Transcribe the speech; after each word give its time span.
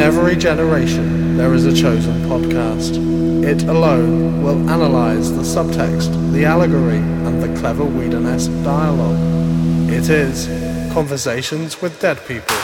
In 0.00 0.06
every 0.06 0.34
generation, 0.34 1.36
there 1.36 1.52
is 1.52 1.66
a 1.66 1.74
chosen 1.74 2.22
podcast. 2.22 2.96
It 3.44 3.64
alone 3.64 4.42
will 4.42 4.70
analyze 4.70 5.30
the 5.30 5.42
subtext, 5.42 6.32
the 6.32 6.46
allegory, 6.46 6.96
and 6.96 7.42
the 7.42 7.60
clever 7.60 7.84
Whedon-esque 7.84 8.50
dialogue. 8.64 9.90
It 9.90 10.08
is 10.08 10.46
Conversations 10.94 11.82
with 11.82 12.00
Dead 12.00 12.16
People. 12.26 12.56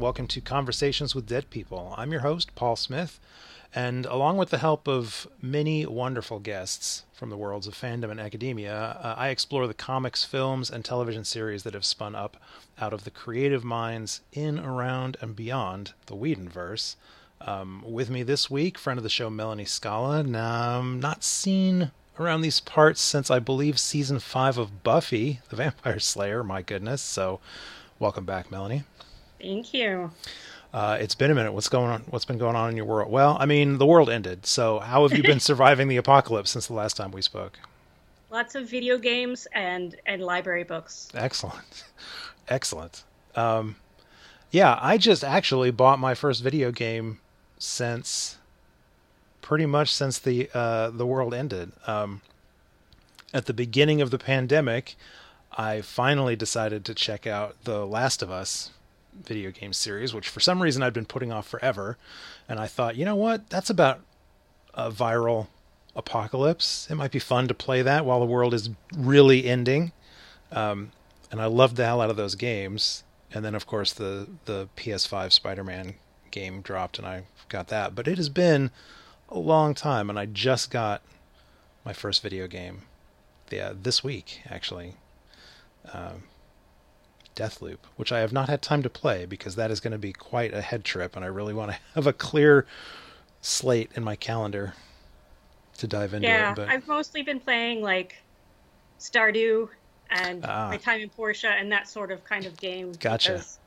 Welcome 0.00 0.26
to 0.26 0.40
Conversations 0.40 1.14
with 1.14 1.26
Dead 1.26 1.50
People. 1.50 1.94
I'm 1.94 2.10
your 2.10 2.22
host, 2.22 2.54
Paul 2.54 2.74
Smith, 2.74 3.20
and 3.74 4.06
along 4.06 4.38
with 4.38 4.48
the 4.48 4.56
help 4.56 4.88
of 4.88 5.28
many 5.42 5.84
wonderful 5.84 6.38
guests 6.38 7.04
from 7.12 7.28
the 7.28 7.36
worlds 7.36 7.66
of 7.66 7.74
fandom 7.74 8.10
and 8.10 8.18
academia, 8.18 8.98
uh, 9.02 9.14
I 9.18 9.28
explore 9.28 9.66
the 9.66 9.74
comics, 9.74 10.24
films, 10.24 10.70
and 10.70 10.82
television 10.82 11.24
series 11.24 11.64
that 11.64 11.74
have 11.74 11.84
spun 11.84 12.14
up 12.14 12.38
out 12.80 12.94
of 12.94 13.04
the 13.04 13.10
creative 13.10 13.62
minds 13.62 14.22
in, 14.32 14.58
around, 14.58 15.18
and 15.20 15.36
beyond 15.36 15.92
the 16.06 16.16
Whedonverse. 16.16 16.96
Um, 17.42 17.84
with 17.86 18.08
me 18.08 18.22
this 18.22 18.48
week, 18.48 18.78
friend 18.78 18.96
of 18.96 19.04
the 19.04 19.10
show, 19.10 19.28
Melanie 19.28 19.66
Scala. 19.66 20.20
Um, 20.20 20.98
not 20.98 21.22
seen 21.22 21.90
around 22.18 22.40
these 22.40 22.60
parts 22.60 23.02
since 23.02 23.30
I 23.30 23.38
believe 23.38 23.78
season 23.78 24.18
five 24.18 24.56
of 24.56 24.82
Buffy, 24.82 25.40
the 25.50 25.56
Vampire 25.62 25.98
Slayer. 25.98 26.42
My 26.42 26.62
goodness. 26.62 27.02
So, 27.02 27.40
welcome 27.98 28.24
back, 28.24 28.50
Melanie. 28.50 28.84
Thank 29.40 29.72
you. 29.72 30.10
Uh, 30.72 30.98
it's 31.00 31.14
been 31.14 31.30
a 31.30 31.34
minute. 31.34 31.52
What's 31.52 31.68
going 31.68 31.90
on? 31.90 32.02
What's 32.10 32.24
been 32.24 32.38
going 32.38 32.54
on 32.54 32.70
in 32.70 32.76
your 32.76 32.84
world? 32.84 33.10
Well, 33.10 33.36
I 33.40 33.46
mean, 33.46 33.78
the 33.78 33.86
world 33.86 34.08
ended. 34.08 34.46
So, 34.46 34.78
how 34.78 35.06
have 35.06 35.16
you 35.16 35.22
been 35.22 35.40
surviving 35.50 35.88
the 35.88 35.96
apocalypse 35.96 36.50
since 36.50 36.66
the 36.66 36.74
last 36.74 36.96
time 36.96 37.10
we 37.10 37.22
spoke? 37.22 37.58
Lots 38.30 38.54
of 38.54 38.68
video 38.68 38.96
games 38.98 39.48
and 39.52 39.96
and 40.06 40.22
library 40.22 40.62
books. 40.62 41.08
Excellent, 41.14 41.84
excellent. 42.48 43.02
Um, 43.34 43.76
yeah, 44.52 44.78
I 44.80 44.98
just 44.98 45.24
actually 45.24 45.72
bought 45.72 45.98
my 45.98 46.14
first 46.14 46.42
video 46.42 46.70
game 46.70 47.18
since 47.58 48.38
pretty 49.42 49.66
much 49.66 49.92
since 49.92 50.18
the 50.18 50.48
uh, 50.54 50.90
the 50.90 51.06
world 51.06 51.34
ended. 51.34 51.72
Um, 51.88 52.20
at 53.34 53.46
the 53.46 53.54
beginning 53.54 54.00
of 54.00 54.12
the 54.12 54.18
pandemic, 54.18 54.94
I 55.52 55.80
finally 55.80 56.36
decided 56.36 56.84
to 56.84 56.94
check 56.94 57.26
out 57.26 57.56
The 57.64 57.84
Last 57.84 58.22
of 58.22 58.30
Us 58.30 58.70
video 59.12 59.50
game 59.50 59.72
series, 59.72 60.14
which 60.14 60.28
for 60.28 60.40
some 60.40 60.62
reason 60.62 60.82
I'd 60.82 60.92
been 60.92 61.06
putting 61.06 61.32
off 61.32 61.46
forever. 61.46 61.98
And 62.48 62.58
I 62.58 62.66
thought, 62.66 62.96
you 62.96 63.04
know 63.04 63.16
what? 63.16 63.48
That's 63.50 63.70
about 63.70 64.00
a 64.74 64.90
viral 64.90 65.48
apocalypse. 65.96 66.88
It 66.90 66.94
might 66.94 67.10
be 67.10 67.18
fun 67.18 67.48
to 67.48 67.54
play 67.54 67.82
that 67.82 68.04
while 68.04 68.20
the 68.20 68.26
world 68.26 68.54
is 68.54 68.70
really 68.96 69.46
ending. 69.46 69.92
Um, 70.52 70.92
and 71.30 71.40
I 71.40 71.46
loved 71.46 71.76
the 71.76 71.84
hell 71.84 72.00
out 72.00 72.10
of 72.10 72.16
those 72.16 72.34
games. 72.34 73.04
And 73.32 73.44
then, 73.44 73.54
of 73.54 73.66
course, 73.66 73.92
the 73.92 74.28
the 74.46 74.68
PS5 74.76 75.32
Spider-Man 75.32 75.94
game 76.32 76.62
dropped, 76.62 76.98
and 76.98 77.06
I 77.06 77.24
got 77.48 77.68
that. 77.68 77.94
But 77.94 78.08
it 78.08 78.16
has 78.16 78.28
been 78.28 78.72
a 79.28 79.38
long 79.38 79.74
time, 79.74 80.10
and 80.10 80.18
I 80.18 80.26
just 80.26 80.70
got 80.70 81.02
my 81.84 81.92
first 81.92 82.22
video 82.22 82.48
game 82.48 82.82
yeah, 83.50 83.72
this 83.80 84.02
week, 84.02 84.42
actually. 84.48 84.94
Um, 85.92 86.24
Deathloop, 87.40 87.78
which 87.96 88.12
I 88.12 88.20
have 88.20 88.32
not 88.32 88.48
had 88.48 88.60
time 88.60 88.82
to 88.82 88.90
play 88.90 89.24
because 89.24 89.54
that 89.56 89.70
is 89.70 89.80
going 89.80 89.92
to 89.92 89.98
be 89.98 90.12
quite 90.12 90.52
a 90.52 90.60
head 90.60 90.84
trip, 90.84 91.16
and 91.16 91.24
I 91.24 91.28
really 91.28 91.54
want 91.54 91.72
to 91.72 91.78
have 91.94 92.06
a 92.06 92.12
clear 92.12 92.66
slate 93.40 93.90
in 93.94 94.04
my 94.04 94.16
calendar 94.16 94.74
to 95.78 95.86
dive 95.86 96.12
into 96.12 96.28
yeah, 96.28 96.50
it. 96.50 96.56
But 96.56 96.68
I've 96.68 96.86
mostly 96.86 97.22
been 97.22 97.40
playing 97.40 97.82
like 97.82 98.16
Stardew 98.98 99.68
and 100.10 100.44
Ah. 100.44 100.68
My 100.68 100.76
Time 100.76 101.00
in 101.00 101.08
Portia 101.08 101.48
and 101.50 101.72
that 101.72 101.88
sort 101.88 102.10
of 102.10 102.22
kind 102.24 102.44
of 102.44 102.56
game. 102.58 102.92
Gotcha. 103.00 103.32
because, 103.32 103.58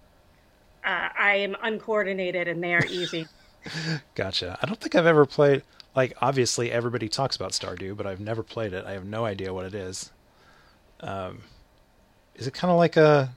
Uh, 0.85 1.09
I 1.17 1.35
am 1.35 1.56
uncoordinated 1.63 2.47
and 2.47 2.62
they 2.63 2.73
are 2.75 2.85
easy. 2.85 3.25
gotcha. 4.16 4.59
I 4.62 4.66
don't 4.66 4.79
think 4.79 4.94
I've 4.95 5.06
ever 5.06 5.25
played. 5.25 5.63
Like, 5.95 6.13
obviously, 6.22 6.72
everybody 6.72 7.07
talks 7.07 7.35
about 7.35 7.51
Stardew, 7.51 7.95
but 7.95 8.06
I've 8.06 8.19
never 8.19 8.44
played 8.44 8.73
it. 8.73 8.85
I 8.85 8.91
have 8.91 9.06
no 9.06 9.25
idea 9.25 9.53
what 9.53 9.66
it 9.66 9.73
is. 9.73 10.12
Um, 11.00 11.44
is 12.35 12.47
it 12.47 12.53
kind 12.53 12.72
of 12.72 12.78
like 12.78 12.97
a? 12.97 13.33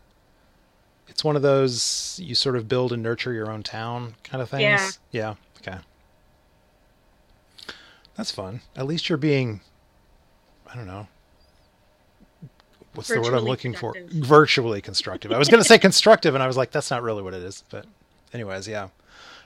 It's 1.08 1.24
one 1.24 1.36
of 1.36 1.42
those 1.42 2.18
you 2.22 2.34
sort 2.34 2.56
of 2.56 2.68
build 2.68 2.92
and 2.92 3.02
nurture 3.02 3.32
your 3.32 3.50
own 3.50 3.62
town 3.62 4.14
kind 4.24 4.42
of 4.42 4.50
things. 4.50 4.98
Yeah. 5.10 5.34
Yeah. 5.62 5.68
Okay. 5.72 5.78
That's 8.16 8.30
fun. 8.30 8.60
At 8.74 8.86
least 8.86 9.08
you're 9.08 9.18
being. 9.18 9.60
I 10.66 10.74
don't 10.74 10.86
know. 10.86 11.06
What's 12.94 13.08
the 13.08 13.20
word 13.20 13.34
I'm 13.34 13.44
looking 13.44 13.74
for? 13.74 13.94
Virtually 14.10 14.80
constructive. 14.80 15.30
I 15.30 15.38
was 15.38 15.48
going 15.48 15.62
to 15.62 15.68
say 15.68 15.78
constructive, 15.88 16.34
and 16.34 16.42
I 16.42 16.46
was 16.46 16.56
like, 16.56 16.70
that's 16.70 16.90
not 16.90 17.02
really 17.02 17.22
what 17.22 17.34
it 17.34 17.42
is. 17.42 17.62
But, 17.68 17.84
anyways, 18.32 18.66
yeah. 18.66 18.88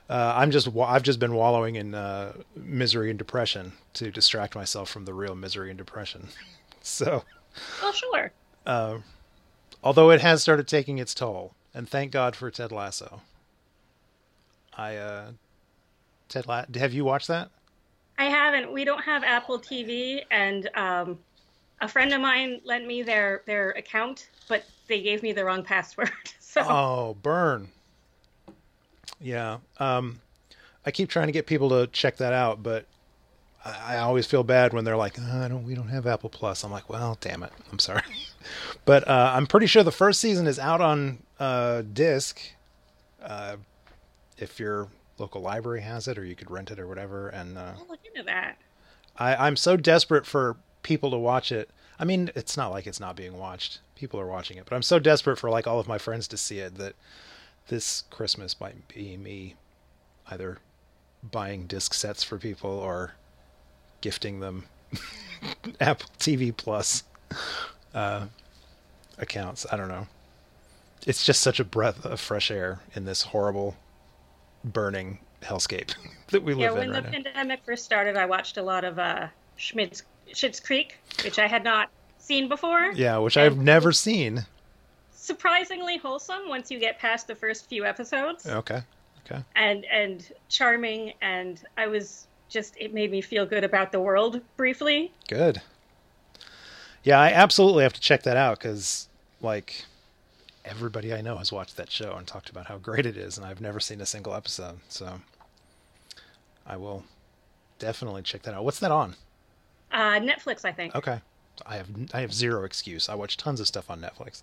Uh, 0.09 0.35
I'm 0.37 0.51
just 0.51 0.69
I've 0.77 1.03
just 1.03 1.19
been 1.19 1.35
wallowing 1.35 1.77
in 1.77 1.95
uh, 1.95 2.33
misery 2.57 3.11
and 3.11 3.19
depression 3.19 3.73
to 3.95 4.11
distract 4.11 4.55
myself 4.55 4.89
from 4.89 5.05
the 5.05 5.15
real 5.15 5.35
misery 5.35 5.71
and 5.71 5.79
depression. 5.79 6.29
So, 6.83 7.23
well, 7.83 7.93
sure. 7.93 8.33
uh, 8.65 8.99
although 9.83 10.11
it 10.11 10.21
has 10.21 10.43
started 10.43 10.67
taking 10.69 10.99
its 10.99 11.15
toll, 11.15 11.55
and 11.75 11.89
thank 11.89 12.13
God 12.13 12.37
for 12.37 12.51
Ted 12.51 12.73
Lasso. 12.73 13.23
I 14.77 14.97
uh, 14.97 15.31
Ted 16.29 16.47
La- 16.47 16.65
have 16.75 16.93
you 16.93 17.05
watched 17.05 17.29
that? 17.29 17.51
I 18.19 18.25
haven't. 18.25 18.73
We 18.73 18.85
don't 18.85 19.03
have 19.03 19.25
Apple 19.25 19.59
TV, 19.59 20.23
and 20.31 20.69
um, 20.75 21.19
a 21.81 21.89
friend 21.89 22.13
of 22.13 22.21
mine 22.21 22.61
lent 22.65 22.87
me 22.87 23.03
their 23.03 23.43
their 23.47 23.71
account, 23.71 24.29
but 24.49 24.65
they 24.89 25.01
gave 25.03 25.23
me 25.23 25.33
the 25.33 25.45
wrong 25.45 25.63
password. 25.63 26.11
so 26.41 26.63
Oh, 26.65 27.17
burn. 27.23 27.69
Yeah. 29.21 29.59
Um, 29.79 30.21
I 30.85 30.91
keep 30.91 31.09
trying 31.11 31.27
to 31.27 31.33
get 31.33 31.47
people 31.47 31.69
to 31.71 31.87
check 31.89 32.17
that 32.19 32.33
out, 32.33 32.63
but 32.63 32.87
I, 33.65 33.97
I 33.97 33.99
always 33.99 34.27
feel 34.27 34.43
bad 34.43 34.73
when 34.73 34.85
they're 34.85 34.97
like, 34.97 35.17
"Oh, 35.21 35.43
"I 35.45 35.49
don't, 35.49 35.65
we 35.65 35.75
don't 35.75 35.89
have 35.89 36.07
Apple 36.07 36.31
Plus." 36.31 36.65
I'm 36.65 36.71
like, 36.71 36.89
"Well, 36.89 37.19
damn 37.21 37.43
it, 37.43 37.53
I'm 37.71 37.79
sorry." 37.79 38.03
but 38.85 39.07
uh, 39.07 39.33
I'm 39.35 39.47
pretty 39.47 39.67
sure 39.67 39.83
the 39.83 39.93
first 39.93 40.21
season 40.21 40.47
is 40.47 40.59
out 40.59 40.81
on 40.81 41.23
uh, 41.39 41.83
disc. 41.93 42.41
Uh, 43.23 43.57
if 44.39 44.59
your 44.59 44.89
local 45.19 45.43
library 45.43 45.83
has 45.83 46.09
it, 46.09 46.19
or 46.19 46.25
you 46.25 46.35
could 46.35 46.51
rent 46.51 46.71
it 46.71 46.81
or 46.81 46.87
whatever. 46.87 47.29
And 47.29 47.59
uh, 47.59 47.73
I'll 47.79 47.87
look 47.89 48.01
into 48.07 48.23
that. 48.25 48.57
I, 49.17 49.37
I'm 49.37 49.57
so 49.57 49.77
desperate 49.77 50.27
for 50.27 50.57
people 50.83 51.11
to 51.11 51.19
watch 51.19 51.53
it. 51.53 51.71
I 51.99 52.05
mean, 52.05 52.31
it's 52.35 52.57
not 52.57 52.71
like 52.71 52.87
it's 52.87 53.01
not 53.01 53.17
being 53.17 53.37
watched. 53.37 53.81
People 53.95 54.19
are 54.19 54.27
watching 54.27 54.57
it, 54.57 54.65
but 54.65 54.75
I'm 54.75 54.83
so 54.83 54.99
desperate 54.99 55.37
for 55.37 55.51
like 55.51 55.67
all 55.67 55.79
of 55.79 55.87
my 55.87 55.99
friends 55.99 56.27
to 56.29 56.39
see 56.39 56.59
it 56.59 56.77
that 56.77 56.95
this 57.69 58.05
Christmas 58.11 58.59
might 58.59 58.89
be 58.89 59.17
me 59.19 59.57
either 60.31 60.59
buying 61.31 61.67
disc 61.67 61.93
sets 61.93 62.25
for 62.25 62.39
people 62.39 62.71
or 62.71 63.13
gifting 64.01 64.41
them 64.41 64.65
Apple 65.81 66.09
TV 66.19 66.57
Plus 66.57 67.05
uh, 67.95 68.27
accounts. 69.19 69.67
I 69.71 69.77
don't 69.77 69.89
know. 69.89 70.07
It's 71.07 71.25
just 71.25 71.41
such 71.41 71.61
a 71.61 71.65
breath 71.65 72.05
of 72.05 72.21
fresh 72.21 72.51
air 72.51 72.81
in 72.95 73.05
this 73.07 73.23
horrible, 73.23 73.77
burning 74.65 75.19
hellscape 75.43 75.95
that 76.29 76.43
we 76.43 76.55
Yeah, 76.55 76.71
live 76.71 76.75
when 76.75 76.83
in 76.89 76.93
the 76.93 77.03
right 77.03 77.05
now. 77.05 77.11
pandemic 77.33 77.61
first 77.65 77.85
started, 77.85 78.17
I 78.17 78.27
watched 78.27 78.57
a 78.59 78.63
lot 78.63 78.85
of 78.85 78.99
uh, 78.99 79.29
Schmidt's 79.57 80.03
Schitt's 80.33 80.61
Creek, 80.61 80.99
which 81.25 81.39
I 81.39 81.47
had 81.47 81.65
not 81.65 81.91
seen 82.19 82.49
before. 82.49 82.93
Yeah, 82.93 83.17
which 83.19 83.37
I've 83.37 83.57
never 83.59 83.93
seen. 83.93 84.45
Surprisingly 85.13 85.97
wholesome 85.99 86.49
once 86.49 86.71
you 86.71 86.79
get 86.79 86.99
past 86.99 87.27
the 87.27 87.35
first 87.35 87.69
few 87.69 87.85
episodes, 87.85 88.47
Okay. 88.47 88.83
Okay. 89.27 89.43
and 89.55 89.85
and 89.87 90.33
charming, 90.49 91.13
and 91.23 91.63
I 91.77 91.87
was 91.87 92.27
just 92.49 92.75
it 92.79 92.93
made 92.95 93.11
me 93.11 93.21
feel 93.21 93.47
good 93.47 93.63
about 93.65 93.93
the 93.93 94.01
world 94.01 94.41
briefly. 94.57 95.13
Good. 95.29 95.61
Yeah, 97.03 97.19
I 97.19 97.31
absolutely 97.33 97.83
have 97.83 97.95
to 97.95 98.01
check 98.01 98.23
that 98.25 98.37
out 98.37 98.59
because, 98.59 99.09
like, 99.41 99.85
everybody 100.65 101.15
I 101.15 101.21
know 101.23 101.37
has 101.37 101.51
watched 101.51 101.77
that 101.77 101.91
show 101.91 102.15
and 102.15 102.27
talked 102.27 102.51
about 102.51 102.67
how 102.67 102.77
great 102.79 103.07
it 103.07 103.17
is, 103.17 103.39
and 103.39 103.47
I've 103.47 103.61
never 103.61 103.81
seen 103.81 104.01
a 104.01 104.07
single 104.07 104.35
episode. 104.35 104.81
So 104.89 105.21
I 106.67 106.77
will 106.77 107.05
definitely 107.79 108.23
check 108.23 108.43
that 108.43 108.55
out. 108.55 108.65
What's 108.65 108.81
that 108.81 108.91
on? 108.91 109.17
Uh, 109.91 110.21
Netflix, 110.21 110.65
I 110.65 110.73
think. 110.73 110.95
Okay. 110.95 111.21
I 111.67 111.77
have 111.77 111.89
I 112.15 112.21
have 112.21 112.33
zero 112.33 112.65
excuse. 112.65 113.09
I 113.09 113.15
watch 113.15 113.37
tons 113.37 113.61
of 113.61 113.67
stuff 113.67 113.91
on 113.91 114.01
Netflix. 114.01 114.43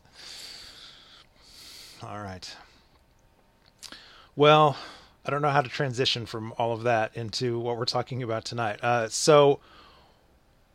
All 2.04 2.22
right. 2.22 2.56
Well, 4.36 4.78
I 5.26 5.32
don't 5.32 5.42
know 5.42 5.50
how 5.50 5.62
to 5.62 5.70
transition 5.70 6.26
from 6.28 6.54
all 6.60 6.74
of 6.74 6.84
that 6.84 7.16
into 7.18 7.58
what 7.60 7.78
we're 7.78 7.86
talking 7.86 8.22
about 8.22 8.46
tonight. 8.46 8.84
Uh, 8.84 9.10
so, 9.10 9.60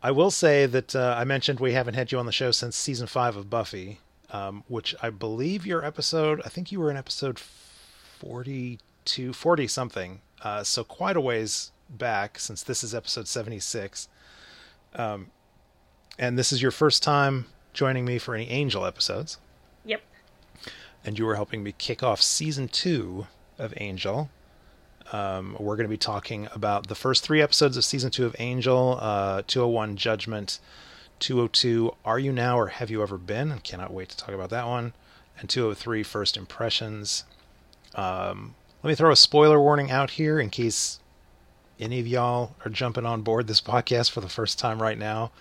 I 0.05 0.11
will 0.11 0.31
say 0.31 0.65
that 0.65 0.95
uh, 0.95 1.15
I 1.17 1.23
mentioned 1.23 1.61
we 1.61 1.71
haven't 1.71 1.93
had 1.93 2.11
you 2.11 2.19
on 2.19 2.25
the 2.25 2.33
show 2.33 2.51
since 2.51 2.75
season 2.75 3.07
five 3.07 3.37
of 3.37 3.49
Buffy, 3.49 3.99
um, 4.31 4.65
which 4.67 4.93
I 5.01 5.09
believe 5.09 5.65
your 5.65 5.85
episode. 5.85 6.41
I 6.43 6.49
think 6.49 6.73
you 6.73 6.81
were 6.81 6.91
in 6.91 6.97
episode 6.97 7.39
forty-two, 7.39 9.31
forty 9.31 9.65
something. 9.65 10.19
Uh, 10.43 10.61
so 10.63 10.83
quite 10.83 11.15
a 11.15 11.21
ways 11.21 11.71
back 11.89 12.37
since 12.37 12.63
this 12.63 12.83
is 12.83 12.93
episode 12.93 13.29
seventy-six. 13.29 14.09
Um, 14.93 15.27
and 16.19 16.37
this 16.37 16.51
is 16.51 16.61
your 16.61 16.71
first 16.71 17.01
time 17.01 17.45
joining 17.71 18.03
me 18.03 18.17
for 18.19 18.35
any 18.35 18.49
Angel 18.49 18.85
episodes. 18.85 19.37
Yep. 19.85 20.01
And 21.05 21.17
you 21.17 21.25
were 21.25 21.35
helping 21.35 21.63
me 21.63 21.73
kick 21.77 22.03
off 22.03 22.21
season 22.21 22.67
two 22.67 23.27
of 23.57 23.73
Angel. 23.77 24.29
Um, 25.11 25.55
we're 25.59 25.75
going 25.75 25.87
to 25.87 25.89
be 25.89 25.97
talking 25.97 26.47
about 26.53 26.87
the 26.87 26.95
first 26.95 27.23
three 27.23 27.41
episodes 27.41 27.77
of 27.77 27.85
season 27.85 28.11
two 28.11 28.25
of 28.25 28.35
Angel, 28.39 28.97
uh, 28.99 29.43
201 29.45 29.97
Judgment, 29.97 30.59
202 31.19 31.93
Are 32.05 32.19
You 32.19 32.31
Now 32.31 32.57
or 32.57 32.67
Have 32.67 32.89
You 32.89 33.01
Ever 33.01 33.17
Been? 33.17 33.51
I 33.51 33.57
cannot 33.59 33.93
wait 33.93 34.09
to 34.09 34.17
talk 34.17 34.33
about 34.33 34.49
that 34.49 34.65
one. 34.65 34.93
And 35.39 35.49
203 35.49 36.03
First 36.03 36.37
Impressions. 36.37 37.25
Um, 37.95 38.55
let 38.81 38.89
me 38.89 38.95
throw 38.95 39.11
a 39.11 39.15
spoiler 39.15 39.59
warning 39.59 39.91
out 39.91 40.11
here 40.11 40.39
in 40.39 40.49
case 40.49 40.99
any 41.79 41.99
of 41.99 42.07
y'all 42.07 42.55
are 42.63 42.71
jumping 42.71 43.05
on 43.05 43.21
board 43.21 43.47
this 43.47 43.61
podcast 43.61 44.11
for 44.11 44.21
the 44.21 44.29
first 44.29 44.59
time 44.59 44.81
right 44.81 44.97
now. 44.97 45.31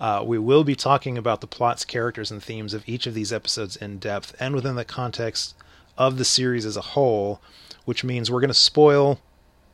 Uh, 0.00 0.22
we 0.24 0.38
will 0.38 0.64
be 0.64 0.74
talking 0.74 1.16
about 1.16 1.40
the 1.40 1.46
plots, 1.46 1.84
characters, 1.84 2.30
and 2.30 2.42
themes 2.42 2.74
of 2.74 2.82
each 2.88 3.06
of 3.06 3.14
these 3.14 3.32
episodes 3.32 3.76
in 3.76 3.98
depth 3.98 4.34
and 4.40 4.54
within 4.54 4.74
the 4.74 4.84
context 4.84 5.54
of 5.96 6.18
the 6.18 6.24
series 6.24 6.66
as 6.66 6.76
a 6.76 6.80
whole, 6.80 7.40
which 7.84 8.04
means 8.04 8.30
we're 8.30 8.40
going 8.40 8.48
to 8.48 8.54
spoil 8.54 9.20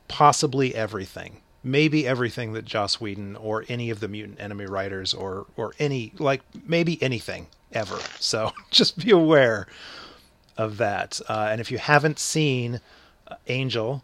possibly 0.08 0.74
everything. 0.74 1.40
Maybe 1.62 2.06
everything 2.06 2.52
that 2.52 2.64
Joss 2.64 3.00
Whedon 3.00 3.36
or 3.36 3.64
any 3.68 3.90
of 3.90 4.00
the 4.00 4.08
Mutant 4.08 4.40
Enemy 4.40 4.66
writers 4.66 5.12
or 5.12 5.46
or 5.56 5.74
any 5.78 6.12
like 6.18 6.42
maybe 6.66 7.02
anything 7.02 7.48
ever. 7.72 7.98
So 8.18 8.52
just 8.70 8.98
be 8.98 9.10
aware 9.10 9.66
of 10.56 10.78
that. 10.78 11.20
Uh, 11.28 11.48
and 11.50 11.60
if 11.60 11.70
you 11.70 11.78
haven't 11.78 12.18
seen 12.18 12.80
uh, 13.26 13.36
Angel 13.48 14.02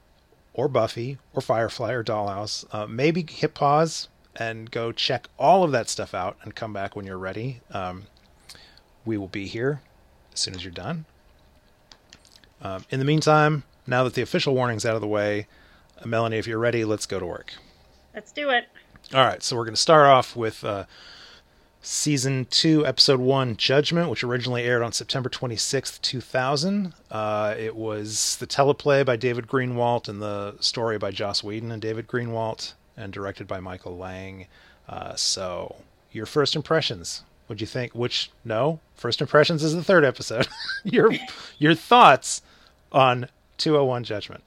or 0.52 0.68
Buffy 0.68 1.18
or 1.32 1.40
Firefly 1.40 1.92
or 1.92 2.04
Dollhouse, 2.04 2.64
uh, 2.72 2.86
maybe 2.86 3.24
hit 3.28 3.54
pause 3.54 4.08
and 4.36 4.70
go 4.70 4.92
check 4.92 5.28
all 5.38 5.64
of 5.64 5.72
that 5.72 5.88
stuff 5.88 6.14
out 6.14 6.36
and 6.42 6.54
come 6.54 6.72
back 6.72 6.96
when 6.96 7.06
you're 7.06 7.18
ready. 7.18 7.60
Um, 7.70 8.04
we 9.04 9.16
will 9.16 9.28
be 9.28 9.46
here 9.46 9.80
as 10.32 10.40
soon 10.40 10.54
as 10.54 10.64
you're 10.64 10.72
done. 10.72 11.04
Um, 12.62 12.84
in 12.90 12.98
the 12.98 13.04
meantime, 13.04 13.64
now 13.86 14.04
that 14.04 14.14
the 14.14 14.22
official 14.22 14.54
warning's 14.54 14.86
out 14.86 14.94
of 14.94 15.00
the 15.00 15.06
way, 15.06 15.46
Melanie, 16.04 16.38
if 16.38 16.46
you're 16.46 16.58
ready, 16.58 16.84
let's 16.84 17.06
go 17.06 17.18
to 17.18 17.26
work. 17.26 17.54
Let's 18.14 18.32
do 18.32 18.50
it. 18.50 18.66
All 19.12 19.24
right, 19.24 19.42
so 19.42 19.56
we're 19.56 19.64
going 19.64 19.74
to 19.74 19.80
start 19.80 20.06
off 20.06 20.34
with 20.34 20.64
uh, 20.64 20.84
season 21.82 22.46
two, 22.50 22.86
episode 22.86 23.20
one, 23.20 23.56
Judgment, 23.56 24.08
which 24.08 24.24
originally 24.24 24.62
aired 24.62 24.82
on 24.82 24.92
September 24.92 25.28
26th, 25.28 26.00
2000. 26.00 26.94
Uh, 27.10 27.54
it 27.58 27.76
was 27.76 28.36
the 28.36 28.46
teleplay 28.46 29.04
by 29.04 29.16
David 29.16 29.46
Greenwalt 29.46 30.08
and 30.08 30.22
the 30.22 30.56
story 30.60 30.98
by 30.98 31.10
Joss 31.10 31.44
Whedon 31.44 31.70
and 31.70 31.82
David 31.82 32.06
Greenwalt, 32.06 32.72
and 32.96 33.12
directed 33.12 33.46
by 33.46 33.60
Michael 33.60 33.96
Lange. 33.98 34.46
Uh, 34.88 35.14
so, 35.14 35.76
your 36.12 36.26
first 36.26 36.56
impressions. 36.56 37.22
What'd 37.46 37.60
you 37.60 37.66
think? 37.66 37.94
Which 37.94 38.30
no, 38.44 38.80
first 38.94 39.20
impressions 39.20 39.62
is 39.62 39.74
the 39.74 39.84
third 39.84 40.04
episode. 40.04 40.48
your 40.84 41.12
your 41.58 41.74
thoughts 41.74 42.40
on 42.90 43.28
201 43.58 44.04
Judgment. 44.04 44.42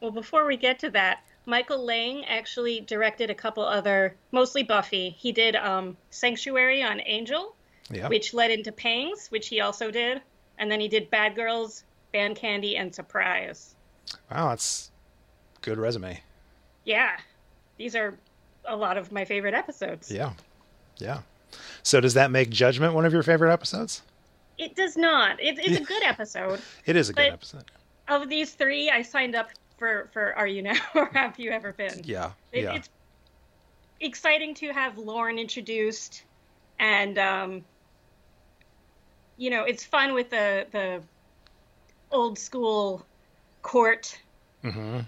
Well, 0.00 0.10
before 0.10 0.46
we 0.46 0.56
get 0.56 0.78
to 0.80 0.90
that, 0.90 1.20
Michael 1.46 1.84
Lange 1.84 2.24
actually 2.26 2.80
directed 2.80 3.30
a 3.30 3.34
couple 3.34 3.64
other, 3.64 4.14
mostly 4.32 4.62
Buffy. 4.62 5.10
He 5.10 5.32
did 5.32 5.56
um, 5.56 5.96
Sanctuary 6.10 6.82
on 6.82 7.00
Angel, 7.06 7.54
Yeah. 7.90 8.08
which 8.08 8.34
led 8.34 8.50
into 8.50 8.70
Pangs, 8.70 9.28
which 9.30 9.48
he 9.48 9.60
also 9.60 9.90
did, 9.90 10.20
and 10.58 10.70
then 10.70 10.78
he 10.80 10.88
did 10.88 11.10
Bad 11.10 11.34
Girls, 11.34 11.84
Band 12.12 12.36
Candy, 12.36 12.76
and 12.76 12.94
Surprise. 12.94 13.74
Wow, 14.30 14.50
that's 14.50 14.90
good 15.62 15.78
resume. 15.78 16.20
Yeah, 16.84 17.16
these 17.76 17.96
are 17.96 18.14
a 18.64 18.76
lot 18.76 18.96
of 18.96 19.10
my 19.12 19.24
favorite 19.24 19.54
episodes. 19.54 20.10
Yeah. 20.10 20.32
Yeah. 20.98 21.20
So 21.82 22.00
does 22.00 22.14
that 22.14 22.30
make 22.30 22.50
Judgment 22.50 22.92
one 22.94 23.04
of 23.06 23.12
your 23.12 23.22
favorite 23.22 23.52
episodes? 23.52 24.02
It 24.58 24.74
does 24.76 24.96
not. 24.96 25.40
It, 25.40 25.58
it's 25.58 25.78
a 25.80 25.84
good 25.84 26.02
episode. 26.04 26.60
It 26.84 26.96
is 26.96 27.08
a 27.08 27.12
good 27.14 27.32
episode. 27.32 27.64
Of 28.08 28.28
these 28.28 28.52
three, 28.54 28.90
I 28.90 29.02
signed 29.02 29.34
up 29.34 29.50
for 29.78 30.08
for 30.12 30.34
Are 30.36 30.46
You 30.46 30.62
Now 30.62 30.76
or 30.94 31.06
Have 31.12 31.38
You 31.38 31.50
Ever 31.50 31.72
Been? 31.72 32.00
Yeah. 32.04 32.30
It, 32.52 32.64
yeah. 32.64 32.74
It's 32.74 32.88
exciting 34.00 34.54
to 34.56 34.72
have 34.72 34.96
Lorne 34.98 35.38
introduced, 35.38 36.22
and 36.78 37.18
um, 37.18 37.64
you 39.36 39.50
know, 39.50 39.64
it's 39.64 39.84
fun 39.84 40.14
with 40.14 40.30
the 40.30 40.66
the 40.70 41.02
old 42.10 42.38
school 42.38 43.04
court, 43.62 44.18
Mm-hmm. 44.64 45.00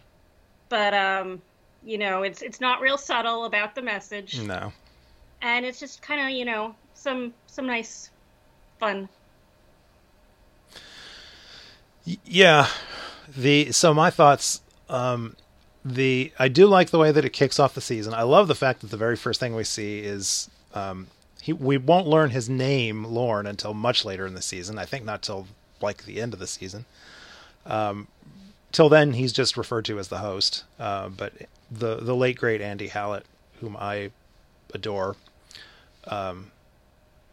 but 0.68 0.94
um, 0.94 1.40
you 1.84 1.98
know, 1.98 2.22
it's 2.22 2.42
it's 2.42 2.60
not 2.60 2.80
real 2.80 2.98
subtle 2.98 3.46
about 3.46 3.74
the 3.74 3.82
message, 3.82 4.38
No. 4.40 4.72
and 5.42 5.64
it's 5.64 5.80
just 5.80 6.02
kind 6.02 6.20
of 6.20 6.30
you 6.30 6.44
know 6.44 6.74
some 6.94 7.32
some 7.46 7.66
nice 7.66 8.10
fun. 8.78 9.08
Yeah. 12.04 12.68
The 13.36 13.72
so 13.72 13.94
my 13.94 14.10
thoughts 14.10 14.60
um 14.88 15.36
the 15.84 16.32
I 16.38 16.48
do 16.48 16.66
like 16.66 16.90
the 16.90 16.98
way 16.98 17.12
that 17.12 17.24
it 17.24 17.32
kicks 17.32 17.58
off 17.58 17.74
the 17.74 17.80
season. 17.80 18.12
I 18.12 18.22
love 18.22 18.48
the 18.48 18.54
fact 18.54 18.80
that 18.80 18.90
the 18.90 18.96
very 18.96 19.16
first 19.16 19.40
thing 19.40 19.54
we 19.54 19.64
see 19.64 20.00
is 20.00 20.50
um 20.74 21.08
he 21.40 21.52
we 21.52 21.78
won't 21.78 22.06
learn 22.06 22.30
his 22.30 22.48
name 22.48 23.04
Lorne 23.04 23.46
until 23.46 23.72
much 23.74 24.04
later 24.04 24.26
in 24.26 24.34
the 24.34 24.42
season. 24.42 24.78
I 24.78 24.84
think 24.84 25.04
not 25.04 25.22
till 25.22 25.46
like 25.80 26.04
the 26.04 26.20
end 26.20 26.32
of 26.32 26.40
the 26.40 26.46
season. 26.46 26.84
Um 27.66 28.08
till 28.72 28.88
then 28.88 29.12
he's 29.12 29.32
just 29.32 29.56
referred 29.56 29.84
to 29.86 29.98
as 29.98 30.08
the 30.08 30.18
host. 30.18 30.64
Uh, 30.78 31.08
but 31.08 31.32
the 31.70 31.96
the 31.96 32.16
late 32.16 32.36
great 32.36 32.60
Andy 32.60 32.88
Hallett 32.88 33.24
whom 33.60 33.76
I 33.76 34.10
adore 34.74 35.16
um 36.06 36.50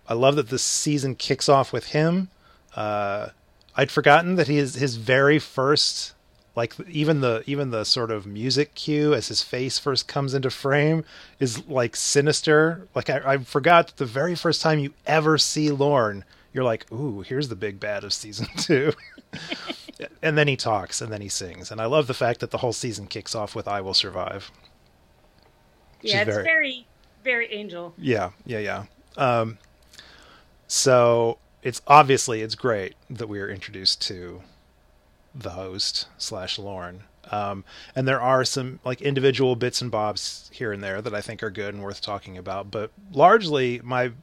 I 0.07 0.13
love 0.13 0.36
that 0.38 0.50
this 0.50 0.63
season 0.63 1.15
kicks 1.15 1.50
off 1.50 1.74
with 1.74 1.88
him. 1.88 2.29
Uh 2.75 3.29
I'd 3.77 3.91
forgotten 3.91 4.36
that 4.36 4.48
he 4.48 4.57
is 4.57 4.74
his 4.75 4.96
very 4.98 5.39
first 5.39 6.13
like 6.55 6.74
even 6.89 7.22
the 7.22 7.43
even 7.46 7.69
the 7.69 7.84
sort 7.84 8.10
of 8.10 8.25
music 8.25 8.74
cue 8.74 9.13
as 9.13 9.27
his 9.27 9.43
face 9.43 9.77
first 9.77 10.07
comes 10.07 10.34
into 10.34 10.50
frame 10.50 11.05
is 11.39 11.65
like 11.67 11.96
sinister. 11.96 12.88
Like 12.96 13.10
I, 13.12 13.22
I 13.34 13.38
forgot 13.38 13.88
that 13.88 13.98
the 13.98 14.05
very 14.05 14.34
first 14.36 14.62
time 14.63 14.79
you 14.79 14.93
ever 15.05 15.38
see 15.38 15.69
Lorne, 15.69 16.25
you're 16.53 16.63
like, 16.63 16.91
ooh, 16.91 17.22
here's 17.22 17.50
the 17.50 17.55
big 17.55 17.79
bad 17.79 18.03
of 18.03 18.12
season 18.12 18.48
two. 18.57 18.91
and 20.24 20.36
then 20.36 20.48
he 20.48 20.55
talks 20.57 21.00
and 21.00 21.12
then 21.13 21.22
he 21.22 21.29
sings. 21.29 21.69
And 21.69 21.79
I 21.79 21.86
love 21.86 22.07
the 22.07 22.15
fact 22.15 22.39
that 22.39 22.50
the 22.50 22.57
whole 22.57 22.74
season 22.74 23.05
kicks 23.05 23.36
off 23.36 23.53
with 23.53 23.67
I 23.67 23.81
Will 23.81 23.93
Survive. 23.93 24.50
She's 26.01 26.13
Yeah, 26.13 26.22
it's 26.22 26.31
very- 26.31 26.43
very 26.43 26.88
very 27.24 27.53
angel. 27.53 27.93
Yeah, 28.00 28.31
yeah, 28.46 28.60
yeah. 28.60 28.84
Um, 29.17 29.57
so 30.67 31.38
it's 31.67 31.81
obviously 31.86 32.41
it's 32.41 32.55
great 32.55 32.95
that 33.09 33.27
we 33.27 33.41
are 33.41 33.50
introduced 33.50 34.01
to 34.01 34.41
the 35.36 35.50
host 35.50 36.07
slash 36.17 36.57
Lorne. 36.57 37.03
Um, 37.29 37.65
and 37.93 38.07
there 38.07 38.21
are 38.21 38.45
some 38.45 38.79
like 38.86 39.01
individual 39.01 39.57
bits 39.57 39.81
and 39.81 39.91
bobs 39.91 40.50
here 40.53 40.71
and 40.71 40.81
there 40.81 41.01
that 41.01 41.13
I 41.13 41.19
think 41.19 41.43
are 41.43 41.50
good 41.50 41.74
and 41.74 41.83
worth 41.83 42.00
talking 42.00 42.38
about. 42.38 42.71
But 42.71 42.91
largely, 43.12 43.81
my 43.83 44.13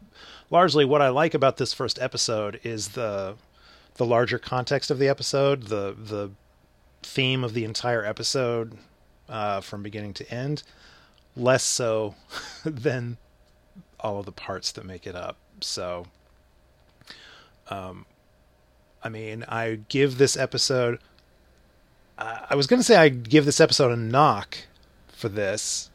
largely 0.49 0.87
what 0.87 1.03
I 1.03 1.11
like 1.11 1.35
about 1.35 1.59
this 1.59 1.75
first 1.75 2.01
episode 2.01 2.61
is 2.63 2.89
the 2.89 3.35
the 3.97 4.07
larger 4.07 4.39
context 4.39 4.91
of 4.91 4.99
the 4.99 5.09
episode, 5.09 5.65
the 5.65 5.95
the 5.99 6.31
theme 7.03 7.45
of 7.45 7.53
the 7.53 7.65
entire 7.65 8.07
episode 8.07 8.79
uh, 9.29 9.61
from 9.61 9.83
beginning 9.83 10.15
to 10.15 10.31
end. 10.33 10.63
Less 11.37 11.63
so 11.63 12.15
than 12.65 13.19
all 14.01 14.19
of 14.19 14.25
the 14.25 14.33
parts 14.33 14.73
that 14.73 14.87
make 14.87 15.07
it 15.07 15.15
up. 15.15 15.37
So, 15.61 16.07
um, 17.69 18.07
I 19.03 19.09
mean, 19.09 19.45
I 19.49 19.81
give 19.89 20.19
this 20.19 20.37
episode. 20.37 20.99
Uh, 22.17 22.47
I 22.51 22.55
was 22.55 22.67
going 22.67 22.81
to 22.81 22.85
say 22.85 22.97
I 22.97 23.09
give 23.09 23.45
this 23.45 23.61
episode 23.61 23.93
a 23.93 23.97
knock 23.97 24.59
for 25.09 25.29
this, 25.29 25.91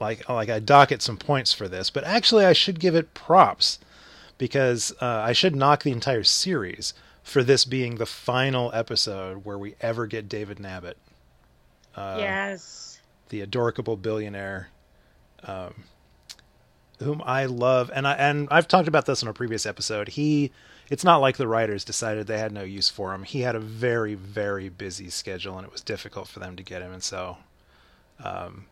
like 0.00 0.28
like 0.28 0.48
I 0.48 0.58
dock 0.58 0.92
it 0.92 1.02
some 1.02 1.16
points 1.16 1.52
for 1.52 1.68
this, 1.68 1.90
but 1.90 2.04
actually 2.04 2.44
I 2.44 2.52
should 2.52 2.80
give 2.80 2.94
it 2.94 3.14
props 3.14 3.78
because 4.38 4.92
uh, 5.00 5.06
I 5.24 5.32
should 5.32 5.54
knock 5.54 5.82
the 5.82 5.92
entire 5.92 6.24
series 6.24 6.94
for 7.22 7.42
this 7.42 7.64
being 7.64 7.96
the 7.96 8.06
final 8.06 8.70
episode 8.74 9.44
where 9.44 9.58
we 9.58 9.74
ever 9.80 10.06
get 10.06 10.28
David 10.28 10.58
Nabbit, 10.58 10.94
uh, 11.94 12.16
yes. 12.18 13.00
the 13.28 13.40
adorable 13.40 13.96
billionaire. 13.96 14.68
Um, 15.44 15.84
whom 17.02 17.22
I 17.24 17.46
love, 17.46 17.90
and 17.94 18.06
I 18.06 18.14
and 18.14 18.48
I've 18.50 18.68
talked 18.68 18.88
about 18.88 19.06
this 19.06 19.22
in 19.22 19.28
a 19.28 19.32
previous 19.32 19.66
episode. 19.66 20.08
He, 20.08 20.52
it's 20.92 21.04
not 21.04 21.22
like 21.22 21.38
the 21.38 21.48
writers 21.48 21.84
decided 21.84 22.26
they 22.26 22.36
had 22.36 22.52
no 22.52 22.64
use 22.64 22.90
for 22.90 23.14
him. 23.14 23.22
He 23.22 23.40
had 23.40 23.56
a 23.56 23.60
very 23.60 24.14
very 24.14 24.68
busy 24.68 25.08
schedule, 25.08 25.56
and 25.56 25.66
it 25.66 25.72
was 25.72 25.80
difficult 25.80 26.28
for 26.28 26.38
them 26.38 26.54
to 26.56 26.62
get 26.62 26.82
him, 26.82 26.92
and 26.92 27.02
so, 27.02 27.38
um, 28.22 28.66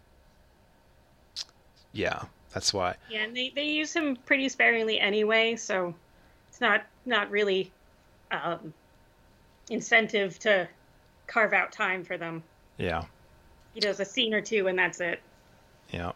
yeah, 1.92 2.24
that's 2.52 2.74
why. 2.74 2.96
Yeah, 3.08 3.22
and 3.22 3.34
they 3.34 3.50
they 3.54 3.70
use 3.70 3.96
him 3.96 4.16
pretty 4.26 4.50
sparingly 4.50 5.00
anyway, 5.00 5.56
so 5.56 5.94
it's 6.50 6.60
not 6.60 6.84
not 7.06 7.30
really 7.30 7.72
um, 8.30 8.74
incentive 9.70 10.38
to 10.40 10.68
carve 11.26 11.54
out 11.54 11.72
time 11.72 12.04
for 12.04 12.18
them. 12.18 12.42
Yeah. 12.76 13.04
He 13.72 13.80
does 13.80 13.98
a 13.98 14.04
scene 14.04 14.34
or 14.34 14.42
two, 14.42 14.66
and 14.66 14.78
that's 14.78 15.00
it. 15.00 15.22
Yeah. 15.88 16.12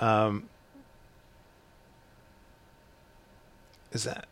Um, 0.00 0.48
is 3.92 4.02
that? 4.02 4.26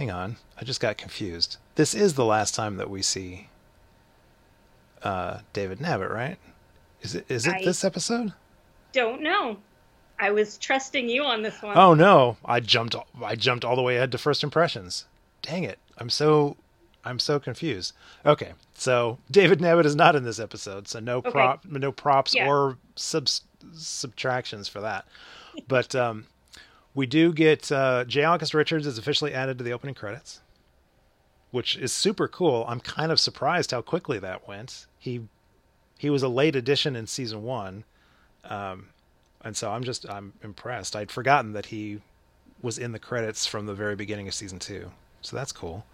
Hang 0.00 0.10
on, 0.10 0.36
I 0.58 0.64
just 0.64 0.80
got 0.80 0.96
confused. 0.96 1.58
This 1.74 1.94
is 1.94 2.14
the 2.14 2.24
last 2.24 2.54
time 2.54 2.78
that 2.78 2.88
we 2.88 3.02
see 3.02 3.48
uh, 5.02 5.40
David 5.52 5.78
Nabbit, 5.78 6.08
right? 6.10 6.38
Is 7.02 7.14
it? 7.14 7.26
Is 7.28 7.46
it 7.46 7.56
I- 7.56 7.64
this 7.66 7.84
episode? 7.84 8.32
Don't 8.92 9.20
know. 9.20 9.58
I 10.18 10.30
was 10.30 10.56
trusting 10.56 11.10
you 11.10 11.22
on 11.24 11.42
this 11.42 11.60
one. 11.60 11.76
Oh 11.76 11.92
no, 11.92 12.38
I 12.46 12.60
jumped. 12.60 12.96
I 13.22 13.34
jumped 13.36 13.62
all 13.62 13.76
the 13.76 13.82
way 13.82 13.96
ahead 13.98 14.10
to 14.12 14.16
first 14.18 14.42
impressions. 14.42 15.04
Dang 15.42 15.64
it! 15.64 15.78
I'm 15.98 16.08
so. 16.08 16.56
I'm 17.04 17.18
so 17.18 17.38
confused. 17.38 17.92
Okay, 18.24 18.52
so 18.72 19.18
David 19.30 19.58
Nabbit 19.60 19.84
is 19.84 19.96
not 19.96 20.16
in 20.16 20.24
this 20.24 20.40
episode, 20.40 20.88
so 20.88 20.98
no 20.98 21.18
Okay. 21.18 21.30
prop, 21.30 21.62
no 21.66 21.92
props 21.92 22.34
Yeah. 22.34 22.48
or 22.48 22.78
subs, 22.96 23.42
subtractions 23.74 24.66
for 24.66 24.80
that. 24.80 25.04
But 25.68 25.94
um, 25.94 26.24
we 26.94 27.06
do 27.06 27.32
get 27.32 27.70
uh, 27.70 28.04
J. 28.04 28.24
August 28.24 28.54
Richards 28.54 28.86
is 28.86 28.98
officially 28.98 29.32
added 29.32 29.58
to 29.58 29.64
the 29.64 29.72
opening 29.72 29.94
credits, 29.94 30.40
which 31.50 31.76
is 31.76 31.92
super 31.92 32.28
cool. 32.28 32.64
I'm 32.68 32.80
kind 32.80 33.12
of 33.12 33.20
surprised 33.20 33.70
how 33.70 33.82
quickly 33.82 34.18
that 34.18 34.46
went. 34.48 34.86
He 34.98 35.22
he 35.98 36.10
was 36.10 36.22
a 36.22 36.28
late 36.28 36.56
addition 36.56 36.96
in 36.96 37.06
season 37.06 37.42
one, 37.42 37.84
um, 38.44 38.88
and 39.42 39.56
so 39.56 39.70
I'm 39.70 39.84
just 39.84 40.08
I'm 40.08 40.32
impressed. 40.42 40.96
I'd 40.96 41.10
forgotten 41.10 41.52
that 41.52 41.66
he 41.66 42.00
was 42.62 42.78
in 42.78 42.92
the 42.92 42.98
credits 42.98 43.46
from 43.46 43.66
the 43.66 43.74
very 43.74 43.96
beginning 43.96 44.28
of 44.28 44.34
season 44.34 44.58
two, 44.58 44.90
so 45.20 45.36
that's 45.36 45.52
cool. 45.52 45.84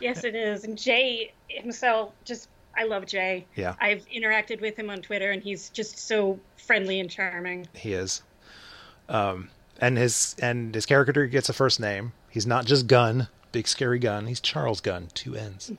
Yes, 0.00 0.24
it 0.24 0.34
is. 0.34 0.64
And 0.64 0.76
Jay 0.76 1.32
himself, 1.48 2.12
just 2.24 2.48
I 2.76 2.84
love 2.84 3.06
Jay. 3.06 3.46
Yeah. 3.56 3.74
I've 3.80 4.04
interacted 4.08 4.60
with 4.60 4.76
him 4.76 4.90
on 4.90 5.00
Twitter, 5.02 5.30
and 5.30 5.42
he's 5.42 5.70
just 5.70 5.98
so 5.98 6.38
friendly 6.56 7.00
and 7.00 7.10
charming. 7.10 7.68
He 7.72 7.92
is, 7.92 8.22
um, 9.08 9.48
and 9.80 9.96
his 9.98 10.36
and 10.40 10.74
his 10.74 10.86
character 10.86 11.26
gets 11.26 11.48
a 11.48 11.52
first 11.52 11.80
name. 11.80 12.12
He's 12.30 12.46
not 12.46 12.64
just 12.64 12.86
Gunn, 12.86 13.28
big 13.52 13.68
scary 13.68 13.98
Gunn. 13.98 14.26
He's 14.26 14.40
Charles 14.40 14.80
Gunn, 14.80 15.08
two 15.14 15.36
N's. 15.36 15.72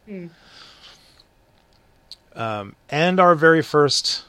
Um, 2.36 2.76
and 2.90 3.20
our 3.20 3.36
very 3.36 3.62
first 3.62 4.26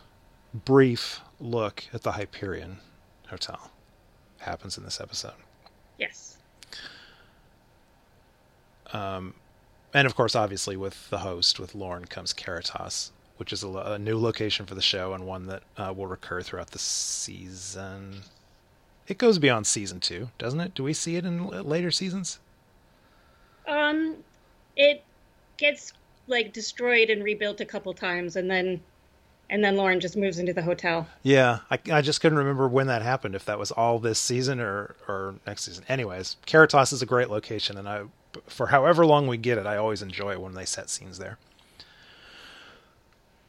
brief 0.55 1.21
look 1.41 1.85
at 1.93 2.03
the 2.03 2.13
Hyperion 2.13 2.79
Hotel 3.29 3.71
happens 4.39 4.79
in 4.79 4.85
this 4.85 5.01
episode. 5.01 5.35
Yes. 5.99 6.37
Um, 8.93 9.35
and 9.93 10.07
of 10.07 10.15
course, 10.15 10.37
obviously, 10.37 10.77
with 10.77 11.11
the 11.11 11.19
host, 11.19 11.59
with 11.59 11.75
Lorne, 11.75 12.05
comes 12.05 12.33
Caritas, 12.33 13.13
which 13.39 13.53
is 13.53 13.65
a, 13.65 13.69
a 13.69 13.99
new 13.99 14.19
location 14.19 14.67
for 14.67 14.75
the 14.75 14.83
show 14.83 15.13
and 15.13 15.27
one 15.27 15.47
that 15.47 15.63
uh, 15.77 15.93
will 15.97 16.07
recur 16.07 16.43
throughout 16.43 16.71
the 16.71 16.79
season. 16.79 18.23
It 19.09 19.19
goes 19.19 19.39
beyond 19.39 19.67
season 19.67 20.01
two, 20.01 20.31
doesn't 20.39 20.61
it? 20.61 20.75
Do 20.75 20.83
we 20.83 20.93
see 20.93 21.17
it 21.17 21.25
in 21.25 21.47
later 21.49 21.91
seasons? 21.91 22.39
Um, 23.69 24.17
it 24.77 25.03
gets 25.57 25.93
like 26.27 26.53
destroyed 26.53 27.09
and 27.11 27.23
rebuilt 27.23 27.61
a 27.61 27.65
couple 27.65 27.95
times, 27.95 28.37
and 28.37 28.51
then 28.51 28.81
and 29.49 29.63
then 29.63 29.77
Lorne 29.77 30.01
just 30.01 30.17
moves 30.17 30.41
into 30.41 30.53
the 30.53 30.63
hotel. 30.63 31.07
Yeah, 31.23 31.61
I, 31.71 31.79
I 31.93 32.03
just 32.03 32.21
couldn't 32.21 32.39
remember 32.39 32.67
when 32.67 32.89
that 32.89 33.03
happened. 33.03 33.37
If 33.37 33.45
that 33.45 33.59
was 33.61 33.71
all 33.71 33.99
this 34.01 34.19
season 34.19 34.61
or 34.61 34.97
or 35.07 35.37
next 35.47 35.65
season. 35.65 35.85
Anyways, 35.89 36.37
Caritas 36.47 36.93
is 36.93 37.01
a 37.03 37.07
great 37.07 37.31
location, 37.31 37.77
and 37.79 37.89
I, 37.89 38.03
for 38.49 38.67
however 38.69 39.07
long 39.07 39.29
we 39.29 39.37
get 39.37 39.57
it, 39.59 39.67
I 39.67 39.77
always 39.77 40.03
enjoy 40.03 40.33
it 40.33 40.41
when 40.41 40.55
they 40.55 40.65
set 40.65 40.91
scenes 40.91 41.19
there. 41.19 41.39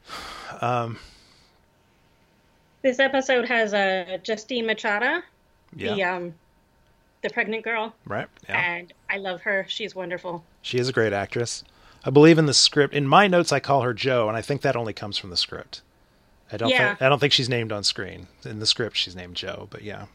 Um, 0.62 0.98
This 2.82 3.00
episode 3.00 3.46
has 3.50 3.74
uh, 3.74 4.18
Justina 4.26 4.66
Machado, 4.66 5.22
yeah, 5.76 5.94
the 5.96 6.04
um, 6.04 6.34
the 7.22 7.30
pregnant 7.30 7.64
girl, 7.64 7.94
right. 8.06 8.28
Yeah. 8.48 8.58
and 8.60 8.94
I 9.10 9.18
love 9.18 9.42
her. 9.42 9.66
She's 9.68 9.96
wonderful. 9.96 10.44
She 10.62 10.78
is 10.78 10.90
a 10.90 10.94
great 10.94 11.14
actress. 11.14 11.64
I 12.04 12.10
believe 12.10 12.38
in 12.38 12.46
the 12.46 12.54
script. 12.54 12.94
In 12.94 13.08
my 13.08 13.28
notes, 13.28 13.52
I 13.52 13.60
call 13.60 13.82
her 13.82 13.94
Joe, 13.94 14.28
and 14.28 14.38
I 14.38 14.42
think 14.42 14.62
that 14.62 14.76
only 14.76 14.94
comes 14.94 15.18
from 15.18 15.30
the 15.30 15.38
script. 15.38 15.82
I 16.52 16.58
don't. 16.58 16.70
Yeah. 16.70 16.90
Think, 16.90 17.02
I 17.02 17.10
don't 17.10 17.20
think 17.20 17.34
she's 17.34 17.50
named 17.50 17.72
on 17.72 17.84
screen. 17.84 18.28
In 18.46 18.60
the 18.60 18.66
script, 18.66 18.96
she's 18.96 19.16
named 19.16 19.36
Joe, 19.36 19.68
but 19.70 19.82
yeah. 19.84 20.06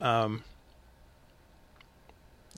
Um. 0.00 0.44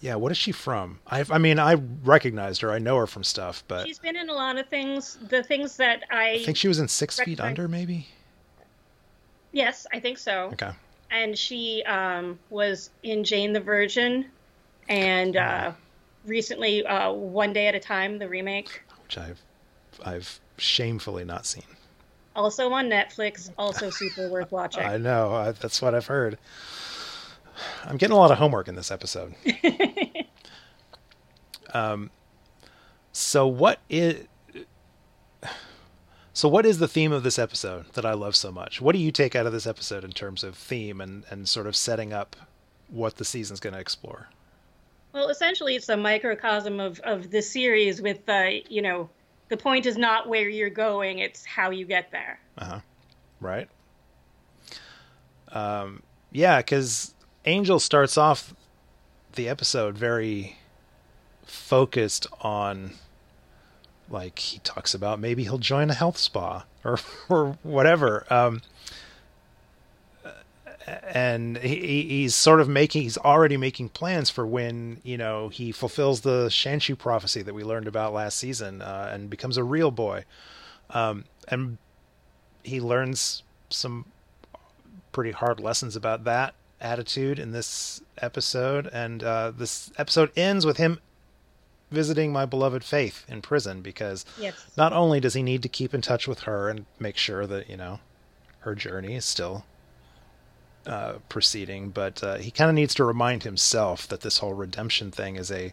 Yeah, 0.00 0.16
what 0.16 0.30
is 0.30 0.38
she 0.38 0.52
from? 0.52 1.00
I. 1.06 1.24
I 1.30 1.38
mean, 1.38 1.58
I 1.58 1.74
recognized 2.04 2.60
her. 2.60 2.70
I 2.70 2.78
know 2.78 2.96
her 2.98 3.06
from 3.06 3.24
stuff, 3.24 3.64
but 3.66 3.86
She's 3.86 3.98
been 3.98 4.16
in 4.16 4.28
a 4.28 4.34
lot 4.34 4.58
of 4.58 4.68
things. 4.68 5.18
The 5.28 5.42
things 5.42 5.76
that 5.78 6.04
I, 6.10 6.32
I 6.32 6.44
think 6.44 6.56
she 6.56 6.68
was 6.68 6.78
in 6.78 6.88
Six 6.88 7.18
Feet 7.18 7.40
Under, 7.40 7.66
maybe. 7.68 8.06
yes, 9.52 9.86
I 9.92 10.00
think 10.00 10.18
so. 10.18 10.50
Okay. 10.52 10.70
And 11.14 11.38
she 11.38 11.82
um, 11.84 12.38
was 12.50 12.90
in 13.02 13.24
Jane 13.24 13.52
the 13.52 13.60
Virgin, 13.60 14.26
and 14.88 15.36
uh, 15.36 15.72
recently 16.26 16.84
uh, 16.84 17.12
One 17.12 17.52
Day 17.52 17.68
at 17.68 17.74
a 17.74 17.80
Time, 17.80 18.18
the 18.18 18.28
remake, 18.28 18.82
Which 19.04 19.16
I've, 19.16 19.40
I've 20.04 20.40
shamefully 20.58 21.24
not 21.24 21.46
seen. 21.46 21.62
also 22.34 22.72
on 22.72 22.90
Netflix, 22.90 23.50
also 23.56 23.90
super 23.90 24.28
worth 24.28 24.50
watching. 24.50 24.82
I 24.82 24.96
know. 24.96 25.32
I, 25.32 25.52
that's 25.52 25.80
what 25.80 25.94
I've 25.94 26.06
heard. 26.06 26.36
I'm 27.84 27.96
getting 27.96 28.16
a 28.16 28.18
lot 28.18 28.32
of 28.32 28.38
homework 28.38 28.66
in 28.66 28.74
this 28.74 28.90
episode. 28.90 29.34
um, 31.72 32.10
so 33.12 33.46
what 33.46 33.78
is 33.88 34.26
so 36.34 36.48
what 36.48 36.66
is 36.66 36.78
the 36.78 36.88
theme 36.88 37.12
of 37.12 37.22
this 37.22 37.38
episode 37.38 37.86
that 37.94 38.04
I 38.04 38.12
love 38.12 38.36
so 38.36 38.52
much? 38.52 38.80
What 38.80 38.92
do 38.92 38.98
you 38.98 39.10
take 39.10 39.34
out 39.34 39.46
of 39.46 39.52
this 39.52 39.66
episode 39.66 40.04
in 40.04 40.10
terms 40.12 40.44
of 40.44 40.56
theme 40.56 41.00
and 41.00 41.24
and 41.30 41.48
sort 41.48 41.66
of 41.66 41.74
setting 41.74 42.12
up 42.12 42.36
what 42.88 43.16
the 43.16 43.24
season's 43.24 43.60
going 43.60 43.72
to 43.72 43.80
explore? 43.80 44.28
Well, 45.12 45.28
essentially, 45.28 45.76
it's 45.76 45.88
a 45.88 45.96
microcosm 45.96 46.80
of 46.80 47.00
of 47.00 47.30
the 47.30 47.40
series. 47.40 48.02
With 48.02 48.28
uh, 48.28 48.48
you 48.68 48.82
know, 48.82 49.08
the 49.48 49.56
point 49.56 49.86
is 49.86 49.96
not 49.96 50.28
where 50.28 50.48
you're 50.48 50.68
going; 50.68 51.20
it's 51.20 51.46
how 51.46 51.70
you 51.70 51.86
get 51.86 52.10
there. 52.10 52.40
Uh 52.58 52.64
huh. 52.64 52.80
Right. 53.40 53.68
Um. 55.52 56.02
Yeah, 56.32 56.58
because 56.58 57.14
Angel 57.44 57.78
starts 57.78 58.18
off 58.18 58.54
the 59.34 59.48
episode 59.48 59.96
very 59.96 60.56
focused 61.44 62.26
on, 62.40 62.94
like 64.14 64.38
he 64.38 64.60
talks 64.60 64.94
about 64.94 65.18
maybe 65.20 65.42
he'll 65.44 65.58
join 65.58 65.90
a 65.90 65.94
health 65.94 66.16
spa 66.16 66.64
or 66.84 66.98
or 67.28 67.58
whatever. 67.62 68.24
Um. 68.30 68.62
And 71.02 71.56
he, 71.58 71.76
he- 71.76 72.08
he's 72.08 72.34
sort 72.34 72.60
of 72.60 72.68
making, 72.68 73.02
he's 73.02 73.16
already 73.16 73.56
making 73.56 73.88
plans 73.90 74.28
for 74.28 74.46
when, 74.46 75.00
you 75.02 75.16
know, 75.16 75.48
he 75.48 75.72
fulfills 75.72 76.20
the 76.20 76.48
Shanshu 76.48 76.98
prophecy 76.98 77.40
that 77.40 77.54
we 77.54 77.64
learned 77.64 77.88
about 77.88 78.12
last 78.12 78.36
season 78.36 78.82
uh, 78.82 79.10
and 79.12 79.30
becomes 79.30 79.56
a 79.56 79.64
real 79.64 79.90
boy. 79.90 80.24
Um, 80.90 81.24
and 81.48 81.78
he 82.62 82.80
learns 82.82 83.42
some 83.70 84.04
pretty 85.10 85.30
hard 85.30 85.58
lessons 85.58 85.96
about 85.96 86.24
that 86.24 86.54
attitude 86.82 87.38
in 87.38 87.52
this 87.52 88.02
episode 88.18 88.86
and 88.92 89.24
uh, 89.24 89.52
this 89.56 89.90
episode 89.96 90.30
ends 90.36 90.66
with 90.66 90.76
him 90.76 91.00
visiting 91.94 92.32
my 92.32 92.44
beloved 92.44 92.84
faith 92.84 93.24
in 93.28 93.40
prison 93.40 93.80
because 93.80 94.24
Yes. 94.38 94.54
not 94.76 94.92
only 94.92 95.20
does 95.20 95.34
he 95.34 95.42
need 95.42 95.62
to 95.62 95.68
keep 95.68 95.94
in 95.94 96.02
touch 96.02 96.28
with 96.28 96.40
her 96.40 96.68
and 96.68 96.84
make 96.98 97.16
sure 97.16 97.46
that 97.46 97.70
you 97.70 97.76
know 97.76 98.00
her 98.60 98.74
journey 98.74 99.14
is 99.14 99.24
still 99.24 99.64
uh, 100.86 101.14
proceeding 101.28 101.88
but 101.90 102.22
uh, 102.22 102.36
he 102.36 102.50
kind 102.50 102.68
of 102.68 102.74
needs 102.74 102.94
to 102.94 103.04
remind 103.04 103.42
himself 103.42 104.06
that 104.08 104.20
this 104.20 104.38
whole 104.38 104.52
redemption 104.54 105.10
thing 105.10 105.36
is 105.36 105.50
a 105.50 105.72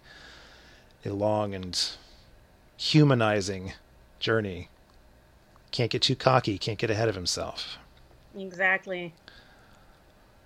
a 1.05 1.09
long 1.09 1.53
and 1.55 1.89
humanizing 2.77 3.73
journey 4.19 4.69
can't 5.71 5.89
get 5.89 6.01
too 6.01 6.15
cocky, 6.15 6.57
can't 6.57 6.77
get 6.77 6.89
ahead 6.91 7.07
of 7.07 7.15
himself. 7.15 7.77
Exactly. 8.37 9.13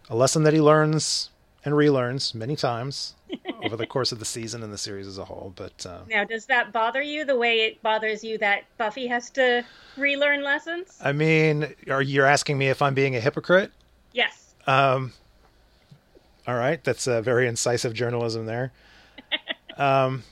A 0.09 0.15
lesson 0.15 0.43
that 0.43 0.53
he 0.53 0.61
learns 0.61 1.31
and 1.63 1.73
relearns 1.73 2.35
many 2.35 2.55
times 2.55 3.14
over 3.65 3.75
the 3.75 3.87
course 3.87 4.11
of 4.11 4.19
the 4.19 4.25
season 4.25 4.63
and 4.63 4.71
the 4.71 4.77
series 4.77 5.07
as 5.07 5.17
a 5.17 5.25
whole. 5.25 5.53
But 5.55 5.85
uh, 5.85 5.99
now, 6.09 6.23
does 6.23 6.45
that 6.45 6.71
bother 6.71 7.01
you 7.01 7.25
the 7.25 7.35
way 7.35 7.61
it 7.61 7.81
bothers 7.81 8.23
you 8.23 8.37
that 8.39 8.63
Buffy 8.77 9.07
has 9.07 9.29
to 9.31 9.63
relearn 9.97 10.43
lessons? 10.43 10.97
I 11.03 11.11
mean, 11.11 11.73
are 11.89 12.01
you 12.01 12.23
asking 12.23 12.57
me 12.57 12.69
if 12.69 12.81
I'm 12.81 12.93
being 12.93 13.15
a 13.15 13.19
hypocrite? 13.19 13.71
Yes. 14.13 14.53
Um. 14.67 15.13
All 16.47 16.55
right, 16.55 16.83
that's 16.83 17.07
a 17.07 17.21
very 17.21 17.47
incisive 17.47 17.93
journalism 17.93 18.45
there. 18.45 18.71
um, 19.77 20.23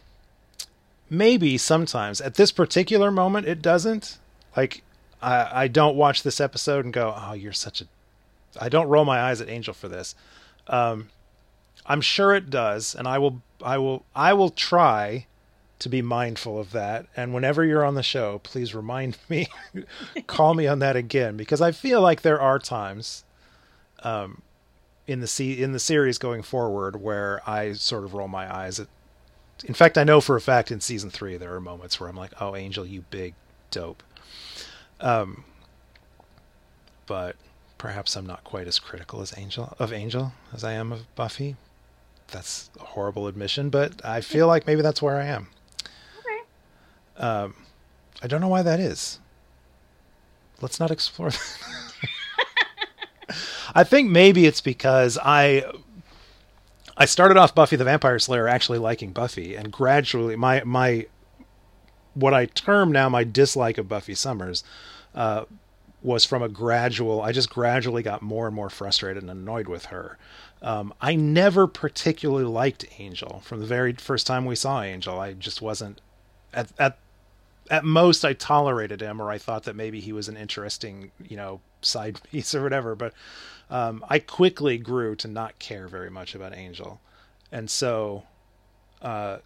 maybe 1.10 1.58
sometimes 1.58 2.22
at 2.22 2.36
this 2.36 2.52
particular 2.52 3.10
moment 3.12 3.48
it 3.48 3.62
doesn't. 3.62 4.20
Like, 4.56 4.84
I 5.22 5.64
I 5.64 5.68
don't 5.68 5.96
watch 5.96 6.24
this 6.24 6.40
episode 6.40 6.86
and 6.86 6.94
go, 6.94 7.14
"Oh, 7.18 7.34
you're 7.34 7.54
such 7.54 7.82
a." 7.82 7.86
I 8.62 8.70
don't 8.70 8.88
roll 8.88 9.06
my 9.06 9.20
eyes 9.20 9.42
at 9.42 9.50
Angel 9.50 9.74
for 9.74 9.88
this. 9.88 10.14
Um, 10.68 11.10
I'm 11.86 12.02
sure 12.02 12.34
it 12.34 12.50
does, 12.50 12.96
and 12.96 13.08
I 13.08 13.18
will 13.18 13.42
I 13.64 13.78
will 13.78 14.06
I 14.16 14.34
will 14.34 14.50
try 14.50 15.28
to 15.80 15.90
be 15.90 16.02
mindful 16.02 16.58
of 16.60 16.72
that. 16.72 17.08
And 17.16 17.34
whenever 17.34 17.64
you're 17.64 17.84
on 17.84 17.96
the 17.96 18.04
show, 18.04 18.40
please 18.40 18.74
remind 18.74 19.18
me, 19.28 19.48
call 20.28 20.54
me 20.54 20.66
on 20.66 20.80
that 20.80 20.96
again, 20.96 21.36
because 21.36 21.62
I 21.62 21.72
feel 21.74 22.00
like 22.02 22.22
there 22.22 22.40
are 22.40 22.58
times, 22.58 23.26
um, 24.02 24.42
in 25.08 25.20
the 25.20 25.28
se- 25.28 25.62
in 25.62 25.74
the 25.74 25.80
series 25.80 26.18
going 26.18 26.42
forward 26.42 27.02
where 27.02 27.42
I 27.48 27.74
sort 27.74 28.06
of 28.06 28.14
roll 28.14 28.28
my 28.30 28.54
eyes 28.54 28.80
at. 28.80 28.88
In 29.66 29.74
fact, 29.74 29.98
I 29.98 30.04
know 30.04 30.20
for 30.22 30.36
a 30.36 30.42
fact 30.42 30.72
in 30.72 30.80
season 30.82 31.10
three 31.10 31.38
there 31.38 31.54
are 31.54 31.62
moments 31.62 32.00
where 32.00 32.10
I'm 32.10 32.16
like, 32.16 32.32
"Oh, 32.42 32.56
Angel, 32.56 32.86
you 32.86 33.04
big 33.10 33.34
dope." 33.72 34.04
Um, 35.00 35.44
but 37.06 37.36
perhaps 37.78 38.16
I'm 38.16 38.26
not 38.26 38.44
quite 38.46 38.68
as 38.68 38.80
critical 38.80 39.22
as 39.22 39.38
Angel 39.38 39.76
of 39.80 39.92
Angel 39.92 40.32
as 40.54 40.64
I 40.64 40.72
am 40.74 40.92
of 40.94 41.14
Buffy. 41.16 41.58
That's 42.28 42.70
a 42.80 42.84
horrible 42.84 43.28
admission, 43.28 43.70
but 43.70 44.04
I 44.04 44.22
feel 44.22 44.48
like 44.48 44.66
maybe 44.66 44.82
that's 44.82 45.02
where 45.02 45.18
I 45.18 45.26
am. 45.26 45.48
Okay. 46.20 47.24
Um, 47.24 47.56
I 48.22 48.28
don't 48.28 48.42
know 48.42 48.48
why 48.48 48.64
that 48.64 48.80
is. 48.80 49.20
Let's 50.62 50.80
not 50.80 50.92
explore 50.92 51.30
that. 51.30 51.58
I 53.76 53.84
think 53.84 54.10
maybe 54.10 54.46
it's 54.46 54.62
because 54.62 55.18
I 55.22 55.66
I 56.96 57.06
started 57.06 57.38
off 57.38 57.56
Buffy 57.56 57.76
the 57.76 57.84
Vampire 57.84 58.20
Slayer 58.20 58.48
actually 58.48 58.78
liking 58.78 59.12
Buffy, 59.12 59.56
and 59.56 59.72
gradually 59.72 60.36
my 60.36 60.64
my 60.64 61.08
what 62.14 62.34
I 62.34 62.46
term 62.46 62.92
now 62.92 63.10
my 63.10 63.24
dislike 63.24 63.78
of 63.78 63.90
Buffy 63.90 64.14
Summers 64.14 64.64
uh, 65.16 65.46
was 66.02 66.26
from 66.26 66.44
a 66.44 66.50
gradual. 66.50 67.22
I 67.22 67.32
just 67.32 67.50
gradually 67.50 68.04
got 68.04 68.22
more 68.22 68.46
and 68.46 68.56
more 68.56 68.70
frustrated 68.70 69.24
and 69.24 69.32
annoyed 69.32 69.68
with 69.68 69.86
her. 69.86 70.18
Um, 70.64 70.94
I 71.02 71.16
never 71.16 71.68
particularly 71.68 72.46
liked 72.46 72.86
Angel 72.98 73.42
from 73.44 73.60
the 73.60 73.66
very 73.66 73.94
first 73.94 74.26
time 74.26 74.46
we 74.46 74.56
saw 74.56 74.82
Angel. 74.82 75.20
I 75.20 75.34
just 75.34 75.62
wasn't 75.62 76.00
at 76.54 76.70
at 76.80 76.98
at 77.70 77.84
most 77.84 78.24
I 78.24 78.34
tolerated 78.34 79.02
him, 79.02 79.22
or 79.22 79.30
I 79.30 79.38
thought 79.38 79.64
that 79.64 79.76
maybe 79.76 80.00
he 80.00 80.14
was 80.14 80.30
an 80.30 80.38
interesting, 80.38 81.12
you 81.22 81.36
know, 81.36 81.60
side 81.82 82.22
piece 82.32 82.56
or 82.56 82.64
whatever. 82.64 82.96
But 82.96 83.14
um, 83.70 84.06
I 84.10 84.20
quickly 84.20 84.78
grew 84.78 85.16
to 85.18 85.28
not 85.28 85.60
care 85.60 85.88
very 85.90 86.10
much 86.10 86.34
about 86.34 86.56
Angel, 86.56 87.02
and 87.52 87.70
so 87.70 88.24
uh, 89.02 89.40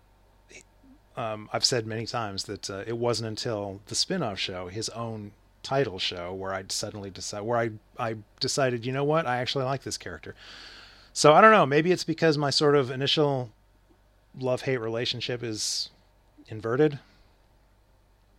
um, 1.15 1.49
I've 1.51 1.65
said 1.65 1.87
many 1.87 2.05
times 2.05 2.43
that 2.43 2.69
uh, 2.69 2.83
it 2.85 2.97
wasn't 2.97 3.29
until 3.29 3.81
the 3.87 3.95
spin-off 3.95 4.37
show, 4.37 4.67
his 4.67 4.89
own 4.89 5.31
title 5.63 5.97
show, 5.97 6.31
where 6.31 6.53
I 6.53 6.63
suddenly 6.69 7.09
decided 7.09 7.43
where 7.43 7.57
I 7.57 7.71
I 7.97 8.17
decided, 8.39 8.85
you 8.85 8.91
know 8.91 9.03
what, 9.03 9.25
I 9.25 9.37
actually 9.37 9.65
like 9.65 9.81
this 9.81 9.97
character. 9.97 10.35
So 11.17 11.33
I 11.33 11.41
don't 11.41 11.49
know. 11.49 11.65
Maybe 11.65 11.91
it's 11.91 12.03
because 12.03 12.37
my 12.37 12.51
sort 12.51 12.75
of 12.75 12.91
initial 12.91 13.49
love 14.39 14.61
hate 14.61 14.77
relationship 14.77 15.41
is 15.41 15.89
inverted 16.47 16.99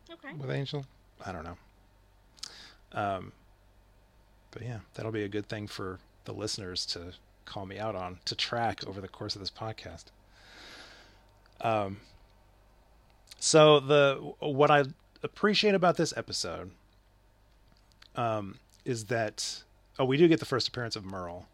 Okay. 0.09 0.33
with 0.35 0.49
Angel. 0.49 0.87
I 1.27 1.33
don't 1.33 1.43
know. 1.43 1.57
Um, 2.93 3.33
but 4.53 4.63
yeah, 4.63 4.79
that'll 4.95 5.11
be 5.11 5.25
a 5.25 5.29
good 5.29 5.49
thing 5.49 5.67
for 5.67 5.99
the 6.25 6.33
listeners 6.33 6.87
to 6.87 7.15
call 7.47 7.67
me 7.67 7.81
out 7.81 7.97
on 7.97 8.21
to 8.27 8.37
track 8.37 8.87
over 8.87 9.01
the 9.01 9.09
course 9.09 9.35
of 9.35 9.41
this 9.41 9.51
podcast. 9.51 10.05
Um, 11.61 11.97
so 13.41 13.81
the 13.81 14.35
what 14.39 14.71
I 14.71 14.85
appreciate 15.25 15.75
about 15.75 15.97
this 15.97 16.17
episode, 16.17 16.71
um, 18.15 18.61
is 18.85 19.07
that 19.07 19.65
oh 19.99 20.05
we 20.05 20.17
do 20.17 20.29
get 20.29 20.39
the 20.39 20.47
first 20.47 20.69
appearance 20.69 20.95
of 20.95 21.05
Merle, 21.05 21.49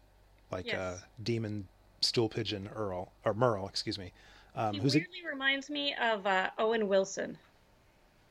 like 0.55 0.67
Yes. 0.67 0.75
uh, 0.75 0.99
demon 1.23 1.67
stool 2.01 2.29
pigeon 2.29 2.69
Earl 2.75 3.11
or 3.23 3.33
Merle, 3.33 3.67
excuse 3.67 3.97
me. 3.97 4.11
Um, 4.55 4.75
he 4.75 4.79
who's 4.79 4.95
a, 4.95 5.05
reminds 5.29 5.69
me 5.69 5.93
of 6.01 6.25
uh, 6.25 6.49
Owen 6.57 6.87
Wilson. 6.87 7.37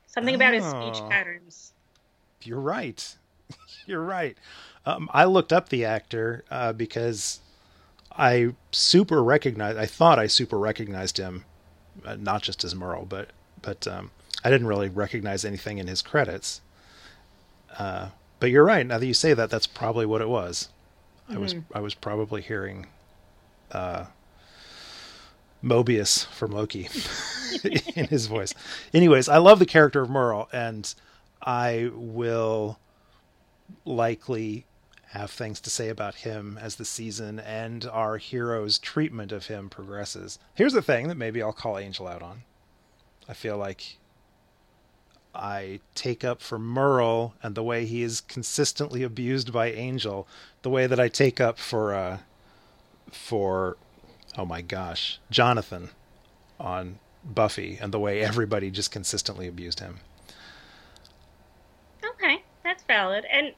Something 0.06 0.34
about 0.34 0.54
his 0.54 0.64
speech 0.64 0.96
Oh. 1.02 1.08
patterns. 1.10 1.72
You're 2.42 2.60
right. 2.60 3.16
You're 3.87 4.02
right. 4.02 4.37
Um, 4.87 5.08
I 5.12 5.24
looked 5.24 5.52
up 5.52 5.68
the 5.68 5.84
actor 5.84 6.44
uh, 6.50 6.72
because 6.72 7.40
I 8.16 8.54
super 8.70 9.22
recognized. 9.22 9.76
I 9.78 9.87
thought 9.87 10.18
I 10.18 10.26
super 10.28 10.58
recognized 10.58 11.18
him, 11.18 11.44
uh, 12.04 12.16
not 12.16 12.42
just 12.42 12.64
as 12.64 12.74
Merle, 12.74 13.04
but 13.06 13.30
but 13.60 13.87
um, 13.88 14.10
I 14.44 14.50
didn't 14.50 14.66
really 14.66 14.88
recognize 14.88 15.44
anything 15.44 15.78
in 15.78 15.87
his 15.88 16.00
credits. 16.02 16.60
Uh, 17.78 18.10
but 18.40 18.50
you're 18.50 18.64
right. 18.64 18.87
Now 18.87 18.98
that 18.98 19.06
you 19.06 19.14
say 19.14 19.34
that, 19.34 19.50
that's 19.50 19.66
probably 19.66 20.06
what 20.06 20.20
it 20.20 20.28
was. 20.28 20.68
I 21.28 21.38
was 21.38 21.54
I 21.74 21.80
was 21.80 21.94
probably 21.94 22.42
hearing 22.42 22.87
uh, 23.72 24.06
Mobius 25.62 26.26
from 26.26 26.52
Loki 26.52 26.88
in 27.94 28.06
his 28.06 28.26
voice. 28.26 28.54
Anyways, 28.92 29.28
I 29.28 29.38
love 29.38 29.58
the 29.58 29.66
character 29.66 30.02
of 30.02 30.10
Merle, 30.10 30.48
and 30.52 30.94
I 31.42 31.90
will 31.92 32.78
likely 33.84 34.66
have 35.08 35.30
things 35.30 35.60
to 35.60 35.70
say 35.70 35.88
about 35.88 36.16
him 36.16 36.58
as 36.60 36.76
the 36.76 36.84
season 36.84 37.38
and 37.38 37.87
our 37.87 38.18
hero's 38.18 38.78
treatment 38.78 39.30
of 39.30 39.46
him 39.46 39.70
progresses. 39.70 40.38
Here's 40.54 40.72
the 40.72 40.82
thing 40.82 41.08
that 41.08 41.16
maybe 41.16 41.40
I'll 41.40 41.52
call 41.52 41.78
Angel 41.78 42.08
out 42.08 42.22
on. 42.22 42.42
I 43.28 43.32
feel 43.32 43.56
like 43.56 43.96
I 45.34 45.80
take 45.94 46.24
up 46.24 46.40
for 46.40 46.58
Merle 46.58 47.34
and 47.42 47.54
the 47.54 47.62
way 47.62 47.86
he 47.86 48.02
is 48.02 48.20
consistently 48.20 49.02
abused 49.02 49.52
by 49.52 49.70
Angel, 49.72 50.28
the 50.62 50.70
way 50.70 50.86
that 50.86 51.00
I 51.00 51.08
take 51.08 51.40
up 51.40 51.58
for 51.58 51.94
uh 51.94 52.18
for 53.10 53.76
oh 54.36 54.44
my 54.44 54.60
gosh, 54.60 55.18
Jonathan 55.30 55.90
on 56.58 56.98
Buffy 57.24 57.78
and 57.80 57.92
the 57.92 57.98
way 57.98 58.20
everybody 58.20 58.70
just 58.70 58.90
consistently 58.90 59.46
abused 59.48 59.80
him. 59.80 59.98
Okay, 62.04 62.42
that's 62.62 62.82
valid. 62.84 63.24
And 63.30 63.52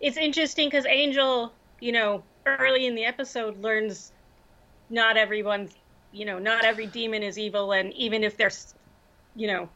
it's 0.00 0.16
interesting 0.16 0.68
because 0.68 0.86
Angel, 0.86 1.52
you 1.80 1.92
know, 1.92 2.22
early 2.46 2.86
in 2.86 2.94
the 2.94 3.04
episode 3.04 3.60
learns 3.60 4.12
not 4.90 5.16
everyone's, 5.16 5.74
you 6.12 6.24
know, 6.24 6.38
not 6.38 6.64
every 6.64 6.86
demon 6.86 7.22
is 7.22 7.38
evil, 7.38 7.72
and 7.72 7.92
even 7.94 8.24
if 8.24 8.36
they're, 8.36 8.52
you 9.34 9.48
know, 9.48 9.68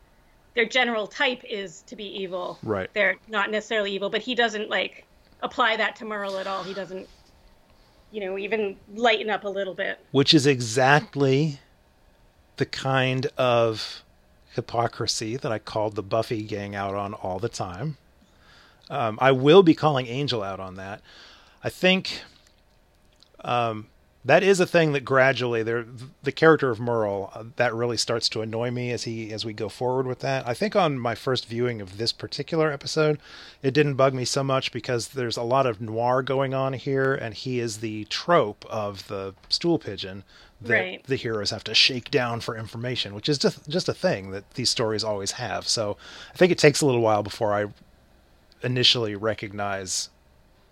their 0.54 0.66
general 0.66 1.06
type 1.06 1.42
is 1.44 1.82
to 1.82 1.96
be 1.96 2.04
evil, 2.04 2.58
Right. 2.62 2.90
they're 2.94 3.16
not 3.28 3.50
necessarily 3.50 3.92
evil. 3.92 4.10
But 4.10 4.22
he 4.22 4.34
doesn't 4.34 4.68
like 4.68 5.06
apply 5.42 5.76
that 5.76 5.96
to 5.96 6.04
Merle 6.04 6.38
at 6.38 6.46
all. 6.46 6.62
He 6.62 6.74
doesn't, 6.74 7.08
you 8.10 8.20
know, 8.20 8.36
even 8.38 8.76
lighten 8.94 9.30
up 9.30 9.44
a 9.44 9.48
little 9.48 9.74
bit. 9.74 9.98
which 10.10 10.34
is 10.34 10.46
exactly 10.46 11.60
the 12.58 12.66
kind 12.66 13.26
of 13.38 14.02
hypocrisy 14.54 15.36
that 15.38 15.50
I 15.50 15.58
called 15.58 15.94
the 15.96 16.02
Buffy 16.02 16.42
gang 16.42 16.74
out 16.74 16.94
on 16.94 17.14
all 17.14 17.38
the 17.38 17.48
time. 17.48 17.96
Um, 18.90 19.18
I 19.22 19.32
will 19.32 19.62
be 19.62 19.74
calling 19.74 20.06
Angel 20.06 20.42
out 20.42 20.60
on 20.60 20.74
that. 20.76 21.00
I 21.64 21.70
think 21.70 22.20
um, 23.42 23.88
that 24.24 24.42
is 24.42 24.60
a 24.60 24.66
thing 24.66 24.92
that 24.92 25.04
gradually 25.04 25.62
there 25.62 25.84
the 26.22 26.32
character 26.32 26.70
of 26.70 26.78
Merle 26.78 27.30
uh, 27.34 27.44
that 27.56 27.74
really 27.74 27.96
starts 27.96 28.28
to 28.30 28.40
annoy 28.40 28.70
me 28.70 28.92
as 28.92 29.04
he 29.04 29.32
as 29.32 29.44
we 29.44 29.52
go 29.52 29.68
forward 29.68 30.06
with 30.06 30.20
that. 30.20 30.46
I 30.46 30.54
think 30.54 30.76
on 30.76 30.98
my 30.98 31.14
first 31.14 31.46
viewing 31.46 31.80
of 31.80 31.98
this 31.98 32.12
particular 32.12 32.70
episode, 32.70 33.18
it 33.62 33.74
didn't 33.74 33.94
bug 33.94 34.14
me 34.14 34.24
so 34.24 34.44
much 34.44 34.70
because 34.72 35.08
there's 35.08 35.36
a 35.36 35.42
lot 35.42 35.66
of 35.66 35.80
noir 35.80 36.22
going 36.22 36.54
on 36.54 36.72
here, 36.74 37.14
and 37.14 37.34
he 37.34 37.58
is 37.58 37.78
the 37.78 38.04
trope 38.04 38.64
of 38.70 39.08
the 39.08 39.34
stool 39.48 39.78
pigeon 39.78 40.24
that 40.60 40.72
Right. 40.72 41.04
the 41.04 41.16
heroes 41.16 41.50
have 41.50 41.64
to 41.64 41.74
shake 41.74 42.08
down 42.12 42.40
for 42.40 42.56
information, 42.56 43.14
which 43.14 43.28
is 43.28 43.38
just 43.38 43.68
just 43.68 43.88
a 43.88 43.94
thing 43.94 44.30
that 44.30 44.48
these 44.54 44.70
stories 44.70 45.02
always 45.02 45.32
have. 45.32 45.66
So 45.66 45.96
I 46.32 46.36
think 46.36 46.52
it 46.52 46.58
takes 46.58 46.80
a 46.80 46.86
little 46.86 47.00
while 47.00 47.24
before 47.24 47.52
I 47.52 47.66
initially 48.62 49.16
recognize 49.16 50.08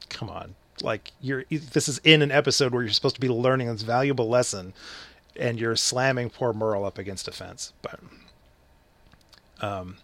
come 0.08 0.28
on 0.30 0.54
like 0.82 1.12
you're 1.20 1.44
this 1.50 1.88
is 1.88 1.98
in 2.04 2.22
an 2.22 2.30
episode 2.30 2.72
where 2.72 2.82
you're 2.82 2.92
supposed 2.92 3.14
to 3.14 3.20
be 3.20 3.28
learning 3.28 3.68
this 3.68 3.82
valuable 3.82 4.28
lesson 4.28 4.72
and 5.36 5.60
you're 5.60 5.76
slamming 5.76 6.30
poor 6.30 6.52
merle 6.52 6.84
up 6.84 6.98
against 6.98 7.28
a 7.28 7.32
fence 7.32 7.72
but 7.82 8.00
um 9.60 9.96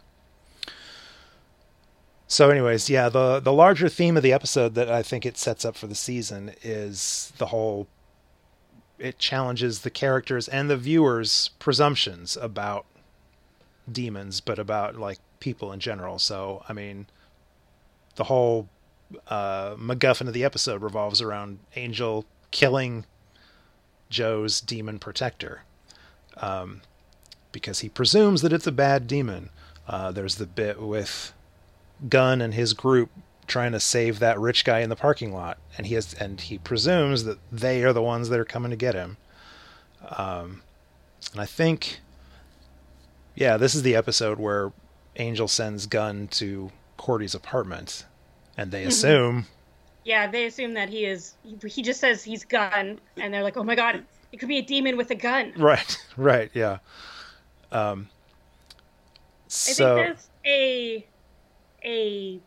so 2.29 2.51
anyways 2.51 2.91
yeah 2.91 3.09
the 3.09 3.41
the 3.41 3.53
larger 3.53 3.89
theme 3.89 4.17
of 4.17 4.23
the 4.23 4.33
episode 4.33 4.75
that 4.75 4.91
i 4.91 5.03
think 5.03 5.25
it 5.25 5.37
sets 5.37 5.65
up 5.65 5.77
for 5.77 5.87
the 5.87 5.95
season 5.95 6.53
is 6.62 7.33
the 7.39 7.47
whole 7.47 7.87
it 8.99 9.19
challenges 9.19 9.81
the 9.81 9.91
characters 9.91 10.49
and 10.49 10.71
the 10.71 10.77
viewers' 10.77 11.51
presumptions 11.59 12.37
about 12.37 12.87
demons, 13.91 14.41
but 14.41 14.59
about 14.59 14.97
like 14.97 15.19
people 15.41 15.73
in 15.73 15.81
general. 15.81 16.19
So, 16.19 16.65
I 16.69 16.73
mean, 16.73 17.07
the 18.17 18.25
whole 18.25 18.69
uh, 19.29 19.75
MacGuffin 19.77 20.29
of 20.29 20.35
the 20.35 20.45
episode 20.45 20.83
revolves 20.83 21.21
around 21.21 21.59
Angel 21.77 22.25
killing 22.51 23.05
Joe's 24.11 24.61
demon 24.61 24.99
protector 24.99 25.62
um, 26.37 26.83
because 27.53 27.81
he 27.81 27.88
presumes 27.88 28.42
that 28.42 28.53
it's 28.53 28.66
a 28.66 28.73
bad 28.73 29.07
demon. 29.07 29.51
Uh, 29.88 30.11
there's 30.12 30.37
the 30.37 30.47
bit 30.47 30.81
with 30.81 31.33
Gunn 32.09 32.40
and 32.40 32.55
his 32.55 32.73
group 32.73 33.11
trying 33.47 33.73
to 33.73 33.81
save 33.81 34.19
that 34.19 34.38
rich 34.38 34.64
guy 34.64 34.81
in 34.81 34.88
the 34.88 34.97
parking 34.97 35.33
lot, 35.33 35.59
and 35.77 35.87
he 35.87 35.95
has 35.95 36.14
and 36.14 36.40
he 36.40 36.59
presumes 36.59 37.25
that 37.25 37.38
they 37.53 37.85
are 37.85 37.92
the 37.92 38.03
ones 38.03 38.29
that 38.29 38.40
are 38.40 38.45
coming 38.45 38.71
to 38.71 38.77
get 38.77 38.95
him. 38.95 39.16
Um, 40.16 40.62
and 41.33 41.40
I 41.40 41.47
think, 41.47 42.01
yeah, 43.35 43.57
this 43.57 43.75
is 43.75 43.83
the 43.83 43.97
episode 43.97 44.38
where 44.38 44.73
Angel 45.16 45.49
sends 45.49 45.87
Gunn 45.87 46.29
to 46.29 46.71
Cordy's 46.97 47.35
apartment, 47.35 48.05
and 48.57 48.71
they 48.71 48.81
mm-hmm. 48.81 48.88
assume. 48.88 49.47
Yeah, 50.05 50.31
they 50.31 50.47
assume 50.47 50.75
that 50.75 50.88
he 50.88 51.05
is. 51.05 51.35
He 51.66 51.83
just 51.83 52.01
says 52.01 52.23
he's 52.23 52.45
gun, 52.45 53.01
and 53.16 53.35
they're 53.35 53.42
like, 53.42 53.57
"Oh 53.57 53.64
my 53.64 53.75
god, 53.75 54.05
it 54.33 54.38
could 54.38 54.49
be 54.49 54.59
a 54.59 54.62
demon 54.62 54.97
with 54.97 55.11
a 55.11 55.14
gun." 55.14 55.53
Right, 55.57 56.07
right, 56.16 56.51
yeah. 56.55 56.79
Um, 57.73 58.09
so, 59.49 59.99
I 59.99 60.05
think 60.05 60.07
there's 60.07 60.31
a 60.47 61.07
a 61.85 62.40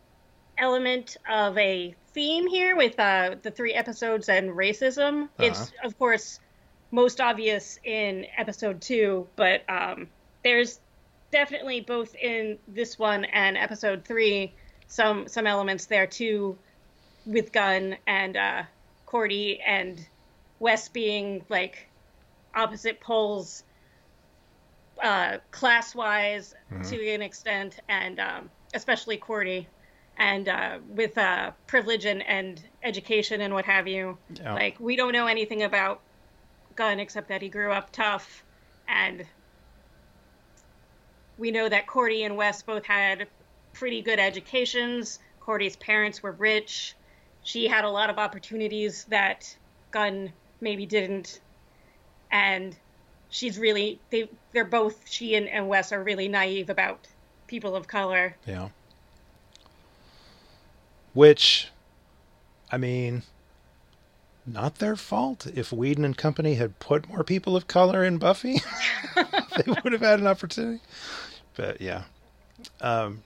element 0.58 1.18
of 1.30 1.58
a 1.58 1.96
theme 2.14 2.48
here 2.48 2.76
with 2.76 3.00
uh, 3.00 3.36
the 3.42 3.52
three 3.52 3.74
episodes 3.74 4.30
and 4.30 4.52
racism. 4.52 5.24
Uh-huh. 5.24 5.44
It's 5.44 5.72
of 5.84 5.98
course 6.00 6.40
most 6.92 7.22
obvious 7.22 7.80
in 7.84 8.26
episode 8.38 8.82
two, 8.82 9.28
but 9.36 9.64
um, 9.70 10.08
there's 10.44 10.80
definitely 11.32 11.82
both 11.82 12.16
in 12.16 12.58
this 12.68 12.98
one 12.98 13.26
and 13.26 13.58
episode 13.58 14.04
three 14.06 14.54
some 14.90 15.28
some 15.28 15.48
elements 15.48 15.86
there 15.86 16.08
too, 16.08 16.58
with 17.26 17.54
Gunn 17.54 17.96
and 18.06 18.36
uh, 18.36 18.64
Cordy 19.06 19.62
and 19.62 20.06
Wes 20.60 20.90
being 20.90 21.46
like 21.48 21.88
opposite 22.54 23.00
poles, 23.00 23.64
uh, 25.02 25.38
class 25.52 25.96
wise 25.96 26.54
mm-hmm. 26.74 26.82
to 26.90 27.10
an 27.14 27.22
extent, 27.22 27.80
and 27.88 28.20
um, 28.20 28.50
especially 28.74 29.16
Cordy 29.16 29.68
and 30.18 30.50
uh, 30.50 30.80
with 30.90 31.18
uh, 31.18 31.52
privilege 31.68 32.06
and, 32.06 32.28
and 32.28 32.62
education 32.84 33.40
and 33.42 33.54
what 33.54 33.66
have 33.66 33.88
you. 33.88 34.18
Yeah. 34.34 34.54
Like 34.54 34.80
we 34.80 34.96
don't 34.96 35.14
know 35.14 35.28
anything 35.28 35.64
about 35.64 36.02
Gunn 36.76 37.00
except 37.00 37.30
that 37.30 37.42
he 37.44 37.50
grew 37.50 37.72
up 37.72 37.92
tough, 37.92 38.44
and 38.88 39.24
we 41.38 41.52
know 41.52 41.70
that 41.70 41.86
Cordy 41.86 42.24
and 42.24 42.36
Wes 42.36 42.64
both 42.64 42.86
had 42.86 43.28
pretty 43.80 44.02
good 44.02 44.20
educations. 44.20 45.20
Cordy's 45.40 45.78
parents 45.78 46.22
were 46.22 46.34
rich. 46.34 46.96
She 47.44 47.68
had 47.68 47.86
a 47.86 47.90
lot 47.90 48.10
of 48.10 48.18
opportunities 48.20 49.06
that 49.06 49.56
Gunn 49.92 50.34
maybe 50.60 50.86
didn't, 50.86 51.40
and 52.30 52.76
she's 53.30 53.58
really 53.58 54.00
they 54.10 54.30
they're 54.52 54.66
both 54.66 55.10
she 55.10 55.36
and, 55.36 55.48
and 55.48 55.70
Wes 55.70 55.94
are 55.94 56.04
really 56.04 56.28
naive 56.28 56.70
about 56.70 57.08
people 57.48 57.76
of 57.76 57.88
color. 57.88 58.36
Yeah. 58.46 58.70
Which, 61.14 61.70
I 62.72 62.78
mean, 62.78 63.24
not 64.46 64.76
their 64.76 64.96
fault. 64.96 65.48
If 65.48 65.72
Whedon 65.72 66.06
and 66.06 66.18
company 66.18 66.56
had 66.56 66.78
put 66.80 67.08
more 67.08 67.24
people 67.24 67.56
of 67.56 67.68
color 67.68 68.04
in 68.04 68.18
Buffy, 68.18 68.62
they 69.16 69.72
would 69.84 69.94
have 69.94 70.02
had 70.02 70.20
an 70.20 70.28
opportunity. 70.28 70.82
But 71.56 71.82
yeah. 71.82 72.04
Um, 72.82 73.24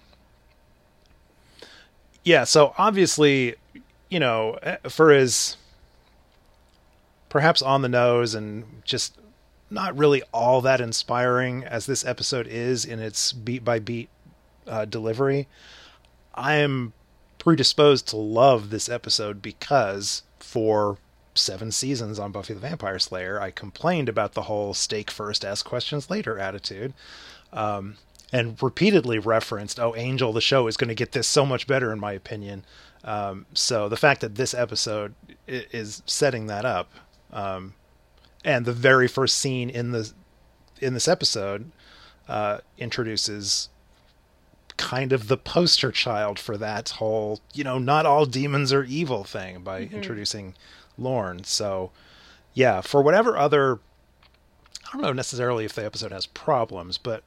yeah, 2.23 2.43
so 2.43 2.73
obviously, 2.77 3.55
you 4.09 4.19
know, 4.19 4.57
for 4.89 5.11
his 5.11 5.57
perhaps 7.29 7.61
on 7.61 7.81
the 7.81 7.89
nose 7.89 8.35
and 8.35 8.63
just 8.83 9.17
not 9.69 9.97
really 9.97 10.21
all 10.31 10.61
that 10.61 10.79
inspiring 10.79 11.63
as 11.63 11.85
this 11.85 12.05
episode 12.05 12.45
is 12.47 12.85
in 12.85 12.99
its 12.99 13.33
beat 13.33 13.65
by 13.65 13.79
beat 13.79 14.09
uh, 14.67 14.85
delivery, 14.85 15.47
I 16.35 16.55
am 16.55 16.93
predisposed 17.39 18.07
to 18.09 18.17
love 18.17 18.69
this 18.69 18.87
episode 18.87 19.41
because 19.41 20.23
for 20.39 20.97
seven 21.35 21.71
seasons 21.71 22.19
on 22.19 22.31
Buffy 22.31 22.53
the 22.53 22.59
Vampire 22.59 22.99
Slayer, 22.99 23.41
I 23.41 23.51
complained 23.51 24.07
about 24.07 24.33
the 24.33 24.43
whole 24.43 24.73
"stake 24.73 25.11
first, 25.11 25.43
ask 25.43 25.65
questions 25.65 26.09
later 26.09 26.37
attitude. 26.37 26.93
Um, 27.51 27.97
and 28.33 28.61
repeatedly 28.63 29.19
referenced, 29.19 29.79
oh, 29.79 29.95
Angel, 29.95 30.33
the 30.33 30.41
show 30.41 30.65
is 30.65 30.75
going 30.75 30.87
to 30.87 30.95
get 30.95 31.11
this 31.11 31.27
so 31.27 31.45
much 31.45 31.67
better, 31.67 31.93
in 31.93 31.99
my 31.99 32.13
opinion. 32.13 32.65
Um, 33.03 33.45
so 33.53 33.87
the 33.87 33.95
fact 33.95 34.21
that 34.21 34.35
this 34.35 34.55
episode 34.55 35.13
is 35.47 36.01
setting 36.07 36.47
that 36.47 36.65
up, 36.65 36.91
um, 37.31 37.75
and 38.43 38.65
the 38.65 38.73
very 38.73 39.07
first 39.07 39.37
scene 39.37 39.69
in 39.69 39.91
the 39.91 40.11
in 40.81 40.93
this 40.95 41.07
episode 41.07 41.71
uh, 42.27 42.57
introduces 42.77 43.69
kind 44.77 45.13
of 45.13 45.27
the 45.27 45.37
poster 45.37 45.91
child 45.91 46.39
for 46.39 46.57
that 46.57 46.89
whole, 46.89 47.39
you 47.53 47.63
know, 47.63 47.77
not 47.77 48.05
all 48.05 48.25
demons 48.25 48.73
are 48.73 48.83
evil 48.83 49.23
thing 49.23 49.61
by 49.61 49.81
mm-hmm. 49.81 49.95
introducing 49.95 50.55
Lorne. 50.97 51.43
So, 51.43 51.91
yeah, 52.53 52.81
for 52.81 53.01
whatever 53.01 53.37
other, 53.37 53.79
I 54.87 54.93
don't 54.93 55.01
know 55.01 55.13
necessarily 55.13 55.65
if 55.65 55.73
the 55.73 55.85
episode 55.85 56.11
has 56.11 56.25
problems, 56.25 56.97
but 56.97 57.23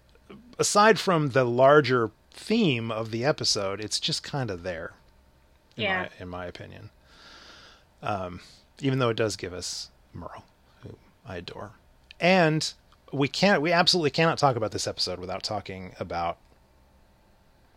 aside 0.58 0.98
from 0.98 1.30
the 1.30 1.44
larger 1.44 2.10
theme 2.30 2.90
of 2.90 3.10
the 3.10 3.24
episode, 3.24 3.80
it's 3.80 4.00
just 4.00 4.22
kind 4.22 4.50
of 4.50 4.62
there. 4.62 4.92
In 5.76 5.84
yeah. 5.84 6.02
My, 6.02 6.10
in 6.20 6.28
my 6.28 6.46
opinion. 6.46 6.90
Um, 8.02 8.40
even 8.80 8.98
though 8.98 9.10
it 9.10 9.16
does 9.16 9.36
give 9.36 9.52
us 9.52 9.90
Merle, 10.12 10.44
who 10.82 10.96
I 11.26 11.36
adore. 11.36 11.72
And 12.20 12.72
we 13.12 13.28
can't, 13.28 13.62
we 13.62 13.72
absolutely 13.72 14.10
cannot 14.10 14.38
talk 14.38 14.56
about 14.56 14.72
this 14.72 14.86
episode 14.86 15.18
without 15.18 15.42
talking 15.42 15.94
about 15.98 16.38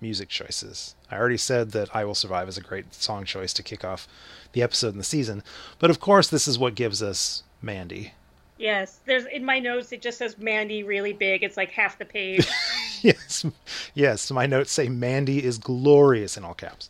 music 0.02 0.30
choices. 0.30 0.96
I 1.12 1.18
already 1.18 1.38
said 1.38 1.72
that 1.72 1.94
I 1.96 2.06
Will 2.06 2.16
Survive 2.16 2.48
is 2.48 2.58
a 2.58 2.62
great 2.62 2.94
song 2.94 3.26
choice 3.26 3.54
to 3.54 3.64
kick 3.64 3.84
off 3.84 4.08
the 4.54 4.64
episode 4.64 4.94
in 4.94 4.98
the 4.98 5.04
season. 5.04 5.44
But 5.78 5.90
of 5.90 6.00
course, 6.00 6.30
this 6.30 6.48
is 6.48 6.58
what 6.58 6.76
gives 6.76 7.04
us 7.04 7.44
Mandy. 7.62 8.14
Yes, 8.60 9.00
there's 9.06 9.26
in 9.26 9.46
my 9.46 9.60
notes 9.60 9.94
it 9.94 10.02
just 10.02 10.18
says 10.18 10.38
Mandy 10.38 10.84
really 10.84 11.14
big. 11.14 11.44
It's 11.44 11.56
like 11.56 11.72
half 11.72 11.98
the 11.98 12.04
page. 12.04 12.46
yes, 13.02 13.46
yes. 13.94 14.30
My 14.32 14.46
notes 14.46 14.74
say 14.74 14.90
Mandy 14.90 15.42
is 15.42 15.58
glorious 15.58 16.36
in 16.36 16.44
all 16.44 16.54
caps. 16.54 16.90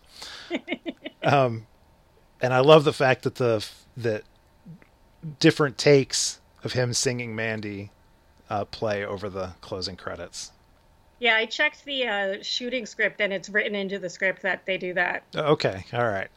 um, 1.23 1.67
and 2.41 2.55
I 2.55 2.60
love 2.62 2.86
the 2.86 2.93
fact 2.93 3.21
that 3.21 3.36
the 3.36 3.65
that 3.97 4.23
different 5.39 5.77
takes 5.77 6.39
of 6.63 6.73
him 6.73 6.91
singing 6.91 7.36
Mandy 7.36 7.91
uh, 8.49 8.65
play 8.65 9.05
over 9.05 9.29
the 9.29 9.51
closing 9.62 9.95
credits. 9.95 10.51
Yeah, 11.19 11.36
I 11.36 11.45
checked 11.45 11.86
the 11.86 12.08
uh, 12.08 12.36
shooting 12.41 12.88
script, 12.88 13.21
and 13.21 13.32
it's 13.32 13.47
written 13.47 13.75
into 13.75 13.99
the 13.99 14.10
script 14.10 14.41
that 14.41 14.65
they 14.65 14.79
do 14.79 14.95
that. 14.95 15.23
Okay, 15.36 15.86
all 15.93 16.08
right. 16.08 16.29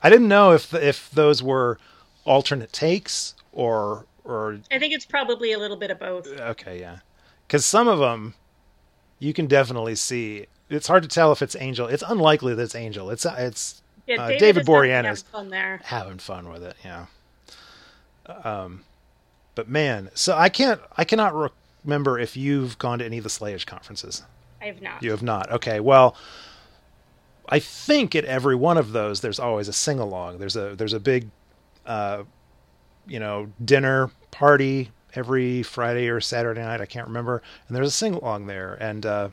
I 0.00 0.10
didn't 0.10 0.28
know 0.28 0.52
if 0.52 0.72
if 0.72 1.10
those 1.10 1.42
were 1.42 1.78
alternate 2.24 2.72
takes 2.72 3.34
or 3.50 4.06
or. 4.26 4.60
I 4.70 4.78
think 4.78 4.92
it's 4.92 5.06
probably 5.06 5.52
a 5.52 5.58
little 5.58 5.76
bit 5.76 5.90
of 5.90 5.98
both. 5.98 6.26
Okay, 6.26 6.80
yeah, 6.80 6.98
because 7.46 7.64
some 7.64 7.88
of 7.88 7.98
them 7.98 8.34
you 9.18 9.32
can 9.32 9.46
definitely 9.46 9.94
see. 9.94 10.46
It's 10.68 10.88
hard 10.88 11.02
to 11.02 11.08
tell 11.08 11.32
if 11.32 11.42
it's 11.42 11.56
Angel. 11.56 11.86
It's 11.86 12.02
unlikely 12.06 12.54
that 12.54 12.62
it's 12.62 12.74
Angel. 12.74 13.10
It's 13.10 13.24
it's 13.24 13.82
yeah, 14.06 14.22
uh, 14.22 14.28
David, 14.28 14.40
David 14.40 14.66
Boreanaz 14.66 15.24
fun 15.24 15.50
there. 15.50 15.80
having 15.84 16.18
fun 16.18 16.48
with 16.48 16.62
it. 16.62 16.76
Yeah. 16.84 17.06
Um, 18.44 18.84
but 19.54 19.68
man, 19.68 20.10
so 20.14 20.36
I 20.36 20.48
can't. 20.48 20.80
I 20.96 21.04
cannot. 21.04 21.34
Re- 21.34 21.48
remember 21.84 22.18
if 22.18 22.36
you've 22.36 22.78
gone 22.78 22.98
to 22.98 23.04
any 23.04 23.18
of 23.18 23.24
the 23.24 23.30
Slayage 23.30 23.66
conferences. 23.66 24.22
I 24.60 24.66
have 24.66 24.82
not. 24.82 25.02
You 25.02 25.10
have 25.12 25.22
not. 25.22 25.50
Okay. 25.52 25.80
Well, 25.80 26.16
I 27.48 27.58
think 27.58 28.14
at 28.14 28.24
every 28.24 28.56
one 28.56 28.76
of 28.76 28.92
those 28.92 29.20
there's 29.20 29.38
always 29.38 29.68
a 29.68 29.72
sing 29.72 29.98
along. 29.98 30.38
There's 30.38 30.56
a 30.56 30.74
there's 30.74 30.92
a 30.92 31.00
big 31.00 31.30
uh, 31.86 32.24
you 33.06 33.18
know, 33.18 33.48
dinner 33.64 34.10
party 34.30 34.90
every 35.14 35.62
Friday 35.62 36.08
or 36.08 36.20
Saturday 36.20 36.60
night, 36.60 36.80
I 36.80 36.86
can't 36.86 37.06
remember, 37.06 37.42
and 37.66 37.76
there's 37.76 37.88
a 37.88 37.92
sing 37.92 38.14
along 38.14 38.46
there 38.46 38.74
and 38.80 39.06
uh, 39.06 39.28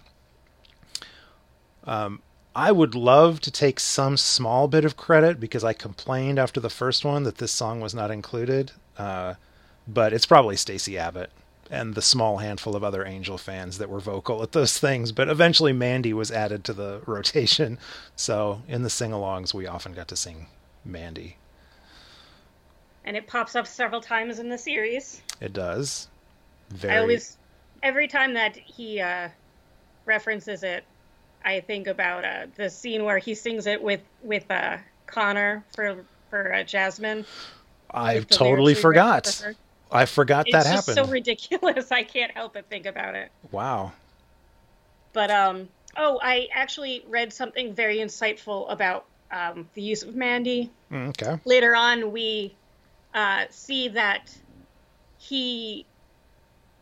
um, 1.85 2.21
I 2.55 2.71
would 2.71 2.93
love 2.93 3.39
to 3.41 3.51
take 3.51 3.79
some 3.79 4.15
small 4.15 4.67
bit 4.67 4.85
of 4.85 4.95
credit 4.95 5.39
because 5.39 5.63
I 5.63 5.73
complained 5.73 6.37
after 6.37 6.59
the 6.59 6.69
first 6.69 7.03
one 7.03 7.23
that 7.23 7.37
this 7.37 7.51
song 7.51 7.81
was 7.81 7.95
not 7.95 8.11
included. 8.11 8.71
Uh, 8.97 9.35
but 9.87 10.13
it's 10.13 10.25
probably 10.25 10.55
Stacey 10.55 10.97
Abbott 10.97 11.31
and 11.71 11.95
the 11.95 12.01
small 12.01 12.37
handful 12.37 12.75
of 12.75 12.83
other 12.83 13.05
Angel 13.05 13.37
fans 13.37 13.79
that 13.79 13.89
were 13.89 13.99
vocal 13.99 14.43
at 14.43 14.51
those 14.51 14.77
things. 14.77 15.11
But 15.11 15.29
eventually, 15.29 15.73
Mandy 15.73 16.13
was 16.13 16.31
added 16.31 16.63
to 16.65 16.73
the 16.73 17.01
rotation. 17.05 17.79
So 18.15 18.61
in 18.67 18.83
the 18.83 18.89
sing 18.89 19.11
alongs, 19.11 19.53
we 19.53 19.65
often 19.65 19.93
got 19.93 20.07
to 20.09 20.15
sing 20.15 20.45
Mandy. 20.85 21.37
And 23.05 23.15
it 23.17 23.27
pops 23.27 23.55
up 23.55 23.67
several 23.67 24.01
times 24.01 24.39
in 24.39 24.49
the 24.49 24.57
series. 24.57 25.21
It 25.41 25.53
does. 25.53 26.07
Very. 26.69 26.95
I 26.95 26.99
always, 26.99 27.37
every 27.81 28.07
time 28.07 28.33
that 28.35 28.55
he 28.55 28.99
uh, 29.01 29.29
references 30.05 30.63
it, 30.63 30.83
I 31.45 31.59
think 31.59 31.87
about 31.87 32.23
uh, 32.25 32.45
the 32.55 32.69
scene 32.69 33.03
where 33.03 33.17
he 33.17 33.35
sings 33.35 33.67
it 33.67 33.81
with 33.81 34.01
with 34.21 34.49
uh, 34.49 34.77
Connor 35.07 35.63
for 35.75 36.05
for 36.29 36.53
uh, 36.53 36.63
Jasmine. 36.63 37.25
I 37.91 38.19
totally 38.21 38.73
lyrics 38.73 38.83
we 38.83 38.89
read 38.89 39.25
forgot. 39.25 39.53
I 39.91 40.05
forgot 40.05 40.47
It's 40.47 40.53
that 40.53 40.65
happened. 40.65 40.95
so 40.95 41.05
ridiculous. 41.05 41.91
I 41.91 42.03
can't 42.03 42.31
help 42.31 42.53
but 42.53 42.67
think 42.69 42.85
about 42.87 43.13
it. 43.15 43.31
wow. 43.51 43.91
But 45.11 45.29
um, 45.29 45.67
oh, 45.95 46.19
I 46.23 46.47
actually 46.55 47.05
read 47.07 47.31
something 47.31 47.75
very 47.75 47.97
insightful 47.97 48.71
about 48.71 49.05
um, 49.31 49.69
the 49.75 49.81
use 49.83 50.01
of 50.01 50.15
Mandy. 50.15 50.71
Mm, 50.91 51.09
Okay. 51.09 51.39
Later 51.45 51.75
on, 51.75 52.11
we 52.11 52.55
uh, 53.13 53.45
see 53.49 53.89
that 53.89 54.29
he 55.17 55.87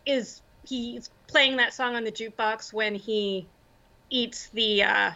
is 0.06 0.42
he's 0.64 1.10
playing 1.28 1.58
that 1.58 1.74
song 1.74 1.96
on 1.96 2.04
the 2.04 2.12
jukebox 2.12 2.72
when 2.74 2.96
he 2.96 3.50
eats 4.10 4.50
the 4.54 4.84
uh, 4.84 5.12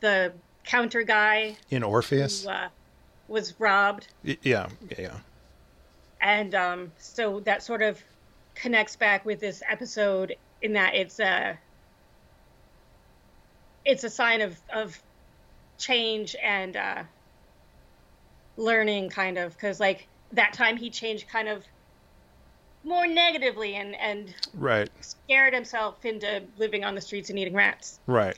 the 0.00 0.32
counter 0.64 1.02
guy 1.02 1.56
In 1.70 1.82
Orpheus. 1.82 2.44
who 2.44 2.50
uh, 2.50 2.68
was 3.28 3.54
robbed, 3.58 4.08
Yeah. 4.22 4.36
Yeah. 4.42 4.68
Yeah. 4.98 5.16
and 6.20 6.54
um, 6.54 6.92
so 6.98 7.40
that 7.40 7.62
sort 7.62 7.82
of 7.82 8.02
connects 8.54 8.96
back 8.96 9.24
with 9.24 9.40
this 9.40 9.62
episode 9.68 10.34
in 10.62 10.74
that 10.74 10.94
it's 10.94 11.18
a 11.18 11.58
it's 13.84 14.04
a 14.04 14.10
sign 14.10 14.40
of 14.40 14.58
of 14.72 14.98
change 15.78 16.34
and 16.42 16.76
uh, 16.76 17.02
learning, 18.56 19.10
kind 19.10 19.38
of, 19.38 19.52
because 19.54 19.80
like 19.80 20.06
that 20.32 20.52
time 20.52 20.76
he 20.76 20.90
changed 20.90 21.28
kind 21.28 21.48
of 21.48 21.64
more 22.84 23.06
negatively 23.06 23.74
and 23.76 23.94
and 23.96 24.34
Right. 24.54 24.88
scared 25.00 25.54
himself 25.54 26.04
into 26.04 26.42
living 26.58 26.84
on 26.84 26.94
the 26.94 27.00
streets 27.00 27.30
and 27.30 27.38
eating 27.38 27.54
rats, 27.54 27.98
Right. 28.06 28.36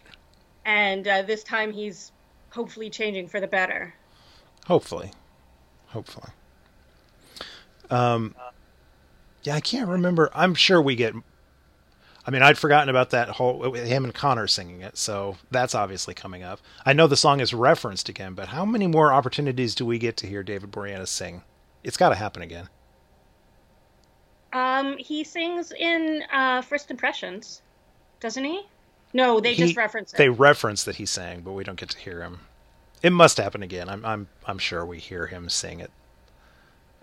and 0.64 1.06
uh, 1.06 1.22
this 1.22 1.42
time 1.42 1.72
he's 1.72 2.12
hopefully 2.50 2.88
changing 2.90 3.28
for 3.28 3.40
the 3.40 3.46
better. 3.48 3.94
Hopefully. 4.66 5.10
Hopefully. 5.88 6.30
Um. 7.90 8.34
Yeah, 9.42 9.54
I 9.54 9.60
can't 9.60 9.88
remember. 9.88 10.28
I'm 10.34 10.54
sure 10.54 10.82
we 10.82 10.96
get. 10.96 11.14
I 12.26 12.30
mean, 12.32 12.42
I'd 12.42 12.58
forgotten 12.58 12.88
about 12.88 13.10
that 13.10 13.28
whole 13.28 13.72
him 13.72 14.04
and 14.04 14.12
Connor 14.12 14.48
singing 14.48 14.80
it, 14.80 14.98
so 14.98 15.36
that's 15.52 15.76
obviously 15.76 16.12
coming 16.12 16.42
up. 16.42 16.60
I 16.84 16.92
know 16.92 17.06
the 17.06 17.16
song 17.16 17.38
is 17.38 17.54
referenced 17.54 18.08
again, 18.08 18.34
but 18.34 18.48
how 18.48 18.64
many 18.64 18.88
more 18.88 19.12
opportunities 19.12 19.76
do 19.76 19.86
we 19.86 19.98
get 19.98 20.16
to 20.18 20.26
hear 20.26 20.42
David 20.42 20.72
Boreanaz 20.72 21.08
sing? 21.08 21.42
It's 21.84 21.96
got 21.96 22.08
to 22.08 22.16
happen 22.16 22.42
again. 22.42 22.68
Um, 24.52 24.96
he 24.98 25.22
sings 25.22 25.70
in 25.70 26.24
uh, 26.32 26.62
First 26.62 26.90
Impressions, 26.90 27.62
doesn't 28.18 28.42
he? 28.44 28.66
No, 29.12 29.38
they 29.38 29.54
just 29.54 29.76
reference 29.76 30.12
it. 30.12 30.16
They 30.16 30.28
reference 30.28 30.82
that 30.84 30.96
he 30.96 31.06
sang, 31.06 31.42
but 31.42 31.52
we 31.52 31.62
don't 31.62 31.78
get 31.78 31.90
to 31.90 31.98
hear 31.98 32.22
him. 32.22 32.40
It 33.02 33.10
must 33.10 33.36
happen 33.36 33.62
again. 33.62 33.88
I'm 33.88 34.04
I'm 34.04 34.28
I'm 34.46 34.58
sure 34.58 34.84
we 34.84 34.98
hear 34.98 35.26
him 35.26 35.48
sing 35.48 35.80
it. 35.80 35.90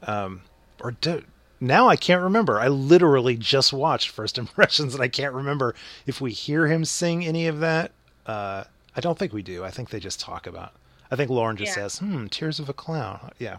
Um, 0.01 0.41
or 0.81 0.91
do, 0.91 1.23
now 1.63 1.87
I 1.87 1.95
can't 1.95 2.21
remember. 2.21 2.59
I 2.59 2.67
literally 2.67 3.35
just 3.37 3.73
watched 3.73 4.09
First 4.09 4.37
Impressions, 4.43 4.93
and 4.93 5.01
I 5.03 5.07
can't 5.07 5.33
remember 5.33 5.73
if 6.05 6.21
we 6.21 6.31
hear 6.31 6.67
him 6.67 6.85
sing 6.85 7.25
any 7.25 7.47
of 7.47 7.59
that. 7.61 7.91
Uh, 8.25 8.65
I 8.95 9.01
don't 9.01 9.17
think 9.17 9.33
we 9.33 9.41
do. 9.41 9.63
I 9.63 9.71
think 9.71 9.89
they 9.89 9.99
just 9.99 10.19
talk 10.19 10.45
about. 10.45 10.73
I 11.09 11.15
think 11.15 11.29
Lorne 11.29 11.57
just 11.57 11.69
Yeah. 11.69 11.87
says, 11.87 11.99
"Hmm, 11.99 12.27
tears 12.27 12.59
of 12.59 12.69
a 12.69 12.73
clown." 12.73 13.31
Yeah. 13.39 13.57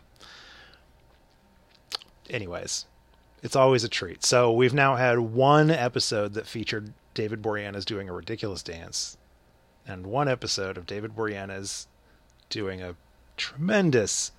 Anyways, 2.31 2.87
it's 3.43 3.57
always 3.57 3.85
a 3.85 3.89
treat. 3.89 4.25
So 4.25 4.53
we've 4.53 4.75
now 4.75 4.97
had 4.97 5.19
one 5.19 5.71
episode 5.71 6.35
that 6.35 6.47
featured 6.47 6.93
David 7.13 7.43
Boreanaz 7.43 7.85
doing 7.85 8.09
a 8.09 8.13
ridiculous 8.15 8.63
dance, 8.63 9.17
and 9.87 10.07
one 10.07 10.29
episode 10.29 10.77
of 10.79 10.87
David 10.87 11.15
Boreanaz 11.15 11.87
doing 12.49 12.83
a 12.83 12.97
tremendous 13.37 14.33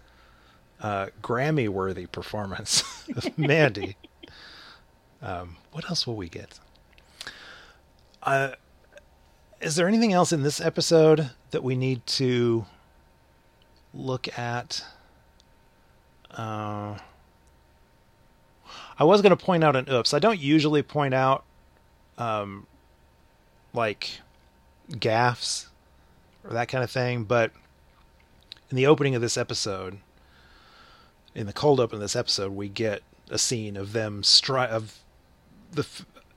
uh, 0.86 1.08
Grammy-worthy 1.24 2.06
performance 2.06 2.84
of 3.16 3.36
Mandy. 3.40 3.98
um, 5.20 5.58
what 5.72 5.90
else 5.90 6.06
will 6.06 6.16
we 6.16 6.30
get? 6.30 6.60
Uh, 8.22 8.52
is 9.60 9.76
there 9.76 9.88
anything 9.88 10.14
else 10.14 10.32
in 10.32 10.44
this 10.44 10.62
episode 10.62 11.32
that 11.50 11.64
we 11.64 11.76
need 11.76 12.06
to 12.06 12.68
look 13.96 14.38
at? 14.38 14.86
Uh, 16.30 17.00
I 19.00 19.04
was 19.04 19.24
going 19.24 19.36
to 19.36 19.44
point 19.44 19.64
out 19.64 19.76
an 19.76 19.88
oops. 19.90 20.14
I 20.14 20.20
don't 20.20 20.40
usually 20.40 20.84
point 20.84 21.16
out 21.16 21.46
um, 22.20 22.68
like 23.74 24.20
gaffs 25.00 25.68
or 26.44 26.54
that 26.54 26.68
kind 26.68 26.84
of 26.84 26.92
thing, 26.92 27.24
but 27.24 27.52
in 28.70 28.78
the 28.78 28.86
opening 28.86 29.16
of 29.16 29.22
this 29.22 29.36
episode, 29.36 29.98
in 31.36 31.46
the 31.46 31.54
cold 31.54 31.80
open 31.80 31.98
of 31.98 32.02
this 32.02 32.16
episode, 32.16 32.54
we 32.54 32.70
get 32.70 33.04
a 33.30 33.38
scene 33.38 33.76
of 33.76 33.92
them 33.92 34.22
stri- 34.22 34.70
of 34.70 35.00
the 35.72 35.86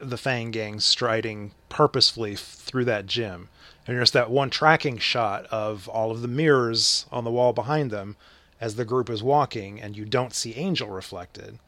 the 0.00 0.16
Fang 0.16 0.50
gang 0.50 0.78
striding 0.78 1.52
purposefully 1.68 2.36
through 2.36 2.84
that 2.84 3.06
gym, 3.06 3.48
and 3.86 3.96
there's 3.96 4.12
that 4.12 4.30
one 4.30 4.50
tracking 4.50 4.98
shot 4.98 5.46
of 5.46 5.88
all 5.88 6.10
of 6.10 6.22
the 6.22 6.28
mirrors 6.28 7.06
on 7.10 7.24
the 7.24 7.30
wall 7.30 7.52
behind 7.52 7.90
them 7.90 8.16
as 8.60 8.76
the 8.76 8.84
group 8.84 9.08
is 9.08 9.22
walking, 9.22 9.80
and 9.80 9.96
you 9.96 10.04
don't 10.04 10.34
see 10.34 10.54
Angel 10.54 10.88
reflected. 10.88 11.58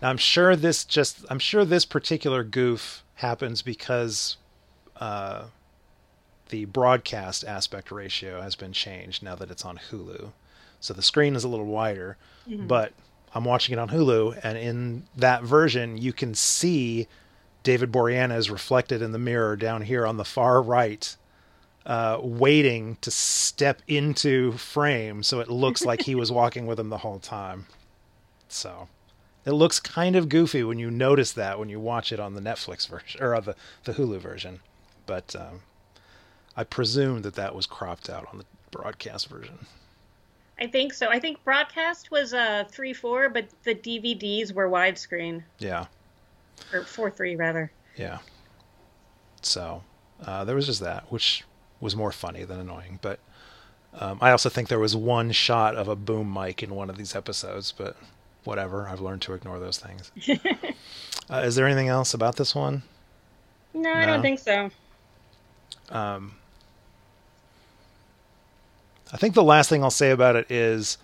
Now 0.00 0.10
I'm 0.10 0.18
sure 0.18 0.56
this 0.56 0.84
just 0.84 1.24
I'm 1.30 1.38
sure 1.38 1.64
this 1.64 1.84
particular 1.84 2.42
goof 2.42 3.04
happens 3.16 3.62
because 3.62 4.36
uh, 4.96 5.44
the 6.48 6.64
broadcast 6.66 7.44
aspect 7.44 7.90
ratio 7.90 8.40
has 8.40 8.56
been 8.56 8.72
changed 8.72 9.22
now 9.22 9.34
that 9.36 9.50
it's 9.50 9.64
on 9.64 9.78
Hulu. 9.90 10.32
So 10.82 10.92
the 10.92 11.00
screen 11.00 11.34
is 11.36 11.44
a 11.44 11.48
little 11.48 11.66
wider, 11.66 12.18
but 12.66 12.92
I'm 13.34 13.44
watching 13.44 13.72
it 13.72 13.78
on 13.78 13.88
Hulu, 13.88 14.38
and 14.42 14.58
in 14.58 15.04
that 15.16 15.42
version, 15.42 15.96
you 15.96 16.12
can 16.12 16.34
see 16.34 17.06
David 17.62 17.90
Boreanaz 17.90 18.50
reflected 18.50 19.00
in 19.00 19.12
the 19.12 19.18
mirror 19.18 19.56
down 19.56 19.82
here 19.82 20.06
on 20.06 20.16
the 20.18 20.24
far 20.24 20.60
right, 20.60 21.16
uh, 21.86 22.18
waiting 22.20 22.96
to 23.00 23.10
step 23.10 23.80
into 23.88 24.52
frame 24.52 25.22
so 25.22 25.40
it 25.40 25.48
looks 25.48 25.84
like 25.84 26.02
he 26.02 26.14
was 26.14 26.30
walking 26.40 26.66
with 26.66 26.78
him 26.78 26.90
the 26.90 26.98
whole 26.98 27.20
time. 27.20 27.66
So 28.48 28.88
it 29.44 29.52
looks 29.52 29.80
kind 29.80 30.16
of 30.16 30.28
goofy 30.28 30.62
when 30.64 30.78
you 30.78 30.90
notice 30.90 31.32
that 31.32 31.58
when 31.58 31.68
you 31.68 31.80
watch 31.80 32.12
it 32.12 32.20
on 32.20 32.34
the 32.34 32.40
Netflix 32.40 32.88
version 32.88 33.22
or 33.22 33.34
on 33.34 33.44
the, 33.44 33.54
the 33.84 33.94
Hulu 33.94 34.18
version. 34.20 34.60
But 35.06 35.34
um, 35.34 35.62
I 36.56 36.64
presume 36.64 37.22
that 37.22 37.34
that 37.34 37.54
was 37.54 37.66
cropped 37.66 38.10
out 38.10 38.26
on 38.32 38.38
the 38.38 38.44
broadcast 38.70 39.28
version. 39.28 39.66
I 40.60 40.66
think 40.66 40.92
so. 40.92 41.08
I 41.08 41.18
think 41.18 41.42
broadcast 41.44 42.10
was 42.10 42.32
uh 42.34 42.64
three 42.70 42.92
four, 42.92 43.28
but 43.28 43.46
the 43.64 43.74
DVDs 43.74 44.52
were 44.52 44.68
widescreen 44.68 45.42
Yeah. 45.58 45.86
or 46.72 46.84
four 46.84 47.10
three 47.10 47.36
rather. 47.36 47.72
Yeah. 47.96 48.18
So 49.42 49.82
uh, 50.24 50.44
there 50.44 50.54
was 50.54 50.66
just 50.66 50.80
that, 50.80 51.10
which 51.10 51.44
was 51.80 51.96
more 51.96 52.12
funny 52.12 52.44
than 52.44 52.60
annoying. 52.60 52.98
But 53.02 53.18
um, 53.94 54.18
I 54.20 54.30
also 54.30 54.48
think 54.48 54.68
there 54.68 54.78
was 54.78 54.94
one 54.94 55.32
shot 55.32 55.74
of 55.74 55.88
a 55.88 55.96
boom 55.96 56.32
mic 56.32 56.62
in 56.62 56.74
one 56.74 56.88
of 56.88 56.96
these 56.96 57.16
episodes, 57.16 57.72
but 57.76 57.96
whatever. 58.44 58.88
I've 58.88 59.00
learned 59.00 59.22
to 59.22 59.34
ignore 59.34 59.58
those 59.58 59.78
things. 59.78 60.12
uh, 61.30 61.38
is 61.38 61.56
there 61.56 61.66
anything 61.66 61.88
else 61.88 62.14
about 62.14 62.36
this 62.36 62.54
one? 62.54 62.82
No, 63.74 63.92
I 63.92 64.06
don't 64.06 64.22
think 64.22 64.38
so. 64.38 64.70
Um, 65.90 66.36
I 69.12 69.16
think 69.18 69.34
the 69.34 69.42
last 69.42 69.68
thing 69.68 69.82
I'll 69.84 69.90
say 69.90 70.10
about 70.10 70.36
it 70.36 70.50
is 70.50 70.98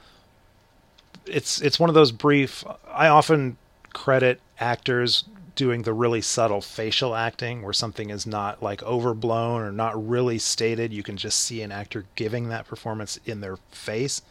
it's 1.27 1.61
it's 1.61 1.79
one 1.79 1.90
of 1.90 1.94
those 1.94 2.11
brief. 2.12 2.64
I 2.90 3.09
often 3.09 3.59
credit 3.92 4.40
actors 4.59 5.25
doing 5.55 5.83
the 5.83 5.92
really 5.92 6.21
subtle 6.21 6.61
facial 6.61 7.16
acting 7.16 7.62
where 7.62 7.73
something 7.73 8.11
is 8.11 8.27
not 8.27 8.62
like 8.62 8.83
overblown 8.83 9.61
or 9.61 9.73
not 9.73 10.09
really 10.09 10.38
stated. 10.38 10.92
You 10.92 11.03
can 11.03 11.16
just 11.16 11.40
see 11.40 11.62
an 11.62 11.73
actor 11.73 12.07
giving 12.14 12.49
that 12.49 12.66
performance 12.66 13.18
in 13.27 13.40
their 13.40 13.59
face. 13.71 14.23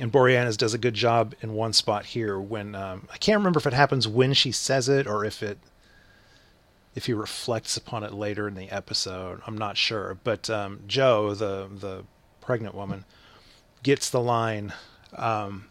And 0.00 0.10
Boreanaz 0.10 0.56
does 0.56 0.74
a 0.74 0.78
good 0.78 0.94
job 0.94 1.34
in 1.40 1.52
one 1.52 1.72
spot 1.72 2.06
here 2.06 2.40
when 2.40 2.74
um, 2.74 3.06
I 3.12 3.18
can't 3.18 3.38
remember 3.38 3.58
if 3.58 3.66
it 3.66 3.74
happens 3.74 4.08
when 4.08 4.32
she 4.32 4.50
says 4.50 4.88
it 4.88 5.06
or 5.06 5.24
if 5.24 5.42
it 5.42 5.58
if 6.96 7.06
he 7.06 7.12
reflects 7.12 7.76
upon 7.76 8.04
it 8.04 8.12
later 8.12 8.48
in 8.48 8.54
the 8.54 8.70
episode. 8.70 9.40
I'm 9.46 9.58
not 9.58 9.76
sure, 9.76 10.16
but 10.24 10.48
um, 10.48 10.80
Joe, 10.86 11.34
the 11.34 11.68
the 11.72 12.04
pregnant 12.44 12.74
woman, 12.74 13.04
gets 13.82 14.10
the 14.10 14.20
line. 14.20 14.72
Um, 15.16 15.66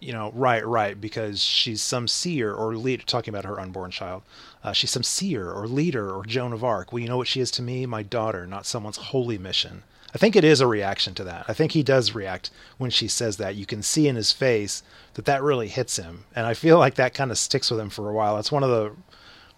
you 0.00 0.12
know, 0.12 0.30
right, 0.34 0.64
right, 0.66 1.00
because 1.00 1.42
she's 1.42 1.80
some 1.80 2.06
seer 2.06 2.52
or 2.52 2.76
leader, 2.76 3.02
talking 3.04 3.32
about 3.32 3.46
her 3.46 3.58
unborn 3.58 3.90
child. 3.90 4.22
Uh, 4.62 4.72
she's 4.72 4.90
some 4.90 5.02
seer 5.02 5.50
or 5.50 5.66
leader 5.66 6.14
or 6.14 6.24
Joan 6.24 6.52
of 6.52 6.62
Arc. 6.62 6.92
Well, 6.92 7.00
you 7.00 7.08
know 7.08 7.16
what 7.16 7.28
she 7.28 7.40
is 7.40 7.50
to 7.52 7.62
me? 7.62 7.86
My 7.86 8.02
daughter, 8.02 8.46
not 8.46 8.66
someone's 8.66 8.98
holy 8.98 9.38
mission. 9.38 9.84
I 10.14 10.18
think 10.18 10.36
it 10.36 10.44
is 10.44 10.60
a 10.60 10.66
reaction 10.66 11.14
to 11.14 11.24
that. 11.24 11.46
I 11.48 11.52
think 11.52 11.72
he 11.72 11.82
does 11.82 12.14
react 12.14 12.50
when 12.78 12.90
she 12.90 13.08
says 13.08 13.36
that. 13.38 13.56
You 13.56 13.66
can 13.66 13.82
see 13.82 14.06
in 14.06 14.16
his 14.16 14.32
face 14.32 14.82
that 15.14 15.24
that 15.24 15.42
really 15.42 15.68
hits 15.68 15.96
him, 15.96 16.24
and 16.34 16.46
I 16.46 16.54
feel 16.54 16.78
like 16.78 16.94
that 16.94 17.14
kind 17.14 17.30
of 17.30 17.38
sticks 17.38 17.70
with 17.70 17.80
him 17.80 17.90
for 17.90 18.08
a 18.08 18.14
while. 18.14 18.38
It's 18.38 18.52
one 18.52 18.62
of 18.62 18.70
the 18.70 18.92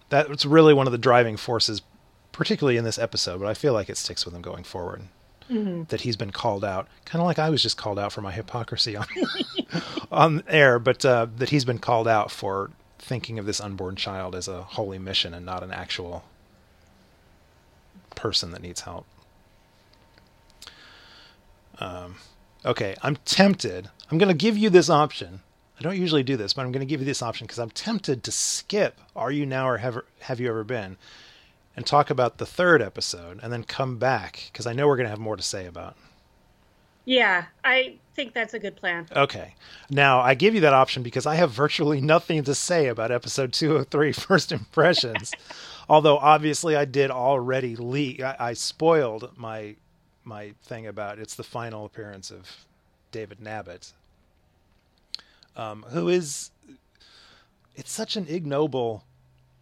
that's 0.09 0.47
really 0.47 0.73
one 0.73 0.87
of 0.87 0.93
the 0.93 0.99
driving 0.99 1.37
forces, 1.37 1.83
particularly 2.33 2.77
in 2.77 2.85
this 2.85 2.99
episode. 2.99 3.41
But 3.41 3.49
I 3.49 3.55
feel 3.55 3.73
like 3.73 3.91
it 3.91 3.99
sticks 3.99 4.25
with 4.25 4.35
him 4.35 4.43
going 4.43 4.65
forward. 4.65 5.03
Mm-hmm. 5.51 5.85
That 5.85 6.03
he's 6.03 6.17
been 6.17 6.31
called 6.31 6.63
out, 6.63 6.89
kind 7.07 7.21
of 7.23 7.27
like 7.27 7.39
I 7.39 7.49
was 7.49 7.63
just 7.63 7.79
called 7.79 7.99
out 7.99 8.13
for 8.13 8.21
my 8.21 8.33
hypocrisy 8.33 8.97
on 8.97 9.07
on 10.13 10.43
air, 10.47 10.79
but 10.79 11.05
uh, 11.05 11.27
that 11.37 11.49
he's 11.49 11.65
been 11.65 11.79
called 11.79 12.07
out 12.07 12.31
for 12.31 12.71
thinking 12.99 13.39
of 13.39 13.47
this 13.47 13.61
unborn 13.61 13.97
child 13.97 14.35
as 14.35 14.47
a 14.49 14.63
holy 14.63 14.99
mission 14.99 15.33
and 15.33 15.47
not 15.47 15.63
an 15.63 15.71
actual 15.71 16.25
person 18.15 18.51
that 18.51 18.61
needs 18.61 18.83
help. 18.83 19.07
Um, 21.79 22.17
okay, 22.65 22.95
I'm 23.03 23.17
tempted. 23.25 23.89
I'm 24.11 24.19
going 24.19 24.29
to 24.29 24.35
give 24.35 24.59
you 24.59 24.69
this 24.69 24.91
option. 24.91 25.41
I 25.79 25.83
don't 25.83 25.97
usually 25.97 26.25
do 26.25 26.37
this, 26.37 26.55
but 26.55 26.63
I'm 26.63 26.73
going 26.73 26.87
to 26.87 26.91
give 26.91 27.01
you 27.01 27.07
this 27.07 27.23
option 27.23 27.47
because 27.47 27.61
I'm 27.61 27.71
tempted 27.71 28.25
to 28.25 28.33
skip 28.33 29.01
Are 29.15 29.31
You 29.31 29.47
Now 29.47 29.69
or 29.69 29.79
Have, 29.79 30.01
have 30.21 30.41
You 30.41 30.49
Ever 30.49 30.65
Been 30.65 30.97
and 31.79 31.87
talk 31.87 32.11
about 32.11 32.39
the 32.39 32.45
third 32.45 32.83
episode 32.83 33.39
and 33.41 33.53
then 33.53 33.63
come 33.63 33.99
back 33.99 34.51
because 34.53 34.67
I 34.67 34.73
know 34.73 34.89
we're 34.89 34.97
going 34.97 35.05
to 35.05 35.11
have 35.11 35.21
more 35.21 35.37
to 35.37 35.43
say 35.45 35.65
about. 35.65 35.95
Yeah, 37.05 37.45
I 37.63 37.99
think 38.15 38.35
that's 38.35 38.53
a 38.53 38.59
good 38.59 38.75
plan. 38.75 39.07
Okay. 39.15 39.55
Now, 39.89 40.19
I 40.19 40.35
give 40.35 40.57
you 40.57 40.61
that 40.63 40.73
option 40.73 41.05
because 41.05 41.25
I 41.25 41.37
have 41.37 41.53
virtually 41.53 42.01
nothing 42.15 42.43
to 42.43 42.55
say 42.57 42.89
about 42.89 43.13
episode 43.13 43.53
203 43.53 44.11
First 44.13 44.51
Impressions. 44.51 45.31
Although 45.89 46.19
obviously 46.19 46.75
I 46.75 46.85
did 46.85 47.13
already 47.13 47.77
leak 47.77 48.21
I, 48.23 48.35
I 48.41 48.53
spoiled 48.55 49.31
my 49.37 49.77
my 50.25 50.55
thing 50.65 50.89
about 50.89 51.21
it's 51.21 51.37
the 51.37 51.45
final 51.45 51.85
appearance 51.85 52.33
of 52.33 52.67
David 53.13 53.39
Nabbit, 53.39 53.93
um, 55.57 55.87
who 55.91 56.09
is 56.09 56.51
it's 57.77 57.93
such 57.93 58.17
an 58.17 58.27
ignoble 58.29 59.05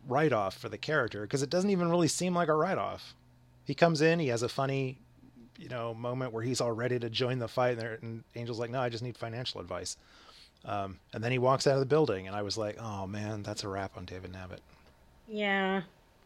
write 0.06 0.32
off 0.32 0.56
for 0.56 0.68
the 0.68 0.78
character 0.78 1.22
because 1.22 1.42
it 1.42 1.50
doesn't 1.50 1.70
even 1.70 1.90
really 1.90 2.08
seem 2.08 2.34
like 2.34 2.48
a 2.48 2.54
write 2.54 2.78
off. 2.78 3.14
He 3.64 3.74
comes 3.74 4.00
in, 4.00 4.18
he 4.18 4.28
has 4.28 4.42
a 4.42 4.48
funny, 4.48 4.98
you 5.58 5.68
know, 5.68 5.92
moment 5.94 6.32
where 6.32 6.42
he's 6.42 6.60
all 6.60 6.72
ready 6.72 6.98
to 6.98 7.10
join 7.10 7.38
the 7.38 7.48
fight, 7.48 7.78
and, 7.78 7.98
and 8.02 8.24
Angel's 8.34 8.58
like, 8.58 8.70
"No, 8.70 8.80
I 8.80 8.88
just 8.88 9.02
need 9.02 9.16
financial 9.16 9.60
advice." 9.60 9.96
Um, 10.64 10.98
and 11.12 11.22
then 11.22 11.32
he 11.32 11.38
walks 11.38 11.66
out 11.66 11.74
of 11.74 11.80
the 11.80 11.86
building, 11.86 12.26
and 12.26 12.36
I 12.36 12.42
was 12.42 12.56
like, 12.56 12.76
"Oh 12.80 13.06
man, 13.06 13.42
that's 13.42 13.64
a 13.64 13.68
wrap 13.68 13.96
on 13.96 14.04
David 14.04 14.32
Nabbit." 14.32 14.60
Yeah. 15.28 15.82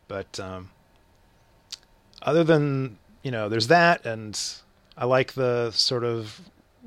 But 0.09 0.39
um, 0.39 0.71
other 2.23 2.45
than 2.45 2.99
you 3.23 3.31
know, 3.31 3.49
there's 3.49 3.69
that, 3.69 4.05
and 4.07 4.39
I 4.97 5.05
like 5.05 5.33
the 5.33 5.71
sort 5.73 6.05
of 6.05 6.41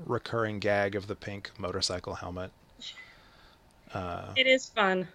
recurring 0.06 0.60
gag 0.60 0.96
of 0.96 1.08
the 1.08 1.16
pink 1.16 1.52
motorcycle 1.58 2.16
helmet. 2.16 2.52
Uh, 3.94 4.34
it 4.36 4.48
is 4.48 4.70
fun. 4.70 5.08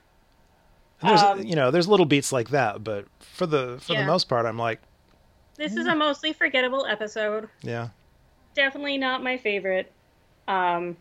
There's 1.03 1.21
um, 1.21 1.43
you 1.43 1.55
know 1.55 1.71
there's 1.71 1.89
little 1.89 2.07
beats 2.07 2.33
like 2.33 2.51
that, 2.51 2.83
but 2.83 3.07
for 3.21 3.47
the 3.47 3.79
for 3.81 3.93
yeah. 3.93 4.01
the 4.01 4.07
most 4.07 4.29
part, 4.29 4.47
I'm 4.47 4.59
like, 4.59 4.81
this 5.57 5.77
is 5.77 5.87
a 5.87 5.95
mostly 5.95 6.33
forgettable 6.33 6.87
episode. 6.87 7.49
Yeah, 7.63 7.89
definitely 8.55 8.99
not 8.99 9.23
my 9.23 9.37
favorite. 9.37 9.93
Um, 10.49 10.97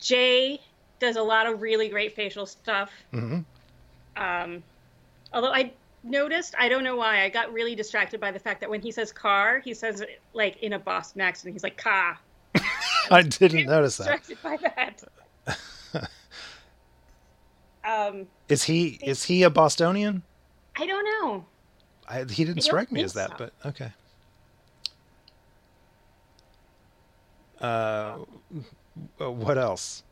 Jay 0.00 0.60
does 0.98 1.16
a 1.16 1.22
lot 1.22 1.46
of 1.46 1.62
really 1.62 1.88
great 1.88 2.14
facial 2.14 2.46
stuff. 2.46 2.90
Mm-hmm. 3.12 4.22
Um, 4.22 4.62
although 5.32 5.52
I 5.52 5.72
noticed, 6.02 6.54
I 6.58 6.68
don't 6.68 6.84
know 6.84 6.96
why, 6.96 7.22
I 7.22 7.28
got 7.28 7.52
really 7.52 7.74
distracted 7.74 8.20
by 8.20 8.32
the 8.32 8.38
fact 8.38 8.60
that 8.60 8.70
when 8.70 8.80
he 8.80 8.90
says 8.90 9.12
car, 9.12 9.60
he 9.60 9.74
says 9.74 10.00
it 10.00 10.20
like 10.32 10.60
in 10.62 10.72
a 10.72 10.78
Boston 10.78 11.20
accent. 11.20 11.54
He's 11.54 11.62
like 11.62 11.76
car. 11.76 12.18
I 13.10 13.22
didn't 13.22 13.66
notice 13.66 13.96
that. 13.98 14.22
Distracted 14.22 14.38
by 14.42 14.56
that. 14.56 15.02
Um, 17.84 18.26
is 18.48 18.64
he 18.64 18.98
is 19.02 19.24
he 19.24 19.42
a 19.42 19.50
Bostonian? 19.50 20.22
I 20.76 20.86
don't 20.86 21.04
know. 21.04 21.44
I, 22.08 22.24
he 22.24 22.44
didn't 22.44 22.62
strike 22.62 22.90
me 22.90 23.02
as 23.02 23.14
that, 23.14 23.30
so. 23.30 23.34
but 23.38 23.52
okay. 23.66 23.92
Uh, 27.60 28.18
what 29.18 29.56
else? 29.56 30.02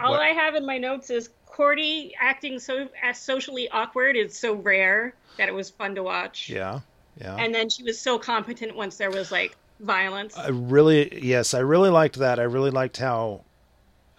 All 0.00 0.12
what? 0.12 0.20
I 0.20 0.28
have 0.28 0.54
in 0.54 0.64
my 0.64 0.78
notes 0.78 1.10
is 1.10 1.30
Cordy 1.46 2.14
acting 2.18 2.58
so 2.58 2.88
as 3.02 3.18
socially 3.18 3.68
awkward 3.70 4.16
is 4.16 4.36
so 4.36 4.54
rare 4.54 5.14
that 5.36 5.48
it 5.48 5.54
was 5.54 5.70
fun 5.70 5.94
to 5.96 6.02
watch. 6.02 6.48
Yeah, 6.48 6.80
yeah. 7.20 7.36
And 7.36 7.54
then 7.54 7.68
she 7.68 7.82
was 7.82 8.00
so 8.00 8.18
competent 8.18 8.74
once 8.74 8.96
there 8.96 9.10
was 9.10 9.30
like 9.30 9.56
violence. 9.80 10.36
I 10.36 10.48
really, 10.48 11.24
yes, 11.24 11.54
I 11.54 11.60
really 11.60 11.90
liked 11.90 12.16
that. 12.16 12.38
I 12.38 12.44
really 12.44 12.70
liked 12.70 12.96
how, 12.96 13.42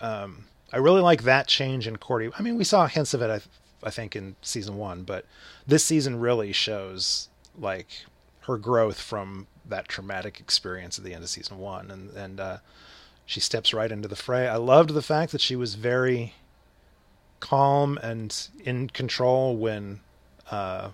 um, 0.02 0.46
I 0.72 0.78
really 0.78 1.02
like 1.02 1.24
that 1.24 1.48
change 1.48 1.88
in 1.88 1.98
Cordy. 1.98 2.30
I 2.38 2.42
mean, 2.42 2.58
we 2.58 2.64
saw 2.64 2.88
hints 2.88 3.14
of 3.14 3.22
it, 3.22 3.30
I, 3.30 3.88
I 3.88 3.90
think, 3.90 4.16
in 4.16 4.36
season 4.42 4.78
one, 4.78 5.04
but 5.04 5.26
this 5.66 5.84
season 5.84 6.20
really 6.20 6.52
shows 6.52 7.30
like 7.58 8.06
her 8.42 8.58
growth 8.58 9.00
from 9.00 9.48
that 9.68 9.88
traumatic 9.88 10.40
experience 10.40 10.98
at 10.98 11.06
the 11.06 11.14
end 11.14 11.24
of 11.24 11.30
season 11.30 11.60
one, 11.60 11.92
and 11.92 12.12
and 12.12 12.40
uh, 12.40 12.58
she 13.26 13.40
steps 13.40 13.74
right 13.74 13.92
into 13.92 14.08
the 14.08 14.16
fray. 14.16 14.48
I 14.48 14.58
loved 14.58 14.94
the 14.94 15.02
fact 15.02 15.32
that 15.32 15.42
she 15.42 15.56
was 15.56 15.76
very 15.76 16.34
calm 17.40 17.98
and 18.02 18.50
in 18.64 18.90
control 18.90 19.56
when 19.56 20.02
uh, 20.52 20.90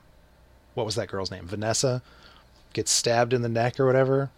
what 0.74 0.86
was 0.86 0.96
that 0.96 1.08
girl's 1.08 1.32
name? 1.32 1.48
Vanessa 1.48 2.02
gets 2.74 2.92
stabbed 2.92 3.34
in 3.34 3.42
the 3.42 3.50
neck 3.50 3.80
or 3.80 3.86
whatever, 3.86 4.30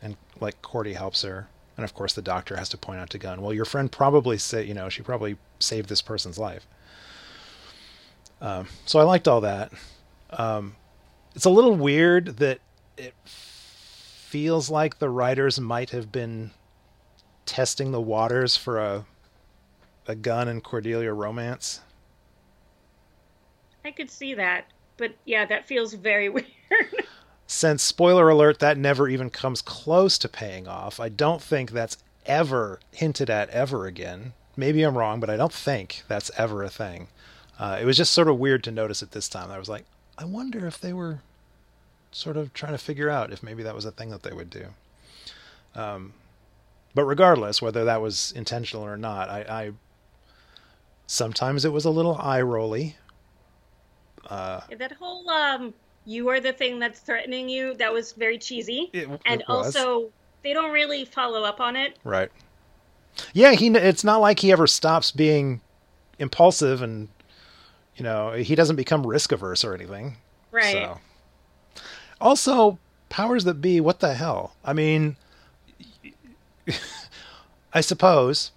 and 0.00 0.16
like 0.40 0.62
Cordy 0.62 0.94
helps 0.94 1.22
her, 1.22 1.48
and 1.76 1.84
of 1.84 1.94
course 1.94 2.14
the 2.14 2.22
doctor 2.22 2.56
has 2.56 2.68
to 2.70 2.78
point 2.78 3.00
out 3.00 3.10
to 3.10 3.18
Gunn. 3.18 3.42
Well, 3.42 3.52
your 3.52 3.64
friend 3.64 3.90
probably 3.90 4.38
said, 4.38 4.66
you 4.66 4.74
know, 4.74 4.88
she 4.88 5.02
probably 5.02 5.36
saved 5.58 5.88
this 5.88 6.02
person's 6.02 6.38
life. 6.38 6.66
Um, 8.40 8.68
so 8.84 8.98
I 8.98 9.02
liked 9.02 9.28
all 9.28 9.40
that. 9.42 9.72
Um, 10.30 10.76
it's 11.34 11.44
a 11.44 11.50
little 11.50 11.74
weird 11.74 12.38
that 12.38 12.60
it 12.96 13.14
feels 13.24 14.70
like 14.70 14.98
the 14.98 15.08
writers 15.08 15.60
might 15.60 15.90
have 15.90 16.10
been 16.12 16.50
testing 17.46 17.92
the 17.92 18.00
waters 18.00 18.56
for 18.56 18.78
a 18.78 19.06
a 20.08 20.14
Gunn 20.14 20.48
and 20.48 20.62
Cordelia 20.62 21.12
romance? 21.12 21.80
I 23.84 23.90
could 23.90 24.10
see 24.10 24.34
that, 24.34 24.66
but 24.96 25.14
yeah, 25.24 25.44
that 25.46 25.66
feels 25.66 25.94
very 25.94 26.28
weird. 26.28 26.46
Since 27.46 27.82
spoiler 27.82 28.28
alert, 28.28 28.58
that 28.58 28.76
never 28.76 29.08
even 29.08 29.30
comes 29.30 29.62
close 29.62 30.18
to 30.18 30.28
paying 30.28 30.66
off. 30.66 30.98
I 30.98 31.08
don't 31.08 31.40
think 31.40 31.70
that's 31.70 31.98
ever 32.24 32.80
hinted 32.92 33.30
at 33.30 33.50
ever 33.50 33.86
again. 33.86 34.32
Maybe 34.56 34.82
I'm 34.82 34.98
wrong, 34.98 35.20
but 35.20 35.30
I 35.30 35.36
don't 35.36 35.52
think 35.52 36.02
that's 36.08 36.30
ever 36.36 36.62
a 36.62 36.68
thing. 36.68 37.08
Uh, 37.58 37.78
it 37.80 37.84
was 37.84 37.96
just 37.96 38.12
sort 38.12 38.28
of 38.28 38.38
weird 38.38 38.64
to 38.64 38.70
notice 38.70 39.02
it 39.02 39.12
this 39.12 39.28
time. 39.28 39.50
I 39.50 39.58
was 39.58 39.68
like, 39.68 39.84
I 40.18 40.24
wonder 40.24 40.66
if 40.66 40.80
they 40.80 40.92
were 40.92 41.20
sort 42.10 42.36
of 42.36 42.52
trying 42.52 42.72
to 42.72 42.78
figure 42.78 43.10
out 43.10 43.32
if 43.32 43.42
maybe 43.42 43.62
that 43.62 43.74
was 43.74 43.84
a 43.84 43.90
thing 43.90 44.10
that 44.10 44.22
they 44.22 44.32
would 44.32 44.50
do. 44.50 44.66
Um, 45.74 46.14
but 46.94 47.04
regardless, 47.04 47.62
whether 47.62 47.84
that 47.84 48.00
was 48.00 48.32
intentional 48.34 48.84
or 48.84 48.96
not, 48.96 49.28
I, 49.28 49.40
I 49.48 49.72
Sometimes 51.06 51.64
it 51.64 51.72
was 51.72 51.84
a 51.84 51.90
little 51.90 52.16
eye 52.16 52.40
rolly. 52.40 52.96
Uh, 54.28 54.60
that 54.76 54.92
whole 54.92 55.28
um, 55.30 55.72
"you 56.06 56.28
are 56.28 56.40
the 56.40 56.52
thing 56.52 56.78
that's 56.78 57.00
threatening 57.00 57.48
you" 57.48 57.74
that 57.74 57.92
was 57.92 58.12
very 58.12 58.38
cheesy, 58.38 58.90
it, 58.92 59.08
and 59.26 59.42
it 59.42 59.48
also 59.48 60.10
they 60.42 60.52
don't 60.52 60.72
really 60.72 61.04
follow 61.04 61.42
up 61.44 61.60
on 61.60 61.76
it. 61.76 61.98
Right. 62.04 62.30
Yeah, 63.32 63.52
he. 63.52 63.68
It's 63.68 64.04
not 64.04 64.20
like 64.20 64.40
he 64.40 64.52
ever 64.52 64.66
stops 64.66 65.10
being 65.10 65.60
impulsive, 66.18 66.82
and 66.82 67.08
you 67.96 68.04
know 68.04 68.32
he 68.32 68.54
doesn't 68.54 68.76
become 68.76 69.06
risk 69.06 69.32
averse 69.32 69.64
or 69.64 69.74
anything. 69.74 70.16
Right. 70.50 70.72
So. 70.72 70.98
Also, 72.20 72.78
powers 73.08 73.44
that 73.44 73.60
be. 73.60 73.80
What 73.80 74.00
the 74.00 74.14
hell? 74.14 74.54
I 74.64 74.72
mean, 74.72 75.16
I 77.74 77.80
suppose 77.80 78.52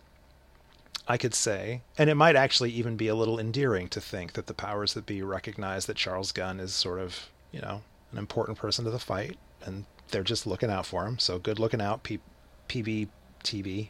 I 1.10 1.18
could 1.18 1.34
say, 1.34 1.82
and 1.98 2.08
it 2.08 2.16
might 2.16 2.36
actually 2.36 2.70
even 2.70 2.96
be 2.96 3.08
a 3.08 3.16
little 3.16 3.40
endearing 3.40 3.88
to 3.90 4.00
think 4.00 4.34
that 4.34 4.46
the 4.46 4.54
powers 4.54 4.94
that 4.94 5.08
be 5.08 5.24
recognize 5.24 5.88
that 5.88 5.98
Charles 5.98 6.32
Gunn 6.32 6.60
is 6.60 6.72
sort 6.76 7.00
of, 7.00 7.30
you 7.52 7.62
know, 7.62 7.82
an 8.12 8.18
important 8.18 8.58
person 8.58 8.86
to 8.86 8.92
the 8.92 9.00
fight, 9.00 9.38
and 9.66 9.86
they're 10.10 10.24
just 10.24 10.48
looking 10.48 10.70
out 10.70 10.86
for 10.86 11.06
him. 11.06 11.20
So 11.20 11.40
good 11.40 11.60
looking 11.60 11.82
out, 11.82 12.04
P- 12.04 12.20
PBTV, 12.68 13.90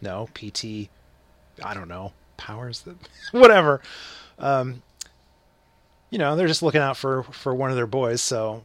no 0.00 0.28
PT, 0.34 0.88
I 1.62 1.74
don't 1.74 1.88
know, 1.88 2.12
powers 2.36 2.82
that, 2.82 2.96
whatever. 3.32 3.80
Um, 4.38 4.82
you 6.10 6.18
know, 6.18 6.36
they're 6.36 6.46
just 6.48 6.62
looking 6.62 6.80
out 6.80 6.96
for 6.96 7.22
for 7.24 7.54
one 7.54 7.70
of 7.70 7.76
their 7.76 7.86
boys. 7.86 8.20
So 8.22 8.64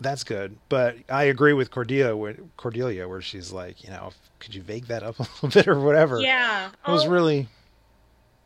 that's 0.00 0.24
good. 0.24 0.56
But 0.68 0.96
I 1.08 1.24
agree 1.24 1.52
with 1.52 1.70
Cordelia, 1.70 2.16
where, 2.16 2.36
Cordelia, 2.56 3.06
where 3.06 3.20
she's 3.20 3.52
like, 3.52 3.84
you 3.84 3.90
know, 3.90 4.12
could 4.38 4.54
you 4.54 4.62
vague 4.62 4.86
that 4.86 5.02
up 5.02 5.18
a 5.20 5.22
little 5.22 5.48
bit 5.50 5.68
or 5.68 5.78
whatever? 5.80 6.20
Yeah. 6.20 6.70
It 6.86 6.90
was 6.90 7.04
Oh, 7.06 7.10
really 7.10 7.48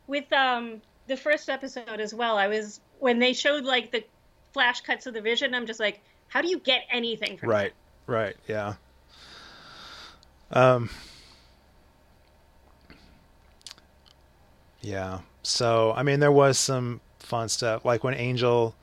with 0.07 0.31
um 0.33 0.81
the 1.07 1.17
first 1.17 1.49
episode 1.49 1.99
as 1.99 2.13
well. 2.13 2.37
I 2.37 2.47
was 2.47 2.79
when 2.99 3.19
they 3.19 3.33
showed 3.33 3.63
like 3.63 3.91
the 3.91 4.03
flash 4.55 4.79
cuts 4.79 5.05
of 5.05 5.13
the 5.13 5.19
vision. 5.19 5.53
I'm 5.53 5.65
just 5.65 5.81
like, 5.81 5.99
how 6.29 6.41
do 6.41 6.47
you 6.47 6.59
get 6.59 6.83
anything 6.89 7.35
from 7.35 7.49
right, 7.49 7.73
right, 8.07 8.37
yeah. 8.47 8.75
Um. 10.49 10.89
Yeah. 14.79 15.19
So 15.43 15.91
I 15.93 16.03
mean, 16.03 16.21
there 16.21 16.31
was 16.31 16.57
some 16.57 17.01
fun 17.19 17.49
stuff, 17.49 17.83
like 17.83 18.05
when 18.05 18.13
Angel, 18.13 18.73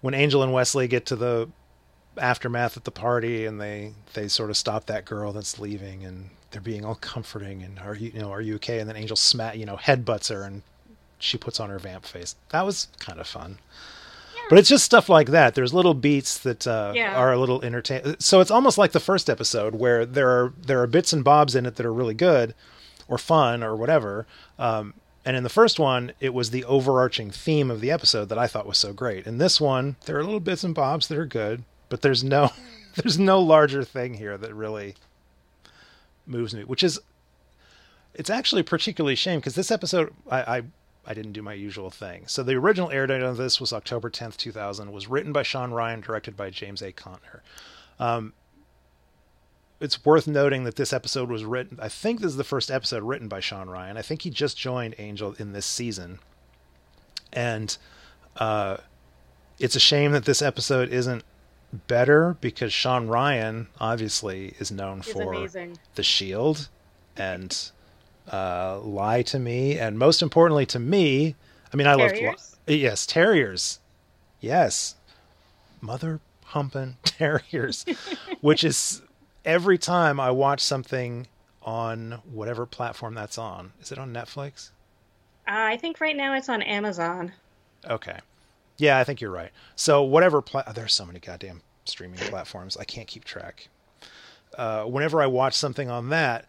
when 0.00 0.12
Angel 0.12 0.42
and 0.42 0.52
Wesley 0.52 0.88
get 0.88 1.06
to 1.06 1.16
the 1.16 1.48
aftermath 2.18 2.76
at 2.76 2.82
the 2.82 2.90
party, 2.90 3.46
and 3.46 3.60
they 3.60 3.92
they 4.14 4.26
sort 4.26 4.50
of 4.50 4.56
stop 4.56 4.86
that 4.86 5.04
girl 5.04 5.32
that's 5.32 5.60
leaving, 5.60 6.04
and 6.04 6.30
they're 6.50 6.60
being 6.60 6.84
all 6.84 6.96
comforting, 6.96 7.62
and 7.62 7.78
are 7.78 7.94
you 7.94 8.10
you 8.12 8.18
know 8.18 8.32
are 8.32 8.40
you 8.40 8.56
okay? 8.56 8.80
And 8.80 8.88
then 8.88 8.96
Angel 8.96 9.16
smat 9.16 9.56
you 9.56 9.66
know 9.66 9.76
headbutts 9.76 10.30
her, 10.30 10.42
and 10.42 10.62
she 11.20 11.38
puts 11.38 11.60
on 11.60 11.70
her 11.70 11.78
vamp 11.78 12.06
face. 12.06 12.34
That 12.48 12.66
was 12.66 12.88
kind 12.98 13.20
of 13.20 13.28
fun. 13.28 13.60
But 14.50 14.58
it's 14.58 14.68
just 14.68 14.84
stuff 14.84 15.08
like 15.08 15.28
that. 15.28 15.54
There's 15.54 15.72
little 15.74 15.94
beats 15.94 16.38
that 16.38 16.66
uh, 16.66 16.92
Yeah. 16.94 17.16
are 17.16 17.32
a 17.32 17.38
little 17.38 17.62
entertaining. 17.64 18.16
So 18.18 18.40
it's 18.40 18.50
almost 18.50 18.76
like 18.78 18.92
the 18.92 19.00
first 19.00 19.30
episode 19.30 19.74
where 19.76 20.04
there 20.04 20.28
are 20.28 20.52
there 20.60 20.80
are 20.82 20.86
bits 20.86 21.12
and 21.12 21.24
bobs 21.24 21.54
in 21.54 21.66
it 21.66 21.76
that 21.76 21.86
are 21.86 21.92
really 21.92 22.14
good, 22.14 22.54
or 23.08 23.18
fun, 23.18 23.62
or 23.62 23.74
whatever. 23.74 24.26
Um, 24.58 24.94
and 25.24 25.36
in 25.36 25.42
the 25.42 25.48
first 25.48 25.78
one, 25.78 26.12
it 26.20 26.34
was 26.34 26.50
the 26.50 26.64
overarching 26.64 27.30
theme 27.30 27.70
of 27.70 27.80
the 27.80 27.90
episode 27.90 28.28
that 28.28 28.38
I 28.38 28.46
thought 28.46 28.66
was 28.66 28.76
so 28.78 28.92
great. 28.92 29.26
In 29.26 29.38
this 29.38 29.58
one, 29.60 29.96
there 30.04 30.18
are 30.18 30.24
little 30.24 30.40
bits 30.40 30.62
and 30.64 30.74
bobs 30.74 31.08
that 31.08 31.16
are 31.16 31.24
good, 31.24 31.64
but 31.88 32.02
there's 32.02 32.22
no 32.22 32.50
there's 32.96 33.18
no 33.18 33.40
larger 33.40 33.82
thing 33.84 34.14
here 34.14 34.36
that 34.36 34.54
really 34.54 34.94
moves 36.26 36.54
me. 36.54 36.64
Which 36.64 36.82
is 36.82 36.98
it's 38.14 38.30
actually 38.30 38.62
particularly 38.62 39.14
shame 39.16 39.40
because 39.40 39.54
this 39.54 39.70
episode 39.70 40.12
I, 40.30 40.56
I 40.58 40.62
I 41.06 41.14
didn't 41.14 41.32
do 41.32 41.42
my 41.42 41.54
usual 41.54 41.90
thing. 41.90 42.24
So 42.26 42.42
the 42.42 42.54
original 42.54 42.90
air 42.90 43.06
date 43.06 43.22
on 43.22 43.36
this 43.36 43.60
was 43.60 43.72
October 43.72 44.10
10th, 44.10 44.36
2000. 44.36 44.92
Was 44.92 45.08
written 45.08 45.32
by 45.32 45.42
Shawn 45.42 45.72
Ryan, 45.72 46.00
directed 46.00 46.36
by 46.36 46.50
James 46.50 46.82
A. 46.82 46.92
Contner. 46.92 47.40
Um, 47.98 48.32
it's 49.80 50.04
worth 50.04 50.26
noting 50.26 50.64
that 50.64 50.76
this 50.76 50.92
episode 50.92 51.30
was 51.30 51.44
written. 51.44 51.78
I 51.80 51.88
think 51.88 52.20
this 52.20 52.30
is 52.30 52.36
the 52.36 52.44
first 52.44 52.70
episode 52.70 53.02
written 53.02 53.28
by 53.28 53.40
Shawn 53.40 53.68
Ryan. 53.68 53.96
I 53.96 54.02
think 54.02 54.22
he 54.22 54.30
just 54.30 54.56
joined 54.56 54.94
Angel 54.98 55.34
in 55.38 55.52
this 55.52 55.66
season, 55.66 56.20
and 57.32 57.76
uh, 58.36 58.78
it's 59.58 59.76
a 59.76 59.80
shame 59.80 60.12
that 60.12 60.24
this 60.24 60.40
episode 60.42 60.88
isn't 60.90 61.24
better 61.86 62.36
because 62.40 62.72
Shawn 62.72 63.08
Ryan 63.08 63.66
obviously 63.80 64.54
is 64.58 64.70
known 64.70 65.00
Is 65.00 65.08
for 65.08 65.34
amazing. 65.34 65.78
The 65.96 66.02
Shield 66.02 66.68
and 67.16 67.70
uh, 68.32 68.80
Lie 68.80 69.22
to 69.22 69.38
Me, 69.38 69.78
and 69.78 69.98
most 69.98 70.22
importantly 70.22 70.66
to 70.66 70.78
me, 70.78 71.34
I 71.72 71.76
mean, 71.76 71.86
I 71.86 71.94
love 71.94 72.12
Terriers? 72.12 72.56
yes, 72.66 73.06
Terriers, 73.06 73.80
yes, 74.40 74.94
mother 75.80 76.20
humping 76.44 76.96
Terriers, 77.04 77.84
which 78.40 78.64
is 78.64 79.02
every 79.44 79.78
time 79.78 80.20
I 80.20 80.30
watch 80.30 80.60
something 80.60 81.26
on 81.62 82.20
whatever 82.30 82.66
platform 82.66 83.14
that's 83.14 83.38
on. 83.38 83.72
Is 83.80 83.90
it 83.90 83.98
on 83.98 84.12
Netflix? 84.12 84.70
Uh, 85.46 85.52
I 85.52 85.76
think 85.76 86.00
right 86.00 86.16
now 86.16 86.34
it's 86.34 86.48
on 86.48 86.62
Amazon. 86.62 87.32
Okay. 87.88 88.18
Yeah, 88.76 88.98
I 88.98 89.04
think 89.04 89.20
you're 89.20 89.30
right. 89.30 89.50
So 89.76 90.02
whatever 90.02 90.42
pla- 90.42 90.70
there's 90.72 90.94
so 90.94 91.06
many 91.06 91.20
goddamn 91.20 91.62
streaming 91.84 92.18
platforms. 92.18 92.76
I 92.76 92.84
can't 92.84 93.06
keep 93.06 93.24
track. 93.24 93.68
Uh, 94.56 94.84
whenever 94.84 95.20
I 95.20 95.26
watch 95.26 95.54
something 95.54 95.90
on 95.90 96.10
that, 96.10 96.46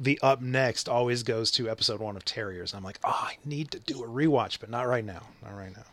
the 0.00 0.18
up 0.22 0.40
next 0.40 0.88
always 0.88 1.22
goes 1.22 1.50
to 1.52 1.68
episode 1.68 2.00
one 2.00 2.16
of 2.16 2.24
Terriers. 2.24 2.72
I'm 2.72 2.82
like, 2.82 2.98
oh, 3.04 3.28
I 3.28 3.36
need 3.44 3.70
to 3.72 3.78
do 3.78 4.02
a 4.02 4.06
rewatch, 4.06 4.58
but 4.58 4.70
not 4.70 4.88
right 4.88 5.04
now. 5.04 5.22
Not 5.42 5.54
right 5.54 5.76
now. 5.76 5.84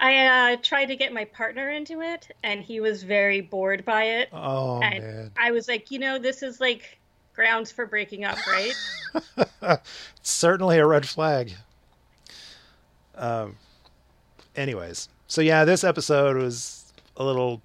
I 0.00 0.52
uh, 0.52 0.56
tried 0.62 0.86
to 0.86 0.96
get 0.96 1.12
my 1.12 1.24
partner 1.26 1.70
into 1.70 2.00
it, 2.00 2.28
and 2.42 2.62
he 2.62 2.80
was 2.80 3.02
very 3.02 3.40
bored 3.40 3.84
by 3.84 4.04
it. 4.04 4.28
Oh 4.32 4.80
and 4.80 5.04
man, 5.04 5.30
I 5.38 5.50
was 5.50 5.68
like, 5.68 5.90
you 5.90 5.98
know, 5.98 6.18
this 6.18 6.42
is 6.42 6.60
like 6.60 6.98
grounds 7.34 7.70
for 7.70 7.84
breaking 7.84 8.24
up, 8.24 8.38
right? 8.46 9.80
certainly 10.22 10.78
a 10.78 10.86
red 10.86 11.06
flag. 11.06 11.52
Um. 13.14 13.56
Anyways, 14.56 15.08
so 15.26 15.40
yeah, 15.40 15.64
this 15.64 15.84
episode 15.84 16.36
was 16.36 16.92
a 17.16 17.24
little 17.24 17.60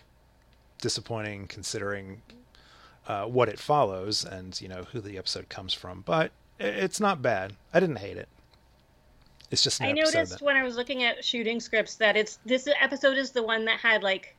disappointing 0.81 1.47
considering 1.47 2.21
uh, 3.07 3.25
what 3.25 3.49
it 3.49 3.59
follows 3.59 4.23
and 4.25 4.59
you 4.61 4.67
know 4.67 4.83
who 4.91 4.99
the 5.01 5.17
episode 5.17 5.49
comes 5.49 5.73
from, 5.73 6.01
but 6.05 6.31
it's 6.59 6.99
not 6.99 7.21
bad. 7.21 7.53
I 7.73 7.79
didn't 7.79 7.97
hate 7.97 8.17
it. 8.17 8.29
It's 9.51 9.61
just 9.63 9.81
I 9.81 9.91
noticed 9.91 10.31
that- 10.31 10.41
when 10.41 10.55
I 10.55 10.63
was 10.63 10.75
looking 10.75 11.03
at 11.03 11.23
shooting 11.23 11.59
scripts 11.59 11.95
that 11.95 12.15
it's 12.15 12.39
this 12.45 12.67
episode 12.79 13.17
is 13.17 13.31
the 13.31 13.43
one 13.43 13.65
that 13.65 13.79
had 13.79 14.01
like 14.03 14.35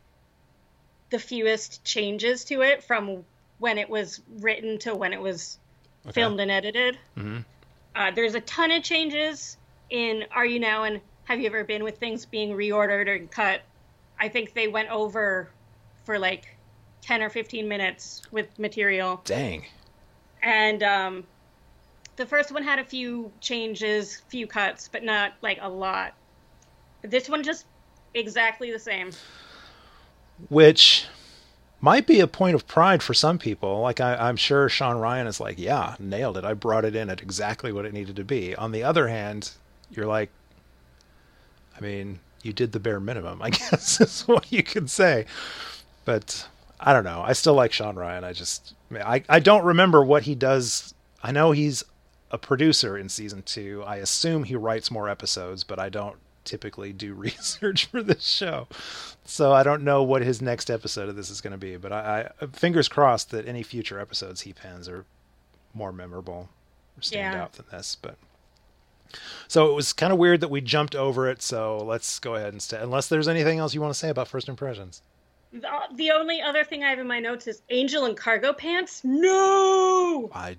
the 1.11 1.19
fewest 1.19 1.85
changes 1.85 2.45
to 2.47 2.63
it 2.63 2.83
from 2.83 3.25
when 3.59 3.79
it 3.79 3.89
was 3.89 4.21
written 4.41 4.79
to 4.79 4.95
when 4.95 5.13
it 5.13 5.21
was 5.21 5.59
Okay. 6.07 6.13
filmed 6.13 6.41
and 6.41 6.51
edited. 6.51 6.99
Mhm. 7.17 7.45
Uh, 7.95 8.11
there's 8.11 8.35
a 8.35 8.41
ton 8.41 8.71
of 8.73 8.83
changes 8.83 9.57
in 9.91 10.25
Are 10.33 10.45
You 10.45 10.59
Now 10.59 10.83
and 10.85 11.01
Have 11.25 11.39
You 11.41 11.47
Ever 11.47 11.63
Been 11.65 11.85
with 11.85 11.99
things 11.99 12.27
being 12.27 12.51
reordered 12.57 13.15
and 13.15 13.31
cut. 13.31 13.63
I 14.19 14.29
think 14.29 14.55
they 14.55 14.67
went 14.69 14.91
over 14.91 15.49
for 16.05 16.19
like 16.19 16.54
10 17.05 17.23
or 17.23 17.29
15 17.29 17.69
minutes 17.69 18.23
with 18.31 18.59
material. 18.59 19.21
Dang. 19.27 19.67
And 20.43 20.83
um, 20.83 21.25
the 22.17 22.25
first 22.25 22.51
one 22.51 22.63
had 22.63 22.79
a 22.79 22.85
few 22.85 23.31
changes, 23.41 24.23
few 24.29 24.47
cuts, 24.47 24.89
but 24.89 25.05
not 25.05 25.35
like 25.43 25.59
a 25.61 25.69
lot. 25.69 26.15
This 27.03 27.29
one 27.29 27.43
just 27.43 27.67
exactly 28.15 28.73
the 28.73 28.79
same. 28.79 29.11
which 30.49 31.07
might 31.81 32.07
be 32.07 32.21
a 32.21 32.27
point 32.27 32.55
of 32.55 32.67
pride 32.67 33.03
for 33.03 33.13
some 33.13 33.37
people. 33.39 33.81
Like 33.81 34.01
I, 34.01 34.15
I'm 34.17 34.37
sure 34.37 34.71
Shawn 34.71 34.99
Ryan 34.99 35.27
is 35.27 35.41
like, 35.41 35.59
yeah, 35.59 35.97
nailed 35.99 36.39
it. 36.39 36.45
I 36.45 36.55
brought 36.55 36.87
it 36.87 36.97
in 36.97 37.11
at 37.11 37.21
exactly 37.21 37.71
what 37.71 37.85
it 37.85 37.93
needed 37.93 38.17
to 38.17 38.25
be. 38.25 38.55
On 38.57 38.73
the 38.73 38.83
other 38.83 39.09
hand, 39.09 39.51
you're 39.91 40.07
like, 40.07 40.31
I 41.77 41.81
mean, 41.83 42.21
you 42.43 42.55
did 42.55 42.73
the 42.73 42.81
bare 42.81 43.01
minimum. 43.01 43.43
I 43.43 43.51
guess 43.51 44.01
is 44.01 44.23
what 44.23 44.51
you 44.51 44.63
could 44.63 44.89
say. 44.89 45.27
But 46.07 46.49
I 46.87 46.93
don't 46.93 47.05
know. 47.05 47.23
I 47.23 47.33
still 47.33 47.55
like 47.55 47.73
Shawn 47.73 47.97
Ryan. 47.97 48.25
I 48.25 48.35
just, 48.35 48.75
I, 48.95 49.25
I 49.29 49.41
don't 49.41 49.65
remember 49.65 50.05
what 50.05 50.25
he 50.25 50.35
does. 50.35 50.93
I 51.23 51.33
know 51.33 51.53
he's 51.53 51.83
a 52.31 52.37
producer 52.37 52.99
in 52.99 53.09
season 53.09 53.43
two. 53.43 53.83
I 53.87 53.97
assume 53.97 54.45
he 54.45 54.55
writes 54.55 54.91
more 54.91 55.09
episodes, 55.09 55.65
but 55.65 55.79
I 55.79 55.89
don't 55.89 56.17
typically 56.45 56.93
do 56.93 57.15
research 57.15 57.87
for 57.87 58.03
this 58.03 58.23
show. 58.27 58.69
So 59.25 59.53
I 59.53 59.63
don't 59.63 59.83
know 59.83 60.03
what 60.03 60.21
his 60.21 60.43
next 60.43 60.71
episode 60.71 61.09
of 61.09 61.17
this 61.17 61.31
is 61.31 61.41
going 61.41 61.53
to 61.53 61.59
be, 61.59 61.79
but 61.79 61.91
I, 61.91 62.29
I 62.41 62.47
fingers 62.49 62.87
crossed 62.89 63.31
that 63.31 63.49
any 63.49 63.63
future 63.63 63.99
episodes 63.99 64.43
he 64.43 64.53
pens 64.53 64.87
are 64.87 65.07
more 65.73 65.91
memorable 65.93 66.51
or 66.99 67.03
stand 67.03 67.35
Yeah. 67.35 67.43
out 67.45 67.55
than 67.55 67.65
this. 67.71 67.97
But 68.01 68.17
so 69.49 69.71
it 69.71 69.75
was 69.75 69.95
kind 69.95 70.13
of 70.13 70.19
weird 70.19 70.41
that 70.43 70.51
we 70.51 70.61
jumped 70.61 70.95
over 70.95 71.27
it. 71.31 71.41
So 71.41 71.79
let's 71.79 72.19
go 72.19 72.35
ahead 72.35 72.53
and 72.53 72.61
stay. 72.61 72.79
Unless 72.79 73.09
there's 73.09 73.29
anything 73.29 73.59
else 73.59 73.73
you 73.73 73.81
want 73.81 73.95
to 73.95 73.99
say 73.99 74.11
about 74.11 74.29
first 74.29 74.51
impressions. 74.51 75.01
The, 75.55 75.69
the 75.95 76.11
only 76.11 76.43
other 76.43 76.65
thing 76.65 76.83
I 76.83 76.91
have 76.91 76.99
in 76.99 77.07
my 77.07 77.21
notes 77.21 77.47
is 77.47 77.63
Angel 77.71 78.07
in 78.07 78.17
cargo 78.17 78.53
pants. 78.53 79.03
No! 79.05 80.29
I 80.35 80.57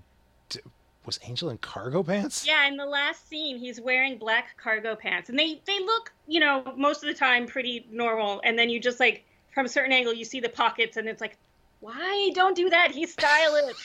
d- 0.47 0.61
was 1.05 1.19
Angel 1.27 1.49
in 1.49 1.57
cargo 1.57 2.01
pants. 2.01 2.47
Yeah, 2.47 2.65
in 2.67 2.77
the 2.77 2.85
last 2.85 3.27
scene, 3.27 3.57
he's 3.57 3.81
wearing 3.81 4.17
black 4.17 4.55
cargo 4.57 4.95
pants, 4.95 5.27
and 5.29 5.37
they 5.37 5.61
they 5.65 5.79
look, 5.79 6.13
you 6.27 6.39
know, 6.39 6.73
most 6.77 7.03
of 7.03 7.07
the 7.07 7.13
time 7.13 7.45
pretty 7.45 7.85
normal. 7.91 8.39
And 8.45 8.57
then 8.57 8.69
you 8.69 8.79
just 8.79 9.01
like 9.01 9.25
from 9.53 9.65
a 9.65 9.69
certain 9.69 9.91
angle, 9.91 10.13
you 10.13 10.23
see 10.23 10.39
the 10.39 10.49
pockets, 10.49 10.95
and 10.95 11.09
it's 11.09 11.19
like, 11.19 11.37
why 11.81 12.31
don't 12.33 12.55
do 12.55 12.69
that? 12.69 12.91
He's 12.91 13.11
stylish. 13.13 13.75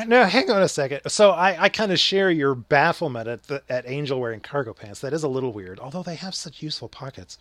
No, 0.06 0.24
hang 0.24 0.50
on 0.50 0.62
a 0.62 0.68
second. 0.68 1.00
So 1.08 1.32
I, 1.32 1.64
I 1.64 1.68
kind 1.68 1.90
of 1.90 1.98
share 1.98 2.30
your 2.30 2.54
bafflement 2.54 3.26
at 3.26 3.42
the, 3.42 3.62
at 3.68 3.84
Angel 3.88 4.18
wearing 4.20 4.38
cargo 4.40 4.72
pants. 4.72 5.00
That 5.00 5.12
is 5.12 5.24
a 5.24 5.28
little 5.28 5.52
weird, 5.52 5.80
although 5.80 6.04
they 6.04 6.14
have 6.14 6.34
such 6.34 6.62
useful 6.62 6.88
pockets. 6.88 7.38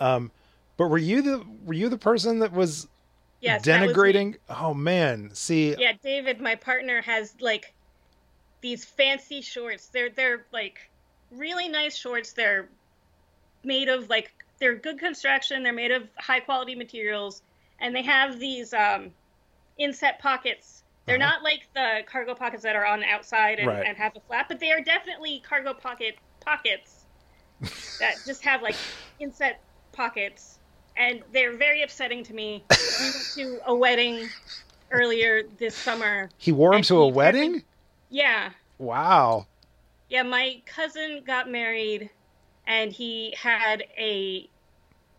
Um, 0.00 0.30
but 0.76 0.88
were 0.88 0.98
you 0.98 1.22
the 1.22 1.44
were 1.64 1.74
you 1.74 1.88
the 1.88 1.98
person 1.98 2.40
that 2.40 2.52
was 2.52 2.86
yes, 3.40 3.64
that 3.64 3.86
was 3.86 3.96
denigrating? 3.96 4.36
Oh 4.48 4.74
man, 4.74 5.30
see, 5.34 5.74
Yeah, 5.78 5.92
David, 6.02 6.40
my 6.40 6.54
partner 6.54 7.02
has 7.02 7.34
like 7.40 7.74
these 8.62 8.84
fancy 8.84 9.40
shorts. 9.42 9.88
They're 9.92 10.10
they're 10.10 10.46
like 10.52 10.78
really 11.30 11.68
nice 11.68 11.96
shorts. 11.96 12.32
They're 12.32 12.68
made 13.64 13.88
of 13.88 14.08
like 14.08 14.30
they're 14.60 14.76
good 14.76 14.98
construction. 14.98 15.62
They're 15.62 15.72
made 15.72 15.90
of 15.90 16.08
high 16.18 16.40
quality 16.40 16.74
materials, 16.74 17.42
and 17.80 17.94
they 17.94 18.02
have 18.02 18.38
these 18.38 18.72
um, 18.72 19.10
inset 19.78 20.18
pockets. 20.20 20.82
They're 21.06 21.16
Uh-huh. 21.16 21.26
not 21.26 21.42
like 21.42 21.68
the 21.74 22.00
cargo 22.06 22.34
pockets 22.34 22.62
that 22.64 22.74
are 22.74 22.84
on 22.86 23.00
the 23.00 23.06
outside 23.06 23.58
and, 23.58 23.68
Right. 23.68 23.86
and 23.86 23.96
have 23.96 24.12
a 24.16 24.20
flap, 24.26 24.46
but 24.48 24.58
they 24.58 24.72
are 24.72 24.80
definitely 24.80 25.40
cargo 25.46 25.72
pocket 25.74 26.16
pockets 26.44 27.04
that 28.00 28.16
just 28.26 28.42
have 28.44 28.62
like 28.62 28.76
inset 29.20 29.60
pockets. 29.92 30.58
And 30.96 31.22
they're 31.32 31.56
very 31.56 31.82
upsetting 31.82 32.24
to 32.24 32.34
me. 32.34 32.64
we 32.70 33.04
went 33.04 33.16
to 33.34 33.60
a 33.66 33.74
wedding 33.74 34.28
earlier 34.90 35.42
this 35.58 35.74
summer. 35.74 36.30
He 36.38 36.52
wore 36.52 36.72
them 36.72 36.82
to 36.82 36.98
a 36.98 37.08
wedding? 37.08 37.62
Yeah, 38.10 38.50
Wow. 38.78 39.46
yeah. 40.08 40.22
My 40.22 40.60
cousin 40.66 41.22
got 41.26 41.50
married, 41.50 42.10
and 42.66 42.92
he 42.92 43.34
had 43.36 43.84
a 43.98 44.48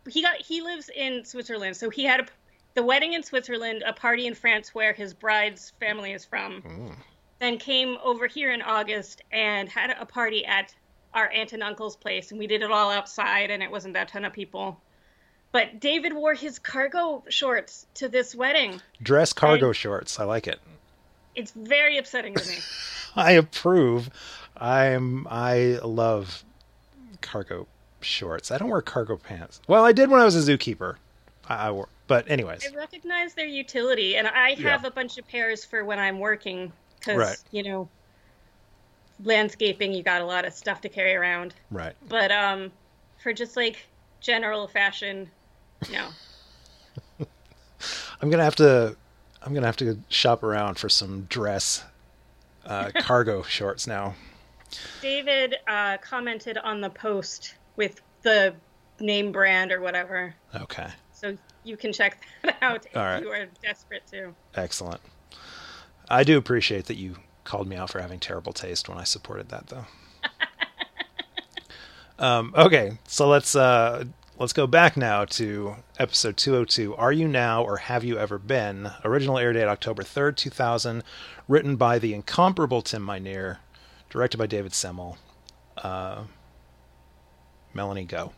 he 0.08 0.22
got 0.22 0.36
he 0.40 0.62
lives 0.62 0.88
in 0.94 1.24
Switzerland, 1.24 1.76
so 1.76 1.90
he 1.90 2.04
had 2.04 2.20
a 2.20 2.26
the 2.74 2.82
wedding 2.82 3.12
in 3.14 3.22
Switzerland, 3.24 3.82
a 3.84 3.92
party 3.92 4.26
in 4.26 4.34
France 4.34 4.72
where 4.74 4.92
his 4.92 5.12
bride's 5.12 5.72
family 5.80 6.12
is 6.12 6.24
from. 6.24 6.62
Mm. 6.62 6.94
Then 7.40 7.58
came 7.58 7.98
over 8.04 8.26
here 8.26 8.52
in 8.52 8.62
August 8.62 9.22
and 9.32 9.68
had 9.68 9.90
a 9.98 10.06
party 10.06 10.44
at 10.46 10.74
our 11.14 11.28
aunt 11.30 11.52
and 11.52 11.62
uncle's 11.62 11.96
place, 11.96 12.30
and 12.30 12.38
we 12.38 12.46
did 12.46 12.62
it 12.62 12.70
all 12.70 12.90
outside, 12.90 13.50
and 13.50 13.62
it 13.62 13.70
wasn't 13.70 13.94
that 13.94 14.08
ton 14.08 14.24
of 14.24 14.32
people. 14.32 14.80
But 15.50 15.80
David 15.80 16.12
wore 16.12 16.34
his 16.34 16.58
cargo 16.58 17.24
shorts 17.28 17.86
to 17.94 18.08
this 18.08 18.34
wedding. 18.34 18.80
Dress 19.02 19.32
cargo 19.32 19.68
And- 19.68 19.76
shorts. 19.76 20.20
I 20.20 20.24
like 20.24 20.46
it. 20.46 20.60
It's 21.34 21.52
very 21.52 21.98
upsetting 21.98 22.34
to 22.34 22.48
me. 22.48 22.56
I 23.16 23.32
approve. 23.32 24.10
I'm 24.56 25.26
I 25.30 25.78
love 25.82 26.44
cargo 27.20 27.66
shorts. 28.00 28.50
I 28.50 28.58
don't 28.58 28.68
wear 28.68 28.82
cargo 28.82 29.16
pants. 29.16 29.60
Well, 29.68 29.84
I 29.84 29.92
did 29.92 30.10
when 30.10 30.20
I 30.20 30.24
was 30.24 30.36
a 30.36 30.52
zookeeper. 30.52 30.96
I, 31.48 31.68
I 31.68 31.70
wore, 31.70 31.88
but 32.08 32.28
anyways, 32.30 32.66
I 32.70 32.74
recognize 32.76 33.34
their 33.34 33.46
utility, 33.46 34.16
and 34.16 34.26
I 34.26 34.50
Yeah. 34.50 34.70
have 34.70 34.84
a 34.84 34.90
bunch 34.90 35.16
of 35.18 35.26
pairs 35.28 35.64
for 35.64 35.84
when 35.84 35.98
I'm 35.98 36.18
working 36.18 36.72
because 36.98 37.16
Right. 37.16 37.38
you 37.52 37.62
know, 37.62 37.88
landscaping 39.24 39.92
you 39.92 40.02
got 40.02 40.20
a 40.20 40.24
lot 40.26 40.44
of 40.44 40.52
stuff 40.52 40.80
to 40.82 40.88
carry 40.88 41.14
around. 41.14 41.54
right. 41.70 41.94
But 42.08 42.30
um, 42.32 42.70
for 43.22 43.32
just 43.32 43.56
like 43.56 43.86
general 44.20 44.66
fashion, 44.68 45.30
no. 45.92 46.08
I'm 48.20 48.30
gonna 48.30 48.44
have 48.44 48.56
to. 48.56 48.96
I'm 49.42 49.54
gonna 49.54 49.66
have 49.66 49.76
to 49.78 49.98
shop 50.08 50.42
around 50.42 50.78
for 50.78 50.88
some 50.88 51.22
dress 51.28 51.84
uh, 52.66 52.90
cargo 53.00 53.42
shorts 53.42 53.86
now. 53.86 54.14
David 55.00 55.54
uh, 55.66 55.96
commented 55.98 56.58
on 56.58 56.80
the 56.80 56.90
post 56.90 57.54
with 57.76 58.00
the 58.22 58.54
name 59.00 59.30
brand 59.32 59.70
or 59.72 59.80
whatever, 59.80 60.34
Okay, 60.54 60.88
so 61.12 61.36
you 61.64 61.76
can 61.76 61.92
check 61.92 62.20
that 62.42 62.56
out 62.62 62.84
if 62.86 62.96
right. 62.96 63.22
you 63.22 63.28
are 63.30 63.46
desperate 63.62 64.02
to. 64.10 64.34
excellent. 64.56 65.00
I 66.10 66.24
do 66.24 66.36
appreciate 66.36 66.86
that 66.86 66.96
you 66.96 67.16
called 67.44 67.68
me 67.68 67.76
out 67.76 67.90
for 67.90 68.00
having 68.00 68.18
terrible 68.18 68.52
taste 68.52 68.88
when 68.88 68.98
I 68.98 69.04
supported 69.04 69.48
that, 69.50 69.68
though. 69.68 69.84
um, 72.18 72.52
okay, 72.56 72.98
so 73.06 73.28
let's 73.28 73.54
uh, 73.54 74.04
let's 74.38 74.52
go 74.52 74.66
back 74.66 74.96
now 74.96 75.24
to 75.24 75.76
episode 75.98 76.36
202. 76.36 76.94
Are 76.94 77.12
you 77.12 77.26
now 77.26 77.62
or 77.64 77.78
have 77.78 78.04
you 78.04 78.18
ever 78.18 78.38
been? 78.38 78.90
Original 79.04 79.38
air 79.38 79.52
date 79.52 79.64
October 79.64 80.02
3rd, 80.02 80.36
2000. 80.36 81.02
Written 81.48 81.76
by 81.76 81.98
the 81.98 82.14
incomparable 82.14 82.82
Tim 82.82 83.04
Minear, 83.04 83.58
directed 84.10 84.38
by 84.38 84.46
David 84.46 84.74
Semel. 84.74 85.18
Uh, 85.76 86.24
Melanie, 87.74 88.04
go. 88.04 88.32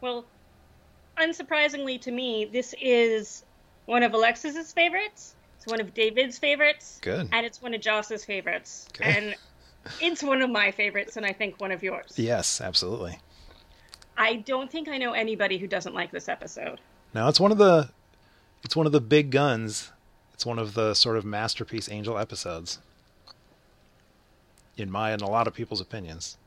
Well, 0.00 0.24
unsurprisingly 1.18 2.00
to 2.02 2.10
me, 2.10 2.44
this 2.44 2.74
is 2.80 3.44
one 3.86 4.02
of 4.02 4.14
Alexis's 4.14 4.72
favorites. 4.72 5.34
It's 5.56 5.66
one 5.66 5.80
of 5.80 5.94
David's 5.94 6.38
favorites. 6.38 6.98
Good. 7.02 7.28
And 7.32 7.46
it's 7.46 7.62
one 7.62 7.74
of 7.74 7.80
Joss's 7.80 8.24
favorites. 8.24 8.88
Okay. 8.94 9.16
And 9.16 9.34
it's 10.00 10.22
one 10.22 10.42
of 10.42 10.50
my 10.50 10.70
favorites, 10.70 11.16
and 11.16 11.24
I 11.24 11.32
think 11.32 11.60
one 11.60 11.72
of 11.72 11.82
yours. 11.82 12.12
Yes, 12.16 12.60
absolutely. 12.60 13.18
I 14.16 14.36
don't 14.36 14.70
think 14.70 14.88
I 14.88 14.98
know 14.98 15.12
anybody 15.12 15.58
who 15.58 15.66
doesn't 15.66 15.94
like 15.94 16.10
this 16.10 16.28
episode. 16.28 16.80
Now 17.14 17.28
it's 17.28 17.40
one 17.40 17.52
of 17.52 17.58
the 17.58 17.90
it's 18.64 18.76
one 18.76 18.86
of 18.86 18.92
the 18.92 19.00
big 19.00 19.30
guns. 19.30 19.90
It's 20.32 20.46
one 20.46 20.58
of 20.58 20.74
the 20.74 20.94
sort 20.94 21.16
of 21.16 21.24
masterpiece 21.24 21.90
Angel 21.90 22.18
episodes. 22.18 22.78
In 24.76 24.90
my 24.90 25.10
and 25.10 25.20
a 25.20 25.26
lot 25.26 25.46
of 25.46 25.54
people's 25.54 25.80
opinions. 25.80 26.38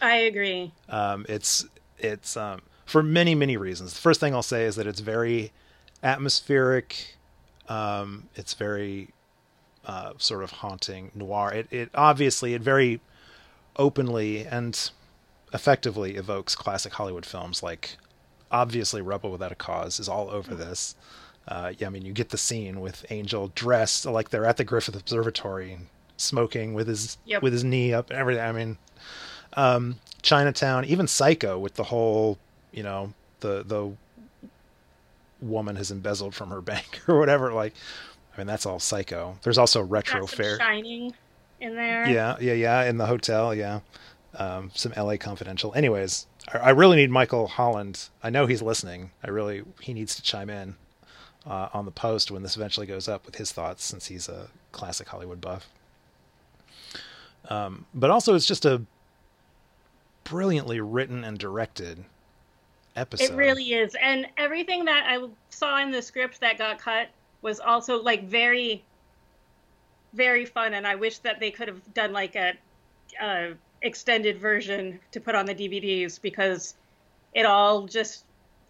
I 0.00 0.16
agree. 0.16 0.72
Um, 0.88 1.26
it's 1.28 1.66
it's 1.98 2.36
um, 2.36 2.62
for 2.86 3.02
many 3.02 3.34
many 3.34 3.56
reasons. 3.56 3.94
The 3.94 4.00
first 4.00 4.20
thing 4.20 4.34
I'll 4.34 4.42
say 4.42 4.64
is 4.64 4.76
that 4.76 4.86
it's 4.86 5.00
very 5.00 5.52
atmospheric. 6.02 7.16
Um, 7.68 8.28
it's 8.34 8.54
very 8.54 9.10
uh, 9.86 10.12
sort 10.18 10.42
of 10.42 10.50
haunting 10.50 11.10
noir. 11.14 11.52
It 11.52 11.68
it 11.70 11.90
obviously 11.94 12.54
it 12.54 12.62
very 12.62 13.00
openly 13.76 14.46
and 14.46 14.90
effectively 15.52 16.16
evokes 16.16 16.54
classic 16.54 16.92
Hollywood 16.94 17.26
films. 17.26 17.62
Like 17.62 17.96
obviously, 18.50 19.00
Rebel 19.02 19.30
Without 19.30 19.52
a 19.52 19.56
Cause 19.56 20.00
is 20.00 20.08
all 20.08 20.30
over 20.30 20.54
this. 20.54 20.94
Uh, 21.48 21.72
yeah, 21.78 21.86
I 21.88 21.90
mean, 21.90 22.04
you 22.04 22.12
get 22.12 22.28
the 22.30 22.38
scene 22.38 22.80
with 22.80 23.04
Angel 23.10 23.50
dressed 23.54 24.04
like 24.06 24.28
they're 24.30 24.44
at 24.46 24.56
the 24.56 24.64
Griffith 24.64 24.94
Observatory 24.94 25.72
and 25.72 25.86
smoking 26.16 26.74
with 26.74 26.86
his 26.86 27.16
Yep. 27.24 27.42
with 27.42 27.52
his 27.52 27.64
knee 27.64 27.92
up 27.92 28.10
and 28.10 28.18
everything. 28.18 28.44
I 28.44 28.52
mean, 28.52 28.78
um, 29.54 29.96
Chinatown, 30.22 30.84
even 30.84 31.06
Psycho, 31.06 31.58
with 31.58 31.74
the 31.74 31.84
whole, 31.84 32.38
you 32.72 32.82
know, 32.82 33.14
the 33.40 33.64
the 33.66 33.92
woman 35.40 35.76
has 35.76 35.90
embezzled 35.90 36.34
from 36.34 36.50
her 36.50 36.60
bank 36.60 37.00
or 37.08 37.18
whatever. 37.18 37.52
Like, 37.52 37.74
I 38.34 38.38
mean, 38.38 38.46
that's 38.46 38.66
all 38.66 38.78
Psycho. 38.78 39.38
There's 39.42 39.58
also 39.58 39.82
retro 39.82 40.26
fair. 40.26 40.58
Shining 40.58 41.14
in 41.60 41.74
there. 41.74 42.06
Yeah, 42.08 42.36
yeah, 42.40 42.52
yeah. 42.52 42.84
In 42.84 42.98
the 42.98 43.06
hotel, 43.06 43.54
yeah. 43.54 43.80
Um, 44.34 44.70
some 44.74 44.92
L.A. 44.94 45.18
Confidential. 45.18 45.74
Anyways, 45.74 46.26
I, 46.52 46.58
I 46.58 46.70
really 46.70 46.96
need 46.96 47.10
Michael 47.10 47.48
Holland. 47.48 48.08
I 48.22 48.30
know 48.30 48.46
he's 48.46 48.62
listening. 48.62 49.10
I 49.24 49.30
really 49.30 49.62
he 49.80 49.92
needs 49.92 50.14
to 50.16 50.22
chime 50.22 50.48
in 50.48 50.76
uh, 51.46 51.68
on 51.72 51.84
the 51.84 51.90
post 51.90 52.30
when 52.30 52.42
this 52.42 52.56
eventually 52.56 52.86
goes 52.86 53.08
up 53.08 53.26
with 53.26 53.36
his 53.36 53.52
thoughts, 53.52 53.84
since 53.84 54.06
he's 54.06 54.28
a 54.28 54.48
classic 54.72 55.08
Hollywood 55.08 55.40
buff. 55.40 55.68
Um, 57.48 57.86
but 57.92 58.10
also, 58.10 58.34
it's 58.34 58.46
just 58.46 58.64
a 58.64 58.82
brilliantly 60.24 60.80
written 60.80 61.24
and 61.24 61.38
directed 61.38 62.04
episode. 62.94 63.32
It 63.32 63.36
really 63.36 63.72
is. 63.72 63.96
And 64.00 64.26
everything 64.36 64.84
that 64.84 65.04
I 65.08 65.26
saw 65.48 65.78
in 65.78 65.90
the 65.90 66.02
script 66.02 66.40
that 66.40 66.58
got 66.58 66.78
cut 66.78 67.08
was 67.42 67.58
also 67.58 68.00
like 68.00 68.28
very 68.28 68.84
very 70.12 70.44
fun 70.44 70.74
and 70.74 70.86
I 70.86 70.96
wish 70.96 71.18
that 71.18 71.40
they 71.40 71.50
could 71.50 71.68
have 71.68 71.94
done 71.94 72.12
like 72.12 72.34
a, 72.34 72.54
a 73.20 73.52
extended 73.82 74.38
version 74.38 75.00
to 75.12 75.20
put 75.20 75.34
on 75.34 75.46
the 75.46 75.54
DVDs 75.54 76.20
because 76.20 76.74
it 77.34 77.46
all 77.46 77.86
just 77.86 78.24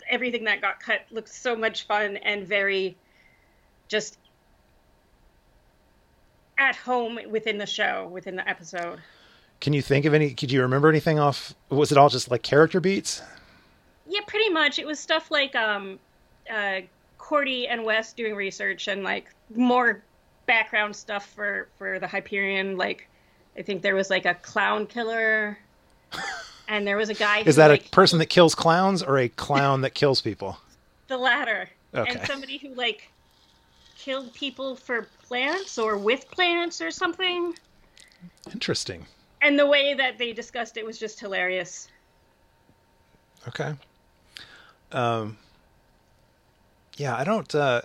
everything 0.09 0.45
that 0.45 0.61
got 0.61 0.81
cut 0.81 1.01
looks 1.11 1.37
so 1.37 1.57
much 1.57 1.87
fun 1.87 2.17
and 2.19 2.47
very 2.47 2.97
just 3.89 4.19
at 6.59 6.77
home 6.77 7.19
within 7.29 7.59
the 7.59 7.67
show, 7.67 8.09
within 8.13 8.37
the 8.37 8.49
episode. 8.49 9.01
Can 9.61 9.73
you 9.73 9.83
think 9.83 10.05
of 10.05 10.15
any? 10.15 10.33
Could 10.33 10.53
you 10.53 10.63
remember 10.63 10.89
anything 10.89 11.19
off? 11.19 11.55
Was 11.69 11.93
it 11.93 11.99
all 11.99 12.09
just 12.09 12.31
like 12.31 12.43
character 12.43 12.81
beats? 12.81 13.23
Yeah, 14.09 14.21
pretty 14.27 14.51
much. 14.51 14.79
It 14.79 14.87
was 14.87 14.99
stuff 14.99 15.31
like 15.31 15.55
um, 15.55 15.99
uh, 16.51 16.81
Cordy 17.19 17.69
and 17.69 17.85
Wes 17.85 18.13
doing 18.13 18.35
research 18.35 18.89
and 18.89 19.03
like 19.03 19.27
more 19.55 20.03
background 20.47 20.97
stuff 20.97 21.27
for 21.35 21.69
for 21.79 21.99
the 21.99 22.07
Hyperion. 22.07 22.77
Like, 22.79 23.07
I 23.57 23.63
think 23.63 23.83
there 23.83 23.95
was 23.95 24.11
like 24.11 24.25
a 24.27 24.35
clown 24.35 24.87
killer, 24.87 25.59
and 26.69 26.87
there 26.87 26.97
was 26.97 27.09
a 27.11 27.15
guy. 27.15 27.41
Is 27.47 27.57
that 27.57 27.69
like, 27.69 27.87
a 27.87 27.91
person 27.91 28.19
that 28.21 28.27
kills 28.27 28.55
clowns 28.55 29.03
or 29.03 29.19
a 29.19 29.29
clown 29.29 29.83
that 29.83 29.95
kills 29.95 30.21
people? 30.21 30.59
The 31.09 31.19
latter. 31.19 31.69
Okay. 31.93 32.09
And 32.09 32.25
somebody 32.25 32.57
who 32.57 32.73
like 32.75 33.11
killed 33.99 34.33
people 34.33 34.77
for 34.77 35.09
plants 35.27 35.77
or 35.77 35.97
with 35.97 36.31
plants 36.31 36.81
or 36.81 36.93
something. 36.93 37.53
Interesting. 38.53 39.05
And 39.43 39.59
the 39.59 39.67
way 39.67 39.95
that 39.95 40.19
they 40.19 40.33
discussed 40.33 40.77
it 40.77 40.87
was 40.87 41.01
just 41.01 41.19
hilarious. 41.19 41.89
Okay. 43.49 43.75
Um. 44.93 45.37
Yeah, 46.97 47.17
I 47.17 47.25
don't. 47.25 47.53
Uh, 47.53 47.83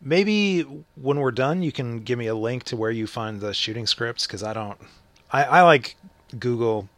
maybe 0.00 0.62
when 0.96 1.18
we're 1.20 1.30
done, 1.30 1.62
you 1.62 1.72
can 1.72 2.00
give 2.00 2.18
me 2.18 2.26
a 2.26 2.34
link 2.34 2.64
to 2.64 2.76
where 2.76 2.90
you 2.90 3.06
find 3.06 3.40
the 3.40 3.52
shooting 3.54 3.86
scripts 3.86 4.26
because 4.26 4.42
I 4.42 4.52
don't. 4.52 4.78
I, 5.32 5.44
I 5.44 5.62
like 5.62 5.96
Google 6.38 6.88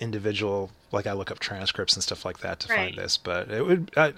individual, 0.00 0.70
like 0.92 1.06
I 1.06 1.12
look 1.12 1.30
up 1.30 1.38
transcripts 1.38 1.94
and 1.94 2.02
stuff 2.02 2.24
like 2.24 2.38
that 2.40 2.60
to 2.60 2.68
Right. 2.68 2.76
find 2.76 2.96
this, 2.98 3.16
but 3.16 3.50
it 3.50 3.66
would. 3.66 3.90
I, 3.96 4.14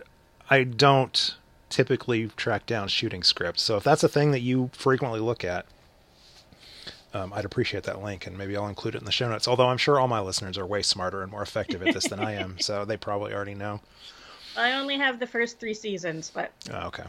I 0.49 0.65
don't 0.65 1.37
typically 1.69 2.29
track 2.37 2.67
down 2.67 2.89
shooting 2.89 3.23
scripts, 3.23 3.63
so 3.63 3.77
if 3.77 3.85
that's 3.85 4.03
a 4.03 4.09
thing 4.09 4.31
that 4.33 4.41
you 4.41 4.71
frequently 4.73 5.21
look 5.21 5.45
at. 5.45 5.67
Um, 7.13 7.33
I'd 7.33 7.45
appreciate 7.45 7.83
that 7.85 8.01
link, 8.01 8.29
and 8.29 8.39
maybe 8.39 8.57
I'll 8.57 8.69
include 8.69 8.95
it 8.95 8.99
in 8.99 9.05
the 9.05 9.11
show 9.11 9.29
notes. 9.29 9.49
Although 9.49 9.67
I'm 9.69 9.79
sure 9.79 9.99
all 9.99 10.07
my 10.07 10.21
listeners 10.21 10.57
are 10.57 10.65
way 10.65 10.81
smarter 10.83 11.23
and 11.23 11.31
more 11.33 11.43
effective 11.43 11.83
at 11.83 11.93
this 11.93 12.07
than 12.07 12.21
I 12.21 12.35
am, 12.35 12.57
so 12.61 12.85
they 12.85 12.97
probably 12.97 13.35
already 13.35 13.57
know. 13.57 13.81
I 14.57 14.73
only 14.75 14.97
have 14.97 15.19
the 15.19 15.27
first 15.27 15.59
three 15.59 15.75
seasons, 15.75 16.31
but 16.33 16.53
Oh, 16.73 16.87
okay. 16.87 17.03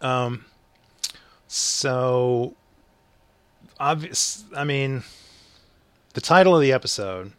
Um. 0.00 0.44
So, 1.46 2.54
obvious. 3.78 4.44
I 4.56 4.64
mean, 4.64 5.02
the 6.14 6.20
title 6.20 6.54
of 6.56 6.62
the 6.62 6.72
episode, 6.72 7.32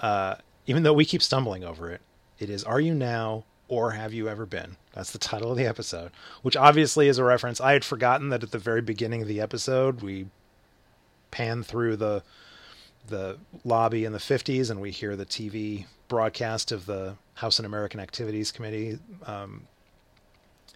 uh, 0.00 0.36
even 0.66 0.82
though 0.82 0.92
we 0.92 1.04
keep 1.04 1.22
stumbling 1.22 1.64
over 1.64 1.90
it, 1.90 2.00
It 2.38 2.48
is 2.50 2.64
Are 2.64 2.80
You 2.80 2.94
Now 2.94 3.44
or 3.68 3.92
Have 3.92 4.12
You 4.12 4.28
Ever 4.28 4.46
Been? 4.46 4.76
That's 4.92 5.10
the 5.10 5.18
title 5.18 5.50
of 5.50 5.56
the 5.56 5.66
episode, 5.66 6.10
which 6.42 6.56
obviously 6.56 7.08
is 7.08 7.18
a 7.18 7.24
reference. 7.24 7.60
I 7.60 7.72
had 7.72 7.84
forgotten 7.84 8.28
that 8.30 8.42
at 8.42 8.50
the 8.50 8.58
very 8.58 8.82
beginning 8.82 9.22
of 9.22 9.28
the 9.28 9.40
episode, 9.40 10.02
we 10.02 10.26
pan 11.30 11.62
through 11.62 11.96
the 11.96 12.22
the 13.08 13.38
lobby 13.64 14.04
in 14.04 14.12
the 14.12 14.18
50s 14.18 14.70
and 14.70 14.80
we 14.80 14.90
hear 14.90 15.16
the 15.16 15.26
TV 15.26 15.86
broadcast 16.06 16.70
of 16.70 16.86
the 16.86 17.16
House 17.34 17.58
Un 17.58 17.66
American 17.66 17.98
Activities 17.98 18.52
Committee. 18.52 18.98
Um, 19.26 19.66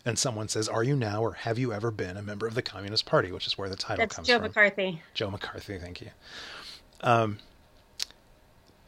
and 0.06 0.18
someone 0.18 0.48
says, 0.48 0.68
Are 0.68 0.82
you 0.82 0.96
now 0.96 1.22
or 1.22 1.32
have 1.32 1.58
you 1.58 1.72
ever 1.72 1.90
been 1.90 2.16
a 2.16 2.22
member 2.22 2.46
of 2.46 2.54
the 2.54 2.62
Communist 2.62 3.06
Party? 3.06 3.32
Which 3.32 3.46
is 3.46 3.56
where 3.56 3.68
the 3.68 3.76
title 3.76 4.02
That's 4.02 4.16
comes 4.16 4.28
Joe 4.28 4.34
from. 4.34 4.42
Joe 4.44 4.48
McCarthy. 4.48 5.02
Joe 5.14 5.30
McCarthy, 5.30 5.78
thank 5.78 6.00
you. 6.00 6.10
Um, 7.00 7.38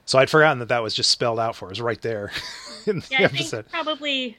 so 0.05 0.19
I'd 0.19 0.31
forgotten 0.31 0.59
that 0.61 0.69
that 0.69 0.83
was 0.83 0.95
just 0.95 1.11
spelled 1.11 1.41
out 1.41 1.57
for 1.57 1.71
us 1.71 1.81
right 1.81 2.01
there 2.01 2.31
in 2.87 3.01
the 3.01 3.07
Yeah, 3.11 3.21
I 3.21 3.25
episode. 3.25 3.67
think 3.67 3.71
probably 3.73 4.39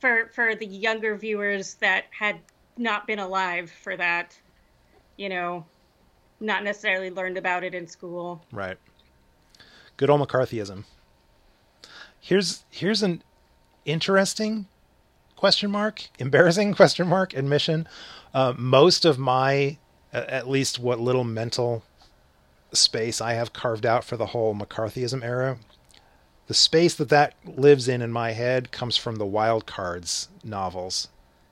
for 0.00 0.30
for 0.34 0.54
the 0.54 0.66
younger 0.66 1.16
viewers 1.16 1.74
that 1.74 2.04
had 2.10 2.36
not 2.76 3.06
been 3.06 3.18
alive 3.18 3.70
for 3.82 3.96
that, 3.96 4.36
you 5.16 5.28
know, 5.28 5.64
not 6.40 6.64
necessarily 6.64 7.10
learned 7.10 7.36
about 7.38 7.62
it 7.62 7.74
in 7.74 7.86
school. 7.86 8.42
Right. 8.52 8.76
Good 9.96 10.08
old 10.10 10.26
McCarthyism. 10.26 10.84
Here's 12.20 12.64
here's 12.70 13.02
an 13.02 13.22
interesting 13.84 14.66
question 15.40 15.70
mark, 15.70 16.02
embarrassing 16.18 16.74
question 16.80 17.08
mark 17.08 17.32
admission. 17.34 17.88
Uh, 18.34 18.52
most 18.58 19.06
of 19.06 19.18
my, 19.18 19.78
at 20.12 20.46
least 20.46 20.78
what 20.78 21.00
little 21.00 21.24
mental 21.24 21.82
space 22.72 23.22
I 23.22 23.32
have 23.32 23.54
carved 23.54 23.86
out 23.86 24.04
for 24.04 24.18
the 24.18 24.26
whole 24.26 24.54
McCarthyism 24.54 25.24
era, 25.24 25.56
the 26.46 26.52
space 26.54 26.94
that 26.94 27.08
that 27.08 27.34
lives 27.46 27.88
in 27.88 28.02
in 28.02 28.12
my 28.12 28.32
head 28.32 28.70
comes 28.70 28.98
from 28.98 29.16
the 29.16 29.24
Wild 29.24 29.64
Cards 29.64 30.28
novels. 30.44 31.08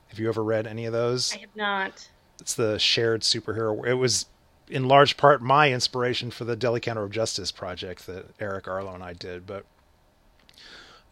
Have 0.09 0.19
you 0.19 0.29
ever 0.29 0.45
read 0.45 0.67
any 0.67 0.85
of 0.85 0.93
those? 0.93 1.35
I 1.35 1.39
have 1.39 1.57
not. 1.57 2.09
it's 2.39 2.55
the 2.55 2.79
shared 2.79 3.23
superhero. 3.23 3.87
It 3.87 3.95
was 3.95 4.27
in 4.69 4.87
large 4.87 5.17
part 5.17 5.41
my 5.41 5.73
inspiration 5.73 6.31
for 6.31 6.45
the 6.45 6.57
Delhi 6.57 6.81
Counter 6.81 7.05
of 7.05 7.11
Justice 7.11 7.51
project 7.51 8.07
that 8.07 8.27
Eric 8.39 8.69
Arlo 8.69 8.95
and 8.95 9.03
I 9.03 9.15
did, 9.15 9.47
but 9.47 9.65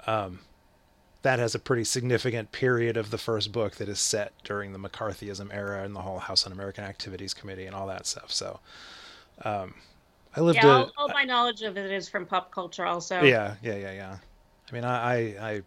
um, 0.07 0.41
that 1.27 1.41
has 1.41 1.57
a 1.57 1.59
pretty 1.59 1.83
significant 1.83 2.53
period 2.53 2.97
of 2.97 3.11
the 3.11 3.19
first 3.19 3.51
book 3.51 3.75
that 3.77 3.89
is 3.89 3.99
set 3.99 4.33
during 4.45 4.73
the 4.73 4.79
McCarthyism 4.79 5.53
era 5.53 5.83
and 5.83 5.93
the 5.97 6.03
whole 6.03 6.21
House 6.21 6.47
Un 6.47 6.53
American 6.53 6.85
Activities 6.85 7.35
Committee 7.35 7.67
and 7.67 7.75
all 7.75 7.89
that 7.89 8.07
stuff. 8.07 8.31
So 8.31 8.61
um, 9.45 9.75
I 10.37 10.41
lived 10.41 10.63
Yeah, 10.63 10.67
a 10.67 10.87
all, 10.87 10.93
all 10.97 11.09
my 11.11 11.23
knowledge 11.23 11.63
of 11.63 11.77
it 11.77 11.91
is 11.93 12.09
from 12.09 12.27
pop 12.27 12.51
culture. 12.53 12.85
Also, 12.85 13.33
yeah, 13.33 13.57
yeah, 13.63 13.77
yeah, 13.77 13.93
yeah. 13.93 14.19
I 14.71 14.75
mean, 14.75 14.85
I, 14.85 15.15
I, 15.15 15.51
I, 15.51 15.63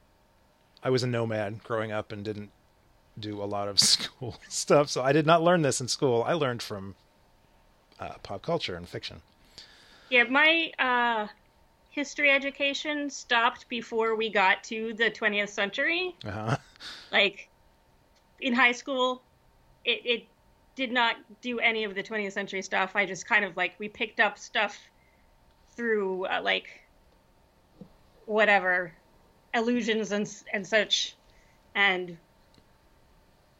I 0.84 0.90
was 0.90 1.04
a 1.04 1.08
nomad 1.08 1.64
growing 1.64 1.92
up 1.92 2.12
and 2.12 2.24
didn't 2.26 2.52
do 3.20 3.42
a 3.44 3.46
lot 3.46 3.68
of 3.68 3.80
school 3.82 4.38
stuff, 4.50 4.90
so 4.90 5.04
I 5.04 5.14
did 5.14 5.26
not 5.28 5.44
learn 5.44 5.64
this 5.64 5.82
in 5.82 5.88
school. 5.88 6.24
I 6.24 6.34
learned 6.34 6.64
from 6.64 6.96
uh, 8.00 8.18
pop 8.24 8.42
culture 8.42 8.76
and 8.76 8.88
fiction. 8.88 9.22
Yeah, 10.10 10.24
my 10.24 10.72
uh, 10.80 11.28
history 11.90 12.30
education 12.32 13.10
stopped 13.10 13.68
before 13.70 14.16
we 14.16 14.30
got 14.30 14.64
to 14.66 14.94
the 14.94 15.10
20th 15.10 15.50
century. 15.50 16.16
Uh-huh. 16.26 16.58
Like 17.12 17.50
in 18.40 18.54
high 18.54 18.72
school, 18.72 19.24
it, 19.84 20.02
it 20.06 20.28
did 20.76 20.92
not 20.92 21.16
do 21.42 21.60
any 21.60 21.84
of 21.84 21.96
the 21.96 22.04
20th 22.04 22.34
century 22.34 22.62
stuff. 22.62 22.96
I 22.96 23.06
just 23.06 23.28
kind 23.28 23.44
of 23.44 23.58
like 23.58 23.74
we 23.80 23.90
picked 23.90 24.20
up 24.20 24.38
stuff 24.38 24.78
through 25.76 26.26
uh, 26.26 26.42
like 26.44 26.68
whatever 28.26 28.94
illusions 29.54 30.12
and 30.12 30.30
and 30.54 30.66
such, 30.66 31.16
and 31.76 32.18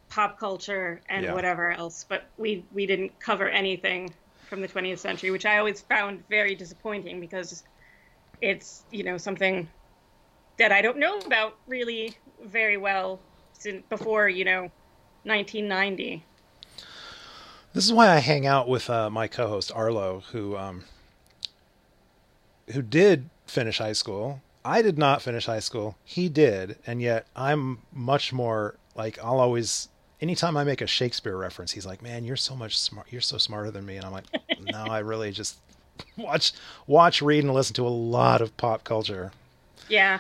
pop 0.10 0.40
culture 0.40 1.02
and 1.10 1.26
Yeah. 1.26 1.34
whatever 1.34 1.72
else. 1.72 2.06
But 2.08 2.30
we 2.38 2.68
we 2.72 2.86
didn't 2.86 3.20
cover 3.20 3.50
anything 3.50 4.14
from 4.48 4.62
the 4.62 4.68
20th 4.68 5.00
century, 5.00 5.32
which 5.32 5.46
I 5.46 5.58
always 5.58 5.82
found 5.82 6.28
very 6.30 6.56
disappointing 6.56 7.20
because 7.20 7.64
it's 8.42 8.84
you 8.92 9.04
know 9.04 9.18
something 9.18 9.68
that 10.58 10.72
I 10.72 10.82
don't 10.82 10.98
know 10.98 11.18
about 11.20 11.56
really 11.68 12.16
very 12.44 12.78
well 12.78 13.20
since 13.54 13.84
before 13.90 14.30
you 14.30 14.46
know 14.46 14.72
1990. 15.24 16.24
This 17.74 17.86
is 17.86 17.94
why 17.94 18.10
I 18.10 18.18
hang 18.18 18.48
out 18.48 18.68
with 18.68 18.90
uh, 18.90 19.10
my 19.10 19.28
co-host 19.28 19.72
Arlo, 19.74 20.24
who 20.32 20.58
um, 20.58 20.86
who 22.72 22.82
did 22.82 23.30
finish 23.46 23.78
high 23.78 23.94
school. 23.94 24.42
I 24.66 24.82
did 24.82 24.98
not 24.98 25.22
finish 25.22 25.46
high 25.46 25.60
school. 25.60 25.98
He 26.04 26.30
did, 26.30 26.78
and 26.86 27.02
yet 27.02 27.28
I'm 27.36 27.80
much 27.94 28.34
more 28.34 28.76
like 28.96 29.20
I'll 29.24 29.40
always. 29.40 29.90
Anytime 30.22 30.58
I 30.58 30.66
make 30.66 30.82
a 30.82 30.88
Shakespeare 30.88 31.38
reference, 31.38 31.72
he's 31.72 31.86
like, 31.86 32.02
"Man, 32.02 32.26
you're 32.26 32.36
so 32.36 32.56
much 32.56 32.78
smart. 32.78 33.08
You're 33.10 33.22
so 33.22 33.38
smarter 33.38 33.72
than 33.72 33.86
me." 33.86 33.96
And 33.98 34.06
I'm 34.06 34.12
like, 34.12 34.26
"No, 34.60 34.86
I 34.86 35.00
really 35.00 35.32
just 35.32 35.58
watch, 36.18 36.52
watch, 36.88 37.22
read, 37.22 37.44
and 37.44 37.54
listen 37.54 37.74
to 37.76 37.86
a 37.86 37.90
lot 37.90 38.42
of 38.42 38.56
pop 38.58 38.84
culture." 38.84 39.32
Yeah, 39.88 40.20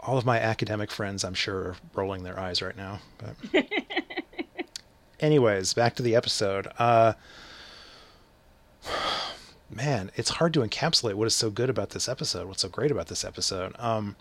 all 0.00 0.16
of 0.18 0.24
my 0.24 0.38
academic 0.38 0.90
friends, 0.90 1.24
I'm 1.24 1.34
sure, 1.34 1.56
are 1.58 1.76
rolling 1.94 2.22
their 2.22 2.38
eyes 2.38 2.62
right 2.62 2.76
now. 2.76 3.00
But 3.18 3.64
anyways, 5.20 5.74
back 5.74 5.94
to 5.96 6.02
the 6.02 6.14
episode. 6.16 6.68
Uh, 6.78 7.14
man, 9.70 10.10
it's 10.14 10.30
hard 10.30 10.54
to 10.54 10.60
encapsulate 10.60 11.14
what 11.14 11.26
is 11.26 11.34
so 11.34 11.50
good 11.50 11.70
about 11.70 11.90
this 11.90 12.08
episode. 12.08 12.46
What's 12.48 12.62
so 12.62 12.68
great 12.68 12.90
about 12.90 13.08
this 13.08 13.24
episode? 13.24 13.74
Um, 13.78 14.16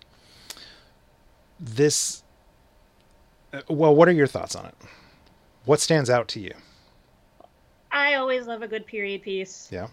this. 1.60 2.24
uh, 3.54 3.62
Well, 3.70 3.96
what 3.96 4.08
are 4.08 4.14
your 4.14 4.28
thoughts 4.28 4.56
on 4.56 4.66
it? 4.66 4.76
What 5.66 5.80
stands 5.80 6.10
out 6.10 6.28
to 6.30 6.40
you? 6.40 6.54
I 7.92 8.16
always 8.16 8.46
love 8.48 8.62
a 8.62 8.68
good 8.68 8.86
period 8.86 9.22
piece. 9.22 9.70
Yeah. 9.72 9.88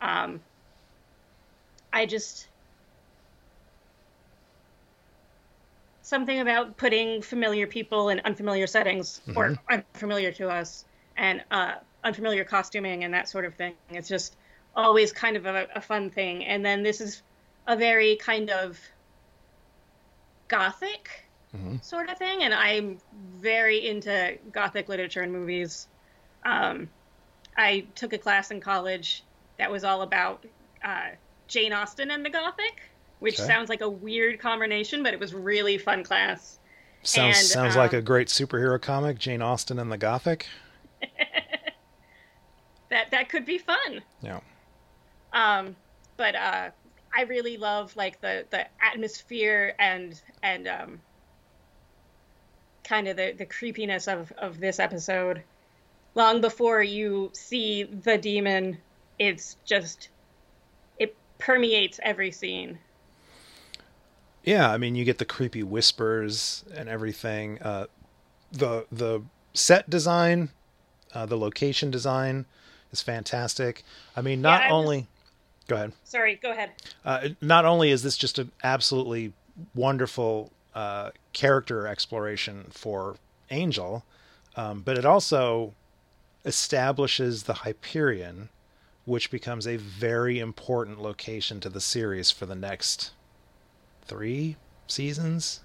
Um, 0.00 0.44
I 1.92 2.06
just 2.06 2.48
something 6.02 6.40
about 6.40 6.76
putting 6.76 7.22
familiar 7.22 7.66
people 7.66 8.08
in 8.08 8.20
unfamiliar 8.20 8.66
settings 8.66 9.20
or 9.34 9.54
unfamiliar 9.70 10.32
to 10.32 10.48
us 10.48 10.84
and 11.16 11.44
uh, 11.50 11.74
unfamiliar 12.04 12.44
costuming 12.44 13.04
and 13.04 13.12
that 13.14 13.28
sort 13.28 13.44
of 13.44 13.54
thing. 13.54 13.76
It's 13.88 14.08
just 14.08 14.36
always 14.74 15.12
kind 15.12 15.36
of 15.36 15.46
a, 15.46 15.68
a 15.74 15.80
fun 15.80 16.10
thing. 16.10 16.44
And 16.44 16.64
then 16.64 16.82
this 16.82 17.00
is 17.00 17.22
a 17.66 17.76
very 17.76 18.16
kind 18.16 18.50
of 18.50 18.80
gothic 20.48 21.30
Mhm. 21.52 21.82
sort 21.82 22.10
of 22.10 22.18
thing, 22.18 22.42
and 22.42 22.54
I'm 22.54 22.98
very 23.12 23.86
into 23.86 24.38
gothic 24.50 24.88
literature 24.88 25.22
and 25.22 25.32
movies. 25.32 25.88
Um, 26.44 26.92
I 27.56 27.92
took 27.96 28.14
a 28.14 28.18
class 28.18 28.52
in 28.52 28.62
college 28.62 29.27
that 29.58 29.70
was 29.70 29.84
all 29.84 30.02
about 30.02 30.44
uh, 30.84 31.10
Jane 31.48 31.72
Austen 31.72 32.10
and 32.10 32.24
the 32.24 32.30
Gothic, 32.30 32.80
which 33.18 33.38
Okay. 33.38 33.46
sounds 33.46 33.68
like 33.68 33.80
a 33.80 33.88
weird 33.88 34.38
combination, 34.40 35.02
but 35.02 35.12
it 35.14 35.20
was 35.20 35.34
really 35.34 35.78
fun 35.78 36.04
class. 36.04 36.58
Sounds 37.02 37.38
And, 37.38 37.46
sounds 37.46 37.76
like 37.76 37.92
um, 37.92 37.98
a 37.98 38.02
great 38.02 38.28
superhero 38.28 38.80
comic, 38.80 39.18
Jane 39.18 39.42
Austen 39.42 39.78
and 39.78 39.90
the 39.90 39.98
Gothic. 39.98 40.46
That 42.90 43.10
that 43.10 43.28
could 43.28 43.44
be 43.44 43.58
fun. 43.58 44.02
Yeah. 44.22 44.40
Um, 45.32 45.76
but 46.16 46.34
uh, 46.34 46.70
I 47.14 47.22
really 47.22 47.58
love 47.58 47.94
like 47.96 48.20
the 48.20 48.46
the 48.50 48.66
atmosphere 48.82 49.74
and 49.78 50.20
and 50.42 50.66
um, 50.66 51.00
kind 52.84 53.08
of 53.08 53.16
the 53.16 53.34
the 53.36 53.44
creepiness 53.44 54.08
of 54.08 54.32
of 54.38 54.58
this 54.58 54.78
episode. 54.78 55.42
Long 56.14 56.40
before 56.40 56.82
you 56.82 57.30
see 57.34 57.82
the 57.84 58.16
demon, 58.16 58.78
it's 59.18 59.56
just 59.64 60.08
it 60.98 61.16
permeates 61.38 61.98
every 62.02 62.30
scene. 62.30 62.78
Yeah, 64.44 64.70
I 64.70 64.78
mean, 64.78 64.94
you 64.94 65.04
get 65.04 65.18
the 65.18 65.24
creepy 65.24 65.62
whispers 65.62 66.64
and 66.74 66.88
everything. 66.88 67.60
Uh, 67.60 67.86
the 68.52 68.86
the 68.90 69.22
set 69.52 69.90
design, 69.90 70.50
uh, 71.14 71.26
the 71.26 71.36
location 71.36 71.90
design 71.90 72.46
is 72.92 73.02
fantastic. 73.02 73.84
I 74.16 74.22
mean, 74.22 74.40
not 74.40 74.62
I 74.62 74.72
was- 74.72 74.84
only. 74.84 75.06
Go 75.66 75.74
ahead. 75.76 75.92
Sorry, 76.04 76.36
go 76.36 76.50
ahead. 76.50 76.70
Uh, 77.04 77.28
not 77.42 77.66
only 77.66 77.90
is 77.90 78.02
this 78.02 78.16
just 78.16 78.38
an 78.38 78.50
absolutely 78.64 79.34
wonderful 79.74 80.50
uh, 80.74 81.10
character 81.34 81.86
exploration 81.86 82.68
for 82.70 83.16
Angel, 83.50 84.02
um, 84.56 84.80
but 84.80 84.96
it 84.96 85.04
also 85.04 85.74
establishes 86.46 87.42
the 87.42 87.52
Hyperion, 87.52 88.48
which 89.08 89.30
becomes 89.30 89.66
a 89.66 89.76
very 89.76 90.38
important 90.38 91.00
location 91.00 91.60
to 91.60 91.70
the 91.70 91.80
series 91.80 92.30
for 92.30 92.44
the 92.44 92.54
next 92.54 93.12
three 94.02 94.56
seasons. 94.86 95.60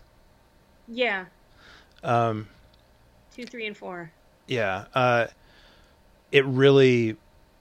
Yeah, 0.88 1.26
Um, 2.04 2.48
two, 3.36 3.46
three, 3.46 3.68
and 3.68 3.76
four. 3.76 4.12
yeah, 4.48 4.86
uh, 4.94 5.28
it 6.32 6.46
really 6.46 7.18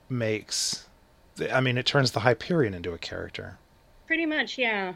makes. 0.09 0.87
I 1.53 1.61
mean, 1.61 1.77
it 1.79 1.87
turns 1.87 2.13
the 2.13 2.21
Hyperion 2.21 2.75
into 2.75 2.93
a 2.93 2.99
character. 2.99 3.59
Pretty 4.07 4.27
much, 4.27 4.59
yeah. 4.59 4.95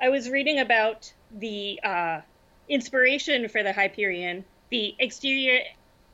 I 0.00 0.08
was 0.10 0.28
reading 0.30 0.58
about 0.60 1.12
the 1.32 1.80
uh, 1.82 2.20
inspiration 2.68 3.48
for 3.48 3.62
the 3.62 3.72
Hyperion. 3.72 4.44
The 4.70 4.94
exterior 4.98 5.60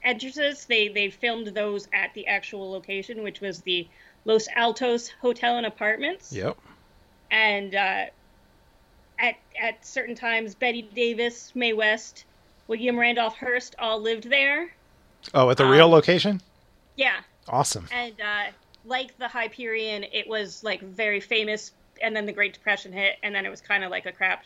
entrances 0.03 0.65
they 0.67 0.89
they 0.89 1.11
filmed 1.11 1.49
those 1.49 1.89
at 1.93 2.13
the 2.15 2.27
actual 2.27 2.71
location, 2.71 3.23
which 3.23 3.41
was 3.41 3.61
the 3.61 3.89
Los 4.25 4.47
Altos 4.57 5.09
Hotel 5.21 5.57
and 5.57 5.67
Apartments. 5.67 6.33
Yep. 6.33 6.57
And 7.31 7.75
uh, 7.75 8.05
at 9.19 9.35
at 9.61 9.85
certain 9.85 10.15
times, 10.15 10.55
Bette 10.55 10.83
Davis, 10.95 11.53
Mae 11.55 11.73
West, 11.73 12.25
William 12.69 12.99
Randolph 12.99 13.37
Hearst 13.37 13.75
all 13.79 14.01
lived 14.01 14.29
there. 14.31 14.73
Oh, 15.35 15.51
at 15.51 15.57
the 15.59 15.67
real 15.67 15.87
Um, 15.87 15.91
location? 15.93 16.41
Yeah, 16.97 17.21
Awesome. 17.49 17.87
and 17.93 18.19
uh, 18.21 18.45
like 18.85 19.17
the 19.19 19.29
Hyperion, 19.29 20.05
it 20.13 20.27
was 20.29 20.65
like 20.65 20.83
very 20.83 21.21
famous. 21.21 21.73
And 22.03 22.17
then 22.17 22.25
the 22.25 22.33
Great 22.33 22.55
Depression 22.55 22.93
hit, 22.93 23.17
and 23.23 23.35
then 23.35 23.45
it 23.45 23.51
was 23.51 23.61
kind 23.61 23.85
of 23.85 23.91
like 23.91 24.07
a 24.07 24.13
crap 24.13 24.45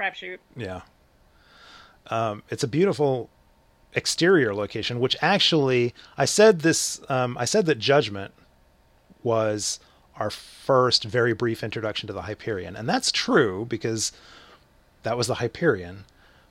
crapshoot. 0.00 0.38
Yeah. 0.56 0.80
Um, 2.06 2.42
it's 2.48 2.62
a 2.62 2.68
beautiful 2.68 3.28
exterior 3.96 4.54
location, 4.54 5.00
which 5.00 5.16
actually 5.20 5.94
I 6.16 6.26
said 6.26 6.60
this. 6.60 7.00
Um, 7.08 7.36
I 7.38 7.46
said 7.46 7.66
that 7.66 7.78
Judgment 7.78 8.32
was 9.22 9.80
our 10.16 10.30
first 10.30 11.04
very 11.04 11.32
brief 11.32 11.64
introduction 11.64 12.06
to 12.06 12.12
the 12.12 12.22
Hyperion, 12.22 12.76
and 12.76 12.88
that's 12.88 13.10
true 13.10 13.64
because 13.64 14.12
that 15.02 15.16
was 15.16 15.26
the 15.26 15.36
Hyperion. 15.36 16.04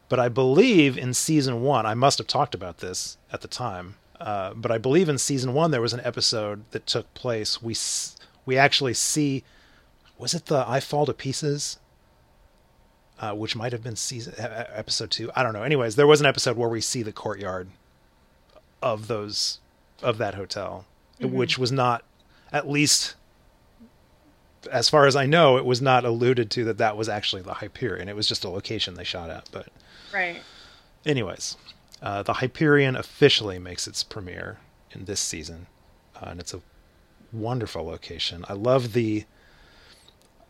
But 0.09 0.19
I 0.19 0.29
believe 0.29 0.97
in 0.97 1.13
season 1.13 1.61
one, 1.61 1.85
I 1.85 1.93
must 1.93 2.17
have 2.17 2.27
talked 2.27 2.53
about 2.53 2.79
this 2.79 3.17
at 3.31 3.41
the 3.41 3.47
time. 3.47 3.95
Uh, 4.19 4.53
but 4.53 4.71
I 4.71 4.77
believe 4.77 5.09
in 5.09 5.17
season 5.17 5.53
one 5.53 5.71
there 5.71 5.81
was 5.81 5.93
an 5.93 6.01
episode 6.03 6.63
that 6.71 6.87
took 6.87 7.13
place. 7.13 7.61
We 7.61 7.75
we 8.45 8.57
actually 8.57 8.93
see. 8.93 9.43
Was 10.17 10.33
it 10.33 10.45
the 10.45 10.63
I 10.67 10.79
Fall 10.79 11.05
to 11.05 11.13
Pieces? 11.13 11.77
Uh, 13.19 13.33
which 13.33 13.55
might 13.55 13.71
have 13.71 13.83
been 13.83 13.95
season 13.95 14.33
episode 14.37 15.11
two. 15.11 15.31
I 15.35 15.43
don't 15.43 15.53
know. 15.53 15.63
Anyways, 15.63 15.95
there 15.95 16.07
was 16.07 16.19
an 16.19 16.25
episode 16.25 16.57
where 16.57 16.69
we 16.69 16.81
see 16.81 17.01
the 17.03 17.11
courtyard 17.13 17.69
of 18.81 19.07
those 19.07 19.59
of 20.03 20.17
that 20.17 20.35
hotel, 20.35 20.85
which 21.21 21.57
was 21.57 21.71
not, 21.71 22.03
at 22.51 22.69
least 22.69 23.15
as 24.71 24.89
far 24.89 25.05
as 25.05 25.15
I 25.15 25.25
know, 25.25 25.57
it 25.57 25.65
was 25.65 25.81
not 25.81 26.05
alluded 26.05 26.49
to 26.51 26.65
that 26.65 26.77
that 26.79 26.97
was 26.97 27.07
actually 27.07 27.41
the 27.43 27.53
Hyperion. 27.55 28.09
It 28.09 28.15
was 28.15 28.27
just 28.27 28.43
a 28.43 28.49
location 28.49 28.95
they 28.95 29.03
shot 29.03 29.29
at. 29.29 29.47
But 29.51 29.67
Right. 30.13 30.41
anyways, 31.05 31.55
uh, 32.01 32.23
the 32.23 32.33
Hyperion 32.33 32.95
officially 32.95 33.59
makes 33.59 33.87
its 33.87 34.03
premiere 34.03 34.57
in 34.91 35.05
this 35.05 35.19
season, 35.19 35.67
uh, 36.15 36.25
and 36.29 36.39
it's 36.39 36.53
a 36.53 36.61
wonderful 37.31 37.85
location. 37.85 38.43
I 38.49 38.53
love 38.53 38.93
the, 38.93 39.25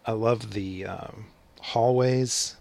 I 0.06 0.14
love 0.14 0.54
the 0.54 0.86
um, 0.86 1.26
hallways, 1.66 2.56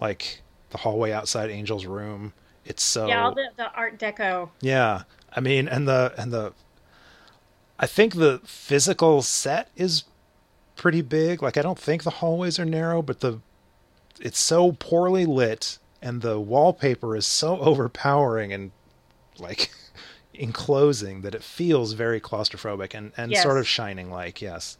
like 0.00 0.42
the 0.70 0.78
hallway 0.78 1.12
outside 1.12 1.50
Angel's 1.50 1.86
room. 1.86 2.32
It's 2.64 2.82
so 2.82 3.06
Yeah, 3.06 3.24
all 3.24 3.34
the, 3.34 3.48
the 3.56 3.70
Art 3.72 3.98
Deco. 3.98 4.50
yeah. 4.60 5.02
I 5.36 5.40
mean, 5.40 5.66
and 5.66 5.88
the 5.88 6.14
and 6.16 6.32
the, 6.32 6.52
I 7.78 7.86
think 7.86 8.14
the 8.14 8.40
physical 8.44 9.20
set 9.20 9.68
is 9.74 10.04
pretty 10.76 11.02
big. 11.02 11.42
Like 11.42 11.56
I 11.56 11.62
don't 11.62 11.78
think 11.78 12.04
the 12.04 12.10
hallways 12.10 12.58
are 12.60 12.64
narrow, 12.64 13.02
but 13.02 13.18
the 13.20 13.40
it's 14.20 14.38
so 14.38 14.72
poorly 14.78 15.26
lit 15.26 15.78
and 16.00 16.22
the 16.22 16.38
wallpaper 16.38 17.16
is 17.16 17.26
so 17.26 17.58
overpowering 17.70 18.52
and 18.52 18.70
like 19.40 19.70
enclosing 20.34 21.22
that 21.22 21.34
it 21.34 21.42
feels 21.42 21.94
very 21.94 22.20
claustrophobic 22.20 22.94
and 22.94 23.10
and 23.16 23.36
sort 23.36 23.58
of 23.58 23.66
shining 23.66 24.10
like 24.12 24.40
yes. 24.40 24.78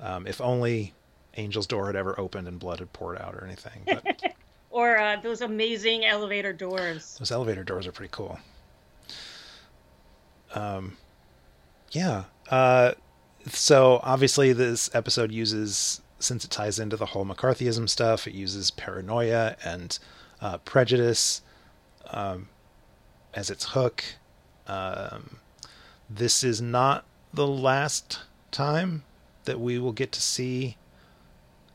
Um, 0.00 0.26
if 0.26 0.38
only 0.40 0.92
Angel's 1.38 1.66
door 1.66 1.86
had 1.86 1.96
ever 1.96 2.18
opened 2.20 2.48
and 2.48 2.58
blood 2.58 2.80
had 2.80 2.92
poured 2.92 3.18
out 3.18 3.34
or 3.34 3.44
anything. 3.44 3.82
But 3.86 4.04
Or 4.70 4.98
uh, 4.98 5.16
those 5.20 5.40
amazing 5.40 6.04
elevator 6.04 6.52
doors. 6.52 7.16
Those 7.18 7.32
elevator 7.32 7.64
doors 7.64 7.86
are 7.86 7.92
pretty 7.92 8.10
cool. 8.12 8.38
Um, 10.54 10.96
yeah. 11.90 12.24
Uh, 12.50 12.92
so 13.46 14.00
obviously, 14.02 14.52
this 14.52 14.90
episode 14.94 15.32
uses, 15.32 16.02
since 16.18 16.44
it 16.44 16.50
ties 16.50 16.78
into 16.78 16.96
the 16.96 17.06
whole 17.06 17.24
McCarthyism 17.24 17.88
stuff, 17.88 18.26
it 18.26 18.34
uses 18.34 18.70
paranoia 18.70 19.56
and 19.64 19.98
uh, 20.40 20.58
prejudice 20.58 21.40
um, 22.10 22.48
as 23.32 23.48
its 23.50 23.70
hook. 23.70 24.04
Um, 24.66 25.38
this 26.10 26.44
is 26.44 26.60
not 26.60 27.04
the 27.32 27.46
last 27.46 28.20
time 28.50 29.04
that 29.44 29.60
we 29.60 29.78
will 29.78 29.92
get 29.92 30.12
to 30.12 30.20
see 30.20 30.76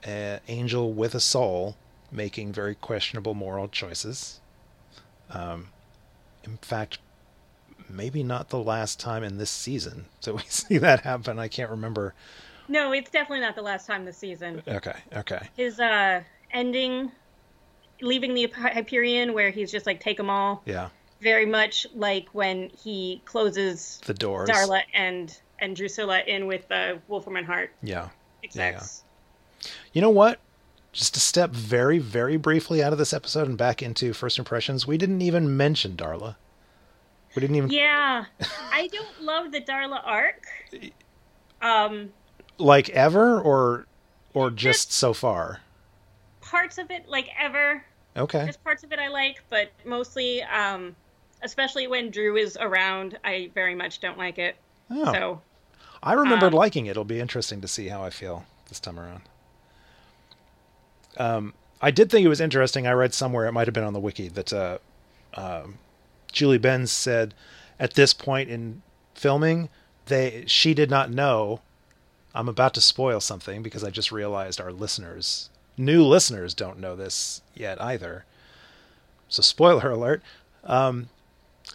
an 0.03 0.39
angel 0.47 0.93
with 0.93 1.15
a 1.15 1.19
soul 1.19 1.75
making 2.11 2.51
very 2.53 2.75
questionable 2.75 3.33
moral 3.33 3.67
choices. 3.67 4.39
Um, 5.29 5.69
in 6.43 6.57
fact, 6.57 6.99
maybe 7.89 8.23
not 8.23 8.49
the 8.49 8.59
last 8.59 8.99
time 8.99 9.23
in 9.23 9.37
this 9.37 9.49
season 9.49 10.05
that 10.23 10.33
we 10.33 10.43
see 10.47 10.77
that 10.77 11.01
happen. 11.01 11.39
I 11.39 11.47
can't 11.47 11.71
remember. 11.71 12.13
No, 12.67 12.93
it's 12.93 13.11
definitely 13.11 13.41
not 13.41 13.55
the 13.55 13.61
last 13.61 13.87
time 13.87 14.05
this 14.05 14.17
season. 14.17 14.61
Okay, 14.67 14.95
okay, 15.17 15.49
His 15.57 15.79
uh, 15.79 16.23
ending, 16.51 17.11
leaving 18.01 18.33
the 18.33 18.47
Hyperion, 18.55 19.33
where 19.33 19.49
he's 19.49 19.69
just 19.69 19.85
like, 19.85 19.99
take 19.99 20.15
them 20.15 20.29
all, 20.29 20.63
yeah, 20.65 20.87
very 21.19 21.45
much 21.45 21.85
like 21.93 22.27
when 22.31 22.69
he 22.69 23.21
closes 23.25 23.99
the 24.05 24.13
doors. 24.13 24.49
Darla 24.49 24.81
and, 24.93 25.37
and 25.59 25.75
Drusilla 25.75 26.21
in 26.21 26.47
with 26.47 26.67
the 26.69 27.01
Wolfram 27.09 27.35
and 27.35 27.45
Hart 27.45 27.71
Yeah, 27.81 28.09
execs. 28.43 29.02
You 29.93 30.01
know 30.01 30.09
what? 30.09 30.39
Just 30.91 31.13
to 31.15 31.19
step 31.19 31.49
very, 31.51 31.97
very 31.97 32.37
briefly 32.37 32.83
out 32.83 32.91
of 32.93 32.99
this 32.99 33.13
episode 33.13 33.47
and 33.47 33.57
back 33.57 33.81
into 33.81 34.13
first 34.13 34.37
impressions, 34.37 34.85
we 34.85 34.97
didn't 34.97 35.21
even 35.21 35.57
mention 35.57 35.95
Darla. 35.95 36.35
We 37.35 37.39
didn't 37.39 37.55
even 37.55 37.71
Yeah, 37.71 38.25
I 38.71 38.87
don't 38.87 39.21
love 39.23 39.51
the 39.51 39.61
Darla 39.61 40.01
arc. 40.05 40.45
Um, 41.61 42.11
like 42.59 42.89
ever, 42.89 43.39
or 43.41 43.87
or 44.33 44.51
just 44.51 44.91
so 44.91 45.13
far. 45.13 45.61
parts 46.41 46.77
of 46.77 46.91
it, 46.91 47.07
like 47.07 47.29
ever, 47.39 47.83
Okay, 48.15 48.43
there's 48.43 48.57
parts 48.57 48.83
of 48.83 48.91
it 48.91 48.99
I 48.99 49.07
like, 49.07 49.41
but 49.49 49.71
mostly, 49.85 50.43
um, 50.43 50.95
especially 51.41 51.87
when 51.87 52.11
Drew 52.11 52.35
is 52.37 52.55
around, 52.59 53.17
I 53.23 53.49
very 53.55 53.73
much 53.73 53.99
don't 53.99 54.17
like 54.17 54.37
it. 54.37 54.55
oh, 54.91 55.11
So, 55.11 55.41
I 56.03 56.13
remembered 56.13 56.53
um, 56.53 56.59
liking 56.59 56.85
it. 56.85 56.91
It'll 56.91 57.03
be 57.03 57.19
interesting 57.19 57.61
to 57.61 57.67
see 57.67 57.87
how 57.87 58.03
I 58.03 58.09
feel 58.11 58.45
this 58.69 58.79
time 58.79 58.99
around. 58.99 59.21
Um, 61.17 61.53
I 61.81 61.91
did 61.91 62.09
think 62.09 62.25
it 62.25 62.29
was 62.29 62.41
interesting. 62.41 62.87
I 62.87 62.91
read 62.91 63.13
somewhere, 63.13 63.45
it 63.45 63.51
might 63.51 63.67
have 63.67 63.73
been 63.73 63.83
on 63.83 63.93
the 63.93 63.99
wiki, 63.99 64.29
that 64.29 64.53
uh, 64.53 64.77
um, 65.35 65.77
Julie 66.31 66.57
Benz 66.57 66.91
said 66.91 67.33
at 67.79 67.93
this 67.95 68.13
point 68.13 68.49
in 68.49 68.81
filming, 69.13 69.69
they 70.05 70.43
she 70.47 70.73
did 70.73 70.89
not 70.89 71.11
know. 71.11 71.61
I'm 72.35 72.49
about 72.49 72.73
to 72.75 72.81
spoil 72.81 73.19
something 73.19 73.61
because 73.61 73.83
I 73.83 73.89
just 73.91 74.11
realized 74.11 74.59
our 74.59 74.71
listeners, 74.71 75.49
new 75.77 76.03
listeners, 76.03 76.53
don't 76.53 76.79
know 76.79 76.95
this 76.95 77.41
yet 77.53 77.79
either. 77.81 78.25
So, 79.29 79.41
spoiler 79.41 79.91
alert: 79.91 80.23
um, 80.63 81.09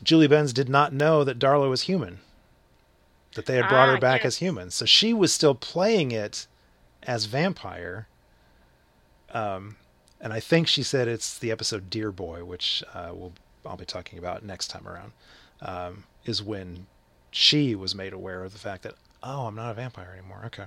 Julie 0.03 0.27
Benz 0.27 0.53
did 0.53 0.69
not 0.69 0.93
know 0.93 1.23
that 1.25 1.39
Darla 1.39 1.71
was 1.71 1.83
human. 1.83 2.19
That 3.35 3.47
they 3.47 3.57
had 3.57 3.69
brought 3.69 3.89
her 3.89 3.97
Ah, 3.97 4.01
back 4.01 4.21
yes. 4.21 4.27
as 4.35 4.37
human, 4.39 4.71
so 4.71 4.85
she 4.85 5.13
was 5.13 5.33
still 5.33 5.55
playing 5.55 6.11
it 6.11 6.47
as 7.05 7.27
vampire. 7.27 8.09
Um, 9.33 9.77
and 10.21 10.33
I 10.33 10.41
think 10.41 10.69
she 10.69 10.83
said 10.83 11.09
it's 11.09 11.39
the 11.39 11.51
episode 11.51 11.91
"Dear 11.91 12.11
Boy," 12.11 12.45
which 12.45 12.83
uh, 12.95 13.11
we'll 13.13 13.33
I'll 13.67 13.77
be 13.77 13.85
talking 13.85 14.19
about 14.19 14.45
next 14.45 14.69
time 14.69 14.87
around. 14.89 15.13
Um, 15.61 16.05
is 16.25 16.43
when 16.43 16.87
she 17.31 17.75
was 17.75 17.95
made 17.95 18.13
aware 18.13 18.45
of 18.45 18.53
the 18.53 18.59
fact 18.59 18.83
that 18.83 18.95
oh, 19.23 19.47
I'm 19.47 19.55
not 19.55 19.71
a 19.71 19.75
vampire 19.75 20.11
anymore. 20.13 20.43
Okay, 20.47 20.65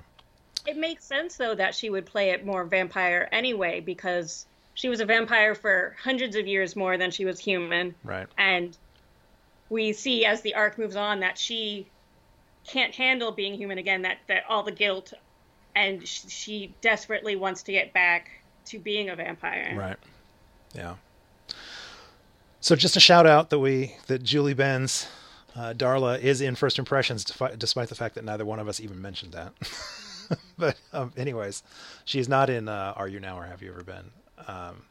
it 0.67 0.77
makes 0.77 1.03
sense 1.05 1.37
though 1.37 1.55
that 1.55 1.75
she 1.75 1.89
would 1.89 2.05
play 2.05 2.29
it 2.31 2.45
more 2.45 2.63
vampire 2.63 3.27
anyway, 3.31 3.79
because 3.79 4.45
she 4.73 4.89
was 4.89 4.99
a 4.99 5.05
vampire 5.05 5.55
for 5.55 5.95
hundreds 6.01 6.35
of 6.35 6.47
years 6.47 6.75
more 6.75 6.97
than 6.97 7.11
she 7.11 7.25
was 7.25 7.39
human. 7.39 7.93
right, 8.03 8.27
And 8.37 8.77
we 9.69 9.93
see 9.93 10.25
as 10.25 10.41
the 10.41 10.55
arc 10.55 10.77
moves 10.77 10.95
on 10.95 11.19
that 11.19 11.37
she 11.37 11.87
can't 12.67 12.93
handle 12.93 13.31
being 13.31 13.53
human 13.53 13.77
again, 13.77 14.03
that, 14.03 14.19
that 14.27 14.43
all 14.47 14.63
the 14.63 14.71
guilt, 14.71 15.13
and 15.75 16.07
sh- 16.07 16.23
she 16.27 16.73
desperately 16.81 17.35
wants 17.35 17.63
to 17.63 17.71
get 17.71 17.91
back 17.91 18.40
to 18.65 18.79
being 18.79 19.09
a 19.09 19.15
vampire. 19.15 19.75
right, 19.77 19.97
yeah. 20.73 20.95
So 22.59 22.75
just 22.75 22.95
a 22.95 22.99
shout 22.99 23.25
out 23.25 23.49
that 23.49 23.59
we 23.59 23.95
that 24.07 24.21
Julie 24.23 24.53
Benz, 24.53 25.07
uh, 25.55 25.73
Darla 25.75 26.19
is 26.19 26.41
in 26.41 26.55
First 26.55 26.77
Impressions, 26.77 27.23
defi- 27.23 27.55
despite 27.57 27.89
the 27.89 27.95
fact 27.95 28.15
that 28.15 28.23
neither 28.23 28.45
one 28.45 28.59
of 28.59 28.67
us 28.67 28.79
even 28.79 29.01
mentioned 29.01 29.33
that. 29.33 29.53
but 30.57 30.77
um, 30.93 31.11
anyways, 31.17 31.63
she's 32.05 32.29
not 32.29 32.49
in 32.49 32.67
uh, 32.67 32.93
Are 32.95 33.07
You 33.07 33.19
Now 33.19 33.39
or 33.39 33.45
Have 33.45 33.61
You 33.61 33.71
Ever 33.71 33.83
Been? 33.83 34.11
Um, 34.47 34.83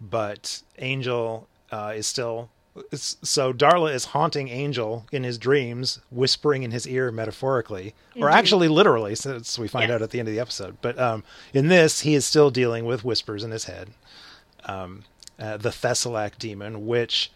but 0.00 0.62
Angel 0.78 1.48
uh, 1.72 1.92
is 1.96 2.06
still 2.06 2.48
so 2.92 3.52
Darla 3.52 3.92
is 3.92 4.06
haunting 4.06 4.48
Angel 4.48 5.06
in 5.12 5.24
his 5.24 5.38
dreams, 5.38 6.00
whispering 6.10 6.62
in 6.62 6.70
his 6.70 6.86
ear 6.86 7.10
metaphorically, 7.12 7.94
or 8.16 8.28
Mhm. 8.28 8.32
actually 8.32 8.68
literally, 8.68 9.14
since 9.14 9.58
we 9.58 9.68
find 9.68 9.90
out 9.90 10.02
at 10.02 10.10
the 10.10 10.18
end 10.18 10.28
of 10.28 10.34
the 10.34 10.40
episode. 10.40 10.76
But 10.82 10.98
um, 10.98 11.24
in 11.52 11.68
this, 11.68 12.00
he 12.00 12.14
is 12.14 12.24
still 12.24 12.50
dealing 12.50 12.84
with 12.84 13.04
whispers 13.04 13.44
in 13.44 13.50
his 13.50 13.64
head. 13.64 13.90
Um, 14.64 15.04
uh, 15.38 15.56
the 15.56 15.70
Thesulac 15.70 16.38
demon, 16.38 16.86
which 16.86 17.30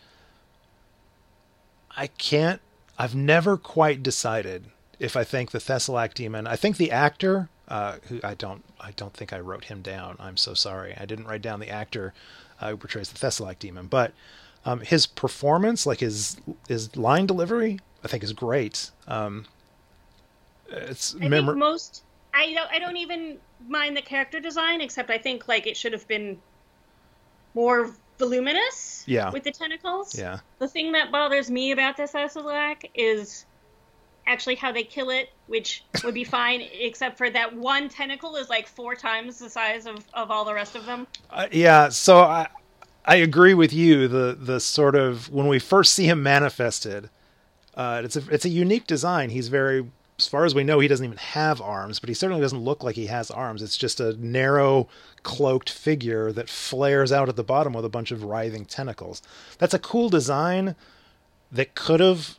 I 1.97 2.07
can't, 2.09 2.61
I've 2.99 3.14
never 3.14 3.57
quite 3.57 4.03
decided 4.03 4.66
if 4.99 5.16
I 5.16 5.24
think 5.24 5.51
the 5.51 5.59
Thesulac 5.59 6.14
demon. 6.14 6.47
I 6.47 6.57
think 6.57 6.76
the 6.76 6.90
actor, 6.90 7.49
uh, 7.68 7.97
who 8.09 8.20
I 8.24 8.34
don't, 8.34 8.64
I 8.80 8.93
don't 8.93 9.14
think 9.14 9.32
I 9.32 9.40
wrote 9.40 9.64
him 9.64 9.82
down. 9.82 10.16
I'm 10.18 10.36
so 10.36 10.55
sorry. 10.55 10.95
I 10.99 11.05
didn't 11.05 11.26
write 11.26 11.43
down 11.43 11.61
the 11.61 11.70
actor 11.70 12.12
uh, 12.61 12.70
who 12.70 12.76
portrays 12.76 13.11
the 13.11 13.18
Thesulac 13.24 13.59
demon, 13.59 13.86
but 13.86 14.12
um, 14.65 14.81
his 14.81 15.07
performance, 15.07 15.87
like 15.87 16.01
his 16.01 16.37
his 16.69 16.97
line 16.97 17.27
delivery, 17.27 17.81
I 18.05 18.09
think 18.09 18.23
is 18.23 18.33
great. 18.33 18.91
Um, 19.09 19.47
it's 20.69 21.15
I 21.21 21.29
memor- 21.29 21.55
most. 21.55 22.05
I 22.35 22.53
don't. 22.55 22.71
I 22.71 22.79
don't 22.79 22.97
even 22.97 23.39
mind 23.69 23.97
the 23.97 24.03
character 24.03 24.41
design, 24.41 24.81
except 24.81 25.11
I 25.11 25.19
think 25.19 25.49
like 25.49 25.67
it 25.67 25.77
should 25.77 25.93
have 25.93 26.07
been 26.09 26.39
more 27.55 27.91
voluminous. 28.19 29.05
Yeah. 29.07 29.31
With 29.31 29.43
the 29.45 29.51
tentacles. 29.51 30.17
yeah, 30.19 30.39
The 30.59 30.69
thing 30.69 30.93
that 30.93 31.11
bothers 31.11 31.51
me 31.51 31.73
about 31.73 31.97
this 31.97 32.13
Thesulac 32.13 32.89
is 32.95 33.45
actually 34.27 34.55
how 34.55 34.71
they 34.71 34.85
kill 34.85 35.11
it, 35.11 35.31
which 35.49 35.85
would 36.05 36.15
be 36.15 36.25
fine, 36.25 36.61
except 36.73 37.19
for 37.19 37.29
that 37.31 37.55
one 37.55 37.89
tentacle 37.89 38.37
is 38.37 38.49
like 38.49 38.69
four 38.69 38.95
times 38.95 39.39
the 39.39 39.51
size 39.51 39.87
of, 39.87 40.05
of 40.15 40.31
all 40.31 40.45
the 40.45 40.55
rest 40.55 40.77
of 40.77 40.87
them. 40.87 41.07
Uh, 41.31 41.49
yeah. 41.51 41.89
So 41.89 42.21
I 42.21 42.47
I 43.05 43.16
agree 43.16 43.55
with 43.55 43.72
you. 43.72 44.07
The 44.09 44.36
the 44.38 44.61
sort 44.61 44.94
of 44.94 45.30
when 45.30 45.48
we 45.48 45.59
first 45.59 45.92
see 45.94 46.07
him 46.07 46.22
manifested, 46.22 47.11
uh, 47.74 48.03
it's 48.05 48.16
a 48.16 48.22
it's 48.30 48.44
a 48.44 48.48
unique 48.50 48.86
design. 48.86 49.30
He's 49.30 49.48
very, 49.48 49.90
as 50.18 50.28
far 50.28 50.44
as 50.44 50.55
we 50.55 50.62
know, 50.62 50.78
he 50.78 50.88
doesn't 50.88 51.05
even 51.05 51.18
have 51.18 51.61
arms, 51.61 51.98
but 51.98 52.09
he 52.09 52.14
certainly 52.14 52.40
doesn't 52.42 52.61
look 52.61 52.84
like 52.84 52.94
he 52.94 53.07
has 53.07 53.30
arms. 53.30 53.61
It's 53.62 53.76
just 53.76 53.98
a 53.98 54.14
narrow, 54.24 54.88
cloaked 55.24 55.68
figure 55.68 56.30
that 56.32 56.48
flares 56.48 57.11
out 57.11 57.28
at 57.28 57.36
the 57.36 57.42
bottom 57.42 57.72
with 57.72 57.84
a 57.84 57.88
bunch 57.88 58.12
of 58.12 58.22
writhing 58.22 58.66
tentacles. 58.66 59.20
That's 59.59 59.74
a 59.74 59.78
cool 59.80 60.09
design 60.09 60.76
that 61.50 61.74
could 61.74 62.00
have. 62.00 62.38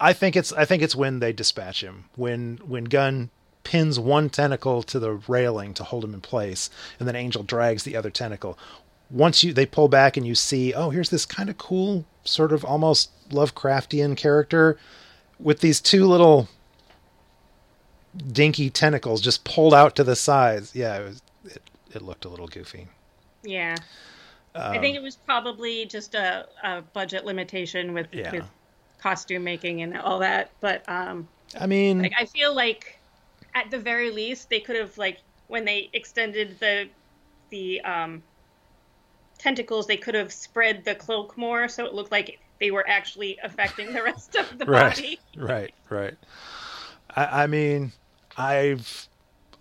I- 0.00 0.12
think 0.14 0.34
it's 0.36 0.52
I 0.52 0.64
think 0.64 0.82
it's 0.82 0.96
when 0.96 1.18
they 1.18 1.32
dispatch 1.32 1.82
him 1.82 2.04
when 2.16 2.58
when 2.64 2.84
Gunn 2.84 3.30
pins 3.64 3.98
one 3.98 4.30
tentacle 4.30 4.82
to 4.84 4.98
the 4.98 5.12
railing 5.28 5.74
to 5.74 5.84
hold 5.84 6.04
him 6.04 6.14
in 6.14 6.20
place, 6.20 6.70
and 6.98 7.06
then 7.06 7.16
Angel 7.16 7.42
drags 7.42 7.82
the 7.82 7.96
other 7.96 8.10
tentacle. 8.10 8.58
Once 9.12 9.44
you 9.44 9.52
they 9.52 9.66
pull 9.66 9.88
back 9.88 10.16
and 10.16 10.26
you 10.26 10.34
see, 10.34 10.72
oh, 10.72 10.90
here's 10.90 11.10
this 11.10 11.26
kind 11.26 11.48
of 11.50 11.58
cool, 11.58 12.04
sort 12.24 12.50
of 12.52 12.64
almost 12.64 13.10
Lovecraftian 13.28 14.16
character 14.16 14.78
with 15.38 15.60
these 15.60 15.80
two 15.80 16.06
little 16.06 16.48
dinky 18.32 18.70
tentacles 18.70 19.20
just 19.20 19.44
pulled 19.44 19.74
out 19.74 19.96
to 19.96 20.04
the 20.04 20.16
sides. 20.16 20.74
Yeah, 20.74 20.98
it, 20.98 21.04
was, 21.04 21.22
it, 21.44 21.62
it 21.94 22.02
looked 22.02 22.24
a 22.24 22.28
little 22.28 22.48
goofy. 22.48 22.88
Yeah. 23.42 23.76
I 24.54 24.76
Um, 24.76 24.80
think 24.82 24.96
it 24.96 25.02
was 25.02 25.16
probably 25.16 25.86
just 25.86 26.14
a, 26.14 26.46
a 26.62 26.82
budget 26.82 27.24
limitation 27.24 27.94
with, 27.94 28.06
Yeah. 28.12 28.30
with 28.32 28.44
costume 28.98 29.44
making 29.44 29.82
and 29.82 29.96
all 29.98 30.18
that. 30.20 30.50
But 30.60 30.86
um, 30.88 31.26
I 31.58 31.66
mean, 31.66 32.02
like 32.02 32.12
I 32.18 32.26
feel 32.26 32.54
like 32.54 32.98
at 33.54 33.70
the 33.70 33.78
very 33.78 34.10
least 34.10 34.48
they 34.50 34.60
could 34.60 34.76
have 34.76 34.96
like 34.98 35.18
when 35.48 35.64
they 35.64 35.88
extended 35.92 36.58
the 36.60 36.88
the 37.50 37.80
um, 37.82 38.22
tentacles, 39.42 39.86
they 39.86 39.96
could 39.96 40.14
have 40.14 40.32
spread 40.32 40.84
the 40.84 40.94
cloak 40.94 41.36
more 41.36 41.68
so 41.68 41.84
it 41.84 41.94
looked 41.94 42.12
like 42.12 42.38
they 42.60 42.70
were 42.70 42.88
actually 42.88 43.38
affecting 43.42 43.92
the 43.92 44.02
rest 44.02 44.36
of 44.36 44.58
the 44.58 44.64
right, 44.66 44.94
body. 44.94 45.20
right, 45.36 45.74
right. 45.90 46.14
I, 47.10 47.44
I 47.44 47.46
mean, 47.46 47.92
I've 48.36 49.08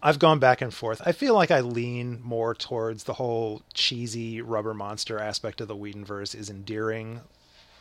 I've 0.04 0.20
gone 0.20 0.40
back 0.40 0.62
and 0.62 0.74
forth. 0.74 1.02
I 1.06 1.12
feel 1.12 1.34
like 1.36 1.52
I 1.52 1.62
lean 1.62 2.20
more 2.24 2.56
towards 2.56 3.04
the 3.04 3.14
whole 3.14 3.62
cheesy 3.74 4.42
rubber 4.42 4.74
monster 4.74 5.20
aspect 5.20 5.62
of 5.62 5.68
the 5.68 5.76
Whedonverse 5.76 6.36
is 6.36 6.50
endearing, 6.50 7.22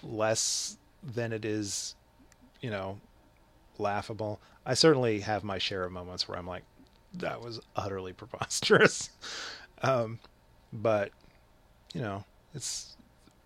less 0.03 0.76
than 1.03 1.32
it 1.32 1.44
is, 1.44 1.94
you 2.61 2.70
know, 2.70 2.98
laughable. 3.78 4.40
I 4.66 4.74
certainly 4.74 5.20
have 5.20 5.44
my 5.44 5.59
share 5.59 5.84
of 5.84 5.92
moments 5.92 6.28
where 6.28 6.38
I'm 6.38 6.46
like, 6.46 6.64
that 7.14 7.40
was 7.40 7.61
utterly 7.74 8.12
preposterous. 8.12 9.11
um, 9.82 10.18
but 10.72 11.12
you 11.95 12.01
know, 12.01 12.24
it's 12.55 12.97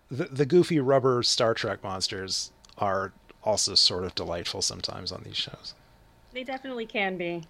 the 0.09 0.25
the 0.25 0.45
goofy 0.45 0.79
rubber 0.79 1.23
Star 1.23 1.53
Trek 1.53 1.83
monsters 1.83 2.51
are 2.77 3.13
also 3.43 3.75
sort 3.75 4.03
of 4.03 4.15
delightful 4.15 4.61
sometimes 4.61 5.11
on 5.11 5.23
these 5.23 5.37
shows. 5.37 5.73
They 6.33 6.43
definitely 6.43 6.85
can 6.85 7.17
be. 7.17 7.43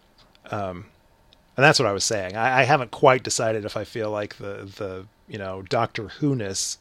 Um, 0.52 0.86
and 1.58 1.64
that's 1.64 1.80
what 1.80 1.88
I 1.88 1.94
was 1.94 2.04
saying. 2.04 2.36
I, 2.36 2.62
I 2.62 2.64
haven't 2.64 2.92
quite 2.92 3.24
decided 3.24 3.66
if 3.66 3.78
I 3.78 3.84
feel 3.84 4.12
like 4.12 4.38
the 4.38 4.70
the 4.78 5.08
you 5.28 5.38
know 5.38 5.62
Doctor 5.62 6.10
Who-ness 6.20 6.78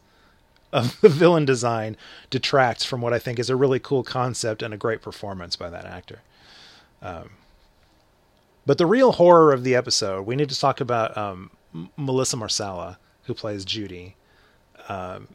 of 0.73 1.01
the 1.01 1.09
villain 1.09 1.45
design 1.45 1.97
detracts 2.31 2.85
from 2.85 3.01
what 3.01 3.13
I 3.13 3.19
think 3.19 3.39
is 3.39 3.49
a 3.49 3.57
really 3.57 3.79
cool 3.79 4.03
concept 4.03 4.61
and 4.61 4.75
a 4.75 4.77
great 4.77 5.01
performance 5.01 5.55
by 5.55 5.71
that 5.71 5.85
actor. 5.85 6.21
Um, 7.01 7.31
but 8.67 8.79
the 8.79 8.87
real 8.87 9.13
horror 9.13 9.53
of 9.53 9.63
the 9.63 9.77
episode, 9.77 10.27
we 10.27 10.35
need 10.35 10.49
to 10.49 10.59
talk 10.59 10.81
about 10.81 11.17
um, 11.17 11.51
M- 11.73 11.91
Melissa 11.97 12.37
Marsala, 12.37 12.99
who 13.25 13.35
plays 13.35 13.65
Judy. 13.65 14.17
Um, 14.89 15.29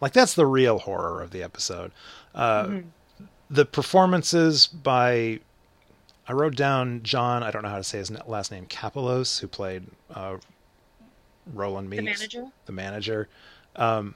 like 0.00 0.12
that's 0.12 0.34
the 0.34 0.46
real 0.46 0.78
horror 0.80 1.22
of 1.22 1.30
the 1.30 1.42
episode. 1.42 1.92
Uh, 2.34 2.80
The 3.50 3.64
performances 3.66 4.66
by 4.66 5.40
I 6.26 6.32
wrote 6.32 6.56
down 6.56 7.02
John. 7.02 7.42
I 7.42 7.50
don't 7.50 7.62
know 7.62 7.68
how 7.68 7.76
to 7.76 7.84
say 7.84 7.98
his 7.98 8.10
last 8.26 8.50
name. 8.50 8.66
Kapelos, 8.66 9.40
who 9.40 9.46
played 9.48 9.84
uh, 10.14 10.38
Roland 11.52 11.90
Meeks, 11.90 12.00
The 12.00 12.04
manager? 12.04 12.44
The 12.66 12.72
manager. 12.72 13.28
Um, 13.76 14.14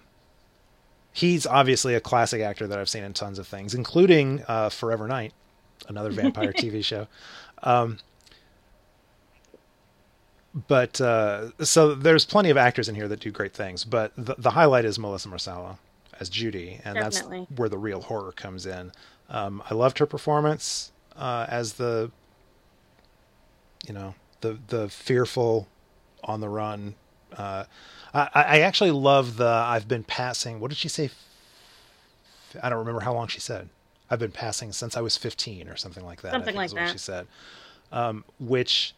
he's 1.12 1.46
obviously 1.46 1.94
a 1.94 2.00
classic 2.00 2.40
actor 2.40 2.66
that 2.66 2.78
I've 2.78 2.88
seen 2.88 3.04
in 3.04 3.12
tons 3.12 3.38
of 3.38 3.46
things, 3.46 3.74
including 3.74 4.42
uh, 4.48 4.68
Forever 4.70 5.06
Knight, 5.08 5.32
another 5.88 6.10
vampire 6.10 6.52
TV 6.56 6.84
show. 6.84 7.06
Um, 7.62 7.98
but 10.68 11.00
uh, 11.00 11.50
so 11.62 11.94
there's 11.94 12.24
plenty 12.24 12.50
of 12.50 12.56
actors 12.56 12.88
in 12.88 12.94
here 12.94 13.08
that 13.08 13.20
do 13.20 13.30
great 13.30 13.52
things, 13.52 13.84
but 13.84 14.12
the, 14.16 14.34
the 14.38 14.50
highlight 14.50 14.84
is 14.84 14.98
Melissa 14.98 15.28
Marsala 15.28 15.78
as 16.18 16.30
Judy, 16.30 16.80
and 16.84 16.94
Definitely. 16.94 17.40
that's 17.40 17.58
where 17.58 17.68
the 17.68 17.78
real 17.78 18.00
horror 18.00 18.32
comes 18.32 18.64
in. 18.64 18.92
Um, 19.28 19.62
I 19.68 19.74
loved 19.74 19.98
her 19.98 20.06
performance 20.06 20.92
uh, 21.14 21.46
as 21.48 21.74
the, 21.74 22.10
you 23.86 23.92
know, 23.92 24.14
the 24.40 24.58
the 24.68 24.88
fearful, 24.88 25.68
on 26.24 26.40
the 26.40 26.48
run. 26.48 26.94
Uh, 27.36 27.64
I, 28.14 28.28
I 28.34 28.60
actually 28.60 28.92
love 28.92 29.36
the 29.36 29.46
I've 29.46 29.88
been 29.88 30.04
passing. 30.04 30.60
What 30.60 30.68
did 30.70 30.78
she 30.78 30.88
say? 30.88 31.10
I 32.62 32.68
don't 32.70 32.78
remember 32.78 33.00
how 33.00 33.12
long 33.12 33.28
she 33.28 33.40
said. 33.40 33.68
I've 34.08 34.20
been 34.20 34.32
passing 34.32 34.72
since 34.72 34.96
I 34.96 35.00
was 35.00 35.16
15 35.16 35.68
or 35.68 35.76
something 35.76 36.04
like 36.04 36.22
that. 36.22 36.32
Something 36.32 36.54
like 36.54 36.70
that. 36.70 36.92
she 36.92 36.98
said. 36.98 37.26
Um, 37.92 38.24
which 38.38 38.94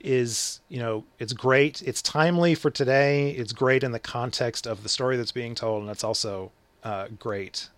is 0.00 0.60
you 0.68 0.78
know 0.78 1.04
it's 1.18 1.32
great. 1.32 1.82
It's 1.82 2.02
timely 2.02 2.54
for 2.54 2.70
today. 2.70 3.30
It's 3.30 3.52
great 3.52 3.82
in 3.82 3.92
the 3.92 3.98
context 3.98 4.66
of 4.66 4.82
the 4.82 4.88
story 4.88 5.16
that's 5.16 5.32
being 5.32 5.54
told 5.54 5.82
and 5.82 5.90
it's 5.90 6.04
also 6.04 6.52
uh, 6.84 7.08
great. 7.18 7.68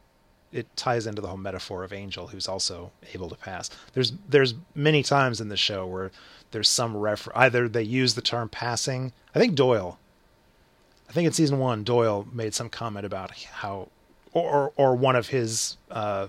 It 0.51 0.67
ties 0.77 1.07
into 1.07 1.21
the 1.21 1.29
whole 1.29 1.37
metaphor 1.37 1.85
of 1.85 1.93
angel 1.93 2.29
who's 2.29 2.49
also 2.49 2.91
able 3.15 3.29
to 3.29 3.37
pass. 3.37 3.71
There's 3.93 4.13
there's 4.29 4.55
many 4.75 5.03
times 5.03 5.41
in 5.41 5.49
the 5.49 5.57
show 5.57 5.87
where 5.87 6.11
there's 6.51 6.69
some 6.69 6.97
refer 6.97 7.31
either 7.35 7.69
they 7.69 7.83
use 7.83 8.15
the 8.15 8.23
term 8.23 8.49
passing. 8.49 9.13
I 9.35 9.39
think 9.39 9.55
doyle 9.55 9.99
i 11.09 11.13
think 11.13 11.27
in 11.27 11.33
season 11.33 11.59
one 11.59 11.85
doyle 11.85 12.27
made 12.35 12.53
some 12.53 12.69
comment 12.69 13.07
about 13.07 13.31
how 13.31 13.89
or 14.35 14.73
or 14.77 14.95
one 14.95 15.17
of 15.17 15.29
his 15.29 15.79
uh 15.91 16.27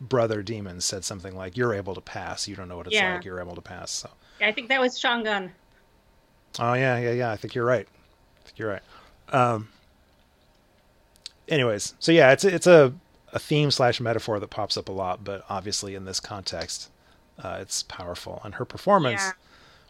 brother 0.00 0.42
demons 0.42 0.84
said 0.84 1.04
something 1.04 1.36
like 1.36 1.56
you're 1.56 1.74
able 1.74 1.94
to 1.94 2.00
pass. 2.00 2.46
You 2.48 2.54
don't 2.56 2.68
know 2.68 2.76
what 2.76 2.86
it's 2.86 2.94
Yeah. 2.94 3.14
like. 3.16 3.24
You're 3.24 3.40
able 3.40 3.54
to 3.56 3.60
pass. 3.60 3.90
So 3.90 4.08
I 4.40 4.52
think 4.52 4.68
that 4.68 4.80
was 4.80 4.98
Shangun. 5.00 5.50
Oh 6.58 6.74
yeah, 6.74 6.98
yeah, 6.98 7.12
yeah. 7.12 7.30
I 7.30 7.36
think 7.36 7.54
you're 7.54 7.64
right. 7.64 7.86
I 7.86 8.44
think 8.44 8.58
you're 8.58 8.70
right. 8.70 8.82
Um. 9.30 9.68
Anyways, 11.48 11.94
so 11.98 12.12
yeah, 12.12 12.32
it's 12.32 12.44
it's 12.44 12.66
a 12.66 12.92
a 13.32 13.38
theme 13.38 13.70
slash 13.70 14.00
metaphor 14.00 14.38
that 14.40 14.48
pops 14.48 14.76
up 14.76 14.88
a 14.88 14.92
lot, 14.92 15.24
but 15.24 15.44
obviously 15.48 15.94
in 15.94 16.04
this 16.04 16.20
context, 16.20 16.90
uh, 17.42 17.58
it's 17.60 17.82
powerful, 17.84 18.40
and 18.44 18.54
her 18.54 18.64
performance 18.64 19.20
Yeah. 19.22 19.32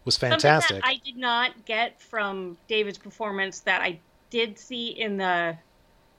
was 0.05 0.17
fantastic. 0.17 0.83
that 0.83 0.85
I 0.87 0.97
did 1.05 1.17
not 1.17 1.65
get 1.65 2.01
from 2.01 2.57
David's 2.69 2.99
performance 2.99 3.61
that 3.61 3.81
I 3.83 3.99
did 4.31 4.59
see 4.59 4.89
in 4.89 5.17
the 5.17 5.57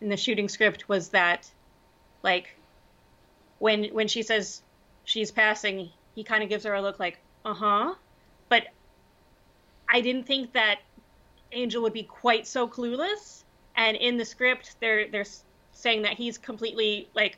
in 0.01 0.09
the 0.09 0.17
shooting 0.17 0.47
script 0.49 0.87
was 0.89 1.09
that 1.09 1.49
like 2.23 2.55
when 3.59 3.85
when 3.85 4.07
she 4.07 4.23
says 4.23 4.61
she's 5.05 5.31
passing, 5.31 5.89
he 6.15 6.23
kind 6.23 6.43
of 6.43 6.49
gives 6.49 6.63
her 6.65 6.73
a 6.73 6.81
look 6.81 6.99
like, 6.99 7.19
"Uh-huh." 7.45 7.93
But 8.49 8.67
I 9.87 10.01
didn't 10.01 10.25
think 10.25 10.53
that 10.53 10.79
Angel 11.51 11.81
would 11.81 11.93
be 11.93 12.03
quite 12.03 12.45
so 12.45 12.67
clueless 12.67 13.43
and 13.75 13.95
in 13.97 14.17
the 14.17 14.25
script 14.25 14.75
they're 14.79 15.07
they're 15.09 15.25
saying 15.71 16.01
that 16.01 16.13
he's 16.13 16.37
completely 16.37 17.09
like 17.15 17.37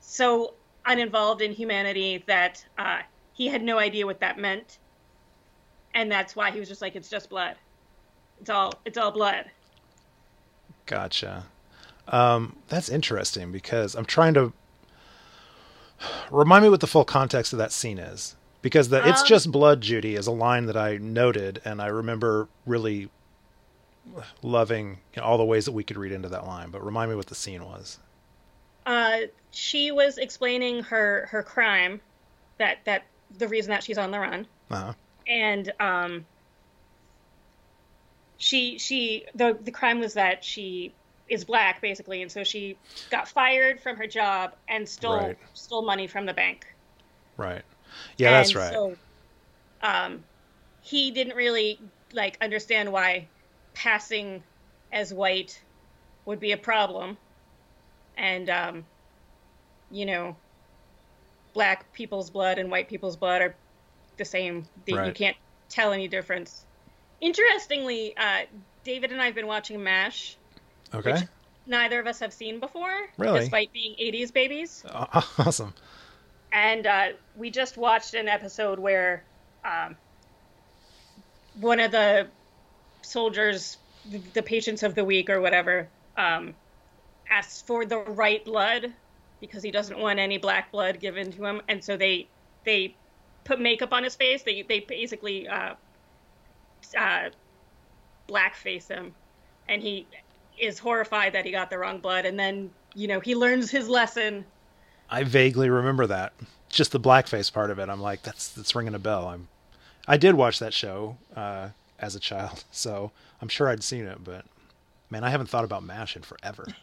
so 0.00 0.54
uninvolved 0.84 1.42
in 1.42 1.52
humanity 1.52 2.22
that 2.26 2.64
uh, 2.78 3.00
he 3.32 3.46
had 3.48 3.62
no 3.62 3.78
idea 3.78 4.06
what 4.06 4.20
that 4.20 4.38
meant, 4.38 4.78
and 5.94 6.10
that's 6.10 6.34
why 6.34 6.50
he 6.50 6.58
was 6.58 6.68
just 6.68 6.82
like, 6.82 6.96
"It's 6.96 7.08
just 7.08 7.30
blood. 7.30 7.56
It's 8.40 8.50
all 8.50 8.74
it's 8.84 8.98
all 8.98 9.10
blood." 9.10 9.46
Gotcha. 10.86 11.46
Um, 12.08 12.56
that's 12.68 12.88
interesting 12.88 13.50
because 13.50 13.94
I'm 13.94 14.04
trying 14.04 14.34
to 14.34 14.52
remind 16.30 16.64
me 16.64 16.68
what 16.68 16.80
the 16.80 16.86
full 16.86 17.04
context 17.04 17.52
of 17.52 17.58
that 17.58 17.72
scene 17.72 17.98
is 17.98 18.36
because 18.66 18.88
the 18.88 19.08
"It's 19.08 19.20
Um, 19.20 19.26
just 19.28 19.52
blood, 19.52 19.80
Judy" 19.80 20.16
is 20.16 20.26
a 20.26 20.32
line 20.32 20.66
that 20.66 20.76
I 20.76 20.96
noted 20.96 21.62
and 21.64 21.80
I 21.80 21.86
remember 21.86 22.48
really 22.64 23.08
loving 24.42 24.98
all 25.22 25.38
the 25.38 25.44
ways 25.44 25.66
that 25.66 25.72
we 25.72 25.84
could 25.84 25.96
read 25.96 26.10
into 26.10 26.28
that 26.30 26.44
line. 26.46 26.70
But 26.70 26.84
remind 26.84 27.10
me 27.10 27.16
what 27.16 27.26
the 27.28 27.36
scene 27.36 27.64
was. 27.64 28.00
Uh, 28.84 29.18
she 29.52 29.92
was 29.92 30.18
explaining 30.18 30.82
her 30.82 31.26
her 31.30 31.44
crime, 31.44 32.00
that 32.58 32.78
that 32.86 33.04
the 33.30 33.46
reason 33.46 33.70
that 33.70 33.84
she's 33.84 33.98
on 33.98 34.10
the 34.10 34.18
run, 34.18 34.48
Uh-huh. 34.70 34.94
and 35.28 35.72
um, 35.78 36.26
she 38.36 38.78
she 38.78 39.26
the 39.34 39.56
the 39.62 39.70
crime 39.70 40.00
was 40.00 40.14
that 40.14 40.42
she 40.44 40.96
is 41.28 41.44
black 41.44 41.80
basically, 41.80 42.20
and 42.22 42.32
so 42.32 42.42
she 42.42 42.80
got 43.10 43.28
fired 43.28 43.80
from 43.80 43.96
her 43.96 44.08
job 44.08 44.56
and 44.68 44.88
stole 44.88 45.18
Right. 45.18 45.38
stole 45.52 45.84
money 45.86 46.08
from 46.08 46.26
the 46.26 46.34
bank. 46.34 46.66
Right. 47.36 47.62
Yeah, 48.16 48.30
that's 48.32 48.54
right. 48.54 48.72
So, 48.72 48.96
um, 49.82 50.24
he 50.82 51.10
didn't 51.10 51.36
really 51.36 51.78
like 52.12 52.38
understand 52.40 52.92
why 52.92 53.26
passing 53.74 54.42
as 54.92 55.12
white 55.12 55.60
would 56.24 56.40
be 56.40 56.52
a 56.52 56.56
problem, 56.56 57.16
and 58.16 58.48
um, 58.50 58.84
you 59.90 60.06
know, 60.06 60.36
black 61.54 61.92
people's 61.92 62.30
blood 62.30 62.58
and 62.58 62.70
white 62.70 62.88
people's 62.88 63.16
blood 63.16 63.42
are 63.42 63.54
the 64.16 64.24
same. 64.24 64.66
The- 64.84 65.06
You 65.06 65.12
can't 65.12 65.36
tell 65.68 65.92
any 65.92 66.08
difference. 66.08 66.64
Interestingly, 67.20 68.16
uh, 68.16 68.42
David 68.84 69.10
and 69.12 69.20
I 69.20 69.26
have 69.26 69.34
been 69.34 69.46
watching 69.46 69.82
MASH. 69.82 70.36
okay. 70.94 71.12
which- 71.12 71.22
Neither 71.68 71.98
of 71.98 72.06
us 72.06 72.20
have 72.20 72.32
seen 72.32 72.60
before, 72.60 72.94
Really? 73.18 73.40
despite 73.40 73.72
being 73.72 73.96
'80s 73.98 74.32
babies. 74.32 74.84
Awesome. 74.94 75.74
And 76.52 76.86
uh, 76.86 77.08
we 77.36 77.50
just 77.50 77.76
watched 77.76 78.14
an 78.14 78.28
episode 78.28 78.78
where 78.78 79.22
um, 79.64 79.96
one 81.60 81.80
of 81.80 81.90
the 81.90 82.28
soldiers, 83.02 83.78
the, 84.34 84.42
patients 84.42 84.82
of 84.82 84.94
the 84.94 85.04
week 85.04 85.30
or 85.30 85.40
whatever, 85.40 85.88
um, 86.16 86.54
asks 87.30 87.62
for 87.62 87.84
the 87.84 87.98
right 87.98 88.44
blood 88.44 88.92
because 89.40 89.62
he 89.62 89.70
doesn't 89.70 89.98
want 89.98 90.18
any 90.18 90.38
black 90.38 90.70
blood 90.72 91.00
given 91.00 91.32
to 91.32 91.44
him, 91.44 91.60
and 91.68 91.82
so 91.82 91.96
they 91.96 92.26
they 92.64 92.94
put 93.44 93.60
makeup 93.60 93.92
on 93.92 94.02
his 94.02 94.14
face. 94.16 94.42
They 94.42 94.62
they 94.62 94.80
basically 94.80 95.46
uh, 95.48 95.74
uh, 96.96 97.30
blackface 98.28 98.88
him, 98.88 99.14
and 99.68 99.82
he 99.82 100.06
is 100.58 100.78
horrified 100.78 101.34
that 101.34 101.44
he 101.44 101.50
got 101.50 101.70
the 101.70 101.78
wrong 101.78 101.98
blood, 101.98 102.24
and 102.24 102.38
then 102.38 102.70
you 102.94 103.08
know 103.08 103.20
he 103.20 103.34
learns 103.34 103.70
his 103.70 103.88
lesson. 103.88 104.44
I 105.08 105.24
vaguely 105.24 105.70
remember 105.70 106.06
that. 106.06 106.32
Just 106.68 106.92
the 106.92 107.00
blackface 107.00 107.52
part 107.52 107.70
of 107.70 107.78
it. 107.78 107.88
I'm 107.88 108.00
like, 108.00 108.22
that's 108.22 108.48
that's 108.48 108.74
ringing 108.74 108.94
a 108.94 108.98
bell. 108.98 109.28
I'm 109.28 109.48
I 110.08 110.16
did 110.16 110.34
watch 110.34 110.58
that 110.58 110.74
show 110.74 111.16
uh, 111.34 111.70
as 111.98 112.14
a 112.14 112.20
child, 112.20 112.64
so 112.70 113.12
I'm 113.40 113.48
sure 113.48 113.68
I'd 113.68 113.84
seen 113.84 114.04
it, 114.04 114.22
but 114.22 114.44
man, 115.10 115.24
I 115.24 115.30
haven't 115.30 115.48
thought 115.48 115.64
about 115.64 115.82
MASH 115.82 116.16
in 116.16 116.22
forever. 116.22 116.66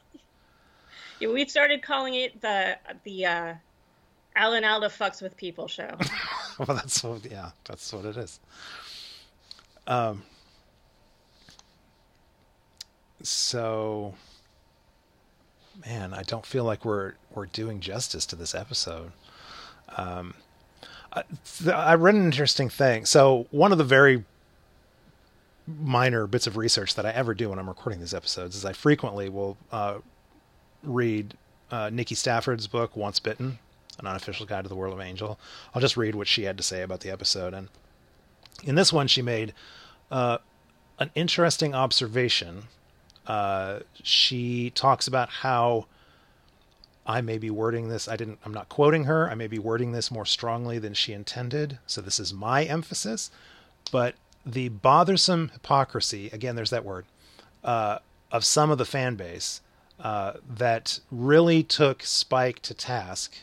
Yeah, 1.20 1.30
we 1.30 1.46
started 1.46 1.82
calling 1.84 2.16
it 2.16 2.42
the 2.42 2.78
the 3.04 3.26
uh, 3.26 3.54
Alan 4.36 4.64
Alda 4.66 4.90
fucks 4.90 5.22
with 5.22 5.38
people 5.38 5.68
show. 5.68 5.96
well, 6.60 6.76
that's 6.76 7.04
what, 7.04 7.24
yeah, 7.30 7.52
that's 7.66 7.94
what 7.94 8.04
it 8.04 8.18
is. 8.18 8.40
Um. 9.88 10.24
So, 13.22 14.16
man, 15.86 16.14
I 16.14 16.24
don't 16.24 16.46
feel 16.46 16.64
like 16.64 16.86
we're 16.86 17.14
we're 17.34 17.46
doing 17.48 17.80
justice 17.80 18.26
to 18.28 18.36
this 18.36 18.54
episode. 18.54 19.12
Um, 19.98 20.36
I, 21.12 21.24
I 21.72 21.96
read 21.96 22.16
an 22.16 22.26
interesting 22.26 22.70
thing. 22.70 23.06
So, 23.06 23.48
one 23.52 23.72
of 23.72 23.78
the 23.78 23.84
very 23.84 24.24
minor 25.68 26.28
bits 26.28 26.48
of 26.48 26.58
research 26.58 26.96
that 26.96 27.06
I 27.06 27.12
ever 27.12 27.34
do 27.34 27.50
when 27.50 27.60
I'm 27.60 27.70
recording 27.70 28.00
these 28.00 28.14
episodes 28.14 28.56
is 28.56 28.66
I 28.66 28.74
frequently 28.74 29.30
will 29.30 29.58
uh, 29.72 30.00
read 30.84 31.36
uh, 31.72 31.90
Nikki 31.92 32.16
Stafford's 32.16 32.68
book, 32.68 32.96
Once 32.96 33.20
Bitten, 33.20 33.60
an 34.00 34.08
unofficial 34.08 34.46
guide 34.46 34.64
to 34.64 34.70
the 34.70 34.76
world 34.76 34.94
of 34.94 35.00
Angel. 35.00 35.40
I'll 35.74 35.82
just 35.82 35.98
read 35.98 36.16
what 36.16 36.28
she 36.28 36.44
had 36.44 36.58
to 36.58 36.64
say 36.64 36.82
about 36.82 37.00
the 37.00 37.10
episode. 37.10 37.54
And 37.54 37.70
in 38.64 38.76
this 38.76 38.92
one, 38.92 39.08
she 39.08 39.22
made 39.22 39.54
uh, 40.12 40.40
an 41.00 41.12
interesting 41.16 41.74
observation. 41.74 42.64
Uh, 43.26 43.80
she 44.04 44.70
talks 44.72 45.08
about 45.08 45.30
how 45.30 45.86
I 47.06 47.22
may 47.22 47.38
be 47.38 47.50
wording 47.50 47.90
this. 47.90 48.08
I 48.08 48.16
didn't. 48.16 48.40
I'm 48.46 48.54
not 48.54 48.70
quoting 48.70 49.06
her. 49.06 49.30
I 49.30 49.36
may 49.36 49.48
be 49.48 49.60
wording 49.60 49.92
this 49.92 50.12
more 50.12 50.26
strongly 50.26 50.80
than 50.80 50.94
she 50.94 51.14
intended. 51.14 51.80
So 51.86 52.02
this 52.02 52.20
is 52.20 52.34
my 52.34 52.64
emphasis. 52.64 53.32
But 53.92 54.16
the 54.46 54.70
bothersome 54.70 55.50
hypocrisy 55.50 56.30
again, 56.32 56.56
there's 56.56 56.70
that 56.70 56.86
word 56.86 57.06
uh, 57.64 58.00
of 58.32 58.46
some 58.46 58.72
of 58.72 58.78
the 58.78 58.86
fan 58.86 59.16
base 59.16 59.62
uh, 60.00 60.34
that 60.50 61.00
really 61.12 61.64
took 61.64 62.04
Spike 62.04 62.62
to 62.64 62.74
task 62.74 63.36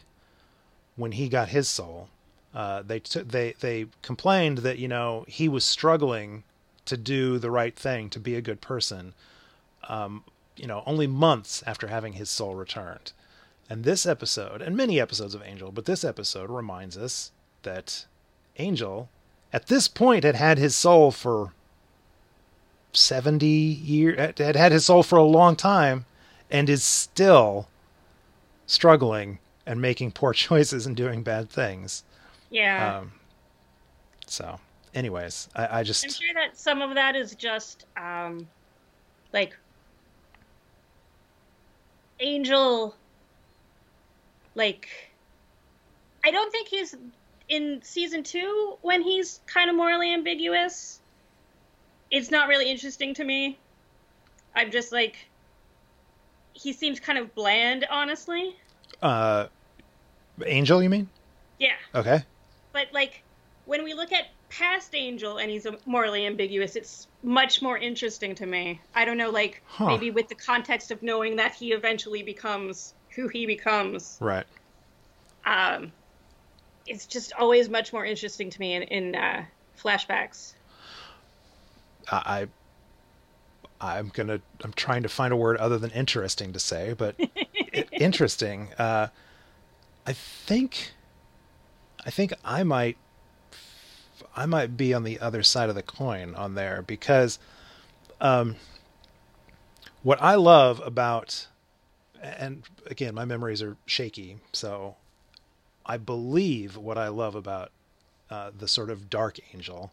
when 0.96 1.12
he 1.12 1.28
got 1.28 1.48
his 1.48 1.68
soul. 1.68 2.08
Uh, 2.54 2.82
they 2.82 2.98
t- 3.00 3.20
they 3.20 3.54
they 3.60 3.86
complained 4.02 4.58
that 4.58 4.78
you 4.78 4.88
know 4.88 5.24
he 5.28 5.48
was 5.48 5.64
struggling 5.64 6.42
to 6.86 6.96
do 6.96 7.38
the 7.38 7.50
right 7.50 7.76
thing, 7.76 8.10
to 8.10 8.18
be 8.18 8.34
a 8.34 8.40
good 8.40 8.60
person. 8.60 9.14
Um, 9.88 10.24
you 10.56 10.66
know, 10.66 10.82
only 10.86 11.06
months 11.06 11.62
after 11.66 11.86
having 11.86 12.14
his 12.14 12.28
soul 12.28 12.54
returned. 12.54 13.12
And 13.68 13.84
this 13.84 14.04
episode, 14.04 14.60
and 14.60 14.76
many 14.76 15.00
episodes 15.00 15.34
of 15.34 15.42
Angel, 15.42 15.70
but 15.70 15.86
this 15.86 16.04
episode 16.04 16.50
reminds 16.50 16.98
us 16.98 17.30
that 17.62 18.06
Angel, 18.58 19.08
at 19.52 19.68
this 19.68 19.88
point, 19.88 20.24
had 20.24 20.34
had 20.34 20.58
his 20.58 20.74
soul 20.74 21.12
for 21.12 21.52
70 22.92 23.46
years, 23.46 24.18
had 24.18 24.56
had 24.56 24.72
his 24.72 24.86
soul 24.86 25.02
for 25.02 25.16
a 25.16 25.24
long 25.24 25.56
time, 25.56 26.04
and 26.50 26.68
is 26.68 26.82
still 26.82 27.68
struggling 28.66 29.38
and 29.64 29.80
making 29.80 30.12
poor 30.12 30.32
choices 30.34 30.86
and 30.86 30.96
doing 30.96 31.22
bad 31.22 31.48
things. 31.48 32.02
Yeah, 32.50 32.98
Um, 32.98 33.12
so, 34.26 34.58
anyways, 34.94 35.48
I, 35.54 35.80
I 35.80 35.82
just 35.84 36.04
I'm 36.04 36.10
sure 36.10 36.34
that 36.34 36.58
some 36.58 36.82
of 36.82 36.94
that 36.94 37.14
is 37.14 37.34
just 37.36 37.86
um, 37.96 38.48
like 39.32 39.56
Angel. 42.20 42.94
Like, 44.54 44.88
I 46.24 46.30
don't 46.30 46.50
think 46.52 46.68
he's 46.68 46.96
in 47.48 47.80
season 47.82 48.22
two 48.22 48.76
when 48.82 49.02
he's 49.02 49.40
kind 49.46 49.70
of 49.70 49.76
morally 49.76 50.12
ambiguous. 50.12 51.00
It's 52.10 52.30
not 52.30 52.48
really 52.48 52.70
interesting 52.70 53.14
to 53.14 53.24
me. 53.24 53.58
I'm 54.54 54.70
just 54.70 54.92
like, 54.92 55.16
he 56.52 56.72
seems 56.72 57.00
kind 57.00 57.18
of 57.18 57.34
bland, 57.34 57.86
honestly. 57.90 58.56
uh, 59.02 59.46
Angel, 60.44 60.82
you 60.82 60.88
mean? 60.90 61.08
Yeah. 61.58 61.74
Okay. 61.94 62.24
but 62.72 62.86
like 62.92 63.22
when 63.66 63.84
we 63.84 63.92
look 63.94 64.12
at 64.12 64.24
past 64.50 64.94
angel 64.94 65.38
and 65.38 65.50
he's 65.50 65.66
morally 65.86 66.26
ambiguous 66.26 66.76
it's 66.76 67.06
much 67.22 67.62
more 67.62 67.78
interesting 67.78 68.34
to 68.34 68.46
me 68.46 68.80
i 68.94 69.04
don't 69.04 69.16
know 69.16 69.30
like 69.30 69.62
Huh. 69.66 69.86
maybe 69.88 70.10
with 70.10 70.28
the 70.28 70.34
context 70.34 70.90
of 70.90 71.02
knowing 71.02 71.36
that 71.36 71.54
he 71.54 71.72
eventually 71.72 72.22
becomes 72.22 72.94
who 73.14 73.28
he 73.28 73.46
becomes 73.46 74.18
Right. 74.20 74.46
um 75.46 75.92
it's 76.86 77.06
just 77.06 77.32
always 77.38 77.68
much 77.68 77.92
more 77.92 78.04
interesting 78.04 78.50
to 78.50 78.58
me 78.60 78.74
in, 78.74 78.82
in 78.82 79.14
uh, 79.14 79.44
flashbacks 79.82 80.52
I, 82.10 82.48
I 83.80 83.96
I'm 83.96 84.08
gonna 84.08 84.40
I'm 84.62 84.72
trying 84.72 85.02
to 85.04 85.08
find 85.08 85.32
a 85.32 85.36
word 85.36 85.56
other 85.56 85.78
than 85.78 85.90
interesting 85.90 86.52
to 86.52 86.58
say, 86.60 86.92
but 86.92 87.16
interesting. 87.92 88.72
Uh, 88.78 89.08
I 90.06 90.12
think 90.12 90.92
I 92.04 92.10
think 92.10 92.32
I 92.44 92.62
might 92.62 92.98
I 94.36 94.46
might 94.46 94.76
be 94.76 94.94
on 94.94 95.04
the 95.04 95.18
other 95.20 95.42
side 95.42 95.68
of 95.68 95.74
the 95.74 95.82
coin 95.82 96.34
on 96.34 96.54
there 96.54 96.82
because 96.82 97.38
um, 98.20 98.56
what 100.02 100.20
I 100.22 100.34
love 100.36 100.80
about 100.84 101.46
and 102.22 102.62
again 102.86 103.14
my 103.14 103.24
memories 103.24 103.62
are 103.62 103.76
shaky, 103.86 104.38
so 104.52 104.96
I 105.86 105.96
believe 105.96 106.76
what 106.76 106.98
I 106.98 107.08
love 107.08 107.34
about 107.34 107.70
uh, 108.30 108.50
the 108.56 108.68
sort 108.68 108.90
of 108.90 109.10
dark 109.10 109.38
angel 109.54 109.92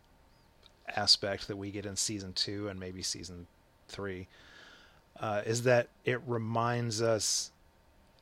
aspect 0.95 1.47
that 1.47 1.57
we 1.57 1.71
get 1.71 1.85
in 1.85 1.95
season 1.95 2.33
two 2.33 2.67
and 2.67 2.79
maybe 2.79 3.01
season 3.01 3.47
three 3.87 4.27
uh, 5.19 5.41
is 5.45 5.63
that 5.63 5.87
it 6.05 6.21
reminds 6.27 7.01
us 7.01 7.51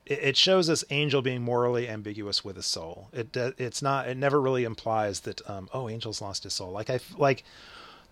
it, 0.05 0.19
it 0.21 0.37
shows 0.37 0.69
us 0.69 0.83
angel 0.89 1.21
being 1.21 1.41
morally 1.41 1.87
ambiguous 1.87 2.43
with 2.43 2.55
his 2.55 2.65
soul. 2.65 3.09
It 3.13 3.35
it's 3.35 3.81
not 3.81 4.07
it 4.07 4.17
never 4.17 4.39
really 4.41 4.63
implies 4.63 5.21
that 5.21 5.47
um, 5.49 5.69
oh 5.73 5.87
angel's 5.87 6.21
lost 6.21 6.43
his 6.43 6.53
soul. 6.53 6.71
Like 6.71 6.89
i 6.89 6.99
like 7.17 7.43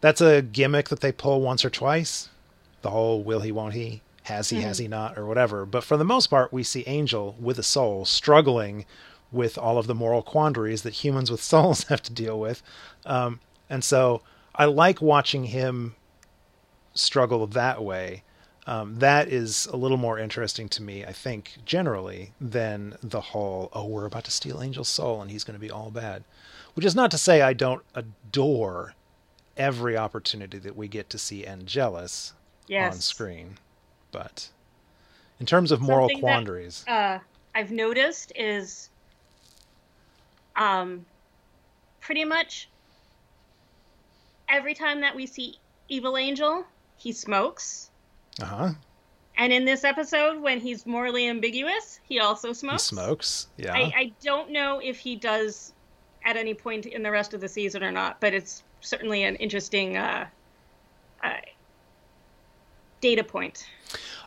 that's 0.02 0.22
a 0.22 0.42
gimmick 0.42 0.90
that 0.90 1.00
they 1.00 1.12
pull 1.12 1.42
once 1.42 1.64
or 1.64 1.70
twice. 1.70 2.30
The 2.82 2.90
whole 2.90 3.24
will 3.24 3.42
he 3.42 3.52
won't 3.52 3.74
he 3.74 4.02
has 4.24 4.50
he 4.50 4.58
mm-hmm. 4.58 4.68
has 4.68 4.78
he 4.78 4.88
not 4.88 5.18
or 5.18 5.26
whatever. 5.26 5.66
But 5.66 5.84
for 5.84 5.98
the 5.98 6.06
most 6.06 6.28
part 6.28 6.54
we 6.54 6.64
see 6.64 6.84
angel 6.88 7.36
with 7.40 7.58
a 7.60 7.64
soul 7.64 8.06
struggling 8.06 8.86
with 9.32 9.58
all 9.58 9.78
of 9.78 9.88
the 9.88 9.96
moral 9.96 10.22
quandaries 10.22 10.84
that 10.84 10.94
humans 10.94 11.32
with 11.32 11.42
souls 11.52 11.84
have 11.86 12.02
to 12.04 12.14
deal 12.14 12.40
with. 12.40 12.62
Um, 13.06 13.40
and 13.70 13.84
so 13.84 14.22
i 14.56 14.66
like 14.66 15.02
watching 15.02 15.46
him 15.46 15.96
struggle 16.94 17.48
that 17.48 17.84
way 17.84 18.24
um, 18.66 18.96
that 19.00 19.28
is 19.28 19.66
a 19.68 19.76
little 19.76 19.98
more 19.98 20.18
interesting 20.18 20.70
to 20.70 20.82
me, 20.82 21.04
I 21.04 21.12
think, 21.12 21.58
generally, 21.66 22.32
than 22.40 22.98
the 23.02 23.20
whole, 23.20 23.70
oh, 23.74 23.86
we're 23.86 24.06
about 24.06 24.24
to 24.26 24.32
steal 24.32 24.62
Angel's 24.62 24.90
soul 24.90 25.22
and 25.22 25.30
he's 25.30 25.44
going 25.44 25.56
to 25.56 25.60
be 25.60 25.72
all 25.72 25.92
bad. 25.92 26.24
Which 26.74 26.86
is 26.86 26.96
not 26.96 27.12
to 27.12 27.18
say 27.18 27.42
I 27.42 27.54
don't 27.54 27.84
adore 27.94 28.96
every 29.58 29.98
opportunity 29.98 30.58
that 30.60 30.76
we 30.76 30.88
get 30.88 31.10
to 31.12 31.18
see 31.18 31.46
Angelus 31.46 32.34
yes. 32.68 32.94
on 32.94 33.02
screen. 33.02 33.58
But 34.12 34.50
in 35.40 35.46
terms 35.46 35.72
of 35.72 35.82
moral 35.82 36.08
Something 36.08 36.22
quandaries. 36.22 36.84
That, 36.88 37.16
uh, 37.16 37.24
I've 37.54 37.72
noticed 37.72 38.32
is 38.36 38.90
um, 40.56 41.06
pretty 42.00 42.24
much 42.24 42.70
every 44.48 44.74
time 44.74 45.02
that 45.02 45.16
we 45.16 45.26
see 45.26 45.58
Evil 45.90 46.18
Angel, 46.18 46.66
he 46.98 47.12
smokes 47.12 47.90
uh 48.42 48.46
huh. 48.46 48.70
And 49.36 49.52
in 49.52 49.66
this 49.66 49.84
episode, 49.84 50.40
when 50.42 50.60
he's 50.60 50.86
morally 50.86 51.28
ambiguous, 51.28 52.00
he 52.04 52.20
also 52.20 52.54
smokes. 52.54 52.90
He 52.90 52.96
smokes, 52.96 53.48
yeah. 53.58 53.74
I, 53.74 53.80
I 53.96 54.12
don't 54.24 54.52
know 54.52 54.80
if 54.80 55.00
he 55.00 55.16
does 55.16 55.74
at 56.24 56.38
any 56.38 56.54
point 56.54 56.86
in 56.86 57.04
the 57.04 57.12
rest 57.12 57.34
of 57.34 57.42
the 57.42 57.48
season 57.48 57.84
or 57.84 57.92
not, 57.92 58.20
but 58.20 58.34
it's 58.34 58.64
certainly 58.82 59.24
an 59.24 59.36
interesting 59.38 59.98
uh, 59.98 60.28
uh, 61.24 61.34
data 63.02 63.24
point. 63.24 63.68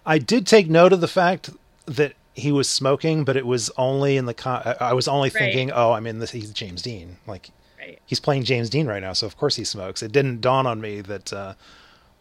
I 0.04 0.18
did 0.18 0.46
take 0.46 0.68
note 0.68 0.92
of 0.92 1.00
the 1.00 1.08
fact 1.08 1.50
that 1.86 2.14
he 2.34 2.52
was 2.52 2.68
smoking, 2.68 3.24
but 3.24 3.36
it 3.36 3.46
was 3.46 3.70
only 3.78 4.16
in 4.16 4.26
the. 4.26 4.34
Con- 4.34 4.74
I 4.80 4.92
was 4.92 5.08
only 5.08 5.30
thinking, 5.30 5.68
right. 5.68 5.76
oh, 5.76 5.92
I'm 5.92 6.06
in 6.06 6.18
this. 6.18 6.32
He's 6.32 6.50
James 6.50 6.82
Dean. 6.82 7.16
Like, 7.26 7.50
right. 7.78 7.98
he's 8.06 8.20
playing 8.20 8.44
James 8.44 8.68
Dean 8.68 8.86
right 8.86 9.00
now, 9.00 9.14
so 9.14 9.26
of 9.26 9.36
course 9.36 9.56
he 9.56 9.64
smokes. 9.64 10.02
It 10.02 10.12
didn't 10.12 10.40
dawn 10.40 10.66
on 10.66 10.80
me 10.80 11.00
that, 11.00 11.32
uh, 11.32 11.54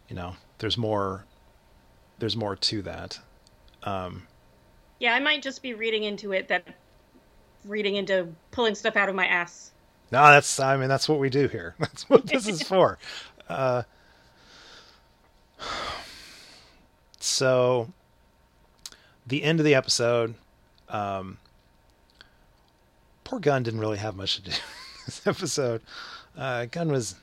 you 0.08 0.16
know, 0.16 0.36
there's 0.58 0.78
more 0.78 1.24
there's 2.18 2.36
more 2.36 2.56
to 2.56 2.82
that. 2.82 3.18
Um, 3.82 4.26
yeah, 4.98 5.14
I 5.14 5.20
might 5.20 5.42
just 5.42 5.62
be 5.62 5.74
reading 5.74 6.04
into 6.04 6.32
it 6.32 6.48
that 6.48 6.66
reading 7.64 7.96
into 7.96 8.28
pulling 8.50 8.74
stuff 8.74 8.96
out 8.96 9.08
of 9.08 9.14
my 9.14 9.26
ass. 9.26 9.72
No, 10.12 10.24
that's 10.26 10.60
I 10.60 10.76
mean 10.76 10.88
that's 10.88 11.08
what 11.08 11.18
we 11.18 11.30
do 11.30 11.48
here. 11.48 11.74
That's 11.78 12.08
what 12.08 12.26
this 12.26 12.48
is 12.48 12.62
for. 12.62 12.98
Uh, 13.48 13.84
so 17.20 17.92
the 19.24 19.44
end 19.44 19.60
of 19.60 19.64
the 19.64 19.76
episode, 19.76 20.34
um, 20.88 21.38
poor 23.22 23.38
Gunn 23.38 23.62
didn't 23.62 23.78
really 23.78 23.98
have 23.98 24.16
much 24.16 24.34
to 24.34 24.42
do 24.42 24.50
this 25.06 25.24
episode. 25.28 25.80
Uh, 26.36 26.66
Gunn 26.66 26.90
was 26.90 27.14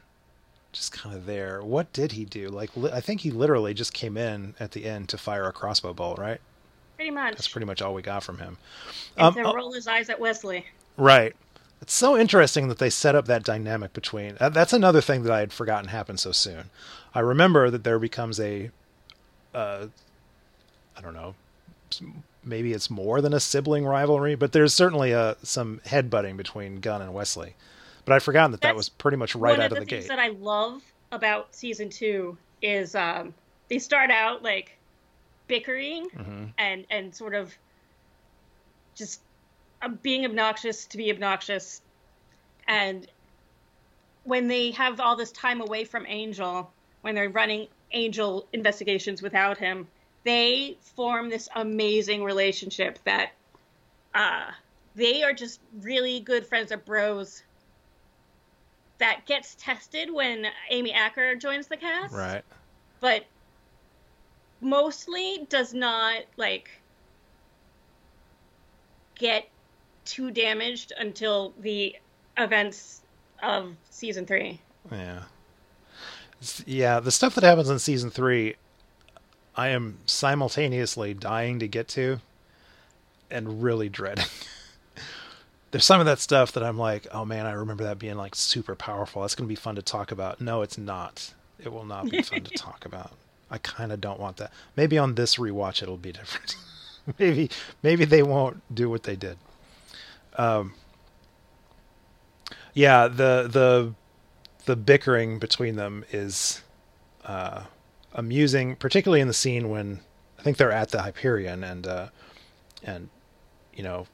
just 0.74 0.91
kind 0.91 1.15
of 1.15 1.26
there. 1.26 1.61
What 1.63 1.93
did 1.93 2.11
he 2.11 2.26
do? 2.26 2.49
Like, 2.49 2.76
li- 2.76 2.91
I 2.91 2.99
think 2.99 3.21
he 3.21 3.32
literally 3.32 3.74
just 3.74 3.93
came 3.93 4.17
in 4.17 4.55
at 4.59 4.71
the 4.71 4.86
end 4.86 5.09
to 5.09 5.17
fire 5.17 5.45
a 5.45 5.53
crossbow 5.53 5.93
bolt, 5.93 6.19
right? 6.19 6.41
Pretty 6.97 7.11
much. 7.11 7.34
That's 7.34 7.47
pretty 7.47 7.65
much 7.65 7.82
all 7.82 7.93
we 7.93 8.01
got 8.01 8.24
from 8.24 8.39
him. 8.39 8.57
And 9.17 9.28
um, 9.28 9.34
to 9.36 9.47
uh, 9.47 9.53
roll 9.53 9.71
his 9.74 9.88
eyes 9.88 10.09
at 10.09 10.19
Wesley. 10.19 10.65
Right. 10.97 11.36
It's 11.82 11.93
so 11.93 12.17
interesting 12.17 12.67
that 12.67 12.78
they 12.80 12.89
set 12.89 13.15
up 13.15 13.26
that 13.26 13.43
dynamic 13.43 13.93
between. 13.93 14.38
Uh, 14.39 14.49
that's 14.49 14.74
another 14.74 15.01
thing 15.01 15.24
that 15.24 15.32
I 15.32 15.39
had 15.39 15.53
forgotten 15.53 15.89
happened 15.89 16.19
so 16.19 16.32
soon. 16.32 16.69
I 17.13 17.19
remember 17.19 17.69
that 17.69 17.84
there 17.84 17.99
becomes 17.99 18.39
a, 18.39 18.71
uh, 19.53 19.88
I 20.97 21.01
don't 21.01 21.13
know, 21.13 21.36
maybe 22.43 22.74
it's 22.74 22.89
more 22.89 23.21
than 23.21 23.34
a 23.34 23.39
sibling 23.39 23.86
rivalry, 23.86 24.36
but 24.36 24.51
there's 24.51 24.74
certainly 24.74 25.11
a 25.11 25.36
some 25.43 25.82
headbutting 25.86 26.38
between 26.38 26.80
Gunn 26.80 27.01
and 27.01 27.13
Wesley. 27.13 27.55
But 28.06 28.16
I'd 28.16 28.24
forgotten 28.24 28.51
that 28.51 28.62
That's 28.62 28.72
that 28.72 28.76
was 28.76 28.89
pretty 28.89 29.18
much 29.18 29.36
right 29.36 29.60
out 29.60 29.72
of 29.72 29.76
the, 29.76 29.80
the 29.82 29.86
gate. 29.86 30.08
that 30.08 30.20
I 30.20 30.30
love 30.30 30.82
about 31.12 31.56
season 31.56 31.89
two 31.89 32.38
is 32.62 32.95
um, 32.95 33.34
they 33.70 33.80
start 33.80 34.12
out 34.12 34.43
like 34.43 34.78
bickering 35.47 36.10
mm-hmm. 36.10 36.45
and 36.58 36.86
and 36.89 37.16
sort 37.16 37.36
of 37.36 37.54
just 38.95 39.22
uh, 39.82 39.88
being 39.88 40.26
obnoxious 40.26 40.86
to 40.88 40.97
be 40.97 41.12
obnoxious, 41.12 41.82
and 42.68 43.08
when 44.24 44.47
they 44.47 44.72
have 44.72 44.99
all 44.99 45.16
this 45.16 45.32
time 45.32 45.62
away 45.62 45.84
from 45.86 46.06
Angel, 46.08 46.72
when 47.01 47.16
they're 47.16 47.30
running 47.30 47.68
Angel 47.91 48.47
investigations 48.54 49.22
without 49.22 49.58
him, 49.58 49.88
they 50.24 50.78
form 50.95 51.30
this 51.30 51.49
amazing 51.56 52.24
relationship 52.24 52.99
that 53.04 53.32
uh, 54.14 54.45
they 54.95 55.24
are 55.24 55.34
just 55.34 55.60
really 55.82 56.20
good 56.20 56.45
friends 56.45 56.72
of 56.72 56.86
bros 56.86 57.43
that 58.99 59.25
gets 59.25 59.55
tested 59.55 60.11
when 60.11 60.47
Amy 60.69 60.93
Acker 60.93 61.35
joins 61.35 61.67
the 61.67 61.77
cast. 61.77 62.13
Right. 62.13 62.43
But 62.99 63.25
mostly 64.61 65.45
does 65.49 65.73
not 65.73 66.23
like 66.37 66.69
get 69.15 69.47
too 70.05 70.31
damaged 70.31 70.93
until 70.97 71.53
the 71.59 71.95
events 72.37 73.01
of 73.41 73.75
season 73.89 74.25
3. 74.25 74.59
Yeah. 74.91 75.23
Yeah, 76.65 76.99
the 76.99 77.11
stuff 77.11 77.35
that 77.35 77.43
happens 77.43 77.69
in 77.69 77.79
season 77.79 78.09
3 78.09 78.55
I 79.55 79.67
am 79.67 79.99
simultaneously 80.05 81.13
dying 81.13 81.59
to 81.59 81.67
get 81.67 81.87
to 81.89 82.19
and 83.29 83.61
really 83.61 83.89
dreading. 83.89 84.25
there's 85.74 85.86
some 85.86 85.99
of 85.99 86.05
that 86.05 86.19
stuff 86.19 86.51
that 86.51 86.61
I'm 86.61 86.78
like, 86.78 87.07
oh 87.11 87.26
man, 87.26 87.47
I 87.47 87.53
remember 87.53 87.84
that 87.86 87.97
being 87.97 88.15
like 88.15 88.36
super 88.36 88.76
powerful. 88.76 89.24
That's 89.24 89.34
going 89.34 89.47
to 89.47 89.51
be 89.51 89.55
fun 89.55 89.74
to 89.76 89.82
talk 89.82 90.11
about. 90.11 90.39
No, 90.39 90.61
it's 90.61 90.78
not. 90.78 91.34
It 91.57 91.74
will 91.74 91.84
not 91.84 92.11
be 92.11 92.21
fun 92.21 92.43
to 92.43 92.51
talk 92.55 92.86
about. 92.86 93.13
I 93.49 93.57
kind 93.57 93.91
of 93.91 93.99
don't 93.99 94.19
want 94.19 94.38
that. 94.38 94.53
Maybe 94.76 94.99
on 94.99 95.15
this 95.15 95.38
rewatch 95.38 95.82
it'll 95.82 95.97
be 95.97 96.11
different. 96.11 96.55
maybe 97.17 97.49
maybe 97.82 98.05
they 98.05 98.21
won't 98.21 98.61
do 98.71 98.88
what 98.88 99.01
they 99.01 99.15
did. 99.15 99.38
Um, 100.38 100.76
yeah, 102.76 103.07
the 103.07 103.49
the 103.51 103.95
the 104.65 104.76
bickering 104.76 105.39
between 105.39 105.76
them 105.76 106.05
is 106.11 106.61
uh, 107.26 107.63
amusing, 108.13 108.76
particularly 108.76 109.21
in 109.21 109.28
the 109.28 109.34
scene 109.34 109.71
when 109.71 110.01
I 110.38 110.43
think 110.43 110.57
they're 110.57 110.71
at 110.71 110.89
the 110.89 111.01
Hyperion 111.01 111.63
and 111.63 111.88
uh, 111.88 112.07
and 112.84 113.09
you 113.74 113.82
know 113.82 114.05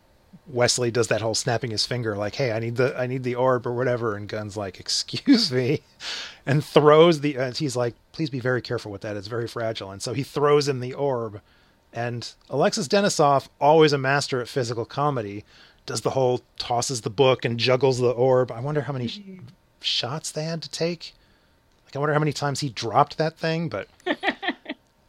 Wesley 0.47 0.91
does 0.91 1.07
that 1.09 1.21
whole 1.21 1.35
snapping 1.35 1.71
his 1.71 1.85
finger, 1.85 2.15
like, 2.15 2.35
"Hey, 2.35 2.51
I 2.51 2.59
need 2.59 2.75
the 2.75 2.97
I 2.97 3.07
need 3.07 3.23
the 3.23 3.35
orb 3.35 3.67
or 3.67 3.73
whatever," 3.73 4.15
and 4.15 4.27
Gunn's 4.27 4.57
like, 4.57 4.79
"Excuse 4.79 5.51
me," 5.51 5.81
and 6.45 6.63
throws 6.63 7.21
the. 7.21 7.35
And 7.35 7.55
he's 7.55 7.75
like, 7.75 7.95
"Please 8.11 8.29
be 8.29 8.39
very 8.39 8.61
careful 8.61 8.91
with 8.91 9.01
that; 9.01 9.17
it's 9.17 9.27
very 9.27 9.47
fragile." 9.47 9.91
And 9.91 10.01
so 10.01 10.13
he 10.13 10.23
throws 10.23 10.67
him 10.67 10.79
the 10.79 10.93
orb, 10.93 11.41
and 11.93 12.31
Alexis 12.49 12.87
Denisof, 12.87 13.47
always 13.59 13.93
a 13.93 13.97
master 13.97 14.41
at 14.41 14.47
physical 14.47 14.85
comedy, 14.85 15.43
does 15.85 16.01
the 16.01 16.11
whole 16.11 16.41
tosses 16.57 17.01
the 17.01 17.09
book 17.09 17.45
and 17.45 17.59
juggles 17.59 17.99
the 17.99 18.11
orb. 18.11 18.51
I 18.51 18.59
wonder 18.59 18.81
how 18.81 18.93
many 18.93 19.07
mm-hmm. 19.07 19.45
shots 19.81 20.31
they 20.31 20.43
had 20.43 20.61
to 20.61 20.69
take. 20.69 21.13
Like, 21.85 21.95
I 21.95 21.99
wonder 21.99 22.13
how 22.13 22.19
many 22.19 22.33
times 22.33 22.59
he 22.59 22.69
dropped 22.69 23.17
that 23.17 23.37
thing, 23.37 23.69
but. 23.69 23.87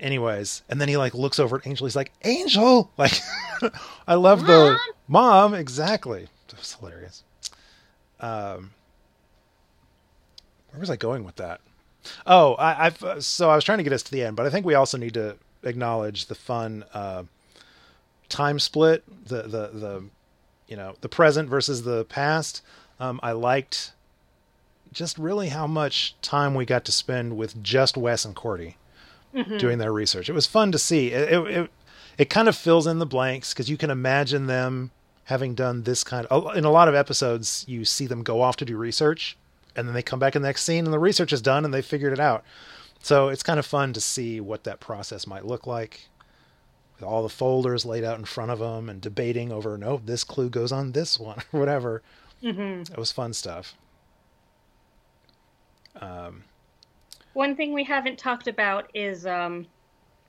anyways 0.00 0.62
and 0.68 0.80
then 0.80 0.88
he 0.88 0.96
like 0.96 1.14
looks 1.14 1.38
over 1.38 1.56
at 1.56 1.66
angel 1.66 1.86
he's 1.86 1.96
like 1.96 2.12
angel 2.24 2.90
like 2.96 3.12
i 4.08 4.14
love 4.14 4.46
the 4.46 4.78
Mom, 5.10 5.54
exactly. 5.54 6.28
It 6.48 6.56
was 6.56 6.74
hilarious. 6.74 7.24
Um, 8.20 8.70
where 10.70 10.78
was 10.78 10.88
I 10.88 10.94
going 10.94 11.24
with 11.24 11.34
that? 11.34 11.60
Oh, 12.28 12.54
I, 12.60 12.84
have 12.84 13.02
uh, 13.02 13.20
so 13.20 13.50
I 13.50 13.56
was 13.56 13.64
trying 13.64 13.78
to 13.78 13.84
get 13.84 13.92
us 13.92 14.04
to 14.04 14.12
the 14.12 14.22
end, 14.22 14.36
but 14.36 14.46
I 14.46 14.50
think 14.50 14.64
we 14.64 14.74
also 14.74 14.96
need 14.96 15.14
to 15.14 15.36
acknowledge 15.64 16.26
the 16.26 16.36
fun 16.36 16.84
uh, 16.94 17.24
time 18.28 18.60
split, 18.60 19.02
the 19.26 19.42
the 19.42 19.70
the 19.74 20.04
you 20.68 20.76
know 20.76 20.94
the 21.00 21.08
present 21.08 21.48
versus 21.48 21.82
the 21.82 22.04
past. 22.04 22.62
Um, 23.00 23.18
I 23.20 23.32
liked 23.32 23.90
just 24.92 25.18
really 25.18 25.48
how 25.48 25.66
much 25.66 26.14
time 26.22 26.54
we 26.54 26.64
got 26.64 26.84
to 26.84 26.92
spend 26.92 27.36
with 27.36 27.60
just 27.64 27.96
Wes 27.96 28.24
and 28.24 28.36
Cordy 28.36 28.76
mm-hmm. 29.34 29.58
doing 29.58 29.78
their 29.78 29.92
research. 29.92 30.28
It 30.28 30.34
was 30.34 30.46
fun 30.46 30.72
to 30.72 30.78
see. 30.78 31.08
It 31.12 31.32
it, 31.32 31.46
it, 31.46 31.70
it 32.18 32.30
kind 32.30 32.48
of 32.48 32.56
fills 32.56 32.86
in 32.86 32.98
the 32.98 33.06
blanks 33.06 33.52
because 33.52 33.70
you 33.70 33.76
can 33.76 33.90
imagine 33.90 34.46
them 34.46 34.90
having 35.24 35.54
done 35.54 35.84
this 35.84 36.02
kind 36.04 36.26
of 36.26 36.56
in 36.56 36.64
a 36.64 36.70
lot 36.70 36.88
of 36.88 36.94
episodes 36.94 37.64
you 37.68 37.84
see 37.84 38.06
them 38.06 38.22
go 38.22 38.42
off 38.42 38.56
to 38.56 38.64
do 38.64 38.76
research 38.76 39.36
and 39.76 39.86
then 39.86 39.94
they 39.94 40.02
come 40.02 40.18
back 40.18 40.34
in 40.34 40.42
the 40.42 40.48
next 40.48 40.64
scene 40.64 40.84
and 40.84 40.92
the 40.92 40.98
research 40.98 41.32
is 41.32 41.40
done 41.40 41.64
and 41.64 41.72
they 41.72 41.80
figured 41.80 42.12
it 42.12 42.18
out 42.18 42.44
so 43.00 43.28
it's 43.28 43.42
kind 43.44 43.58
of 43.60 43.64
fun 43.64 43.92
to 43.92 44.00
see 44.00 44.40
what 44.40 44.64
that 44.64 44.80
process 44.80 45.28
might 45.28 45.46
look 45.46 45.68
like 45.68 46.08
with 46.96 47.04
all 47.08 47.22
the 47.22 47.28
folders 47.28 47.86
laid 47.86 48.02
out 48.02 48.18
in 48.18 48.24
front 48.24 48.50
of 48.50 48.58
them 48.58 48.88
and 48.88 49.00
debating 49.00 49.52
over 49.52 49.78
no 49.78 50.00
this 50.04 50.24
clue 50.24 50.50
goes 50.50 50.72
on 50.72 50.92
this 50.92 51.18
one 51.18 51.38
or 51.52 51.60
whatever 51.60 52.02
Mm-hmm. 52.42 52.92
it 52.92 52.98
was 52.98 53.12
fun 53.12 53.32
stuff 53.32 53.76
um, 56.00 56.44
One 57.40 57.56
thing 57.56 57.72
we 57.72 57.84
haven't 57.84 58.18
talked 58.18 58.48
about 58.48 58.90
is 58.92 59.24
um, 59.24 59.66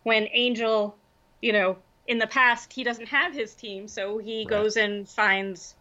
when 0.03 0.29
Angel, 0.31 0.95
you 1.41 1.51
know, 1.51 1.75
in 2.07 2.19
the 2.19 2.27
past 2.27 2.71
he 2.71 2.85
doesn't 2.85 3.07
have 3.07 3.33
his 3.33 3.53
team, 3.53 3.89
so 3.89 4.17
he 4.17 4.45
Right. 4.45 4.49
goes 4.51 4.77
and 4.77 5.09
finds 5.09 5.75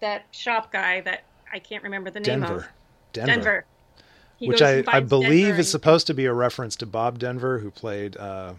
that 0.00 0.24
shop 0.30 0.72
guy 0.72 1.02
that 1.02 1.24
I 1.52 1.58
can't 1.58 1.82
remember 1.82 2.08
the 2.08 2.20
name 2.20 2.40
denver 2.40 2.54
of. 2.54 2.68
denver, 3.12 3.32
Denver. 3.34 3.66
He 4.38 4.48
which 4.48 4.62
I, 4.62 4.82
I 4.88 5.00
believe 5.00 5.48
Denver 5.48 5.60
is 5.60 5.70
supposed 5.70 6.06
to 6.06 6.14
be 6.14 6.24
a 6.24 6.32
reference 6.32 6.74
to 6.76 6.86
bob 6.86 7.18
denver 7.18 7.58
who 7.58 7.70
played 7.70 8.16
uh, 8.16 8.54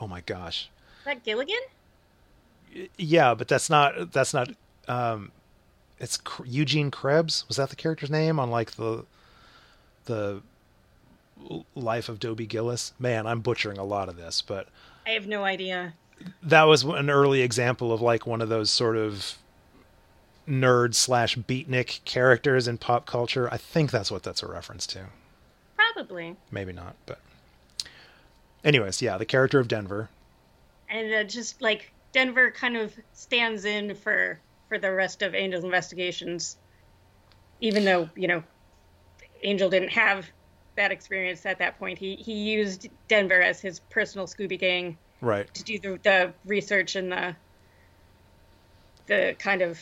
oh 0.00 0.08
my 0.08 0.22
gosh 0.22 0.70
Is 0.98 1.04
that 1.04 1.22
Gilligan? 1.22 1.54
yeah 2.96 3.32
but 3.32 3.46
that's 3.46 3.70
not 3.70 4.10
that's 4.10 4.34
not 4.34 4.50
um 4.88 5.30
it's 6.00 6.18
eugene 6.44 6.90
krebs 6.90 7.44
was 7.46 7.58
that 7.58 7.70
the 7.70 7.76
character's 7.76 8.10
name 8.10 8.40
on 8.40 8.50
like 8.50 8.72
the 8.72 9.04
the 10.08 10.42
life 11.76 12.08
of 12.08 12.18
dobie 12.18 12.46
gillis 12.46 12.92
man 12.98 13.24
i'm 13.26 13.40
butchering 13.40 13.78
a 13.78 13.84
lot 13.84 14.08
of 14.08 14.16
this 14.16 14.42
but 14.42 14.66
I 15.06 15.10
have 15.12 15.26
no 15.28 15.44
idea. 15.44 15.94
that 16.42 16.64
was 16.64 16.82
an 16.82 17.08
early 17.08 17.40
example 17.42 17.92
of 17.92 18.02
like 18.02 18.26
one 18.26 18.42
of 18.42 18.48
those 18.48 18.70
sort 18.70 18.96
of 18.96 19.36
nerd 20.48 20.94
slash 20.94 21.36
beatnik 21.36 22.04
characters 22.04 22.66
in 22.66 22.76
pop 22.76 23.06
culture 23.06 23.48
i 23.52 23.56
think 23.56 23.90
that's 23.90 24.10
what 24.10 24.22
that's 24.24 24.42
a 24.42 24.46
reference 24.48 24.86
to 24.88 25.06
Probably. 25.76 26.36
maybe 26.50 26.72
not 26.72 26.96
but 27.06 27.20
anyways 28.64 29.00
yeah 29.00 29.16
the 29.16 29.24
character 29.26 29.58
of 29.60 29.68
denver 29.68 30.08
And 30.90 31.12
uh, 31.14 31.24
just 31.24 31.62
like 31.62 31.92
Denver 32.12 32.50
kind 32.50 32.76
of 32.76 32.94
stands 33.12 33.64
in 33.66 33.94
for 33.94 34.40
for 34.70 34.78
the 34.78 34.90
rest 34.90 35.20
of 35.22 35.34
Angel's 35.34 35.62
investigations, 35.64 36.56
even 37.60 37.84
though 37.84 38.08
you 38.16 38.26
know 38.26 38.42
Angel 39.42 39.68
didn't 39.70 39.90
have 39.90 40.26
that 40.76 40.92
experience 40.92 41.44
at 41.46 41.58
that 41.58 41.78
point. 41.78 41.98
He 41.98 42.16
he 42.16 42.32
used 42.52 42.88
Denver 43.08 43.40
as 43.40 43.60
his 43.60 43.80
personal 43.90 44.26
Scooby 44.26 44.58
Gang 44.58 44.96
right 45.20 45.52
to 45.54 45.64
do 45.64 45.78
the, 45.78 45.98
the 46.02 46.32
research 46.44 46.94
and 46.96 47.10
the 47.10 47.34
the 49.06 49.34
kind 49.38 49.62
of 49.62 49.78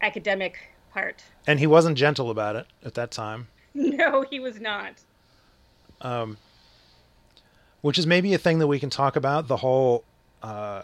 academic 0.00 0.56
part. 0.92 1.22
and 1.46 1.58
he 1.60 1.66
wasn't 1.66 1.96
gentle 1.98 2.30
about 2.30 2.56
it 2.56 2.66
at 2.84 2.94
that 2.94 3.10
time 3.10 3.48
No, 3.74 4.22
he 4.30 4.40
was 4.40 4.60
not. 4.60 4.94
um, 6.00 6.38
which 7.82 7.98
is 7.98 8.06
maybe 8.06 8.32
a 8.34 8.38
thing 8.38 8.58
that 8.60 8.66
we 8.66 8.80
can 8.80 8.90
talk 8.90 9.14
about 9.16 9.46
the 9.48 9.58
whole 9.58 10.04
uh, 10.42 10.82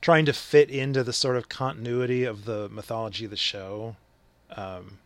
trying 0.00 0.24
to 0.24 0.32
fit 0.32 0.70
into 0.70 1.04
the 1.04 1.12
sort 1.12 1.36
of 1.36 1.48
continuity 1.48 2.24
of 2.24 2.44
the 2.44 2.68
mythology 2.70 3.24
of 3.26 3.30
the 3.30 3.36
show 3.36 3.96
um, 4.56 4.98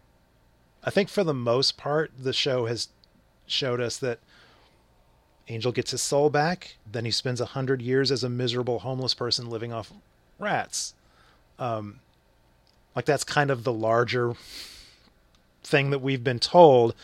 i 0.85 0.91
think 0.91 1.09
for 1.09 1.25
the 1.25 1.35
most 1.35 1.77
part 1.77 2.11
the 2.19 2.33
show 2.33 2.67
has 2.67 2.89
showed 3.47 3.81
us 3.81 3.97
that 3.97 4.19
angel 5.49 5.73
gets 5.73 5.91
his 5.91 6.03
soul 6.03 6.31
back 6.31 6.77
then 6.91 7.05
he 7.05 7.11
spends 7.11 7.41
a 7.41 7.47
hundred 7.47 7.83
years 7.83 8.11
as 8.11 8.23
a 8.25 8.29
miserable 8.29 8.81
homeless 8.81 9.15
person 9.15 9.51
living 9.51 9.73
off 9.73 9.93
rats. 10.39 10.95
Um, 11.59 12.01
like 12.95 13.05
that's 13.05 13.25
kind 13.25 13.51
of 13.51 13.65
the 13.65 13.73
larger 13.73 14.35
thing 15.63 15.91
that 15.91 16.01
we've 16.01 16.25
been 16.25 16.39
told. 16.39 16.95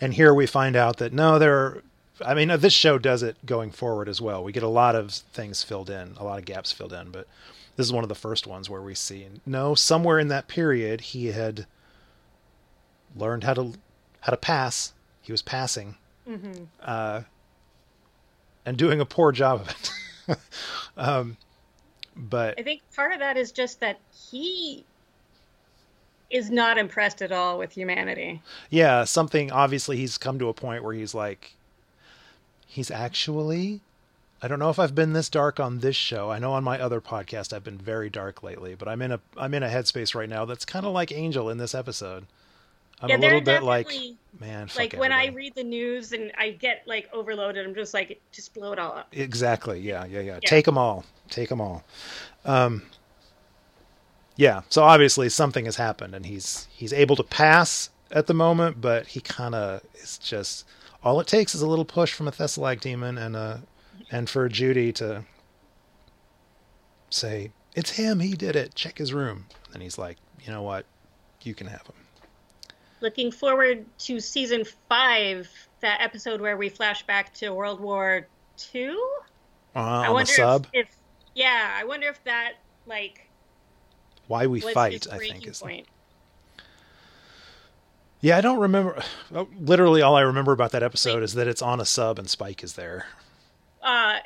And 0.00 0.14
here 0.14 0.34
we 0.34 0.46
find 0.46 0.76
out 0.76 0.98
that 0.98 1.12
no 1.12 1.38
there 1.38 1.56
are 1.56 1.82
i 2.24 2.34
mean 2.34 2.48
this 2.60 2.72
show 2.72 2.98
does 2.98 3.22
it 3.22 3.36
going 3.46 3.70
forward 3.70 4.08
as 4.08 4.20
well. 4.20 4.44
We 4.44 4.52
get 4.52 4.62
a 4.62 4.68
lot 4.68 4.94
of 4.94 5.12
things 5.12 5.62
filled 5.62 5.90
in 5.90 6.14
a 6.18 6.24
lot 6.24 6.38
of 6.38 6.44
gaps 6.44 6.72
filled 6.72 6.92
in 6.92 7.10
but 7.10 7.26
this 7.76 7.86
is 7.86 7.92
one 7.92 8.04
of 8.04 8.08
the 8.08 8.14
first 8.14 8.46
ones 8.46 8.68
where 8.68 8.82
we 8.82 8.94
see 8.94 9.26
no 9.46 9.74
somewhere 9.74 10.18
in 10.18 10.28
that 10.28 10.48
period 10.48 11.00
he 11.00 11.28
had 11.28 11.66
learned 13.16 13.44
how 13.44 13.54
to 13.54 13.72
how 14.20 14.30
to 14.30 14.36
pass. 14.36 14.92
He 15.20 15.32
was 15.32 15.42
passing. 15.42 15.96
Hmm 16.26 16.52
uh, 16.80 17.22
and 18.64 18.76
doing 18.76 19.00
a 19.00 19.04
poor 19.04 19.32
job 19.32 19.60
of 19.62 19.68
it. 19.70 20.38
Um, 20.96 21.36
but 22.16 22.58
I 22.58 22.62
think 22.62 22.82
part 22.94 23.12
of 23.12 23.18
that 23.20 23.36
is 23.36 23.50
just 23.50 23.80
that 23.80 23.98
he 24.30 24.84
is 26.30 26.50
not 26.50 26.78
impressed 26.78 27.22
at 27.22 27.32
all 27.32 27.58
with 27.58 27.72
humanity. 27.72 28.40
yeah 28.70 29.04
something 29.04 29.50
obviously 29.50 29.96
he's 29.96 30.18
come 30.18 30.38
to 30.38 30.48
a 30.48 30.54
point 30.54 30.84
where 30.84 30.94
he's 30.94 31.14
like 31.14 31.54
he's 32.66 32.90
actually 32.90 33.80
i 34.42 34.48
don't 34.48 34.58
know 34.58 34.70
if 34.70 34.78
i've 34.78 34.94
been 34.94 35.12
this 35.12 35.28
dark 35.28 35.58
on 35.58 35.80
this 35.80 35.96
show. 35.96 36.30
I 36.30 36.38
know 36.38 36.52
on 36.52 36.62
my 36.64 36.78
other 36.80 37.00
podcast 37.00 37.52
i've 37.52 37.64
been 37.64 37.78
very 37.78 38.08
dark 38.10 38.42
lately 38.42 38.74
but 38.74 38.88
i'm 38.88 39.02
in 39.02 39.12
a 39.12 39.20
i'm 39.36 39.52
in 39.54 39.62
a 39.62 39.68
headspace 39.68 40.14
right 40.14 40.28
now 40.28 40.44
that's 40.44 40.64
kind 40.64 40.86
of 40.86 40.92
like 40.92 41.10
angel 41.12 41.50
in 41.50 41.58
this 41.58 41.74
episode 41.74 42.26
i'm 43.02 43.08
yeah, 43.10 43.16
a 43.16 43.18
little 43.18 43.40
bit 43.40 43.62
like 43.62 43.86
definitely- 43.86 44.16
man 44.40 44.68
like 44.76 44.94
when 44.94 45.12
I 45.12 45.26
read 45.26 45.54
the 45.54 45.62
news 45.62 46.12
and 46.12 46.32
I 46.38 46.50
get 46.50 46.82
like 46.86 47.08
overloaded, 47.12 47.64
I'm 47.66 47.74
just 47.74 47.94
like, 47.94 48.20
just 48.32 48.52
blow 48.54 48.72
it 48.72 48.78
all 48.78 48.92
up. 48.92 49.08
exactly. 49.12 49.78
Yeah 49.80 50.04
yeah 50.06 50.20
yeah, 50.20 50.38
Yeah. 50.42 50.48
take 50.48 50.64
them 50.64 50.76
all. 50.78 51.04
Take 51.28 51.48
them 51.48 51.60
all. 51.60 51.84
Um 52.44 52.82
yeah 54.36 54.62
so 54.68 54.82
obviously 54.82 55.28
something 55.28 55.66
has 55.66 55.76
happened 55.76 56.14
and 56.14 56.26
he's 56.26 56.66
he's 56.72 56.92
able 56.92 57.14
to 57.16 57.22
pass 57.22 57.90
at 58.10 58.26
the 58.26 58.34
moment 58.34 58.80
but 58.80 59.06
he 59.08 59.20
kind 59.20 59.54
of 59.54 59.82
is 59.94 60.18
just 60.18 60.64
all 61.04 61.20
it 61.20 61.26
takes 61.26 61.54
is 61.54 61.60
a 61.62 61.66
little 61.68 61.84
push 61.84 62.12
from 62.12 62.26
a 62.26 62.32
Thesulac 62.32 62.80
demon 62.80 63.18
and 63.18 63.36
uh 63.36 63.58
and 64.10 64.28
for 64.30 64.48
judy 64.48 64.92
to 64.94 65.24
say 67.10 67.52
it's 67.74 67.90
him. 67.90 68.20
He 68.20 68.32
did 68.34 68.54
it. 68.56 68.74
Check 68.74 68.98
his 68.98 69.12
room. 69.14 69.46
And 69.72 69.82
he's 69.82 69.98
like 69.98 70.16
you 70.44 70.50
know 70.52 70.62
what? 70.62 70.84
You 71.42 71.54
can 71.54 71.66
have 71.68 71.82
him 71.86 71.94
Looking 73.02 73.32
forward 73.32 73.84
to 73.98 74.20
season 74.20 74.64
five, 74.88 75.50
that 75.80 76.00
episode 76.00 76.40
where 76.40 76.56
we 76.56 76.68
flash 76.68 77.04
back 77.04 77.34
to 77.34 77.52
World 77.52 77.80
War 77.80 78.28
Two. 78.56 79.10
uh, 79.74 79.78
I 79.78 79.82
on 79.82 80.06
the 80.06 80.12
wonder 80.12 80.32
sub 80.32 80.66
If, 80.72 80.86
if 80.86 80.96
yeah, 81.34 81.74
I 81.76 81.84
wonder 81.84 82.06
if 82.06 82.22
that 82.24 82.54
like 82.86 83.28
why 84.28 84.46
we 84.46 84.60
fight 84.60 85.06
i 85.10 85.18
think 85.18 85.46
is 85.46 85.60
point. 85.60 85.86
Yeah, 88.20 88.38
I 88.38 88.40
don't 88.40 88.60
remember. 88.60 89.02
Literally, 89.58 90.00
all 90.00 90.14
I 90.14 90.20
remember 90.20 90.52
about 90.52 90.70
that 90.70 90.84
episode 90.84 91.24
is 91.24 91.34
that 91.34 91.48
it's 91.48 91.60
on 91.60 91.80
a 91.80 91.84
sub 91.84 92.20
and 92.20 92.30
Spike 92.30 92.62
is 92.62 92.74
there. 92.74 93.06
Uh, 93.82 94.18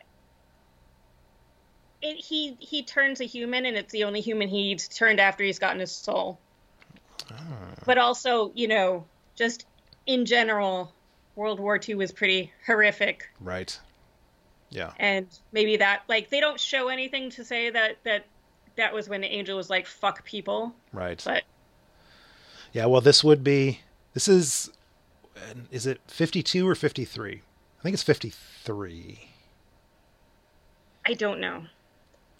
it, 2.02 2.18
he 2.18 2.58
he 2.60 2.82
turns 2.82 3.22
a 3.22 3.24
human, 3.24 3.64
and 3.64 3.74
it's 3.74 3.92
the 3.92 4.04
only 4.04 4.20
human 4.20 4.48
he's 4.48 4.86
turned 4.86 5.18
after 5.18 5.44
he's 5.44 5.58
gotten 5.58 5.80
his 5.80 5.92
soul. 5.92 6.38
Ah. 7.30 7.36
But 7.84 7.98
also, 7.98 8.52
you 8.54 8.68
know, 8.68 9.04
just 9.34 9.66
in 10.06 10.24
general, 10.24 10.92
World 11.34 11.60
War 11.60 11.78
II 11.86 11.96
was 11.96 12.12
pretty 12.12 12.52
horrific, 12.66 13.28
Right. 13.40 13.78
Yeah. 14.70 14.92
and 14.98 15.26
maybe 15.52 15.76
that 15.76 16.02
like 16.08 16.30
they 16.30 16.40
don't 16.40 16.58
show 16.60 16.88
anything 16.88 17.30
to 17.30 17.44
say 17.44 17.70
that 17.70 17.98
that 18.04 18.24
that 18.76 18.92
was 18.92 19.08
when 19.08 19.20
the 19.20 19.28
Angel 19.28 19.56
was 19.56 19.70
like 19.70 19.86
fuck 19.86 20.24
people, 20.24 20.74
Right. 20.92 21.20
but 21.24 21.44
Yeah. 22.72 22.86
Well, 22.86 23.00
this 23.00 23.22
would 23.24 23.42
be. 23.44 23.80
This 24.14 24.28
is. 24.28 24.70
Is 25.70 25.86
it 25.86 26.00
fifty-two 26.08 26.66
or 26.68 26.74
fifty-three? 26.74 27.42
I 27.78 27.82
think 27.82 27.94
it's 27.94 28.02
fifty-three. 28.02 29.28
I 31.06 31.12
don't 31.14 31.38
know. 31.40 31.64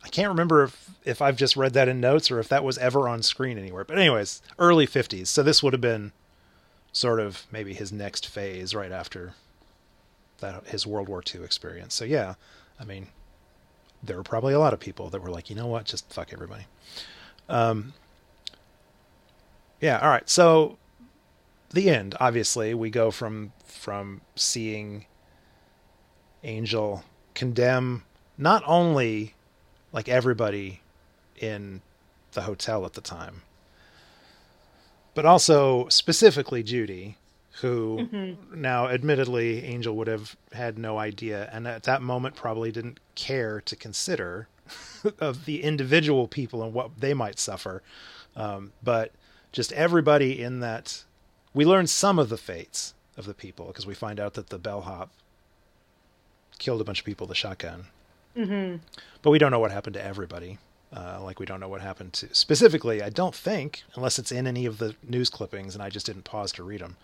I 0.07 0.09
can't 0.09 0.29
remember 0.29 0.63
if 0.63 0.91
if 1.05 1.21
I've 1.21 1.37
just 1.37 1.57
read 1.57 1.73
that 1.73 1.89
in 1.89 2.01
notes 2.01 2.31
or 2.31 2.39
if 2.39 2.49
that 2.49 2.63
was 2.63 2.79
ever 2.79 3.09
on 3.09 3.23
screen 3.25 3.59
anywhere. 3.59 3.85
But 3.85 3.99
anyways, 3.99 4.41
early 4.57 4.87
fifties. 4.87 5.29
So 5.29 5.43
this 5.43 5.65
would 5.65 5.73
have 5.73 5.81
been 5.81 6.13
sort 6.93 7.19
of 7.19 7.45
maybe 7.51 7.75
his 7.75 7.91
next 7.91 8.29
phase 8.29 8.73
right 8.73 8.93
after 8.93 9.35
that 10.39 10.65
his 10.69 10.87
World 10.87 11.09
War 11.09 11.25
II 11.35 11.43
experience. 11.43 11.93
So 11.93 12.05
yeah, 12.05 12.35
I 12.79 12.85
mean, 12.85 13.09
there 14.01 14.17
were 14.17 14.23
probably 14.23 14.55
a 14.55 14.61
lot 14.61 14.73
of 14.73 14.79
people 14.79 15.11
that 15.11 15.21
were 15.21 15.31
like, 15.31 15.51
you 15.51 15.57
know 15.57 15.67
what, 15.67 15.87
just 15.87 16.09
fuck 16.13 16.33
everybody. 16.33 16.67
Um. 17.49 17.93
Yeah. 19.81 19.99
All 19.99 20.09
right. 20.09 20.31
So 20.31 20.79
the 21.71 21.91
end. 21.91 22.15
Obviously, 22.21 22.75
we 22.75 22.91
go 22.91 23.11
from 23.11 23.53
from 23.65 24.21
seeing 24.37 25.07
Angel 26.45 27.03
condemn 27.35 28.05
not 28.39 28.63
only 28.67 29.35
like 29.97 30.11
everybody 30.11 30.83
in 31.39 31.81
the 32.33 32.43
hotel 32.43 32.85
at 32.85 32.93
the 32.93 33.01
time, 33.01 33.41
but 35.15 35.25
also 35.25 35.89
specifically 35.89 36.63
Judy, 36.63 37.17
who 37.63 38.37
now 38.55 38.89
admittedly 38.89 39.65
Angel 39.65 39.97
would 39.97 40.07
have 40.07 40.37
had 40.53 40.79
no 40.79 40.99
idea 40.99 41.49
and 41.51 41.67
at 41.67 41.85
that 41.85 42.03
moment 42.03 42.37
probably 42.37 42.71
didn't 42.71 43.01
care 43.15 43.63
to 43.63 43.75
consider 43.75 44.49
of 45.19 45.47
the 45.47 45.63
individual 45.63 46.29
people 46.29 46.63
and 46.63 46.75
what 46.75 47.01
they 47.01 47.15
might 47.15 47.39
suffer. 47.39 47.83
Um, 48.37 48.73
but 48.85 49.13
just 49.51 49.73
everybody 49.73 50.43
in 50.43 50.61
that 50.61 51.05
we 51.55 51.65
learn 51.65 51.87
some 51.87 52.19
of 52.19 52.29
the 52.29 52.37
fates 52.37 52.93
of 53.17 53.25
the 53.25 53.33
people 53.33 53.69
because 53.69 53.87
we 53.87 53.95
find 53.95 54.21
out 54.21 54.35
that 54.35 54.51
the 54.51 54.59
bellhop 54.59 55.09
killed 56.59 56.83
a 56.83 56.85
bunch 56.85 56.99
of 56.99 57.07
people 57.07 57.27
with 57.27 57.35
a 57.35 57.41
shotgun. 57.41 57.87
Mm-hmm. 58.37 58.77
But 59.23 59.31
we 59.31 59.39
don't 59.39 59.51
know 59.51 59.59
what 59.59 59.71
happened 59.71 59.95
to 59.95 60.05
everybody. 60.05 60.59
Uh, 60.95 61.19
like 61.23 61.41
we 61.41 61.47
don't 61.47 61.61
know 61.61 61.69
what 61.69 61.81
happened 61.81 62.13
to 62.15 62.33
specifically. 62.35 63.03
I 63.03 63.11
don't 63.11 63.35
think, 63.35 63.83
unless 63.95 64.19
it's 64.19 64.31
in 64.31 64.47
any 64.47 64.67
of 64.67 64.79
the 64.79 64.95
news 65.03 65.29
clippings, 65.29 65.75
and 65.75 65.83
I 65.83 65.91
just 65.91 66.07
didn't 66.07 66.25
pause 66.25 66.53
to 66.53 66.63
read 66.63 66.81
them. 66.81 66.97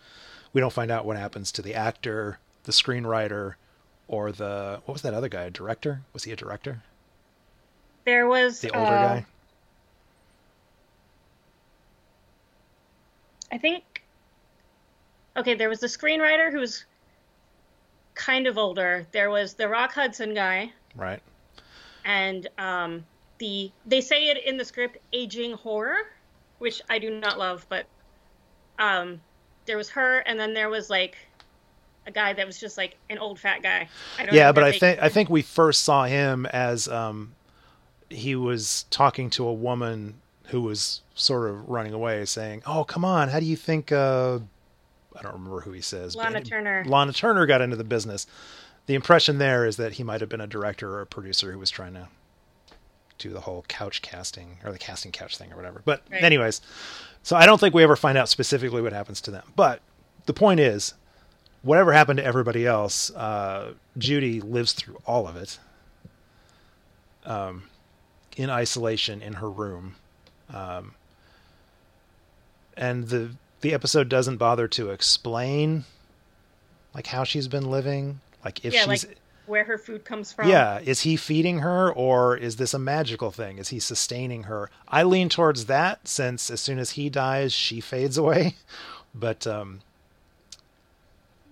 We 0.52 0.60
don't 0.60 0.72
find 0.72 0.90
out 0.90 1.04
what 1.04 1.16
happens 1.16 1.50
to 1.52 1.62
the 1.62 1.74
actor, 1.74 2.38
the 2.64 2.72
screenwriter, 2.72 3.54
or 4.06 4.30
the 4.30 4.80
what 4.84 4.92
was 4.92 5.02
that 5.02 5.14
other 5.14 5.28
guy? 5.28 5.42
A 5.42 5.50
director? 5.50 6.02
Was 6.12 6.24
he 6.24 6.32
a 6.32 6.36
director? 6.36 6.82
There 8.04 8.28
was 8.28 8.60
The 8.60 8.70
older 8.70 8.92
uh, 8.92 9.08
guy. 9.08 9.26
I 13.50 13.58
think. 13.58 13.84
Okay, 15.36 15.54
there 15.54 15.68
was 15.68 15.80
the 15.80 15.86
screenwriter 15.86 16.52
who 16.52 16.58
was 16.58 16.84
kind 18.14 18.46
of 18.46 18.58
older. 18.58 19.06
There 19.12 19.30
was 19.30 19.54
the 19.54 19.68
Rock 19.68 19.92
Hudson 19.92 20.34
guy, 20.34 20.72
Right. 20.96 21.20
and 22.04 22.48
um, 22.58 23.04
the 23.38 23.70
they 23.86 24.00
say 24.00 24.28
it 24.28 24.44
in 24.44 24.56
the 24.56 24.64
script 24.64 24.98
aging 25.12 25.52
horror, 25.54 25.98
which 26.58 26.82
I 26.88 26.98
do 26.98 27.10
not 27.10 27.38
love, 27.38 27.66
but 27.68 27.86
um, 28.78 29.20
there 29.66 29.76
was 29.76 29.88
her, 29.90 30.18
and 30.20 30.38
then 30.38 30.54
there 30.54 30.68
was 30.68 30.90
like 30.90 31.16
a 32.06 32.10
guy 32.10 32.32
that 32.32 32.46
was 32.46 32.58
just 32.58 32.76
like 32.76 32.96
an 33.10 33.18
old 33.18 33.38
fat 33.38 33.62
guy. 33.62 33.88
I 34.18 34.26
don't 34.26 34.34
yeah 34.34 34.52
but 34.52 34.64
i 34.64 34.72
think 34.72 34.98
i 35.00 35.08
think 35.08 35.30
we 35.30 35.42
first 35.42 35.84
saw 35.84 36.04
him 36.04 36.46
as 36.46 36.88
um 36.88 37.34
he 38.08 38.34
was 38.34 38.86
talking 38.90 39.30
to 39.30 39.46
a 39.46 39.52
woman 39.52 40.14
who 40.46 40.62
was 40.62 41.00
sort 41.14 41.48
of 41.48 41.68
running 41.68 41.92
away 41.92 42.24
saying 42.24 42.62
oh 42.66 42.84
come 42.84 43.04
on 43.04 43.28
how 43.28 43.38
do 43.40 43.46
you 43.46 43.56
think 43.56 43.92
uh 43.92 44.38
i 45.16 45.22
don't 45.22 45.32
remember 45.34 45.60
who 45.60 45.72
he 45.72 45.80
says 45.80 46.16
Lana 46.16 46.42
Turner. 46.42 46.84
lana 46.86 47.12
turner 47.12 47.46
got 47.46 47.60
into 47.60 47.76
the 47.76 47.84
business 47.84 48.26
the 48.86 48.94
impression 48.94 49.38
there 49.38 49.64
is 49.66 49.76
that 49.76 49.92
he 49.94 50.02
might 50.02 50.20
have 50.20 50.28
been 50.30 50.40
a 50.40 50.46
director 50.46 50.94
or 50.94 51.00
a 51.02 51.06
producer 51.06 51.52
who 51.52 51.58
was 51.58 51.70
trying 51.70 51.94
to 51.94 52.08
do 53.18 53.30
the 53.30 53.40
whole 53.40 53.64
couch 53.68 54.02
casting 54.02 54.58
or 54.64 54.72
the 54.72 54.78
casting 54.78 55.12
couch 55.12 55.36
thing 55.38 55.52
or 55.52 55.56
whatever 55.56 55.82
but 55.84 56.02
Right. 56.10 56.22
anyways 56.24 56.60
so 57.22 57.36
i 57.36 57.46
don't 57.46 57.58
think 57.58 57.74
we 57.74 57.82
ever 57.84 57.94
find 57.96 58.18
out 58.18 58.28
specifically 58.28 58.82
what 58.82 58.92
happens 58.92 59.20
to 59.22 59.30
them 59.30 59.44
but 59.54 59.80
the 60.26 60.32
point 60.32 60.58
is 60.60 60.94
whatever 61.62 61.92
happened 61.92 62.16
to 62.16 62.24
everybody 62.24 62.66
else, 62.66 63.10
uh, 63.12 63.74
Judy 63.96 64.40
lives 64.40 64.72
through 64.72 64.98
all 65.06 65.28
of 65.28 65.36
it. 65.36 65.60
Um, 67.24 67.64
in 68.36 68.50
isolation 68.50 69.22
in 69.22 69.34
her 69.34 69.48
room, 69.48 69.94
um, 70.52 70.94
and 72.76 73.08
the 73.08 73.30
the 73.60 73.72
episode 73.74 74.08
doesn't 74.08 74.38
bother 74.38 74.66
to 74.68 74.90
explain 74.90 75.84
like 76.94 77.06
how 77.06 77.22
she's 77.22 77.46
been 77.46 77.70
living, 77.70 78.20
like 78.44 78.64
if 78.64 78.72
yeah, 78.74 78.86
she's 78.86 79.06
like 79.06 79.16
where 79.46 79.64
her 79.64 79.76
food 79.76 80.04
comes 80.04 80.32
from. 80.32 80.48
yeah, 80.48 80.78
is 80.78 81.00
he 81.00 81.16
feeding 81.16 81.58
her 81.60 81.92
or 81.92 82.36
is 82.36 82.56
this 82.56 82.74
a 82.74 82.78
magical 82.78 83.30
thing? 83.32 83.58
Is 83.58 83.68
he 83.68 83.80
sustaining 83.80 84.44
her? 84.44 84.70
I 84.88 85.02
lean 85.02 85.28
towards 85.28 85.66
that 85.66 86.06
since 86.06 86.48
as 86.50 86.60
soon 86.60 86.78
as 86.78 86.90
he 86.92 87.10
dies, 87.10 87.52
she 87.52 87.80
fades 87.80 88.16
away. 88.18 88.56
But 89.14 89.46
um 89.46 89.80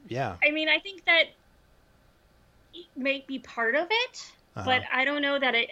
yeah. 0.09 0.37
I 0.47 0.51
mean, 0.51 0.69
I 0.69 0.79
think 0.79 1.05
that 1.05 1.25
it 2.75 2.87
may 2.97 3.25
be 3.27 3.39
part 3.39 3.75
of 3.75 3.87
it, 3.91 4.33
Uh-huh. 4.57 4.65
but 4.65 4.83
I 4.93 5.05
don't 5.05 5.23
know 5.23 5.39
that 5.39 5.55
it 5.55 5.69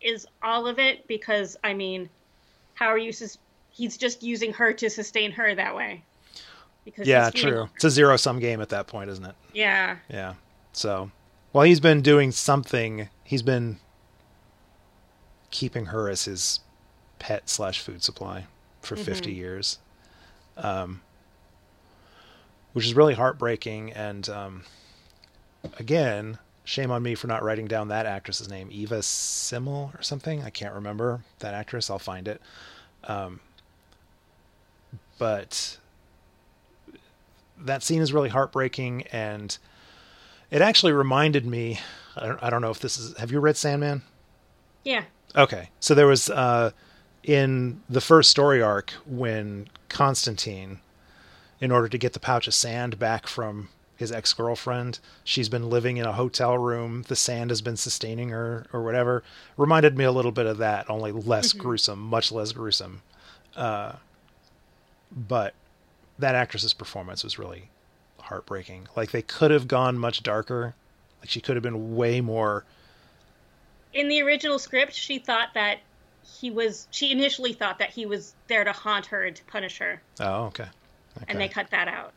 is 0.00 0.26
all 0.42 0.66
of 0.66 0.78
it 0.78 1.06
because 1.08 1.56
I 1.64 1.74
mean, 1.74 2.08
how 2.74 2.86
are 2.88 2.98
you? 2.98 3.12
Sus- 3.12 3.38
he's 3.70 3.96
just 3.96 4.22
using 4.22 4.52
her 4.52 4.72
to 4.74 4.90
sustain 4.90 5.32
her 5.32 5.54
that 5.54 5.74
way. 5.74 6.02
Because 6.84 7.06
Yeah, 7.06 7.30
true. 7.30 7.50
her. 7.64 7.70
It's 7.74 7.84
a 7.84 7.90
zero 7.90 8.16
sum 8.16 8.38
game 8.38 8.60
at 8.60 8.68
that 8.70 8.86
point, 8.86 9.10
isn't 9.10 9.24
it? 9.24 9.34
Yeah, 9.52 9.96
Yeah. 10.08 10.34
So, 10.72 11.10
while 11.52 11.64
he's 11.64 11.80
been 11.80 12.02
doing 12.02 12.32
something. 12.32 13.08
He's 13.24 13.42
been 13.42 13.78
keeping 15.50 15.86
her 15.86 16.08
as 16.08 16.24
his 16.24 16.60
pet 17.18 17.48
slash 17.48 17.80
food 17.80 18.02
supply 18.02 18.46
for 18.80 18.96
50 18.96 19.32
years, 19.32 19.78
um, 20.56 21.00
which 22.72 22.86
is 22.86 22.94
really 22.94 23.14
heartbreaking. 23.14 23.92
And 23.92 24.28
um, 24.28 24.62
again, 25.78 26.38
shame 26.64 26.90
on 26.90 27.02
me 27.02 27.14
for 27.14 27.26
not 27.26 27.42
writing 27.42 27.66
down 27.66 27.88
that 27.88 28.06
actress's 28.06 28.48
name, 28.48 28.68
Eva 28.70 29.02
Simmel 29.02 29.92
or 29.94 30.02
something. 30.02 30.42
I 30.42 30.50
can't 30.50 30.74
remember 30.74 31.20
that 31.40 31.54
actress. 31.54 31.90
I'll 31.90 31.98
find 31.98 32.26
it. 32.26 32.40
Um, 33.04 33.40
but 35.18 35.78
that 37.58 37.82
scene 37.82 38.00
is 38.00 38.12
really 38.12 38.30
heartbreaking 38.30 39.02
and 39.12 39.58
it 40.50 40.62
actually 40.62 40.92
reminded 40.92 41.46
me 41.46 41.80
I 42.16 42.26
don't, 42.26 42.42
I 42.42 42.50
don't 42.50 42.62
know 42.62 42.70
if 42.70 42.80
this 42.80 42.98
is 42.98 43.16
have 43.18 43.30
you 43.30 43.40
read 43.40 43.56
sandman? 43.56 44.02
Yeah, 44.84 45.04
okay. 45.36 45.70
So 45.80 45.94
there 45.94 46.06
was 46.06 46.28
uh 46.30 46.72
in 47.22 47.82
the 47.88 48.00
first 48.00 48.30
story 48.30 48.62
arc 48.62 48.92
when 49.06 49.68
constantine 49.88 50.80
in 51.60 51.70
order 51.70 51.88
to 51.88 51.98
get 51.98 52.14
the 52.14 52.20
pouch 52.20 52.46
of 52.46 52.54
sand 52.54 52.98
back 52.98 53.26
from 53.26 53.68
his 53.96 54.10
ex-girlfriend 54.10 54.98
she's 55.22 55.50
been 55.50 55.68
living 55.68 55.98
in 55.98 56.06
a 56.06 56.12
hotel 56.12 56.56
room 56.56 57.02
the 57.08 57.16
sand 57.16 57.50
has 57.50 57.60
been 57.60 57.76
sustaining 57.76 58.30
her 58.30 58.64
or 58.72 58.82
whatever 58.82 59.22
reminded 59.58 59.98
me 59.98 60.04
a 60.04 60.12
little 60.12 60.32
bit 60.32 60.46
of 60.46 60.56
that 60.56 60.88
only 60.88 61.12
less 61.12 61.52
gruesome 61.52 62.00
much 62.00 62.32
less 62.32 62.52
gruesome. 62.52 63.02
Uh 63.54 63.92
but 65.10 65.52
that 66.18 66.34
actress's 66.34 66.72
performance 66.72 67.22
was 67.24 67.38
really 67.38 67.69
heartbreaking 68.30 68.88
like 68.96 69.10
they 69.10 69.22
could 69.22 69.50
have 69.50 69.68
gone 69.68 69.98
much 69.98 70.22
darker 70.22 70.74
like 71.20 71.28
she 71.28 71.40
could 71.40 71.56
have 71.56 71.62
been 71.62 71.94
way 71.94 72.20
more 72.20 72.64
in 73.92 74.08
the 74.08 74.22
original 74.22 74.58
script, 74.58 74.94
she 74.94 75.18
thought 75.18 75.54
that 75.54 75.80
he 76.22 76.50
was. 76.50 76.86
She 76.90 77.10
initially 77.10 77.52
thought 77.52 77.78
that 77.78 77.90
he 77.90 78.06
was 78.06 78.34
there 78.46 78.64
to 78.64 78.72
haunt 78.72 79.06
her 79.06 79.24
and 79.24 79.34
to 79.36 79.44
punish 79.44 79.78
her, 79.78 80.00
oh 80.20 80.44
okay, 80.44 80.68
okay. 81.16 81.24
and 81.28 81.40
they 81.40 81.48
cut 81.48 81.70
that 81.70 81.88
out. 81.88 82.12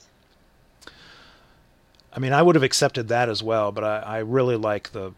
I 2.15 2.19
mean, 2.19 2.34
I 2.34 2.44
would 2.44 2.56
have 2.56 2.64
accepted 2.64 3.07
that 3.07 3.27
as 3.27 3.41
well, 3.41 3.72
but 3.72 3.84
I, 3.84 3.98
I 3.99 4.18
really 4.19 4.56
like 4.56 4.91
the 4.91 5.14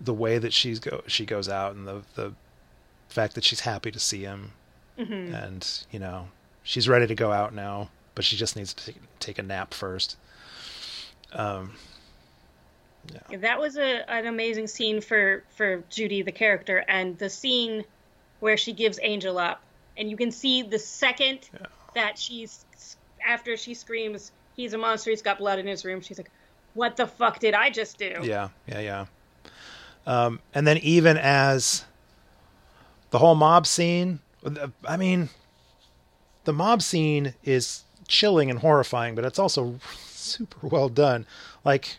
the 0.00 0.14
way 0.14 0.38
that 0.38 0.52
she's 0.52 0.80
go 0.80 1.02
she 1.06 1.24
goes 1.24 1.48
out 1.48 1.74
and 1.74 1.86
the 1.86 2.02
the 2.14 2.32
fact 3.08 3.36
that 3.36 3.44
she's 3.44 3.60
happy 3.60 3.90
to 3.92 4.00
see 4.00 4.22
him, 4.22 4.52
hmm 4.98 5.32
and 5.32 5.84
you 5.92 6.00
know 6.00 6.28
she's 6.64 6.88
ready 6.88 7.06
to 7.06 7.14
go 7.14 7.30
out 7.30 7.54
now, 7.54 7.90
but 8.16 8.24
she 8.24 8.36
just 8.36 8.56
needs 8.56 8.74
to 8.74 8.94
take, 9.24 9.38
a 9.38 9.42
nap 9.42 9.74
first. 9.74 10.16
Um, 11.32 11.74
That 13.40 13.60
was 13.60 13.76
a, 13.76 14.10
an 14.10 14.26
amazing 14.26 14.66
scene 14.66 15.00
for 15.00 15.42
for 15.56 15.82
Judy 15.90 16.22
the 16.22 16.32
character, 16.32 16.84
and 16.88 17.18
the 17.18 17.28
scene 17.28 17.84
where 18.40 18.56
she 18.56 18.72
gives 18.72 18.98
Angel 19.02 19.38
up, 19.38 19.60
and 19.96 20.08
you 20.10 20.16
can 20.16 20.30
see 20.30 20.62
the 20.62 20.78
second 20.78 21.48
Yeah. 21.52 21.66
that 21.94 22.18
she's 22.18 22.64
after 23.26 23.56
she 23.56 23.74
screams, 23.74 24.32
"He's 24.56 24.72
a 24.72 24.78
monster! 24.78 25.10
He's 25.10 25.22
got 25.22 25.38
blood 25.38 25.58
in 25.58 25.66
his 25.66 25.84
room." 25.84 26.00
She's 26.00 26.18
like, 26.18 26.30
"What 26.74 26.96
the 26.96 27.06
fuck 27.06 27.40
did 27.40 27.54
I 27.54 27.70
just 27.70 27.98
do?" 27.98 28.20
yeah, 28.22 28.48
yeah, 28.66 28.80
yeah. 28.80 29.06
Um, 30.06 30.40
and 30.54 30.66
then 30.66 30.78
even 30.78 31.16
as 31.16 31.84
the 33.10 33.18
whole 33.18 33.34
mob 33.34 33.66
scene, 33.66 34.20
I 34.86 34.96
mean, 34.96 35.30
the 36.44 36.52
mob 36.52 36.82
scene 36.82 37.34
is 37.42 37.84
chilling 38.08 38.50
and 38.50 38.60
horrifying, 38.60 39.14
but 39.14 39.24
it's 39.24 39.38
also 39.38 39.78
super 40.06 40.66
well 40.66 40.88
done. 40.88 41.26
Like 41.64 41.98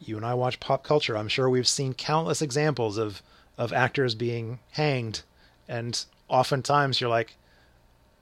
you 0.00 0.16
and 0.16 0.26
I 0.26 0.34
watch 0.34 0.60
pop 0.60 0.84
culture, 0.84 1.16
I'm 1.16 1.28
sure 1.28 1.48
we've 1.48 1.68
seen 1.68 1.94
countless 1.94 2.42
examples 2.42 2.98
of 2.98 3.22
of 3.58 3.72
actors 3.72 4.14
being 4.14 4.58
hanged, 4.72 5.22
and 5.68 6.04
oftentimes 6.28 7.00
you're 7.00 7.10
like, 7.10 7.34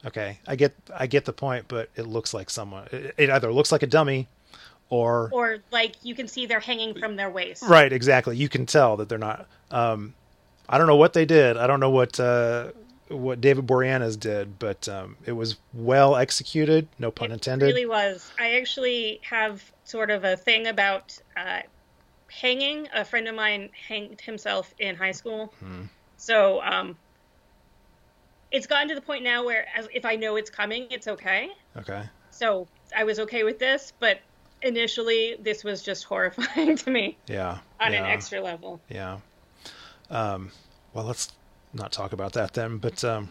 okay, 0.07 0.39
I 0.47 0.57
get 0.57 0.75
I 0.97 1.07
get 1.07 1.25
the 1.25 1.33
point, 1.33 1.67
but 1.69 1.91
it 1.97 2.07
looks 2.07 2.33
like 2.33 2.51
someone. 2.51 2.89
It, 2.93 3.15
it 3.17 3.31
either 3.31 3.53
looks 3.53 3.73
like 3.73 3.83
a 3.83 3.87
dummy, 3.87 4.29
or 4.91 5.31
Or 5.33 5.59
like 5.73 5.97
you 6.03 6.15
can 6.15 6.29
see 6.29 6.47
they're 6.47 6.61
hanging 6.61 6.95
from 6.95 7.17
their 7.17 7.31
waist. 7.31 7.63
Right, 7.65 7.93
exactly. 7.93 8.37
You 8.37 8.49
can 8.49 8.67
tell 8.67 8.97
that 8.99 9.09
they're 9.09 9.19
not. 9.19 9.47
Um, 9.71 10.15
I 10.69 10.79
don't 10.79 10.87
know 10.87 10.97
what 10.97 11.13
they 11.13 11.25
did. 11.25 11.57
I 11.57 11.67
don't 11.67 11.81
know 11.81 11.91
what 11.91 12.19
uh, 12.21 12.71
what 13.09 13.41
David 13.41 13.67
Boreanaz 13.67 14.19
did, 14.19 14.59
but 14.59 14.89
um, 14.89 15.17
it 15.27 15.33
was 15.33 15.57
well 15.73 16.17
executed. 16.17 16.89
No 16.99 17.11
pun 17.11 17.31
It 17.31 17.35
intended. 17.35 17.67
really 17.67 17.87
was. 17.87 18.31
I 18.39 18.55
actually 18.57 19.21
have 19.23 19.63
sort 19.85 20.11
of 20.11 20.25
a 20.25 20.37
thing 20.37 20.67
about 20.67 21.17
uh, 21.37 21.61
hanging. 22.31 22.89
A 22.95 23.05
friend 23.05 23.29
of 23.29 23.35
mine 23.35 23.71
hanged 23.89 24.21
himself 24.21 24.75
in 24.79 24.97
high 24.97 25.13
school. 25.13 25.53
Hmm. 25.61 25.83
So 26.17 26.63
um, 26.63 26.97
it's 28.51 28.67
gotten 28.67 28.89
to 28.89 28.95
the 28.95 29.01
point 29.01 29.23
now 29.25 29.45
where 29.45 29.67
as, 29.77 29.89
if 29.93 30.05
I 30.05 30.17
know 30.17 30.37
it's 30.37 30.51
coming, 30.51 30.87
it's 30.91 31.09
okay. 31.09 31.51
Okay. 31.77 32.03
So 32.31 32.67
I 32.97 33.05
was 33.05 33.19
okay 33.21 33.43
with 33.45 33.59
this, 33.59 33.93
but 34.01 34.21
initially 34.63 35.37
this 35.41 35.63
was 35.65 35.83
just 35.83 36.05
horrifying 36.11 36.77
to 36.77 36.91
me 36.91 37.19
Yeah. 37.27 37.59
on 37.81 37.93
yeah, 37.93 38.05
an 38.05 38.11
extra 38.11 38.41
level. 38.41 38.81
Yeah. 38.89 39.19
Um, 40.11 40.51
well, 40.93 41.05
let's 41.05 41.33
not 41.75 41.93
talk 41.93 42.13
about 42.13 42.33
that 42.35 42.55
then. 42.55 42.79
But 42.79 43.05
um, 43.05 43.31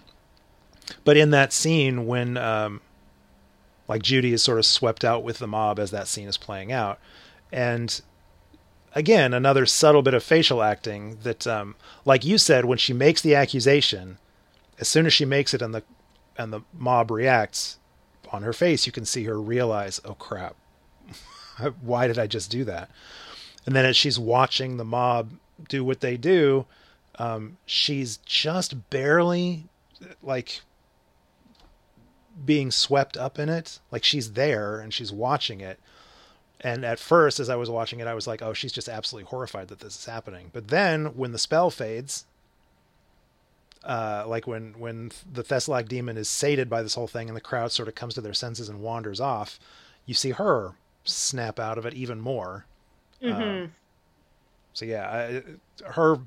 but 1.03 1.18
in 1.18 1.32
that 1.32 1.53
scene 1.53 2.06
when 2.06 2.38
um, 2.38 2.82
like 3.88 4.02
Judy 4.02 4.34
is 4.34 4.44
sort 4.44 4.60
of 4.60 4.65
swept 4.65 5.03
out 5.03 5.24
with 5.24 5.40
the 5.40 5.48
mob 5.48 5.80
as 5.80 5.91
that 5.91 6.07
scene 6.07 6.28
is 6.28 6.38
playing 6.38 6.72
out, 6.72 6.99
and 7.52 8.02
again 8.95 9.34
another 9.34 9.65
subtle 9.65 10.02
bit 10.02 10.14
of 10.14 10.24
facial 10.24 10.61
acting 10.61 11.18
that, 11.24 11.48
um, 11.48 11.76
like 12.06 12.24
you 12.24 12.38
said, 12.38 12.65
when 12.65 12.78
she 12.78 12.94
makes 12.94 13.22
the 13.22 13.36
accusation, 13.36 14.18
as 14.80 14.88
soon 14.88 15.06
as 15.06 15.14
she 15.14 15.26
makes 15.26 15.53
it 15.53 15.61
and 15.61 15.74
the 15.74 15.84
and 16.38 16.52
the 16.52 16.61
mob 16.74 17.11
reacts 17.11 17.78
on 18.32 18.41
her 18.41 18.53
face, 18.53 18.86
you 18.86 18.91
can 18.91 19.06
see 19.06 19.26
her 19.26 19.40
realize, 19.40 20.02
oh 20.03 20.15
crap, 20.15 20.56
why 21.82 22.07
did 22.07 22.18
I 22.18 22.28
just 22.28 22.49
do 22.49 22.64
that? 22.65 22.90
And 23.65 23.76
then 23.76 23.86
as 23.86 23.95
she's 23.95 24.20
watching 24.20 24.78
the 24.78 24.86
mob 24.86 25.34
do 25.70 25.84
what 25.84 26.02
they 26.02 26.18
do, 26.18 26.65
um, 27.19 27.57
she's 27.65 28.18
just 28.18 28.90
barely 28.90 29.65
like 30.22 30.61
being 32.45 32.72
swept 32.72 33.18
up 33.18 33.38
in 33.40 33.49
it. 33.49 33.80
Like 33.91 34.03
she's 34.03 34.34
there 34.34 34.80
and 34.80 34.94
she's 34.94 35.11
watching 35.11 35.61
it. 35.61 35.80
And 36.61 36.85
at 36.85 36.99
first, 36.99 37.40
as 37.40 37.49
I 37.49 37.56
was 37.57 37.69
watching 37.69 37.99
it, 37.99 38.07
I 38.07 38.14
was 38.14 38.26
like, 38.26 38.41
oh, 38.41 38.53
she's 38.53 38.72
just 38.72 38.88
absolutely 38.88 39.30
horrified 39.30 39.68
that 39.68 39.80
this 39.80 39.98
is 39.98 40.06
happening. 40.06 40.49
But 40.53 40.69
then 40.69 41.18
when 41.18 41.34
the 41.34 41.38
spell 41.38 41.69
fades, 41.69 42.26
uh, 43.84 44.23
like 44.26 44.48
when, 44.48 44.73
when 44.80 45.11
the 45.31 45.44
Thesulac 45.44 45.90
demon 45.90 46.15
is 46.15 46.30
sated 46.30 46.69
by 46.69 46.81
this 46.81 46.95
whole 46.95 47.07
thing 47.07 47.27
and 47.27 47.35
the 47.35 47.41
crowd 47.41 47.73
sort 47.73 47.90
of 47.90 47.95
comes 47.95 48.14
to 48.14 48.22
their 48.22 48.34
senses 48.34 48.69
and 48.69 48.80
wanders 48.80 49.19
off, 49.19 49.60
you 50.06 50.14
see 50.14 50.31
her 50.31 50.76
snap 51.03 51.60
out 51.60 51.77
of 51.77 51.85
it 51.85 51.94
even 51.94 52.22
more. 52.22 52.65
Mm-hmm. 53.22 53.65
Uh, 53.65 53.68
so 54.72 54.85
yeah, 54.85 55.41
I, 55.84 55.90
her 55.91 56.19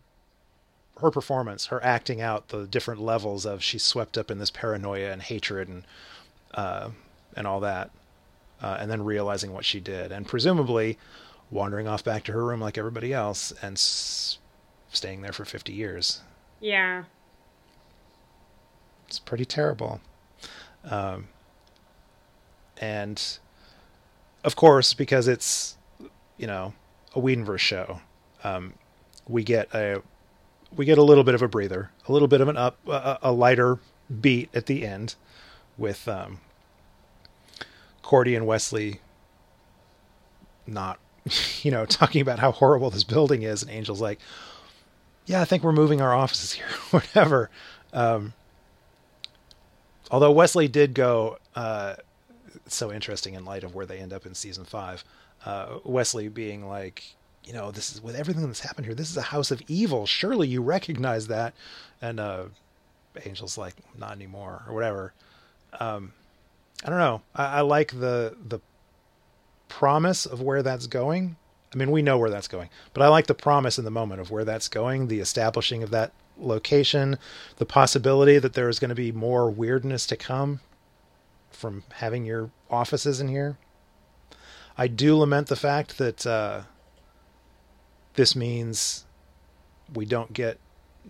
her 1.00 1.10
performance, 1.10 1.66
her 1.66 1.82
acting 1.84 2.20
out 2.20 2.48
the 2.48 2.66
different 2.66 3.00
levels 3.00 3.44
of 3.44 3.62
she's 3.62 3.82
swept 3.82 4.16
up 4.16 4.30
in 4.30 4.38
this 4.38 4.50
paranoia 4.50 5.10
and 5.10 5.22
hatred 5.22 5.68
and 5.68 5.84
uh, 6.54 6.90
and 7.34 7.46
all 7.46 7.60
that, 7.60 7.90
uh, 8.62 8.78
and 8.80 8.90
then 8.90 9.04
realizing 9.04 9.52
what 9.52 9.64
she 9.64 9.78
did, 9.78 10.10
and 10.10 10.26
presumably 10.26 10.98
wandering 11.50 11.86
off 11.86 12.02
back 12.02 12.24
to 12.24 12.32
her 12.32 12.44
room 12.44 12.60
like 12.60 12.78
everybody 12.78 13.12
else 13.12 13.52
and 13.62 13.74
s- 13.76 14.38
staying 14.90 15.20
there 15.20 15.32
for 15.32 15.44
fifty 15.44 15.72
years. 15.72 16.22
Yeah. 16.60 17.04
It's 19.06 19.18
pretty 19.18 19.44
terrible. 19.44 20.00
Um, 20.84 21.28
and 22.78 23.22
of 24.44 24.56
course, 24.56 24.94
because 24.94 25.28
it's 25.28 25.76
you 26.38 26.46
know 26.46 26.72
a 27.14 27.20
Whedonverse 27.20 27.58
show, 27.58 28.00
um, 28.44 28.74
we 29.28 29.44
get 29.44 29.72
a 29.74 30.02
we 30.74 30.84
get 30.84 30.98
a 30.98 31.02
little 31.02 31.24
bit 31.24 31.34
of 31.34 31.42
a 31.42 31.48
breather, 31.48 31.90
a 32.08 32.12
little 32.12 32.28
bit 32.28 32.40
of 32.40 32.48
an 32.48 32.56
up, 32.56 32.78
a, 32.86 33.18
a 33.22 33.32
lighter 33.32 33.78
beat 34.20 34.50
at 34.54 34.66
the 34.66 34.86
end, 34.86 35.14
with 35.78 36.06
um, 36.08 36.40
Cordy 38.02 38.34
and 38.34 38.46
Wesley 38.46 39.00
not, 40.66 40.98
you 41.62 41.70
know, 41.70 41.86
talking 41.86 42.20
about 42.20 42.38
how 42.38 42.52
horrible 42.52 42.90
this 42.90 43.04
building 43.04 43.42
is, 43.42 43.62
and 43.62 43.70
Angel's 43.70 44.00
like, 44.00 44.20
"Yeah, 45.26 45.40
I 45.40 45.44
think 45.44 45.62
we're 45.62 45.72
moving 45.72 46.00
our 46.00 46.14
offices 46.14 46.52
here, 46.52 46.68
whatever." 46.90 47.50
Um, 47.92 48.34
although 50.10 50.32
Wesley 50.32 50.68
did 50.68 50.94
go, 50.94 51.38
uh, 51.54 51.94
so 52.66 52.92
interesting 52.92 53.34
in 53.34 53.44
light 53.44 53.64
of 53.64 53.74
where 53.74 53.86
they 53.86 53.98
end 53.98 54.12
up 54.12 54.26
in 54.26 54.34
season 54.34 54.64
five. 54.64 55.04
Uh, 55.44 55.78
Wesley 55.84 56.28
being 56.28 56.66
like, 56.66 57.15
you 57.46 57.52
know, 57.52 57.70
this 57.70 57.94
is 57.94 58.02
with 58.02 58.16
everything 58.16 58.44
that's 58.44 58.60
happened 58.60 58.86
here. 58.86 58.94
This 58.94 59.10
is 59.10 59.16
a 59.16 59.22
house 59.22 59.52
of 59.52 59.62
evil. 59.68 60.04
Surely 60.04 60.48
you 60.48 60.60
recognize 60.60 61.28
that. 61.28 61.54
And 62.02 62.18
uh, 62.18 62.46
Angel's 63.24 63.56
like, 63.56 63.76
not 63.96 64.12
anymore, 64.12 64.64
or 64.66 64.74
whatever. 64.74 65.12
Um, 65.78 66.12
I 66.84 66.90
don't 66.90 66.98
know. 66.98 67.22
I, 67.34 67.58
I 67.58 67.60
like 67.60 67.92
the 67.92 68.36
the 68.48 68.58
promise 69.68 70.26
of 70.26 70.42
where 70.42 70.62
that's 70.62 70.86
going. 70.88 71.36
I 71.72 71.76
mean, 71.76 71.90
we 71.90 72.02
know 72.02 72.18
where 72.18 72.30
that's 72.30 72.48
going, 72.48 72.68
but 72.92 73.02
I 73.02 73.08
like 73.08 73.26
the 73.26 73.34
promise 73.34 73.78
in 73.78 73.84
the 73.84 73.90
moment 73.90 74.20
of 74.20 74.30
where 74.30 74.44
that's 74.44 74.68
going. 74.68 75.06
The 75.06 75.20
establishing 75.20 75.82
of 75.82 75.90
that 75.90 76.12
location, 76.38 77.18
the 77.56 77.66
possibility 77.66 78.38
that 78.38 78.54
there 78.54 78.68
is 78.68 78.78
going 78.78 78.88
to 78.90 78.94
be 78.94 79.12
more 79.12 79.50
weirdness 79.50 80.06
to 80.08 80.16
come 80.16 80.60
from 81.50 81.84
having 81.94 82.24
your 82.24 82.50
offices 82.70 83.20
in 83.20 83.28
here. 83.28 83.56
I 84.76 84.88
do 84.88 85.16
lament 85.16 85.46
the 85.46 85.54
fact 85.54 85.98
that. 85.98 86.26
Uh, 86.26 86.62
this 88.16 88.34
means 88.36 89.04
we 89.94 90.04
don't 90.04 90.32
get 90.32 90.58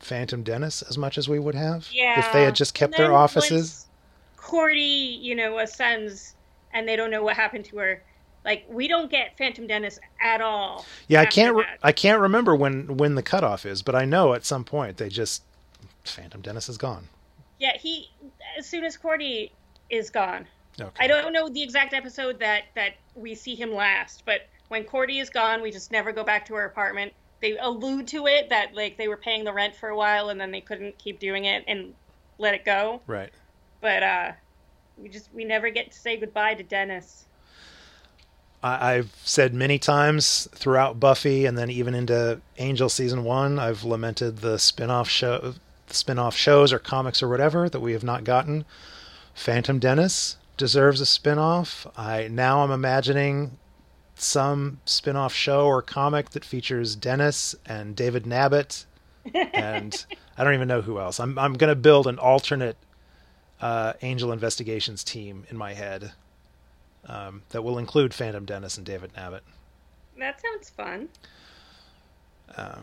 Phantom 0.00 0.42
Dennis 0.42 0.82
as 0.82 0.98
much 0.98 1.16
as 1.16 1.28
we 1.28 1.38
would 1.38 1.54
have 1.54 1.88
Yeah. 1.90 2.18
if 2.18 2.32
they 2.32 2.42
had 2.42 2.54
just 2.54 2.74
kept 2.74 2.96
their 2.96 3.12
offices. 3.12 3.86
Cordy, 4.36 4.80
you 5.20 5.34
know, 5.34 5.58
ascends 5.58 6.34
and 6.72 6.86
they 6.86 6.96
don't 6.96 7.10
know 7.10 7.22
what 7.22 7.36
happened 7.36 7.64
to 7.66 7.78
her. 7.78 8.02
Like 8.44 8.64
we 8.68 8.86
don't 8.86 9.10
get 9.10 9.36
Phantom 9.38 9.66
Dennis 9.66 9.98
at 10.22 10.40
all. 10.40 10.84
Yeah, 11.08 11.20
I 11.22 11.26
can't. 11.26 11.56
Re- 11.56 11.64
I 11.82 11.90
can't 11.90 12.20
remember 12.20 12.54
when 12.54 12.96
when 12.96 13.16
the 13.16 13.22
cutoff 13.22 13.66
is, 13.66 13.82
but 13.82 13.96
I 13.96 14.04
know 14.04 14.34
at 14.34 14.44
some 14.44 14.62
point 14.62 14.98
they 14.98 15.08
just 15.08 15.42
Phantom 16.04 16.40
Dennis 16.42 16.68
is 16.68 16.78
gone. 16.78 17.08
Yeah, 17.58 17.76
he 17.76 18.10
as 18.56 18.66
soon 18.66 18.84
as 18.84 18.96
Cordy 18.96 19.52
is 19.90 20.10
gone. 20.10 20.46
Okay. 20.80 20.90
I 21.04 21.06
don't 21.08 21.32
know 21.32 21.48
the 21.48 21.62
exact 21.62 21.92
episode 21.92 22.38
that 22.38 22.64
that 22.76 22.92
we 23.16 23.34
see 23.34 23.56
him 23.56 23.74
last, 23.74 24.22
but 24.24 24.42
when 24.68 24.84
Cordy 24.84 25.18
is 25.18 25.30
gone, 25.30 25.62
we 25.62 25.70
just 25.70 25.92
never 25.92 26.12
go 26.12 26.24
back 26.24 26.46
to 26.46 26.54
her 26.54 26.64
apartment. 26.64 27.12
They 27.40 27.56
allude 27.58 28.08
to 28.08 28.26
it 28.26 28.48
that 28.48 28.74
like 28.74 28.96
they 28.96 29.08
were 29.08 29.16
paying 29.16 29.44
the 29.44 29.52
rent 29.52 29.76
for 29.76 29.88
a 29.88 29.96
while 29.96 30.30
and 30.30 30.40
then 30.40 30.50
they 30.50 30.60
couldn't 30.60 30.98
keep 30.98 31.20
doing 31.20 31.44
it 31.44 31.64
and 31.68 31.94
let 32.38 32.54
it 32.54 32.64
go. 32.64 33.02
Right. 33.06 33.30
But 33.80 34.02
uh 34.02 34.32
we 34.96 35.08
just 35.08 35.28
we 35.34 35.44
never 35.44 35.70
get 35.70 35.92
to 35.92 35.98
say 35.98 36.16
goodbye 36.16 36.54
to 36.54 36.62
Dennis. 36.62 37.26
I, 38.62 38.94
I've 38.94 39.14
said 39.22 39.52
many 39.54 39.78
times 39.78 40.48
throughout 40.52 40.98
Buffy 40.98 41.44
and 41.44 41.56
then 41.58 41.70
even 41.70 41.94
into 41.94 42.40
Angel 42.58 42.88
season 42.88 43.22
one, 43.24 43.58
I've 43.58 43.84
lamented 43.84 44.38
the 44.38 44.58
spin-off 44.58 45.08
show, 45.08 45.54
spin-off 45.88 46.34
shows 46.34 46.72
or 46.72 46.78
comics 46.78 47.22
or 47.22 47.28
whatever 47.28 47.68
that 47.68 47.80
we 47.80 47.92
have 47.92 48.04
not 48.04 48.24
gotten. 48.24 48.64
Phantom 49.34 49.78
Dennis 49.78 50.38
deserves 50.56 51.02
a 51.02 51.06
spin-off. 51.06 51.86
I 51.96 52.28
now 52.28 52.64
I'm 52.64 52.70
imagining 52.70 53.58
some 54.16 54.80
spin-off 54.84 55.34
show 55.34 55.66
or 55.66 55.82
comic 55.82 56.30
that 56.30 56.44
features 56.44 56.96
Dennis 56.96 57.54
and 57.66 57.94
David 57.94 58.24
Nabbit 58.24 58.86
and 59.34 60.06
I 60.36 60.44
don't 60.44 60.54
even 60.54 60.68
know 60.68 60.82
who 60.82 60.98
else. 60.98 61.20
I'm 61.20 61.38
I'm 61.38 61.54
going 61.54 61.68
to 61.68 61.76
build 61.76 62.06
an 62.06 62.18
alternate 62.18 62.76
uh, 63.60 63.94
Angel 64.02 64.32
Investigations 64.32 65.02
team 65.02 65.44
in 65.50 65.56
my 65.56 65.74
head 65.74 66.12
um, 67.06 67.42
that 67.50 67.62
will 67.62 67.78
include 67.78 68.12
Phantom 68.12 68.44
Dennis 68.44 68.76
and 68.76 68.86
David 68.86 69.12
Nabbit. 69.14 69.40
That 70.18 70.40
sounds 70.40 70.70
fun. 70.70 71.08
Uh, 72.56 72.80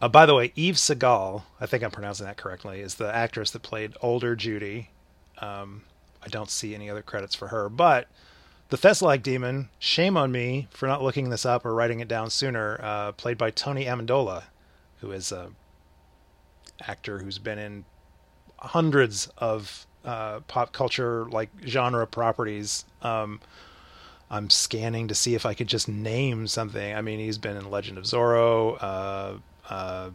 uh, 0.00 0.08
by 0.08 0.26
the 0.26 0.34
way, 0.34 0.52
Eve 0.56 0.74
Segal, 0.74 1.42
I 1.60 1.66
think 1.66 1.82
I'm 1.82 1.90
pronouncing 1.90 2.26
that 2.26 2.36
correctly, 2.36 2.80
is 2.80 2.96
the 2.96 3.14
actress 3.14 3.50
that 3.52 3.62
played 3.62 3.94
older 4.00 4.34
Judy. 4.34 4.90
Um, 5.38 5.82
I 6.22 6.28
don't 6.28 6.50
see 6.50 6.74
any 6.74 6.90
other 6.90 7.02
credits 7.02 7.34
for 7.34 7.48
her, 7.48 7.68
but 7.68 8.08
the 8.74 8.88
Thesulac 8.88 9.22
demon, 9.22 9.68
shame 9.78 10.16
on 10.16 10.32
me 10.32 10.66
for 10.72 10.88
not 10.88 11.00
looking 11.00 11.30
this 11.30 11.46
up 11.46 11.64
or 11.64 11.72
writing 11.72 12.00
it 12.00 12.08
down 12.08 12.28
sooner, 12.28 12.80
uh, 12.82 13.12
played 13.12 13.38
by 13.38 13.48
Tony 13.52 13.84
Amendola, 13.84 14.42
who 15.00 15.12
is 15.12 15.30
a 15.30 15.52
actor 16.80 17.20
who's 17.20 17.38
been 17.38 17.60
in 17.60 17.84
hundreds 18.58 19.28
of 19.38 19.86
uh, 20.04 20.40
pop 20.48 20.72
culture 20.72 21.24
like 21.26 21.50
genre 21.64 22.04
properties. 22.04 22.84
Um, 23.02 23.38
I'm 24.28 24.50
scanning 24.50 25.06
to 25.06 25.14
see 25.14 25.36
if 25.36 25.46
I 25.46 25.54
could 25.54 25.68
just 25.68 25.88
name 25.88 26.48
something. 26.48 26.96
I 26.96 27.00
mean, 27.00 27.20
he's 27.20 27.38
been 27.38 27.56
in 27.56 27.70
Legend 27.70 27.96
of 27.96 28.04
Zorro, 28.04 28.76
uh, 28.82 29.34
uh, 29.72 30.10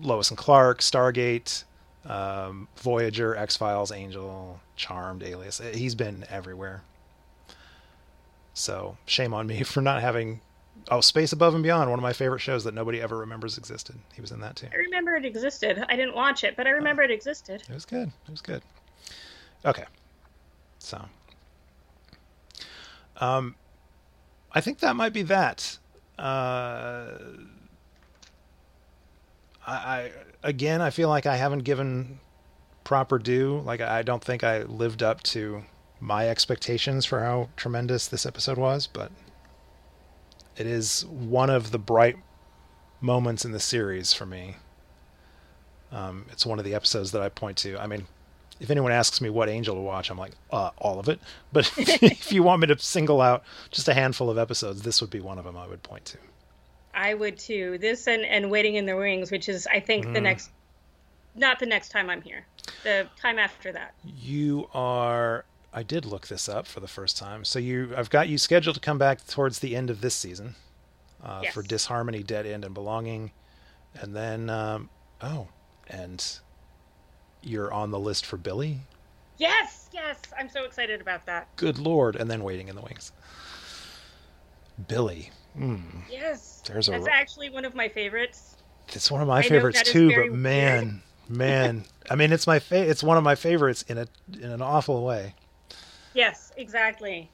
Lois 0.00 0.30
and 0.30 0.38
Clark, 0.38 0.80
Stargate, 0.80 1.64
um, 2.06 2.68
Voyager, 2.76 3.36
X 3.36 3.58
Files, 3.58 3.92
Angel, 3.92 4.58
Charmed, 4.76 5.22
Alias. 5.22 5.60
He's 5.74 5.94
been 5.94 6.24
everywhere. 6.30 6.84
So 8.54 8.96
shame 9.06 9.34
on 9.34 9.46
me 9.46 9.62
for 9.64 9.80
not 9.80 10.00
having. 10.00 10.40
Oh, 10.90 11.00
Space 11.00 11.32
Above 11.32 11.54
and 11.54 11.62
Beyond, 11.62 11.90
one 11.90 11.98
of 11.98 12.02
my 12.02 12.14
favorite 12.14 12.40
shows 12.40 12.64
that 12.64 12.74
nobody 12.74 13.00
ever 13.02 13.18
remembers 13.18 13.58
existed. 13.58 13.96
He 14.14 14.20
was 14.20 14.30
in 14.32 14.40
that 14.40 14.56
too. 14.56 14.66
I 14.72 14.76
remember 14.76 15.14
it 15.14 15.26
existed. 15.26 15.84
I 15.88 15.94
didn't 15.94 16.14
watch 16.14 16.42
it, 16.42 16.56
but 16.56 16.66
I 16.66 16.70
remember 16.70 17.02
it 17.02 17.10
existed. 17.10 17.62
It 17.68 17.74
was 17.74 17.84
good. 17.84 18.08
It 18.08 18.30
was 18.30 18.40
good. 18.40 18.62
Okay. 19.64 19.84
So, 20.78 21.04
um, 23.18 23.54
I 24.52 24.60
think 24.60 24.78
that 24.78 24.96
might 24.96 25.12
be 25.12 25.22
that. 25.22 25.78
Uh, 26.18 27.12
I, 29.66 29.72
I 29.72 30.12
again, 30.42 30.80
I 30.80 30.90
feel 30.90 31.08
like 31.08 31.26
I 31.26 31.36
haven't 31.36 31.60
given 31.60 32.18
proper 32.84 33.18
due. 33.18 33.62
Like 33.64 33.80
I 33.80 34.02
don't 34.02 34.22
think 34.24 34.42
I 34.42 34.62
lived 34.62 35.02
up 35.02 35.22
to 35.24 35.64
my 36.00 36.28
expectations 36.28 37.04
for 37.04 37.20
how 37.20 37.48
tremendous 37.56 38.08
this 38.08 38.26
episode 38.26 38.58
was, 38.58 38.86
but 38.86 39.12
it 40.56 40.66
is 40.66 41.04
one 41.06 41.50
of 41.50 41.70
the 41.70 41.78
bright 41.78 42.16
moments 43.00 43.44
in 43.44 43.52
the 43.52 43.60
series 43.60 44.12
for 44.12 44.26
me. 44.26 44.56
Um, 45.92 46.26
it's 46.30 46.46
one 46.46 46.58
of 46.58 46.64
the 46.64 46.74
episodes 46.74 47.12
that 47.12 47.22
I 47.22 47.28
point 47.28 47.56
to. 47.58 47.78
I 47.78 47.86
mean, 47.86 48.06
if 48.60 48.70
anyone 48.70 48.92
asks 48.92 49.20
me 49.20 49.30
what 49.30 49.48
Angel 49.48 49.74
to 49.74 49.80
watch, 49.80 50.10
I'm 50.10 50.18
like, 50.18 50.32
uh, 50.52 50.70
all 50.78 51.00
of 51.00 51.08
it. 51.08 51.18
But 51.52 51.72
if 51.78 52.30
you 52.30 52.42
want 52.42 52.60
me 52.60 52.66
to 52.68 52.78
single 52.78 53.20
out 53.20 53.42
just 53.70 53.88
a 53.88 53.94
handful 53.94 54.30
of 54.30 54.38
episodes, 54.38 54.82
this 54.82 55.00
would 55.00 55.10
be 55.10 55.20
one 55.20 55.38
of 55.38 55.44
them 55.44 55.56
I 55.56 55.66
would 55.66 55.82
point 55.82 56.04
to. 56.06 56.18
I 56.94 57.14
would 57.14 57.38
too. 57.38 57.78
This 57.78 58.06
and, 58.06 58.24
and 58.24 58.50
Waiting 58.50 58.74
in 58.74 58.86
the 58.86 58.96
Wings, 58.96 59.30
which 59.30 59.48
is, 59.48 59.66
I 59.66 59.80
think, 59.80 60.06
mm. 60.06 60.12
the 60.12 60.20
next, 60.20 60.50
not 61.34 61.58
the 61.58 61.66
next 61.66 61.88
time 61.88 62.10
I'm 62.10 62.20
here, 62.20 62.44
the 62.82 63.08
time 63.20 63.38
after 63.38 63.72
that. 63.72 63.94
You 64.04 64.68
are. 64.74 65.44
I 65.72 65.82
did 65.82 66.04
look 66.04 66.26
this 66.26 66.48
up 66.48 66.66
for 66.66 66.80
the 66.80 66.88
first 66.88 67.16
time. 67.16 67.44
So 67.44 67.58
you, 67.58 67.92
I've 67.96 68.10
got 68.10 68.28
you 68.28 68.38
scheduled 68.38 68.74
to 68.74 68.80
come 68.80 68.98
back 68.98 69.24
towards 69.26 69.60
the 69.60 69.76
end 69.76 69.88
of 69.88 70.00
this 70.00 70.14
season 70.14 70.56
uh, 71.22 71.40
yes. 71.44 71.54
for 71.54 71.62
Disharmony, 71.62 72.22
Dead 72.22 72.46
End, 72.46 72.64
and 72.64 72.74
Belonging, 72.74 73.30
and 73.94 74.14
then 74.14 74.50
um, 74.50 74.88
oh, 75.22 75.48
and 75.88 76.24
you're 77.42 77.72
on 77.72 77.90
the 77.90 77.98
list 77.98 78.26
for 78.26 78.36
Billy. 78.36 78.78
Yes, 79.38 79.88
yes, 79.92 80.20
I'm 80.38 80.48
so 80.48 80.64
excited 80.64 81.00
about 81.00 81.26
that. 81.26 81.48
Good 81.56 81.78
lord! 81.78 82.16
And 82.16 82.30
then 82.30 82.42
Waiting 82.42 82.68
in 82.68 82.76
the 82.76 82.82
Wings. 82.82 83.12
Billy. 84.88 85.30
Mm. 85.58 85.82
Yes, 86.10 86.62
there's 86.66 86.88
a. 86.88 86.92
That's 86.92 87.08
actually 87.08 87.50
one 87.50 87.64
of 87.64 87.74
my 87.74 87.88
favorites. 87.88 88.56
It's 88.88 89.10
one 89.10 89.20
of 89.22 89.28
my 89.28 89.38
I 89.38 89.42
favorites 89.42 89.82
too, 89.84 90.14
but 90.14 90.32
man, 90.32 91.02
man, 91.28 91.84
I 92.08 92.16
mean, 92.16 92.32
it's 92.32 92.46
my 92.46 92.58
fa- 92.58 92.88
It's 92.88 93.02
one 93.02 93.16
of 93.16 93.24
my 93.24 93.34
favorites 93.34 93.84
in 93.88 93.98
a 93.98 94.06
in 94.34 94.50
an 94.50 94.62
awful 94.62 95.04
way. 95.04 95.34
Yes, 96.14 96.52
exactly. 96.56 97.30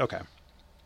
Okay, 0.00 0.20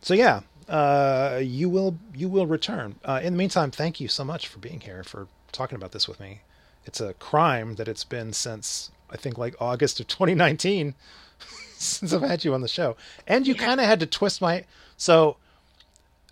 so 0.00 0.14
yeah, 0.14 0.40
uh, 0.68 1.40
you 1.42 1.68
will 1.68 1.98
you 2.14 2.28
will 2.28 2.46
return. 2.46 2.96
Uh, 3.04 3.20
in 3.22 3.32
the 3.32 3.38
meantime, 3.38 3.70
thank 3.70 4.00
you 4.00 4.08
so 4.08 4.24
much 4.24 4.48
for 4.48 4.58
being 4.58 4.80
here 4.80 5.02
for 5.02 5.28
talking 5.50 5.76
about 5.76 5.92
this 5.92 6.08
with 6.08 6.20
me. 6.20 6.42
It's 6.84 7.00
a 7.00 7.14
crime 7.14 7.76
that 7.76 7.88
it's 7.88 8.04
been 8.04 8.32
since 8.32 8.90
I 9.10 9.16
think 9.16 9.38
like 9.38 9.54
August 9.60 10.00
of 10.00 10.08
2019 10.08 10.94
since 11.76 12.12
I've 12.12 12.22
had 12.22 12.44
you 12.44 12.54
on 12.54 12.60
the 12.60 12.68
show, 12.68 12.96
and 13.26 13.46
you 13.46 13.54
yeah. 13.54 13.64
kind 13.64 13.80
of 13.80 13.86
had 13.86 14.00
to 14.00 14.06
twist 14.06 14.40
my 14.40 14.64
so. 14.96 15.36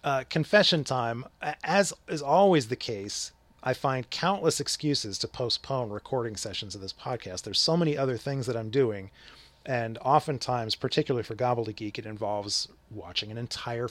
Uh, 0.03 0.25
confession 0.31 0.83
time, 0.83 1.27
as 1.63 1.93
is 2.09 2.23
always 2.23 2.69
the 2.69 2.75
case, 2.75 3.33
I 3.63 3.75
find 3.75 4.09
countless 4.09 4.59
excuses 4.59 5.19
to 5.19 5.29
postpone 5.29 5.91
recording 5.91 6.37
sessions 6.37 6.75
of 6.75 6.81
this 6.81 6.95
podcast. 6.95 7.43
There's 7.43 7.61
so 7.61 7.77
many 7.77 7.99
other 7.99 8.17
things 8.17 8.47
that 8.47 8.57
I'm 8.57 8.71
doing, 8.71 9.11
and 9.67 9.99
oftentimes, 9.99 10.75
particularly 10.75 11.23
for 11.23 11.35
Gobbledygook, 11.35 11.99
it 11.99 12.07
involves 12.07 12.69
watching 12.91 13.31
an 13.31 13.39
entire 13.39 13.89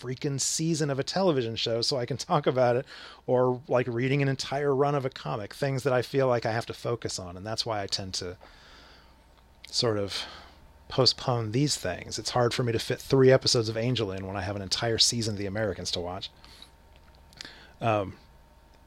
freaking 0.00 0.40
season 0.40 0.90
of 0.90 0.98
a 0.98 1.04
television 1.04 1.54
show 1.54 1.82
so 1.82 1.98
I 1.98 2.06
can 2.06 2.16
talk 2.16 2.46
about 2.46 2.76
it, 2.76 2.86
or 3.26 3.60
like 3.68 3.86
reading 3.86 4.22
an 4.22 4.28
entire 4.28 4.74
run 4.74 4.94
of 4.94 5.04
a 5.04 5.10
comic, 5.10 5.54
things 5.54 5.82
that 5.82 5.92
I 5.92 6.02
feel 6.02 6.28
like 6.28 6.46
I 6.46 6.52
have 6.52 6.66
to 6.66 6.74
focus 6.74 7.18
on. 7.18 7.36
And 7.36 7.46
that's 7.46 7.66
why 7.66 7.82
I 7.82 7.86
tend 7.86 8.14
to 8.14 8.36
sort 9.70 9.98
of 9.98 10.24
postpone 10.88 11.52
these 11.52 11.76
things. 11.76 12.18
It's 12.18 12.30
hard 12.30 12.52
for 12.52 12.62
me 12.62 12.72
to 12.72 12.78
fit 12.78 13.00
three 13.00 13.30
episodes 13.30 13.68
of 13.68 13.76
Angel 13.76 14.12
in 14.12 14.26
when 14.26 14.36
I 14.36 14.42
have 14.42 14.56
an 14.56 14.62
entire 14.62 14.98
season 14.98 15.34
of 15.34 15.38
The 15.38 15.46
Americans 15.46 15.90
to 15.92 16.00
watch. 16.00 16.30
Um, 17.80 18.14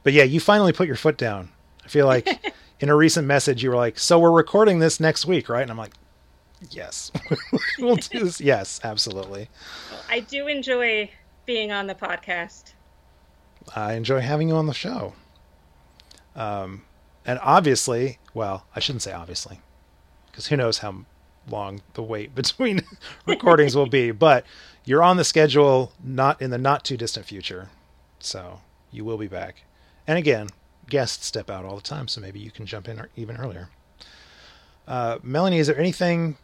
but 0.03 0.13
yeah, 0.13 0.23
you 0.23 0.39
finally 0.39 0.71
put 0.71 0.87
your 0.87 0.95
foot 0.95 1.17
down. 1.17 1.49
I 1.83 1.87
feel 1.87 2.05
like 2.05 2.53
in 2.79 2.89
a 2.89 2.95
recent 2.95 3.27
message 3.27 3.63
you 3.63 3.69
were 3.69 3.75
like, 3.75 3.97
"So 3.97 4.19
we're 4.19 4.31
recording 4.31 4.79
this 4.79 4.99
next 4.99 5.25
week, 5.25 5.49
right?" 5.49 5.63
And 5.63 5.71
I'm 5.71 5.77
like, 5.77 5.93
Yes. 6.71 7.11
we'll 7.79 7.95
do 7.95 8.25
this. 8.25 8.41
Yes, 8.41 8.79
absolutely. 8.83 9.49
I 10.09 10.21
do 10.21 10.47
enjoy 10.47 11.09
being 11.45 11.71
on 11.71 11.87
the 11.87 11.95
podcast. 11.95 12.73
I 13.75 13.93
enjoy 13.93 14.19
having 14.21 14.49
you 14.49 14.55
on 14.55 14.67
the 14.67 14.73
show. 14.73 15.13
Um, 16.35 16.83
and 17.25 17.39
obviously, 17.41 18.19
well, 18.33 18.65
I 18.75 18.79
shouldn't 18.79 19.01
say 19.01 19.13
obviously, 19.13 19.61
because 20.27 20.47
who 20.47 20.57
knows 20.57 20.79
how 20.79 21.05
long 21.49 21.81
the 21.93 22.03
wait 22.03 22.35
between 22.35 22.81
recordings 23.25 23.75
will 23.75 23.87
be. 23.87 24.11
But 24.11 24.45
you're 24.83 25.03
on 25.03 25.17
the 25.17 25.23
schedule, 25.23 25.91
not 26.03 26.41
in 26.41 26.51
the 26.51 26.57
not 26.57 26.83
too 26.83 26.97
distant 26.97 27.25
future, 27.25 27.69
so 28.19 28.61
you 28.91 29.03
will 29.05 29.17
be 29.17 29.27
back. 29.27 29.63
And 30.07 30.17
again, 30.17 30.49
guests 30.89 31.25
step 31.25 31.49
out 31.49 31.65
all 31.65 31.75
the 31.75 31.81
time, 31.81 32.07
so 32.07 32.21
maybe 32.21 32.39
you 32.39 32.51
can 32.51 32.65
jump 32.65 32.87
in 32.87 33.01
even 33.15 33.37
earlier. 33.37 33.69
Uh, 34.87 35.17
Melanie, 35.23 35.57
is 35.57 35.67
there 35.67 35.79
anything 35.79 36.37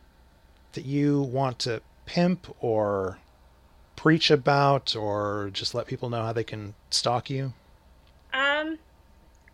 that 0.73 0.85
you 0.85 1.21
want 1.21 1.59
to 1.59 1.81
pimp 2.05 2.47
or 2.59 3.17
preach 3.95 4.31
about 4.31 4.95
or 4.95 5.49
just 5.53 5.75
let 5.75 5.87
people 5.87 6.09
know 6.09 6.23
how 6.23 6.33
they 6.33 6.43
can 6.43 6.73
stalk 6.89 7.29
you? 7.29 7.53
Um, 8.33 8.77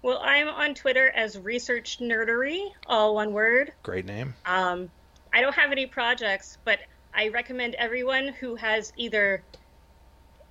well, 0.01 0.19
I'm 0.23 0.47
on 0.47 0.73
Twitter 0.73 1.09
as 1.09 1.37
Research 1.37 1.99
Nerdery, 1.99 2.71
all 2.85 3.15
one 3.15 3.33
word. 3.33 3.73
Great 3.83 4.05
name. 4.05 4.35
Um, 4.45 4.89
I 5.33 5.41
don't 5.41 5.55
have 5.55 5.71
any 5.71 5.85
projects, 5.85 6.57
but 6.63 6.79
I 7.13 7.29
recommend 7.29 7.75
everyone 7.75 8.29
who 8.29 8.55
has 8.55 8.93
either 8.95 9.43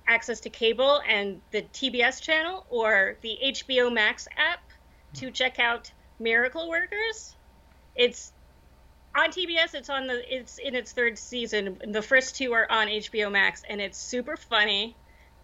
access 0.07 0.39
to 0.41 0.49
cable 0.49 1.01
and 1.07 1.41
the 1.51 1.61
TBS 1.61 2.21
channel 2.21 2.65
or 2.69 3.17
the 3.21 3.37
HBO 3.43 3.91
Max 3.91 4.27
app 4.37 4.61
to 5.15 5.31
check 5.31 5.59
out 5.59 5.91
Miracle 6.19 6.69
Workers. 6.69 7.35
It's 7.95 8.31
on 9.17 9.31
TBS. 9.31 9.73
It's 9.73 9.89
on 9.89 10.07
the 10.07 10.21
it's 10.33 10.59
in 10.59 10.75
its 10.75 10.91
third 10.91 11.17
season. 11.17 11.77
The 11.87 12.01
first 12.01 12.35
two 12.35 12.53
are 12.53 12.71
on 12.71 12.87
HBO 12.87 13.31
Max, 13.31 13.63
and 13.67 13.81
it's 13.81 13.97
super 13.97 14.37
funny, 14.37 14.95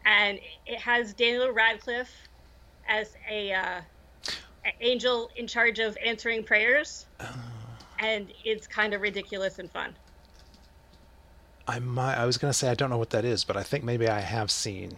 and 0.06 0.40
it 0.66 0.80
has 0.80 1.14
Daniel 1.14 1.52
Radcliffe 1.52 2.12
as 2.88 3.16
a 3.30 3.54
uh, 3.54 3.82
angel 4.82 5.30
in 5.36 5.48
charge 5.48 5.80
of 5.80 5.98
answering 6.06 6.44
prayers, 6.44 7.08
and 8.00 8.32
it's 8.46 8.68
kind 8.68 8.94
of 8.94 9.02
ridiculous 9.02 9.60
and 9.60 9.70
fun. 9.72 9.96
I 11.68 11.80
might. 11.80 12.16
I 12.16 12.26
was 12.26 12.38
gonna 12.38 12.54
say 12.54 12.70
I 12.70 12.76
don't 12.76 12.90
know 12.90 12.98
what 12.98 13.10
that 13.12 13.26
is, 13.26 13.44
but 13.44 13.58
I 13.58 13.64
think 13.64 13.84
maybe 13.84 14.08
I 14.08 14.20
have 14.20 14.52
seen 14.52 14.96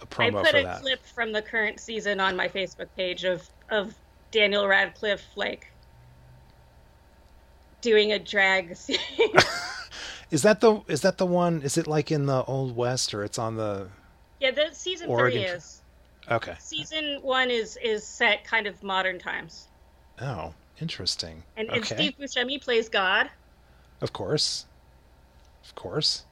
a 0.00 0.06
promo 0.06 0.40
I 0.40 0.44
put 0.44 0.54
a 0.54 0.62
that. 0.62 0.82
clip 0.82 1.04
from 1.06 1.32
the 1.32 1.42
current 1.42 1.80
season 1.80 2.20
on 2.20 2.36
my 2.36 2.48
Facebook 2.48 2.88
page 2.96 3.24
of 3.24 3.48
of 3.70 3.94
Daniel 4.30 4.66
Radcliffe 4.66 5.24
like 5.36 5.72
doing 7.80 8.12
a 8.12 8.18
drag 8.18 8.76
scene. 8.76 8.98
is 10.30 10.42
that 10.42 10.60
the 10.60 10.80
is 10.88 11.02
that 11.02 11.18
the 11.18 11.26
one? 11.26 11.62
Is 11.62 11.78
it 11.78 11.86
like 11.86 12.10
in 12.10 12.26
the 12.26 12.44
old 12.44 12.76
west 12.76 13.14
or 13.14 13.24
it's 13.24 13.38
on 13.38 13.56
the? 13.56 13.88
Yeah, 14.40 14.52
the 14.52 14.68
season 14.72 15.08
Oregon... 15.08 15.42
three 15.42 15.50
is. 15.50 15.82
Okay. 16.30 16.54
Season 16.58 17.20
one 17.22 17.50
is 17.50 17.78
is 17.82 18.06
set 18.06 18.44
kind 18.44 18.66
of 18.66 18.82
modern 18.82 19.18
times. 19.18 19.68
Oh, 20.20 20.52
interesting. 20.80 21.42
And, 21.56 21.68
okay. 21.68 21.76
and 21.76 21.86
Steve 21.86 22.14
Buscemi 22.18 22.60
plays 22.60 22.88
God. 22.88 23.30
Of 24.00 24.12
course. 24.12 24.66
Of 25.64 25.74
course. 25.74 26.24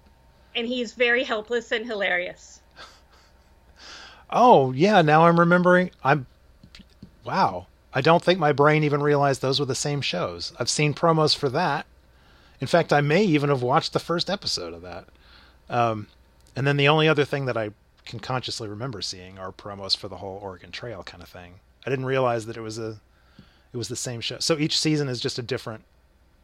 And 0.55 0.67
he's 0.67 0.93
very 0.93 1.25
helpless 1.25 1.73
and 1.73 1.87
hilarious. 1.87 2.61
oh 4.31 4.73
yeah, 4.73 5.03
now 5.03 5.27
I'm 5.27 5.39
remembering. 5.39 5.91
I'm. 6.05 6.27
Wow. 7.25 7.67
I 7.97 8.03
don't 8.03 8.23
think 8.23 8.39
my 8.39 8.53
brain 8.53 8.85
even 8.85 9.03
realized 9.03 9.41
those 9.41 9.59
were 9.59 9.65
the 9.65 9.75
same 9.75 10.03
shows. 10.03 10.53
I've 10.61 10.69
seen 10.69 10.93
promos 10.93 11.35
for 11.35 11.49
that. 11.49 11.87
In 12.61 12.67
fact, 12.67 12.93
I 12.93 13.01
may 13.01 13.25
even 13.25 13.49
have 13.49 13.63
watched 13.63 13.95
the 13.95 13.99
first 13.99 14.29
episode 14.29 14.75
of 14.75 14.83
that. 14.83 15.07
Um, 15.71 16.09
and 16.55 16.67
then 16.67 16.77
the 16.77 16.89
only 16.89 17.09
other 17.09 17.25
thing 17.25 17.47
that 17.47 17.57
I 17.57 17.71
can 18.05 18.21
consciously 18.21 18.69
remember 18.69 19.01
seeing 19.01 19.39
are 19.39 19.51
promos 19.51 19.97
for 19.97 20.09
the 20.09 20.19
whole 20.19 20.39
Oregon 20.43 20.73
Trail 20.73 21.05
kind 21.05 21.23
of 21.23 21.31
thing. 21.31 21.55
I 21.87 21.91
didn't 21.91 22.05
realize 22.05 22.45
that 22.45 22.59
it 22.59 22.61
was 22.61 22.79
a 22.79 23.01
it 23.73 23.79
was 23.79 23.89
the 23.89 23.97
same 23.97 24.21
show. 24.21 24.41
So 24.41 24.59
each 24.59 24.79
season 24.79 25.09
is 25.09 25.19
just 25.19 25.39
a 25.39 25.43
different 25.43 25.83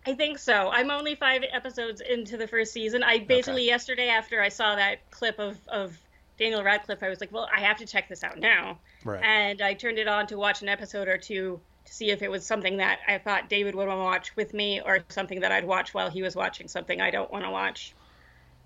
I 0.07 0.15
think 0.15 0.39
so. 0.39 0.71
I'm 0.71 0.91
only 0.91 1.15
5 1.15 1.45
episodes 1.53 2.01
into 2.01 2.39
the 2.39 2.49
first 2.49 2.73
season. 2.73 3.03
I 3.03 3.19
basically 3.19 3.65
okay. 3.65 3.67
yesterday 3.67 4.09
after 4.09 4.41
I 4.41 4.49
saw 4.49 4.75
that 4.77 5.11
clip 5.11 5.39
of 5.39 5.59
of 5.69 5.99
Daniel 6.43 6.65
Radcliffe, 6.65 7.05
I 7.05 7.09
was 7.09 7.21
like, 7.21 7.31
well, 7.31 7.49
I 7.57 7.61
have 7.61 7.77
to 7.77 7.87
check 7.87 8.09
this 8.09 8.25
out 8.25 8.37
now. 8.37 8.77
Right. 9.05 9.23
And 9.23 9.63
I 9.63 9.75
turned 9.75 9.99
it 9.99 10.09
on 10.09 10.27
to 10.27 10.37
watch 10.37 10.61
an 10.61 10.69
episode 10.69 11.07
or 11.07 11.17
two 11.17 11.61
to 11.85 11.95
see 11.95 12.11
if 12.11 12.21
it 12.21 12.29
was 12.29 12.45
something 12.45 12.79
that 12.79 12.99
I 13.07 13.19
thought 13.19 13.49
David 13.49 13.77
would 13.77 13.87
want 13.87 14.01
to 14.01 14.03
watch 14.03 14.35
with 14.35 14.53
me 14.53 14.81
or 14.81 14.99
something 15.09 15.39
that 15.39 15.53
I'd 15.53 15.65
watch 15.65 15.95
while 15.95 16.11
he 16.11 16.21
was 16.21 16.35
watching 16.35 16.67
something 16.67 17.01
I 17.01 17.13
don't 17.13 17.31
want 17.31 17.45
to 17.45 17.51
watch. 17.53 17.95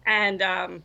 And 0.07 0.41
um, 0.41 0.85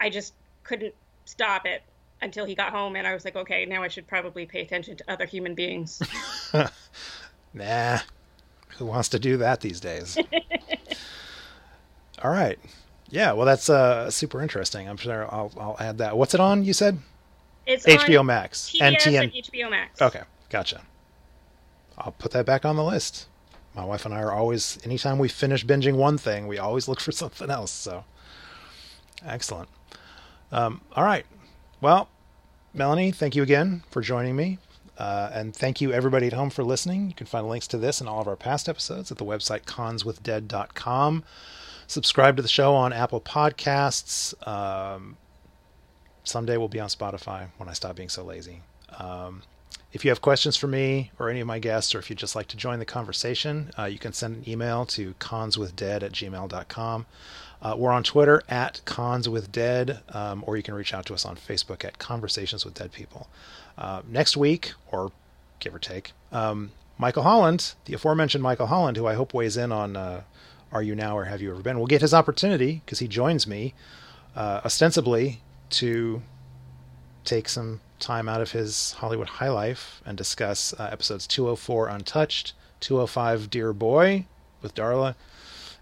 I 0.00 0.08
just 0.08 0.32
couldn't 0.64 0.94
stop 1.26 1.66
it 1.66 1.82
until 2.22 2.46
he 2.46 2.54
got 2.54 2.72
home. 2.72 2.96
And 2.96 3.06
I 3.06 3.12
was 3.12 3.26
like, 3.26 3.36
okay, 3.36 3.66
now 3.66 3.82
I 3.82 3.88
should 3.88 4.06
probably 4.06 4.46
pay 4.46 4.62
attention 4.62 4.96
to 4.96 5.04
other 5.12 5.26
human 5.26 5.54
beings. 5.54 6.02
nah. 7.52 7.98
Who 8.78 8.86
wants 8.86 9.10
to 9.10 9.18
do 9.18 9.36
that 9.36 9.60
these 9.60 9.80
days? 9.80 10.16
All 12.22 12.30
right. 12.30 12.58
Yeah, 13.10 13.32
well, 13.32 13.46
that's 13.46 13.70
uh, 13.70 14.10
super 14.10 14.42
interesting. 14.42 14.88
I'm 14.88 14.96
sure 14.96 15.32
I'll, 15.32 15.52
I'll 15.58 15.76
add 15.78 15.98
that. 15.98 16.16
What's 16.16 16.34
it 16.34 16.40
on? 16.40 16.64
You 16.64 16.72
said 16.72 16.98
it's 17.66 17.86
HBO 17.86 18.24
Max 18.24 18.72
TBS 18.74 18.80
and 18.82 18.96
TN. 18.96 19.22
And 19.22 19.32
HBO 19.32 19.70
Max. 19.70 20.02
Okay, 20.02 20.22
gotcha. 20.50 20.82
I'll 21.98 22.12
put 22.12 22.32
that 22.32 22.46
back 22.46 22.64
on 22.64 22.76
the 22.76 22.84
list. 22.84 23.26
My 23.74 23.84
wife 23.84 24.04
and 24.06 24.14
I 24.14 24.22
are 24.22 24.32
always, 24.32 24.78
anytime 24.84 25.18
we 25.18 25.28
finish 25.28 25.64
binging 25.64 25.96
one 25.96 26.18
thing, 26.18 26.46
we 26.46 26.58
always 26.58 26.88
look 26.88 27.00
for 27.00 27.12
something 27.12 27.50
else. 27.50 27.70
So, 27.70 28.04
excellent. 29.24 29.68
Um, 30.52 30.80
all 30.94 31.04
right. 31.04 31.26
Well, 31.80 32.08
Melanie, 32.72 33.12
thank 33.12 33.36
you 33.36 33.42
again 33.42 33.82
for 33.90 34.00
joining 34.02 34.36
me. 34.36 34.58
Uh, 34.98 35.30
and 35.32 35.54
thank 35.54 35.80
you, 35.80 35.92
everybody 35.92 36.26
at 36.26 36.32
home, 36.32 36.48
for 36.48 36.64
listening. 36.64 37.08
You 37.08 37.14
can 37.14 37.26
find 37.26 37.46
links 37.48 37.66
to 37.68 37.78
this 37.78 38.00
and 38.00 38.08
all 38.08 38.20
of 38.20 38.28
our 38.28 38.36
past 38.36 38.68
episodes 38.68 39.12
at 39.12 39.18
the 39.18 39.24
website 39.24 39.64
conswithdead.com. 39.64 41.24
Subscribe 41.86 42.36
to 42.36 42.42
the 42.42 42.48
show 42.48 42.74
on 42.74 42.92
Apple 42.92 43.20
Podcasts. 43.20 44.34
Um, 44.46 45.16
someday 46.24 46.56
we'll 46.56 46.68
be 46.68 46.80
on 46.80 46.88
Spotify 46.88 47.48
when 47.58 47.68
I 47.68 47.72
stop 47.74 47.96
being 47.96 48.08
so 48.08 48.24
lazy. 48.24 48.62
Um, 48.98 49.42
if 49.92 50.04
you 50.04 50.10
have 50.10 50.20
questions 50.20 50.56
for 50.56 50.66
me 50.66 51.12
or 51.18 51.30
any 51.30 51.40
of 51.40 51.46
my 51.46 51.58
guests, 51.58 51.94
or 51.94 51.98
if 51.98 52.10
you'd 52.10 52.18
just 52.18 52.34
like 52.34 52.48
to 52.48 52.56
join 52.56 52.80
the 52.80 52.84
conversation, 52.84 53.70
uh, 53.78 53.84
you 53.84 53.98
can 53.98 54.12
send 54.12 54.36
an 54.36 54.50
email 54.50 54.84
to 54.86 55.14
conswithdead 55.14 56.02
at 56.02 56.12
gmail.com. 56.12 57.06
Uh, 57.62 57.74
we're 57.78 57.92
on 57.92 58.02
Twitter 58.02 58.42
at 58.48 58.80
conswithdead, 58.84 60.14
um, 60.14 60.44
or 60.46 60.56
you 60.56 60.62
can 60.62 60.74
reach 60.74 60.92
out 60.92 61.06
to 61.06 61.14
us 61.14 61.24
on 61.24 61.36
Facebook 61.36 61.84
at 61.84 61.98
Conversations 61.98 62.64
with 62.64 62.74
Dead 62.74 62.92
People. 62.92 63.28
Uh, 63.78 64.02
next 64.06 64.36
week, 64.36 64.72
or 64.90 65.12
give 65.60 65.74
or 65.74 65.78
take, 65.78 66.12
um, 66.32 66.72
Michael 66.98 67.22
Holland, 67.22 67.74
the 67.86 67.94
aforementioned 67.94 68.42
Michael 68.42 68.66
Holland, 68.66 68.96
who 68.96 69.06
I 69.06 69.14
hope 69.14 69.32
weighs 69.32 69.56
in 69.56 69.72
on 69.72 69.96
uh, 69.96 70.22
Are 70.72 70.82
You 70.82 70.94
Now 70.94 71.16
or 71.16 71.24
Have 71.24 71.40
You 71.40 71.50
Ever 71.50 71.62
Been, 71.62 71.78
We'll 71.78 71.86
get 71.86 72.02
his 72.02 72.14
opportunity 72.14 72.82
because 72.84 72.98
he 72.98 73.08
joins 73.08 73.46
me 73.46 73.74
uh, 74.34 74.60
ostensibly 74.64 75.40
to 75.70 76.22
take 77.24 77.48
some 77.48 77.80
time 77.98 78.28
out 78.28 78.40
of 78.40 78.52
his 78.52 78.92
Hollywood 78.92 79.28
high 79.28 79.48
life 79.48 80.00
and 80.04 80.16
discuss 80.16 80.74
uh, 80.78 80.88
episodes 80.92 81.26
204 81.26 81.88
Untouched, 81.88 82.52
205 82.80 83.50
Dear 83.50 83.72
Boy 83.72 84.26
with 84.62 84.74
Darla, 84.74 85.14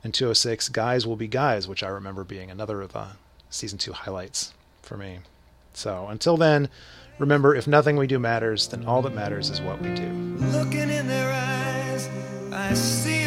and 0.02 0.14
206 0.14 0.68
Guise 0.68 1.06
Will 1.06 1.16
Be 1.16 1.28
Guise, 1.28 1.66
which 1.66 1.82
I 1.82 1.88
remember 1.88 2.24
being 2.24 2.50
another 2.50 2.82
of 2.82 2.92
the 2.92 3.08
season 3.50 3.78
two 3.78 3.92
highlights 3.92 4.52
for 4.82 4.96
me. 4.96 5.18
So 5.72 6.06
until 6.08 6.36
then, 6.36 6.68
remember 7.18 7.54
if 7.54 7.66
nothing 7.66 7.96
we 7.96 8.06
do 8.06 8.18
matters, 8.18 8.68
then 8.68 8.84
all 8.84 9.02
that 9.02 9.14
matters 9.14 9.50
is 9.50 9.60
what 9.60 9.80
we 9.80 9.94
do. 9.94 10.08
Looking 10.38 10.90
in 10.90 11.08
their 11.08 11.32
eyes, 11.32 12.08
I 12.52 12.74
see 12.74 13.23